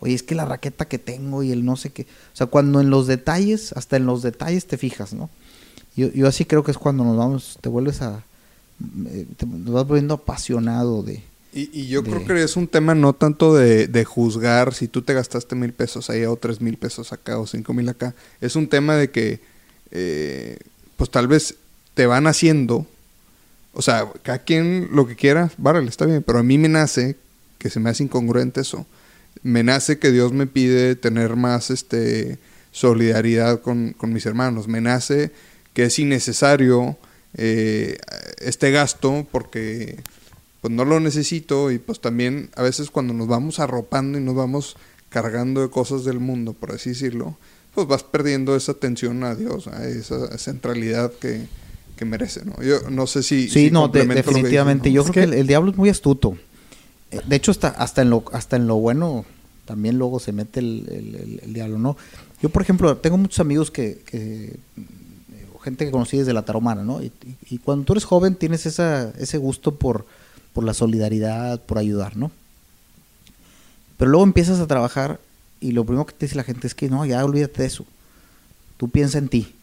oye, 0.00 0.14
es 0.14 0.22
que 0.22 0.34
la 0.34 0.44
raqueta 0.44 0.88
que 0.88 0.98
tengo 0.98 1.42
y 1.42 1.52
el 1.52 1.64
no 1.64 1.76
sé 1.76 1.90
qué. 1.90 2.02
O 2.02 2.36
sea, 2.36 2.46
cuando 2.46 2.80
en 2.80 2.90
los 2.90 3.06
detalles, 3.06 3.72
hasta 3.74 3.96
en 3.96 4.06
los 4.06 4.22
detalles 4.22 4.66
te 4.66 4.76
fijas, 4.76 5.12
¿no? 5.12 5.30
Yo, 5.96 6.10
yo 6.12 6.26
así 6.26 6.44
creo 6.44 6.64
que 6.64 6.70
es 6.70 6.78
cuando 6.78 7.04
nos 7.04 7.16
vamos, 7.16 7.58
te 7.60 7.68
vuelves 7.68 8.02
a, 8.02 8.22
eh, 9.06 9.26
te, 9.36 9.46
vas 9.46 9.86
volviendo 9.86 10.14
apasionado 10.14 11.02
de... 11.02 11.22
Y, 11.52 11.88
yo 11.88 12.04
creo 12.04 12.24
que 12.24 12.42
es 12.44 12.56
un 12.56 12.68
tema 12.68 12.94
no 12.94 13.12
tanto 13.12 13.56
de, 13.56 13.88
de, 13.88 14.04
juzgar 14.04 14.72
si 14.72 14.86
tú 14.86 15.02
te 15.02 15.14
gastaste 15.14 15.56
mil 15.56 15.72
pesos 15.72 16.08
allá 16.08 16.30
o 16.30 16.36
tres 16.36 16.60
mil 16.60 16.76
pesos 16.76 17.12
acá 17.12 17.40
o 17.40 17.46
cinco 17.46 17.74
mil 17.74 17.88
acá. 17.88 18.14
Es 18.40 18.54
un 18.54 18.68
tema 18.68 18.94
de 18.94 19.10
que, 19.10 19.40
eh, 19.90 20.58
pues 20.96 21.10
tal 21.10 21.26
vez 21.26 21.56
te 21.94 22.06
van 22.06 22.28
haciendo, 22.28 22.86
o 23.72 23.82
sea, 23.82 24.08
cada 24.22 24.38
quien 24.38 24.90
lo 24.92 25.08
que 25.08 25.16
quiera, 25.16 25.50
vale, 25.58 25.84
está 25.88 26.06
bien, 26.06 26.22
pero 26.22 26.38
a 26.38 26.44
mí 26.44 26.56
me 26.56 26.68
nace, 26.68 27.16
que 27.58 27.68
se 27.68 27.80
me 27.80 27.90
hace 27.90 28.04
incongruente 28.04 28.60
eso, 28.60 28.86
me 29.42 29.62
nace 29.62 29.98
que 29.98 30.10
Dios 30.10 30.32
me 30.32 30.46
pide 30.46 30.96
tener 30.96 31.36
más 31.36 31.70
este, 31.70 32.38
solidaridad 32.72 33.60
con, 33.60 33.94
mis 34.02 34.26
hermanos, 34.26 34.68
me 34.68 34.80
nace 34.80 35.32
que 35.74 35.84
es 35.84 35.98
innecesario 35.98 36.96
eh, 37.34 37.98
este 38.38 38.70
gasto 38.70 39.26
porque 39.30 40.02
pues 40.60 40.74
no 40.74 40.84
lo 40.84 41.00
necesito 41.00 41.70
y 41.70 41.78
pues 41.78 42.00
también 42.00 42.50
a 42.56 42.62
veces 42.62 42.90
cuando 42.90 43.14
nos 43.14 43.28
vamos 43.28 43.60
arropando 43.60 44.18
y 44.18 44.20
nos 44.20 44.34
vamos 44.34 44.76
cargando 45.08 45.62
de 45.62 45.70
cosas 45.70 46.04
del 46.04 46.20
mundo, 46.20 46.52
por 46.52 46.72
así 46.72 46.90
decirlo, 46.90 47.36
pues 47.74 47.86
vas 47.86 48.02
perdiendo 48.02 48.56
esa 48.56 48.72
atención 48.72 49.24
a 49.24 49.34
Dios, 49.34 49.68
a 49.68 49.86
esa 49.88 50.36
centralidad 50.38 51.12
que, 51.12 51.46
que 51.96 52.04
merece, 52.04 52.44
¿no? 52.44 52.62
Yo 52.62 52.88
no 52.90 53.06
sé 53.06 53.22
si... 53.22 53.48
Sí, 53.48 53.70
no, 53.70 53.88
definitivamente. 53.88 54.92
Yo 54.92 55.04
creo 55.04 55.28
que, 55.30 55.38
el, 55.38 55.46
diablo 55.46 55.70
es 55.70 55.76
muy 55.76 55.88
astuto. 55.88 56.36
Eh, 57.10 57.20
de 57.26 57.36
hecho, 57.36 57.50
hasta, 57.50 57.68
hasta, 57.68 58.02
en 58.02 58.10
lo, 58.10 58.24
hasta 58.32 58.56
en 58.56 58.66
lo 58.66 58.76
bueno 58.76 59.24
también 59.64 59.98
luego 59.98 60.18
se 60.18 60.32
mete 60.32 60.60
el, 60.60 61.40
diablo, 61.46 61.78
¿no? 61.78 61.96
Yo, 62.42 62.48
por 62.48 62.62
ejemplo, 62.62 62.96
tengo 62.96 63.16
muchos 63.16 63.38
amigos 63.38 63.70
que, 63.70 64.02
que 64.04 64.58
gente 65.62 65.84
que 65.84 65.90
conocí 65.90 66.18
desde 66.18 66.32
la 66.32 66.42
taromana, 66.42 66.82
¿no? 66.82 67.00
Y, 67.02 67.58
cuando 67.58 67.84
tú 67.84 67.92
eres 67.92 68.04
joven 68.04 68.34
tienes 68.34 68.66
esa, 68.66 69.10
ese 69.18 69.38
gusto 69.38 69.76
por, 69.76 70.06
por 70.52 70.64
la 70.64 70.74
solidaridad, 70.74 71.60
por 71.60 71.78
ayudar, 71.78 72.16
¿no? 72.16 72.30
Pero 73.96 74.10
luego 74.10 74.24
empiezas 74.24 74.60
a 74.60 74.66
trabajar 74.66 75.20
y 75.60 75.72
lo 75.72 75.84
primero 75.84 76.06
que 76.06 76.14
te 76.14 76.26
dice 76.26 76.36
la 76.36 76.44
gente 76.44 76.66
es 76.66 76.74
que 76.74 76.88
no, 76.88 77.04
ya 77.04 77.24
olvídate 77.24 77.62
de 77.62 77.68
eso. 77.68 77.84
Tú 78.76 78.88
piensa 78.88 79.18
en 79.18 79.28
ti. 79.28 79.54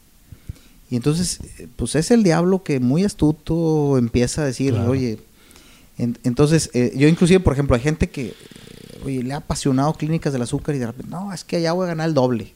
Y 0.90 0.96
entonces, 0.96 1.40
pues 1.76 1.96
es 1.96 2.12
el 2.12 2.24
diablo 2.24 2.64
que 2.64 2.80
muy 2.80 3.04
astuto 3.04 3.98
empieza 3.98 4.44
a 4.44 4.46
decir, 4.46 4.74
oye, 4.76 5.20
entonces, 5.98 6.70
eh, 6.74 6.94
yo 6.96 7.08
inclusive, 7.08 7.40
por 7.40 7.54
ejemplo, 7.54 7.76
hay 7.76 7.82
gente 7.82 8.10
que, 8.10 8.34
oye, 9.04 9.24
le 9.24 9.34
ha 9.34 9.38
apasionado 9.38 9.94
clínicas 9.94 10.32
del 10.32 10.44
azúcar 10.44 10.76
y 10.76 10.80
de 10.80 10.88
repente, 10.88 11.10
no, 11.10 11.34
es 11.34 11.44
que 11.44 11.58
allá 11.58 11.74
voy 11.74 11.86
a 11.86 11.90
ganar 11.90 12.08
el 12.08 12.14
doble. 12.14 12.54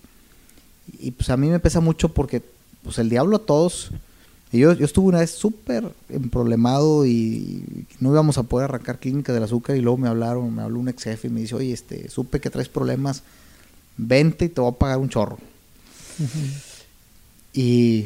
Y 1.00 1.12
pues 1.12 1.30
a 1.30 1.38
mí 1.38 1.48
me 1.48 1.60
pesa 1.60 1.80
mucho 1.80 2.10
porque, 2.10 2.42
pues 2.84 3.00
el 3.00 3.10
diablo 3.10 3.38
a 3.38 3.46
todos, 3.46 3.92
y 4.52 4.60
yo, 4.60 4.74
yo 4.74 4.86
estuve 4.86 5.08
una 5.08 5.20
vez 5.20 5.32
súper 5.32 5.92
emproblemado 6.10 7.06
y 7.06 7.86
no 8.00 8.12
íbamos 8.12 8.38
a 8.38 8.44
poder 8.44 8.66
arrancar 8.66 9.00
clínicas 9.00 9.34
del 9.34 9.44
azúcar 9.44 9.76
y 9.76 9.82
luego 9.82 9.98
me 9.98 10.10
hablaron, 10.10 10.54
me 10.54 10.62
habló 10.62 10.80
un 10.80 10.90
ex 10.90 11.04
jefe 11.04 11.28
y 11.28 11.32
me 11.32 11.42
dice, 11.42 11.56
oye, 11.56 11.72
este, 11.72 12.10
supe 12.10 12.40
que 12.40 12.50
traes 12.50 12.70
problemas, 12.70 13.24
vente 13.98 14.46
y 14.46 14.50
te 14.50 14.62
voy 14.62 14.72
a 14.72 14.78
pagar 14.78 14.98
un 14.98 15.10
chorro. 15.10 15.38
Y 17.54 18.06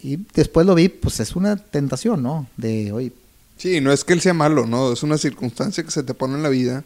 y 0.00 0.18
después 0.34 0.66
lo 0.66 0.74
vi, 0.74 0.88
pues 0.88 1.18
es 1.20 1.34
una 1.34 1.56
tentación, 1.56 2.22
¿no? 2.22 2.46
De 2.56 2.92
hoy. 2.92 3.12
Sí, 3.58 3.80
no 3.80 3.92
es 3.92 4.04
que 4.04 4.12
él 4.14 4.20
sea 4.20 4.34
malo, 4.34 4.66
¿no? 4.66 4.92
Es 4.92 5.02
una 5.02 5.18
circunstancia 5.18 5.84
que 5.84 5.90
se 5.90 6.02
te 6.02 6.14
pone 6.14 6.34
en 6.34 6.42
la 6.42 6.48
vida 6.48 6.84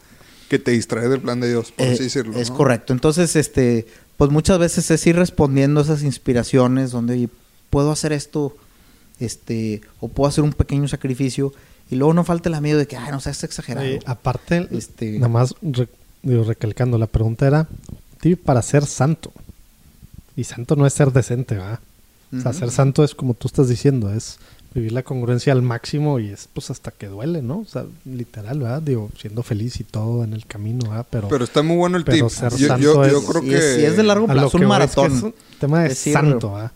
que 0.48 0.58
te 0.58 0.72
distrae 0.72 1.08
del 1.08 1.20
plan 1.20 1.40
de 1.40 1.48
Dios, 1.48 1.72
por 1.72 1.86
así 1.86 2.00
eh, 2.00 2.04
decirlo. 2.04 2.36
Es 2.38 2.50
correcto. 2.50 2.92
Entonces, 2.92 3.36
este, 3.36 3.86
pues 4.16 4.30
muchas 4.30 4.58
veces 4.58 4.90
es 4.90 5.06
ir 5.06 5.16
respondiendo 5.16 5.80
a 5.80 5.84
esas 5.84 6.02
inspiraciones 6.02 6.90
donde 6.90 7.28
puedo 7.70 7.90
hacer 7.92 8.12
esto 8.12 8.54
este, 9.20 9.80
o 10.00 10.08
puedo 10.08 10.28
hacer 10.28 10.44
un 10.44 10.52
pequeño 10.52 10.88
sacrificio 10.88 11.52
y 11.90 11.96
luego 11.96 12.12
no 12.14 12.24
falta 12.24 12.48
el 12.48 12.60
miedo 12.60 12.78
de 12.78 12.86
que, 12.86 12.96
ay, 12.96 13.10
no 13.10 13.20
seas 13.20 13.42
exagerado. 13.44 13.86
Eh, 13.86 14.00
aparte, 14.04 14.66
Este- 14.72 15.12
nada 15.12 15.28
más 15.28 15.54
re- 15.62 15.88
digo, 16.22 16.44
recalcando, 16.44 16.98
la 16.98 17.06
pregunta 17.06 17.46
era 17.46 17.68
para 18.44 18.62
ser 18.62 18.86
santo. 18.86 19.32
Y 20.36 20.44
santo 20.44 20.76
no 20.76 20.86
es 20.86 20.92
ser 20.92 21.12
decente, 21.12 21.56
¿verdad? 21.56 21.80
O 22.36 22.40
sea, 22.40 22.52
ser 22.54 22.70
santo 22.70 23.04
es 23.04 23.14
como 23.14 23.34
tú 23.34 23.46
estás 23.48 23.68
diciendo, 23.68 24.10
es 24.12 24.38
vivir 24.74 24.92
la 24.92 25.02
congruencia 25.02 25.52
al 25.52 25.62
máximo 25.62 26.18
y 26.18 26.28
es 26.28 26.48
pues 26.52 26.70
hasta 26.70 26.90
que 26.90 27.06
duele, 27.06 27.42
¿no? 27.42 27.58
O 27.60 27.64
sea, 27.66 27.84
literal, 28.04 28.58
¿verdad? 28.60 28.82
Digo, 28.82 29.10
siendo 29.18 29.42
feliz 29.42 29.78
y 29.80 29.84
todo 29.84 30.24
en 30.24 30.32
el 30.32 30.46
camino, 30.46 30.88
¿verdad? 30.88 31.06
Pero, 31.10 31.28
Pero 31.28 31.44
está 31.44 31.62
muy 31.62 31.76
bueno 31.76 31.96
el 31.96 32.04
tip. 32.04 32.26
ser 32.28 32.52
Yo, 32.52 32.58
yo, 32.58 32.68
santo 32.68 32.82
yo 33.08 33.18
es- 33.18 33.24
creo 33.24 33.42
Si 33.42 33.48
que... 33.48 33.56
es- 33.58 33.74
si 33.76 33.84
es 33.84 33.96
de 33.96 34.02
largo 34.02 34.26
plazo, 34.26 34.40
un 34.40 34.50
voy 34.50 34.54
es 34.54 34.60
que 34.60 34.66
maratón. 34.66 35.12
es 35.16 35.22
un 35.22 35.34
tema 35.60 35.82
de 35.82 35.94
santo, 35.94 36.52
¿verdad? 36.54 36.72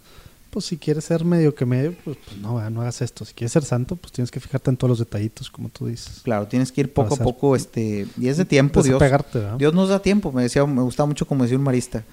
Pues 0.51 0.65
si 0.65 0.79
quieres 0.79 1.05
ser 1.05 1.23
medio 1.25 1.55
que 1.55 1.67
medio, 1.67 1.95
pues, 2.03 2.17
pues 2.25 2.39
no, 2.39 2.55
¿verdad? 2.55 2.71
no 2.71 2.81
hagas 2.81 3.03
esto. 3.03 3.27
Si 3.27 3.35
quieres 3.35 3.53
ser 3.53 3.63
santo, 3.65 3.95
pues 3.97 4.11
tienes 4.13 4.31
que 4.31 4.41
fijarte 4.41 4.71
en 4.71 4.79
todos 4.79 4.89
los 4.89 4.99
detallitos, 4.99 5.51
como 5.51 5.69
tú 5.69 5.87
dices. 5.87 6.21
Claro, 6.23 6.47
tienes 6.47 6.73
que 6.73 6.81
ir 6.81 6.93
poco 6.95 7.15
a 7.15 7.19
poco, 7.19 7.55
este, 7.57 8.07
y 8.19 8.29
es 8.29 8.39
de 8.39 8.47
tiempo, 8.47 8.83
Dios. 8.83 8.99
¿verdad? 8.99 9.57
Dios 9.59 9.75
nos 9.75 9.91
da 9.91 10.01
tiempo, 10.01 10.33
me 10.33 10.43
decía, 10.45 10.65
me 10.65 10.81
gustaba 10.81 11.07
mucho 11.07 11.27
como 11.27 11.43
decía 11.45 11.59
un 11.59 11.65
marista. 11.65 12.05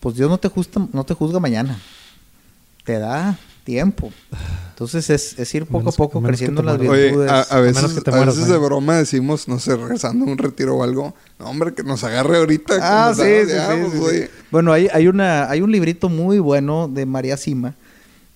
Pues 0.00 0.16
Dios 0.16 0.30
no 0.30 0.38
te 0.38 0.48
juzga, 0.48 0.86
no 0.92 1.04
te 1.04 1.12
juzga 1.14 1.38
mañana. 1.40 1.78
Te 2.84 2.98
da 2.98 3.38
tiempo. 3.66 4.10
Entonces 4.70 5.10
es, 5.10 5.38
es 5.38 5.54
ir 5.54 5.64
poco 5.66 5.78
a 5.78 5.80
menos- 5.82 5.96
poco 5.96 6.18
a 6.20 6.22
creciendo 6.22 6.62
las. 6.62 6.78
Oye, 6.80 7.06
virtudes. 7.06 7.30
a, 7.30 7.42
a 7.42 7.58
a 7.58 7.60
menos 7.60 7.82
veces, 7.82 7.94
que 7.94 8.00
te 8.02 8.10
a 8.16 8.24
veces 8.24 8.48
de 8.48 8.56
broma 8.58 8.96
decimos, 8.96 9.48
no 9.48 9.58
sé, 9.58 9.76
regresando 9.76 10.24
a 10.24 10.28
un 10.28 10.38
retiro 10.38 10.76
o 10.76 10.82
algo. 10.82 11.14
No, 11.38 11.46
hombre, 11.50 11.74
que 11.74 11.82
nos 11.82 12.04
agarre 12.04 12.38
ahorita. 12.38 12.78
Ah, 12.80 13.12
sí, 13.14 13.22
sí, 13.46 13.98
sí. 14.10 14.24
Bueno, 14.50 14.72
hay, 14.72 14.88
hay, 14.92 15.08
una, 15.08 15.50
hay 15.50 15.60
un 15.60 15.72
librito 15.72 16.08
muy 16.08 16.38
bueno 16.38 16.88
de 16.88 17.04
María 17.04 17.36
Sima. 17.36 17.74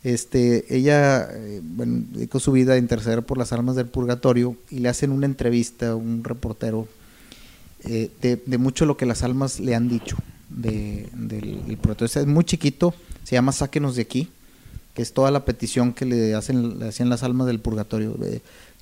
Este, 0.03 0.65
ella 0.75 1.29
eh, 1.31 1.61
bueno, 1.63 2.05
dedicó 2.13 2.41
su 2.41 2.53
vida 2.53 2.73
a 2.73 2.79
interceder 2.79 3.23
por 3.23 3.37
las 3.37 3.53
almas 3.53 3.77
del 3.77 3.87
purgatorio 3.87 4.57
y 4.71 4.79
le 4.79 4.89
hacen 4.89 5.13
una 5.13 5.27
entrevista 5.27 5.91
a 5.91 5.95
un 5.95 6.25
reportero 6.25 6.89
eh, 7.85 8.11
de, 8.23 8.43
de 8.47 8.59
mucho 8.59 8.87
lo 8.87 8.97
que 8.97 9.05
las 9.05 9.23
almas 9.23 9.61
le 9.61 9.75
han 9.75 9.91
dicho 9.91 10.17
de, 10.49 11.07
del, 11.15 11.67
del 11.67 11.77
purgatorio. 11.77 12.23
Es 12.23 12.27
muy 12.27 12.45
chiquito, 12.45 12.95
se 13.25 13.37
llama 13.37 13.53
Sáquenos 13.53 13.95
de 13.95 14.03
aquí, 14.03 14.31
que 14.95 15.03
es 15.03 15.13
toda 15.13 15.31
la 15.31 15.45
petición 15.45 15.93
que 15.93 16.05
le 16.05 16.35
hacen, 16.35 16.79
le 16.79 16.89
hacían 16.89 17.09
las 17.09 17.23
almas 17.23 17.47
del 17.47 17.61
purgatorio. 17.61 18.17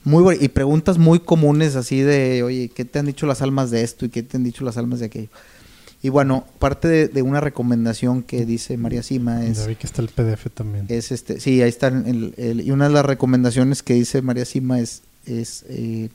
Muy 0.05 0.39
y 0.41 0.49
preguntas 0.49 0.97
muy 0.99 1.19
comunes 1.21 1.75
así 1.77 2.01
de, 2.01 2.43
oye, 2.43 2.71
¿qué 2.75 2.85
te 2.85 2.99
han 2.99 3.07
dicho 3.07 3.27
las 3.27 3.43
almas 3.43 3.71
de 3.71 3.83
esto 3.83 4.07
y 4.07 4.09
qué 4.09 4.23
te 4.23 4.37
han 4.37 4.45
dicho 4.45 4.65
las 4.65 4.77
almas 4.77 5.01
de 5.01 5.07
aquello? 5.07 5.29
Y 6.01 6.11
bueno, 6.11 6.47
parte 6.61 6.87
de, 6.87 7.09
de 7.09 7.23
una 7.23 7.41
recomendación 7.41 8.23
que 8.23 8.47
dice 8.47 8.77
María 8.77 9.03
Sima 9.03 9.45
es, 9.45 9.59
Ya 9.59 9.67
vi 9.67 9.75
que 9.75 9.87
está 9.89 10.01
el 10.01 10.09
PDF 10.09 10.47
también. 10.55 10.87
es 10.89 11.11
este, 11.11 11.41
sí, 11.41 11.61
ahí 11.61 11.75
el- 11.83 12.35
el- 12.37 12.61
y 12.61 12.71
una 12.71 12.87
de 12.87 12.95
las 12.95 13.05
recomendaciones 13.05 13.83
que 13.83 13.95
dice 13.95 14.23
María 14.23 14.45
Sima 14.45 14.79
es, 14.79 15.03
es 15.27 15.65
eh, 15.69 16.09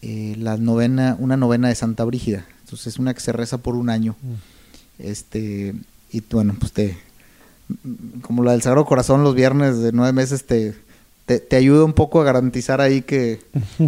eh, 0.00 0.34
la 0.38 0.56
novena, 0.56 1.14
una 1.20 1.36
novena 1.36 1.68
de 1.68 1.74
Santa 1.74 2.04
Brígida. 2.04 2.46
Entonces 2.64 2.86
es 2.94 2.98
una 2.98 3.12
que 3.12 3.20
se 3.20 3.32
reza 3.32 3.58
por 3.58 3.74
un 3.76 3.90
año. 3.90 4.16
Mm. 4.22 5.02
Este, 5.06 5.74
y 6.10 6.22
bueno, 6.30 6.56
pues 6.58 6.72
te, 6.72 6.96
como 8.22 8.42
la 8.44 8.52
del 8.52 8.62
Sagrado 8.62 8.84
Corazón 8.86 9.22
los 9.24 9.34
viernes 9.34 9.78
de 9.80 9.92
nueve 9.92 10.12
meses 10.12 10.44
te, 10.46 10.74
te, 11.26 11.38
te 11.38 11.56
ayuda 11.56 11.84
un 11.84 11.92
poco 11.92 12.20
a 12.20 12.24
garantizar 12.24 12.80
ahí 12.80 13.02
que, 13.02 13.40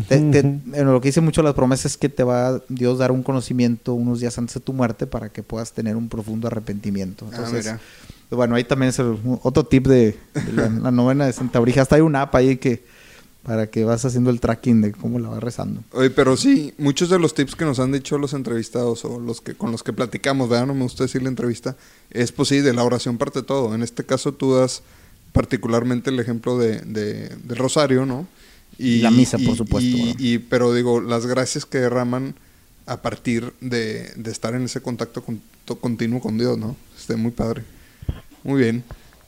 te- 0.09 0.21
te- 0.31 0.43
bueno, 0.67 0.93
lo 0.93 1.01
que 1.01 1.09
dice 1.09 1.21
mucho 1.21 1.43
las 1.43 1.55
promesas 1.55 1.93
es 1.93 1.97
que 1.99 2.09
te 2.09 2.23
va 2.25 2.49
a 2.49 2.61
Dios 2.69 2.99
dar 2.99 3.13
un 3.13 3.23
conocimiento 3.23 3.95
unos 3.95 4.21
días 4.21 4.37
antes 4.39 4.55
de 4.55 4.61
tu 4.61 4.73
muerte 4.73 5.07
para 5.07 5.29
que 5.29 5.43
puedas 5.43 5.73
tener 5.73 5.97
un 5.97 6.09
profundo 6.09 6.47
arrepentimiento. 6.49 7.27
Ah, 7.27 7.35
Entonces, 7.37 7.65
mira. 7.67 7.81
bueno, 8.31 8.55
ahí 8.55 8.65
también 8.65 8.91
es 8.91 8.99
el- 8.99 9.17
otro 9.43 9.65
tip 9.65 9.87
de, 9.87 10.17
de 10.35 10.53
la, 10.55 10.69
la 10.69 10.91
novena 10.91 11.27
de 11.27 11.33
Santa 11.33 11.59
Brígida. 11.61 11.83
Hasta 11.83 11.97
hay 11.97 12.03
una 12.03 12.23
app 12.23 12.35
ahí 12.37 12.57
que 12.57 12.85
para 13.43 13.67
que 13.69 13.85
vas 13.85 14.05
haciendo 14.05 14.31
el 14.31 14.39
tracking 14.41 14.81
de 14.83 14.93
cómo 14.93 15.19
la 15.19 15.29
vas 15.29 15.43
rezando. 15.43 15.83
Oye, 15.93 16.11
pero 16.11 16.37
sí, 16.37 16.75
muchos 16.79 17.09
de 17.11 17.19
los 17.19 17.35
tips 17.35 17.57
que 17.57 17.65
nos 17.65 17.81
han 17.81 17.91
dicho 17.93 18.17
los 18.19 18.35
entrevistados 18.35 19.05
o 19.05 19.19
los 19.19 19.41
que 19.41 19.55
con 19.55 19.73
los 19.73 19.83
que 19.83 19.93
platicamos, 19.93 20.49
¿verdad? 20.49 20.67
No 20.67 20.75
me 20.75 20.83
gusta 20.85 21.05
decir 21.05 21.23
la 21.23 21.29
entrevista, 21.29 21.77
es 22.11 22.31
pues 22.31 22.49
sí, 22.51 22.61
de 22.61 22.73
la 22.73 22.85
oración 22.85 23.19
parte 23.19 23.43
todo. 23.43 23.75
En 23.75 23.83
este 23.83 24.05
caso 24.05 24.33
tú 24.33 24.55
das 24.55 24.83
particularmente 25.33 26.11
el 26.11 26.21
ejemplo 26.21 26.59
de, 26.59 26.81
de- 26.83 27.29
del 27.45 27.57
rosario, 27.57 28.07
¿no? 28.07 28.29
Y 28.79 28.99
la 29.01 29.11
misa, 29.11 29.39
por 29.39 29.57
supuesto, 29.57 29.97
y- 30.19 30.39
pero 30.39 30.73
digo, 30.73 31.01
las 31.01 31.27
gracias 31.27 31.65
que 31.67 31.79
derraman 31.79 32.35
a 32.87 33.01
partir 33.03 33.53
de, 33.61 34.13
de 34.17 34.31
estar 34.31 34.55
en 34.55 34.63
ese 34.63 34.81
contacto 34.81 35.23
con- 35.25 35.41
to- 35.65 35.79
continuo 35.79 36.21
con 36.21 36.39
Dios, 36.39 36.59
¿no? 36.59 36.77
Este, 36.99 37.17
muy 37.17 37.31
padre. 37.33 37.63
Muy 38.45 38.61
bien. 38.61 38.83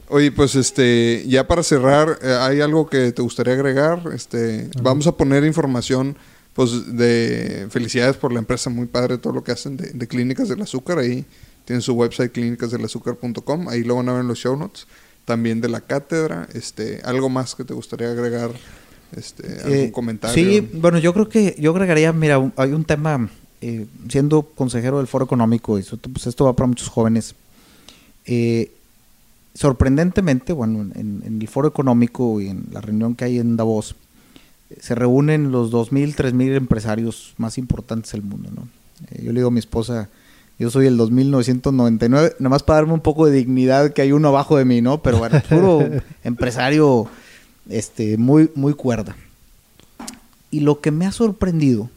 Oye, 0.09 0.31
pues 0.31 0.55
este, 0.55 1.24
ya 1.26 1.47
para 1.47 1.62
cerrar, 1.62 2.18
eh, 2.22 2.36
¿hay 2.40 2.60
algo 2.60 2.89
que 2.89 3.10
te 3.12 3.22
gustaría 3.22 3.55
agregar? 3.55 4.02
Este, 4.14 4.68
vamos 4.82 5.06
a 5.06 5.12
poner 5.16 5.44
información, 5.44 6.16
pues, 6.52 6.97
de 6.97 7.66
felicidades 7.70 8.16
por 8.16 8.32
la 8.32 8.39
empresa, 8.39 8.68
muy 8.70 8.86
padre 8.86 9.18
todo 9.18 9.32
lo 9.32 9.43
que 9.43 9.52
hacen 9.52 9.76
de, 9.76 9.90
de 9.90 10.06
Clínicas 10.06 10.48
del 10.48 10.60
Azúcar, 10.62 10.98
ahí 10.98 11.24
tienen 11.64 11.81
su 11.81 11.94
website 11.94 12.32
clínicasdelazúcar.com, 12.32 13.68
ahí 13.68 13.82
lo 13.82 13.97
van 13.97 14.09
a 14.10 14.12
ver 14.12 14.20
en 14.20 14.28
los 14.28 14.39
show 14.39 14.56
notes, 14.56 14.86
también 15.24 15.62
de 15.62 15.70
la 15.70 15.81
cátedra, 15.81 16.48
este, 16.52 17.01
algo 17.05 17.31
más 17.31 17.55
que 17.55 17.64
te 17.64 17.72
gustaría 17.72 18.10
agregar, 18.10 18.51
este, 19.16 19.47
algún 19.62 19.72
Eh, 19.78 19.90
comentario. 19.93 20.35
Sí, 20.35 20.68
bueno, 20.74 20.98
yo 20.98 21.14
creo 21.14 21.31
que 21.31 21.56
yo 21.59 21.70
agregaría, 21.70 22.12
mira, 22.12 22.39
un- 22.39 22.52
hay 22.56 22.72
un 22.72 22.85
tema, 22.85 23.31
eh, 23.62 23.86
siendo 24.10 24.43
consejero 24.43 24.98
del 24.98 25.06
Foro 25.06 25.24
Económico, 25.24 25.78
y 25.78 25.81
eso, 25.81 25.97
pues 25.97 26.26
esto 26.26 26.44
va 26.44 26.52
para 26.55 26.66
muchos 26.66 26.89
jóvenes. 26.89 27.35
eh, 28.26 28.70
sorprendentemente, 29.55 30.52
bueno, 30.52 30.81
en, 30.94 31.22
en 31.24 31.40
el 31.40 31.48
Foro 31.48 31.68
Económico 31.68 32.40
y 32.40 32.48
en 32.48 32.66
la 32.72 32.81
reunión 32.81 33.14
que 33.14 33.24
hay 33.24 33.39
en 33.39 33.56
Davos, 33.56 33.94
eh, 34.70 34.76
se 34.81 34.94
reúnen 34.94 35.52
los 35.52 35.70
2.000, 35.70 36.14
3.000 36.14 36.56
empresarios 36.56 37.35
más 37.36 37.59
importantes 37.59 38.12
del 38.12 38.22
mundo, 38.22 38.51
¿no? 38.55 38.68
Eh, 39.10 39.22
yo 39.24 39.32
le 39.32 39.40
digo 39.40 39.48
a 39.48 39.52
mi 39.52 39.59
esposa, 39.59 40.09
yo 40.59 40.70
soy 40.70 40.86
el 40.86 40.97
2999, 40.97 42.36
nada 42.39 42.51
más 42.51 42.62
para 42.62 42.78
darme 42.78 42.94
un 42.94 43.01
poco 43.01 43.26
de 43.26 43.32
dignidad 43.32 43.93
que 43.93 44.02
hay 44.02 44.12
uno 44.12 44.28
abajo 44.28 44.56
de 44.56 44.64
mí, 44.64 44.81
¿no? 44.81 45.02
Pero 45.02 45.18
bueno, 45.18 45.40
puro 45.48 45.89
empresario 46.22 47.09
este, 47.68 48.16
muy, 48.16 48.51
muy 48.55 48.74
cuerda. 48.74 49.16
Y 50.51 50.60
lo 50.60 50.81
que 50.81 50.93
me 50.93 51.06
ha 51.06 51.12
sorprendido 51.12 51.90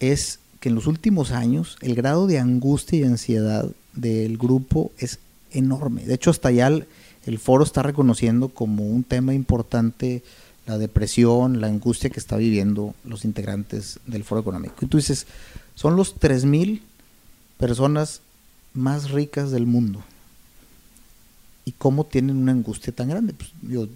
es 0.00 0.38
que 0.60 0.70
en 0.70 0.74
los 0.74 0.86
últimos 0.86 1.32
años 1.32 1.76
el 1.82 1.94
grado 1.94 2.26
de 2.26 2.38
angustia 2.38 3.00
y 3.00 3.04
ansiedad 3.04 3.68
del 3.94 4.38
grupo 4.38 4.90
es 4.96 5.18
enorme. 5.52 6.04
De 6.04 6.14
hecho, 6.14 6.30
hasta 6.30 6.50
ya 6.50 6.68
el, 6.68 7.38
foro 7.38 7.64
está 7.64 7.82
reconociendo 7.82 8.48
como 8.48 8.84
un 8.84 9.04
tema 9.04 9.34
importante 9.34 10.22
la 10.66 10.78
depresión, 10.78 11.60
la 11.60 11.66
angustia 11.66 12.10
que 12.10 12.20
está 12.20 12.36
viviendo 12.36 12.94
los 13.04 13.24
integrantes 13.24 13.98
del 14.06 14.24
foro 14.24 14.40
económico. 14.40 14.76
Y 14.80 14.86
tú 14.86 14.98
dices, 14.98 15.26
son 15.74 15.96
los 15.96 16.16
3.000 16.16 16.80
personas 17.58 18.20
más 18.72 19.10
ricas 19.10 19.50
del 19.50 19.66
mundo. 19.66 20.02
¿Y 21.64 21.72
cómo 21.72 22.04
tienen 22.04 22.36
una 22.36 22.52
angustia 22.52 22.92
tan 22.92 23.08
grande? 23.08 23.34
Pues, 23.34 23.50
yo, 23.62 23.86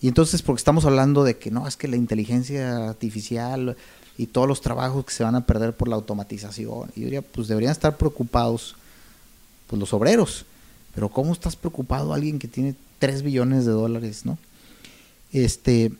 y 0.00 0.08
entonces, 0.08 0.42
porque 0.42 0.60
estamos 0.60 0.84
hablando 0.86 1.24
de 1.24 1.36
que 1.36 1.50
no, 1.50 1.66
es 1.66 1.76
que 1.76 1.88
la 1.88 1.96
inteligencia 1.96 2.88
artificial 2.88 3.76
y 4.16 4.26
todos 4.26 4.48
los 4.48 4.60
trabajos 4.60 5.04
que 5.04 5.12
se 5.12 5.24
van 5.24 5.34
a 5.34 5.44
perder 5.44 5.76
por 5.76 5.88
la 5.88 5.96
automatización. 5.96 6.90
Y 6.96 7.00
yo 7.00 7.04
diría, 7.04 7.22
pues 7.22 7.48
deberían 7.48 7.72
estar 7.72 7.96
preocupados 7.96 8.76
pues 9.66 9.78
los 9.78 9.92
obreros. 9.92 10.46
Pero 10.94 11.08
¿cómo 11.08 11.32
estás 11.32 11.56
preocupado 11.56 12.12
alguien 12.12 12.38
que 12.38 12.48
tiene 12.48 12.74
3 12.98 13.22
billones 13.22 13.64
de 13.64 13.72
dólares, 13.72 14.24
no? 14.24 14.38
Este, 15.32 15.92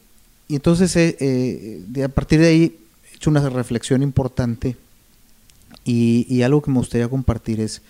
y 0.48 0.56
entonces, 0.56 0.94
eh, 0.96 1.16
eh, 1.20 1.82
de, 1.86 2.04
a 2.04 2.08
partir 2.08 2.40
de 2.40 2.48
ahí, 2.48 2.78
he 3.10 3.16
hecho 3.16 3.30
una 3.30 3.48
reflexión 3.48 4.02
importante 4.02 4.76
y, 5.84 6.26
y 6.28 6.42
algo 6.42 6.62
que 6.62 6.70
me 6.70 6.78
gustaría 6.78 7.08
compartir 7.08 7.60
es, 7.60 7.82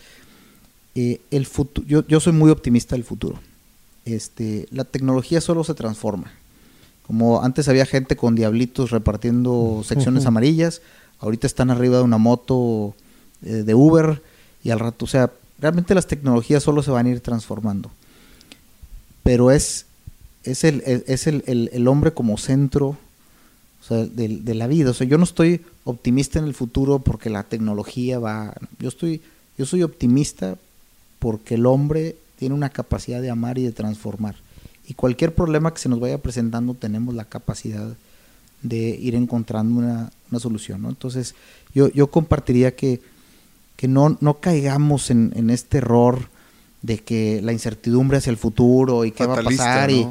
eh, 0.95 1.21
el 1.31 1.47
futuro, 1.47 1.87
yo, 1.87 2.07
yo 2.07 2.21
soy 2.21 2.33
muy 2.33 2.51
optimista 2.51 2.95
del 2.95 3.05
futuro. 3.05 3.41
Este, 4.05 4.67
la 4.71 4.85
tecnología 4.85 5.41
solo 5.41 5.65
se 5.65 5.75
transforma. 5.75 6.33
Como 7.07 7.43
antes 7.43 7.69
había 7.69 7.87
gente 7.87 8.17
con 8.17 8.35
diablitos 8.35 8.91
repartiendo 8.91 9.83
secciones 9.85 10.27
amarillas, 10.27 10.83
ahorita 11.19 11.47
están 11.47 11.71
arriba 11.71 11.97
de 11.99 12.05
una 12.05 12.19
moto 12.19 12.95
de 13.41 13.75
Uber 13.75 14.23
y 14.63 14.69
al 14.69 14.81
rato, 14.81 15.07
o 15.07 15.09
sea, 15.09 15.33
realmente 15.61 15.95
las 15.95 16.07
tecnologías 16.07 16.63
solo 16.63 16.83
se 16.83 16.91
van 16.91 17.07
a 17.07 17.11
ir 17.11 17.21
transformando. 17.21 17.91
Pero 19.23 19.51
es, 19.51 19.87
es, 20.45 20.65
el, 20.65 20.83
es 20.85 21.27
el, 21.27 21.45
el, 21.47 21.89
hombre 21.89 22.13
como 22.13 22.39
centro 22.39 22.97
de, 23.89 24.29
de, 24.29 24.55
la 24.55 24.67
vida. 24.67 24.91
O 24.91 24.95
sea, 24.95 25.07
yo 25.07 25.19
no 25.19 25.25
estoy 25.25 25.61
optimista 25.85 26.39
en 26.39 26.47
el 26.47 26.55
futuro 26.55 27.01
porque 27.01 27.31
la 27.31 27.43
tecnología 27.43 28.19
va. 28.19 28.55
Yo 28.79 28.89
estoy, 28.89 29.21
yo 29.59 29.67
soy 29.67 29.83
optimista 29.83 30.57
porque 31.19 31.55
el 31.55 31.67
hombre 31.67 32.17
tiene 32.39 32.55
una 32.55 32.71
capacidad 32.71 33.21
de 33.21 33.31
amar 33.31 33.59
y 33.59 33.65
de 33.65 33.73
transformar. 33.73 34.37
Y 34.89 34.95
cualquier 34.95 35.35
problema 35.35 35.73
que 35.73 35.81
se 35.81 35.89
nos 35.89 36.01
vaya 36.01 36.19
presentando 36.19 36.75
tenemos 36.75 37.15
la 37.15 37.25
capacidad 37.25 37.95
de 38.63 38.79
ir 38.79 39.15
encontrando 39.15 39.79
una, 39.79 40.11
una 40.31 40.41
solución. 40.41 40.83
¿no? 40.83 40.89
Entonces, 40.89 41.35
yo, 41.75 41.89
yo 41.91 42.09
compartiría 42.09 42.75
que, 42.75 43.01
que 43.81 43.89
no, 43.89 44.19
no 44.21 44.41
caigamos 44.41 45.11
en, 45.11 45.33
en, 45.35 45.49
este 45.49 45.79
error 45.79 46.29
de 46.83 46.99
que 46.99 47.41
la 47.41 47.55
incertidumbre 47.55 48.19
hacia 48.19 48.31
el 48.31 48.37
futuro 48.37 49.07
y 49.07 49.11
qué 49.11 49.25
va 49.25 49.39
a 49.39 49.43
pasar 49.43 49.91
y, 49.91 50.07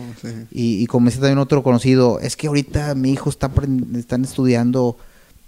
y, 0.50 0.82
y 0.82 0.88
como 0.88 1.06
decía 1.06 1.22
también 1.22 1.38
otro 1.38 1.62
conocido, 1.62 2.20
es 2.20 2.36
que 2.36 2.48
ahorita 2.48 2.96
mi 2.96 3.12
hijo 3.12 3.30
está 3.30 3.52
están 3.96 4.24
estudiando 4.24 4.98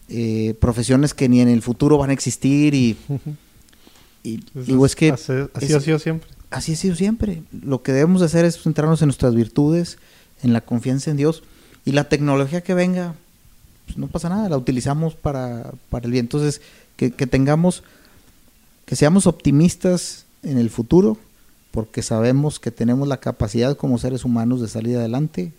eh, 0.08 0.54
profesiones 0.62 1.16
que 1.16 1.28
ni 1.30 1.42
en 1.42 1.48
el 1.48 1.64
futuro 1.64 1.98
van 1.98 2.12
a 2.12 2.14
existir 2.14 2.76
y, 2.76 2.96
y 4.24 4.44
digo, 4.54 4.86
es 4.86 4.96
que 4.96 5.10
Así, 5.10 5.34
así 5.56 5.66
es- 5.66 5.76
ha 5.76 5.80
sido 5.82 5.98
siempre. 5.98 6.30
así 6.52 6.74
ha 6.74 6.76
sido 6.76 6.94
siempre. 6.96 7.42
Lo 7.64 7.82
que 7.82 7.92
debemos 7.92 8.20
de 8.22 8.28
hacer 8.28 8.46
es 8.46 8.62
centrarnos 8.62 9.02
en 9.02 9.08
nuestras 9.08 9.34
virtudes, 9.34 9.98
en 10.44 10.54
la 10.54 10.62
confianza 10.62 11.10
en 11.10 11.18
Dios 11.18 11.42
y 11.86 11.94
la 11.94 12.04
tecnología 12.08 12.62
que 12.62 12.76
venga, 12.76 13.16
pues 13.88 13.98
no 13.98 14.06
pasa 14.10 14.30
nada, 14.30 14.48
la 14.48 14.58
utilizamos 14.58 15.16
para, 15.16 15.72
para 15.90 16.06
el 16.06 16.12
bien. 16.12 16.26
Entonces, 16.26 16.62
que, 16.98 17.10
que 17.10 17.26
tengamos, 17.26 17.84
que 18.92 18.98
seamos 18.98 19.26
optimistas 19.26 20.26
en 20.44 20.58
el 20.58 20.70
futuro, 20.70 21.18
porque 21.72 22.02
sabemos 22.02 22.60
que 22.60 22.72
tenemos 22.72 23.08
la 23.08 23.22
capacidad 23.22 23.78
como 23.78 23.98
seres 23.98 24.26
humanos 24.26 24.60
de 24.60 24.68
salir 24.68 24.98
adelante 24.98 25.54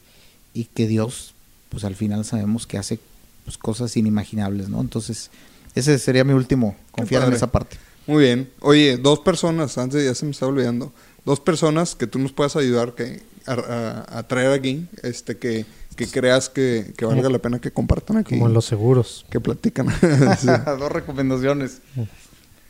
y 0.52 0.64
que 0.64 0.86
Dios, 0.86 1.32
pues 1.70 1.84
al 1.84 1.94
final 1.94 2.26
sabemos 2.26 2.66
que 2.66 2.76
hace 2.76 3.00
pues, 3.46 3.56
cosas 3.56 3.96
inimaginables, 3.96 4.68
¿no? 4.68 4.82
Entonces, 4.82 5.30
ese 5.74 5.98
sería 5.98 6.24
mi 6.24 6.34
último, 6.34 6.76
confiar 6.90 7.26
en 7.26 7.32
esa 7.32 7.50
parte. 7.50 7.78
Muy 8.06 8.22
bien. 8.24 8.50
Oye, 8.60 8.98
dos 8.98 9.20
personas, 9.20 9.78
antes 9.78 10.04
ya 10.04 10.14
se 10.14 10.26
me 10.26 10.32
estaba 10.32 10.52
olvidando, 10.52 10.92
dos 11.24 11.40
personas 11.40 11.94
que 11.94 12.06
tú 12.06 12.18
nos 12.18 12.32
puedas 12.32 12.54
ayudar 12.56 12.94
que, 12.94 13.22
a, 13.46 13.54
a- 13.54 14.18
a 14.18 14.22
traer 14.28 14.52
aquí, 14.52 14.86
este, 15.02 15.38
que, 15.38 15.64
que 15.96 16.06
creas 16.06 16.50
que, 16.50 16.92
que 16.98 17.06
valga 17.06 17.30
la 17.30 17.38
pena 17.38 17.60
que 17.60 17.70
compartan 17.70 18.18
aquí. 18.18 18.34
Como 18.34 18.48
en 18.48 18.52
los 18.52 18.66
seguros. 18.66 19.24
Que 19.30 19.40
platican. 19.40 19.86
Sí. 20.38 20.48
Dos 20.78 20.92
recomendaciones. 20.92 21.78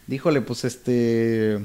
Díjole, 0.06 0.40
pues 0.40 0.64
este. 0.64 1.58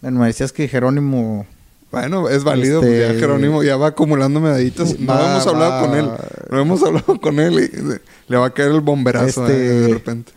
Bueno, 0.00 0.20
me 0.20 0.26
decías 0.26 0.52
que 0.52 0.68
Jerónimo. 0.68 1.46
Bueno, 1.90 2.28
es 2.28 2.44
válido, 2.44 2.80
Este- 2.82 2.98
pues 2.98 3.14
ya 3.14 3.18
Jerónimo 3.20 3.62
ya 3.62 3.76
va 3.76 3.88
acumulando 3.88 4.40
medallitas. 4.40 4.98
No 5.00 5.14
Va- 5.14 5.32
hemos 5.32 5.46
hablado 5.46 5.70
va- 5.70 5.80
con 5.88 5.98
él. 5.98 6.10
No 6.50 6.60
hemos 6.60 6.82
hablado 6.82 7.20
con 7.20 7.40
él 7.40 7.54
y 7.54 8.28
le- 8.30 8.36
va 8.36 8.46
a 8.46 8.50
caer 8.54 8.72
el 8.72 8.80
bomberazo 8.80 9.46
Este- 9.46 9.66
eh, 9.66 9.80
de 9.80 9.88
repente. 9.88 10.32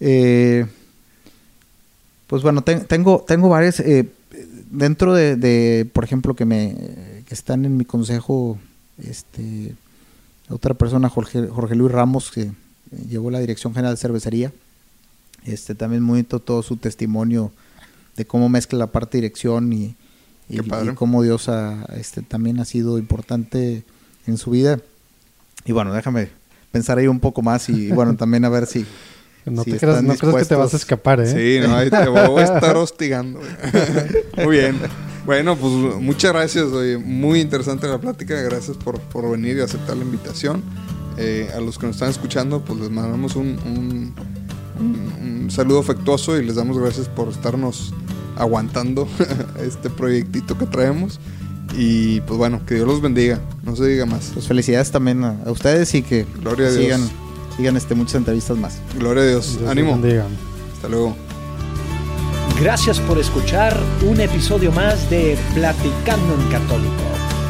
eh, 0.00 0.66
pues 2.26 2.42
bueno, 2.42 2.62
ten- 2.62 2.84
tengo, 2.84 3.24
tengo 3.26 3.48
varias. 3.48 3.80
eh, 3.80 4.08
dentro 4.70 5.14
de, 5.14 5.36
de, 5.36 5.88
por 5.92 6.04
ejemplo, 6.04 6.34
que 6.34 6.44
me 6.44 6.74
que 7.26 7.34
están 7.34 7.64
en 7.64 7.76
mi 7.76 7.84
consejo, 7.84 8.58
este 9.02 9.74
otra 10.50 10.74
persona, 10.74 11.08
Jorge, 11.08 11.46
Jorge 11.48 11.74
Luis 11.74 11.92
Ramos, 11.92 12.30
que 12.30 12.50
llevó 13.08 13.30
la 13.30 13.38
dirección 13.40 13.72
general 13.74 13.94
de 13.94 14.00
cervecería. 14.00 14.52
Este 15.52 15.74
también 15.74 16.02
muy 16.02 16.18
bonito 16.18 16.40
todo 16.40 16.62
su 16.62 16.76
testimonio 16.76 17.52
de 18.16 18.26
cómo 18.26 18.48
mezcla 18.48 18.78
la 18.78 18.88
parte 18.88 19.18
de 19.18 19.22
dirección 19.22 19.72
y, 19.72 19.96
cómo 20.94 21.22
Dios 21.22 21.48
ha, 21.48 21.84
este, 21.96 22.22
también 22.22 22.58
ha 22.60 22.64
sido 22.64 22.98
importante 22.98 23.84
en 24.26 24.36
su 24.36 24.50
vida. 24.50 24.78
Y 25.64 25.72
bueno, 25.72 25.92
déjame 25.92 26.28
pensar 26.72 26.98
ahí 26.98 27.06
un 27.06 27.20
poco 27.20 27.42
más 27.42 27.68
y 27.68 27.90
bueno, 27.92 28.16
también 28.18 28.44
a 28.44 28.48
ver 28.48 28.66
si... 28.66 28.84
No, 29.46 29.64
si 29.64 29.72
te 29.72 29.78
creas, 29.78 29.96
están 29.96 30.06
no 30.08 30.16
creas 30.16 30.34
que 30.36 30.44
te 30.44 30.54
vas 30.56 30.74
a 30.74 30.76
escapar, 30.76 31.20
¿eh? 31.20 31.26
Sí, 31.26 31.66
no, 31.66 31.74
ahí 31.74 31.88
te 31.88 32.06
voy 32.08 32.42
a 32.42 32.44
estar 32.44 32.76
hostigando. 32.76 33.40
Muy 34.36 34.58
bien. 34.58 34.78
Bueno, 35.24 35.56
pues 35.56 35.72
muchas 36.00 36.32
gracias. 36.32 36.64
Oye, 36.66 36.96
muy 36.96 37.40
interesante 37.40 37.86
la 37.86 37.98
plática. 37.98 38.34
Gracias 38.40 38.78
por, 38.78 38.98
por 38.98 39.30
venir 39.30 39.58
y 39.58 39.60
aceptar 39.60 39.96
la 39.96 40.02
invitación. 40.02 40.62
Eh, 41.18 41.50
a 41.54 41.60
los 41.60 41.78
que 41.78 41.86
nos 41.86 41.96
están 41.96 42.08
escuchando, 42.08 42.64
pues 42.64 42.80
les 42.80 42.90
mandamos 42.90 43.36
un, 43.36 43.58
un- 43.66 44.14
un- 44.80 45.42
un 45.44 45.50
saludo 45.50 45.80
afectuoso 45.80 46.38
y 46.38 46.44
les 46.44 46.56
damos 46.56 46.78
gracias 46.78 47.08
por 47.08 47.28
estarnos 47.28 47.92
aguantando 48.36 49.08
este 49.60 49.90
proyectito 49.90 50.56
que 50.58 50.66
traemos. 50.66 51.18
Y 51.76 52.20
pues 52.22 52.38
bueno, 52.38 52.60
que 52.66 52.76
Dios 52.76 52.86
los 52.86 53.00
bendiga. 53.02 53.40
No 53.64 53.76
se 53.76 53.86
diga 53.86 54.06
más. 54.06 54.30
Pues 54.32 54.46
felicidades 54.46 54.90
también 54.90 55.22
a, 55.24 55.36
a 55.46 55.50
ustedes 55.50 55.94
y 55.94 56.02
que 56.02 56.24
Gloria 56.40 56.68
a 56.68 56.70
Dios. 56.70 56.82
sigan, 56.82 57.00
sigan 57.56 57.76
este, 57.76 57.94
muchas 57.94 58.14
entrevistas 58.16 58.56
más. 58.56 58.78
Gloria 58.98 59.22
a 59.24 59.26
Dios. 59.26 59.58
Ánimo. 59.68 59.92
bendiga. 59.98 60.26
Hasta 60.74 60.88
luego. 60.88 61.14
Gracias 62.60 62.98
por 63.00 63.18
escuchar 63.18 63.78
un 64.08 64.20
episodio 64.20 64.72
más 64.72 65.08
de 65.10 65.36
Platicando 65.54 66.34
en 66.34 66.48
Católico. 66.50 66.94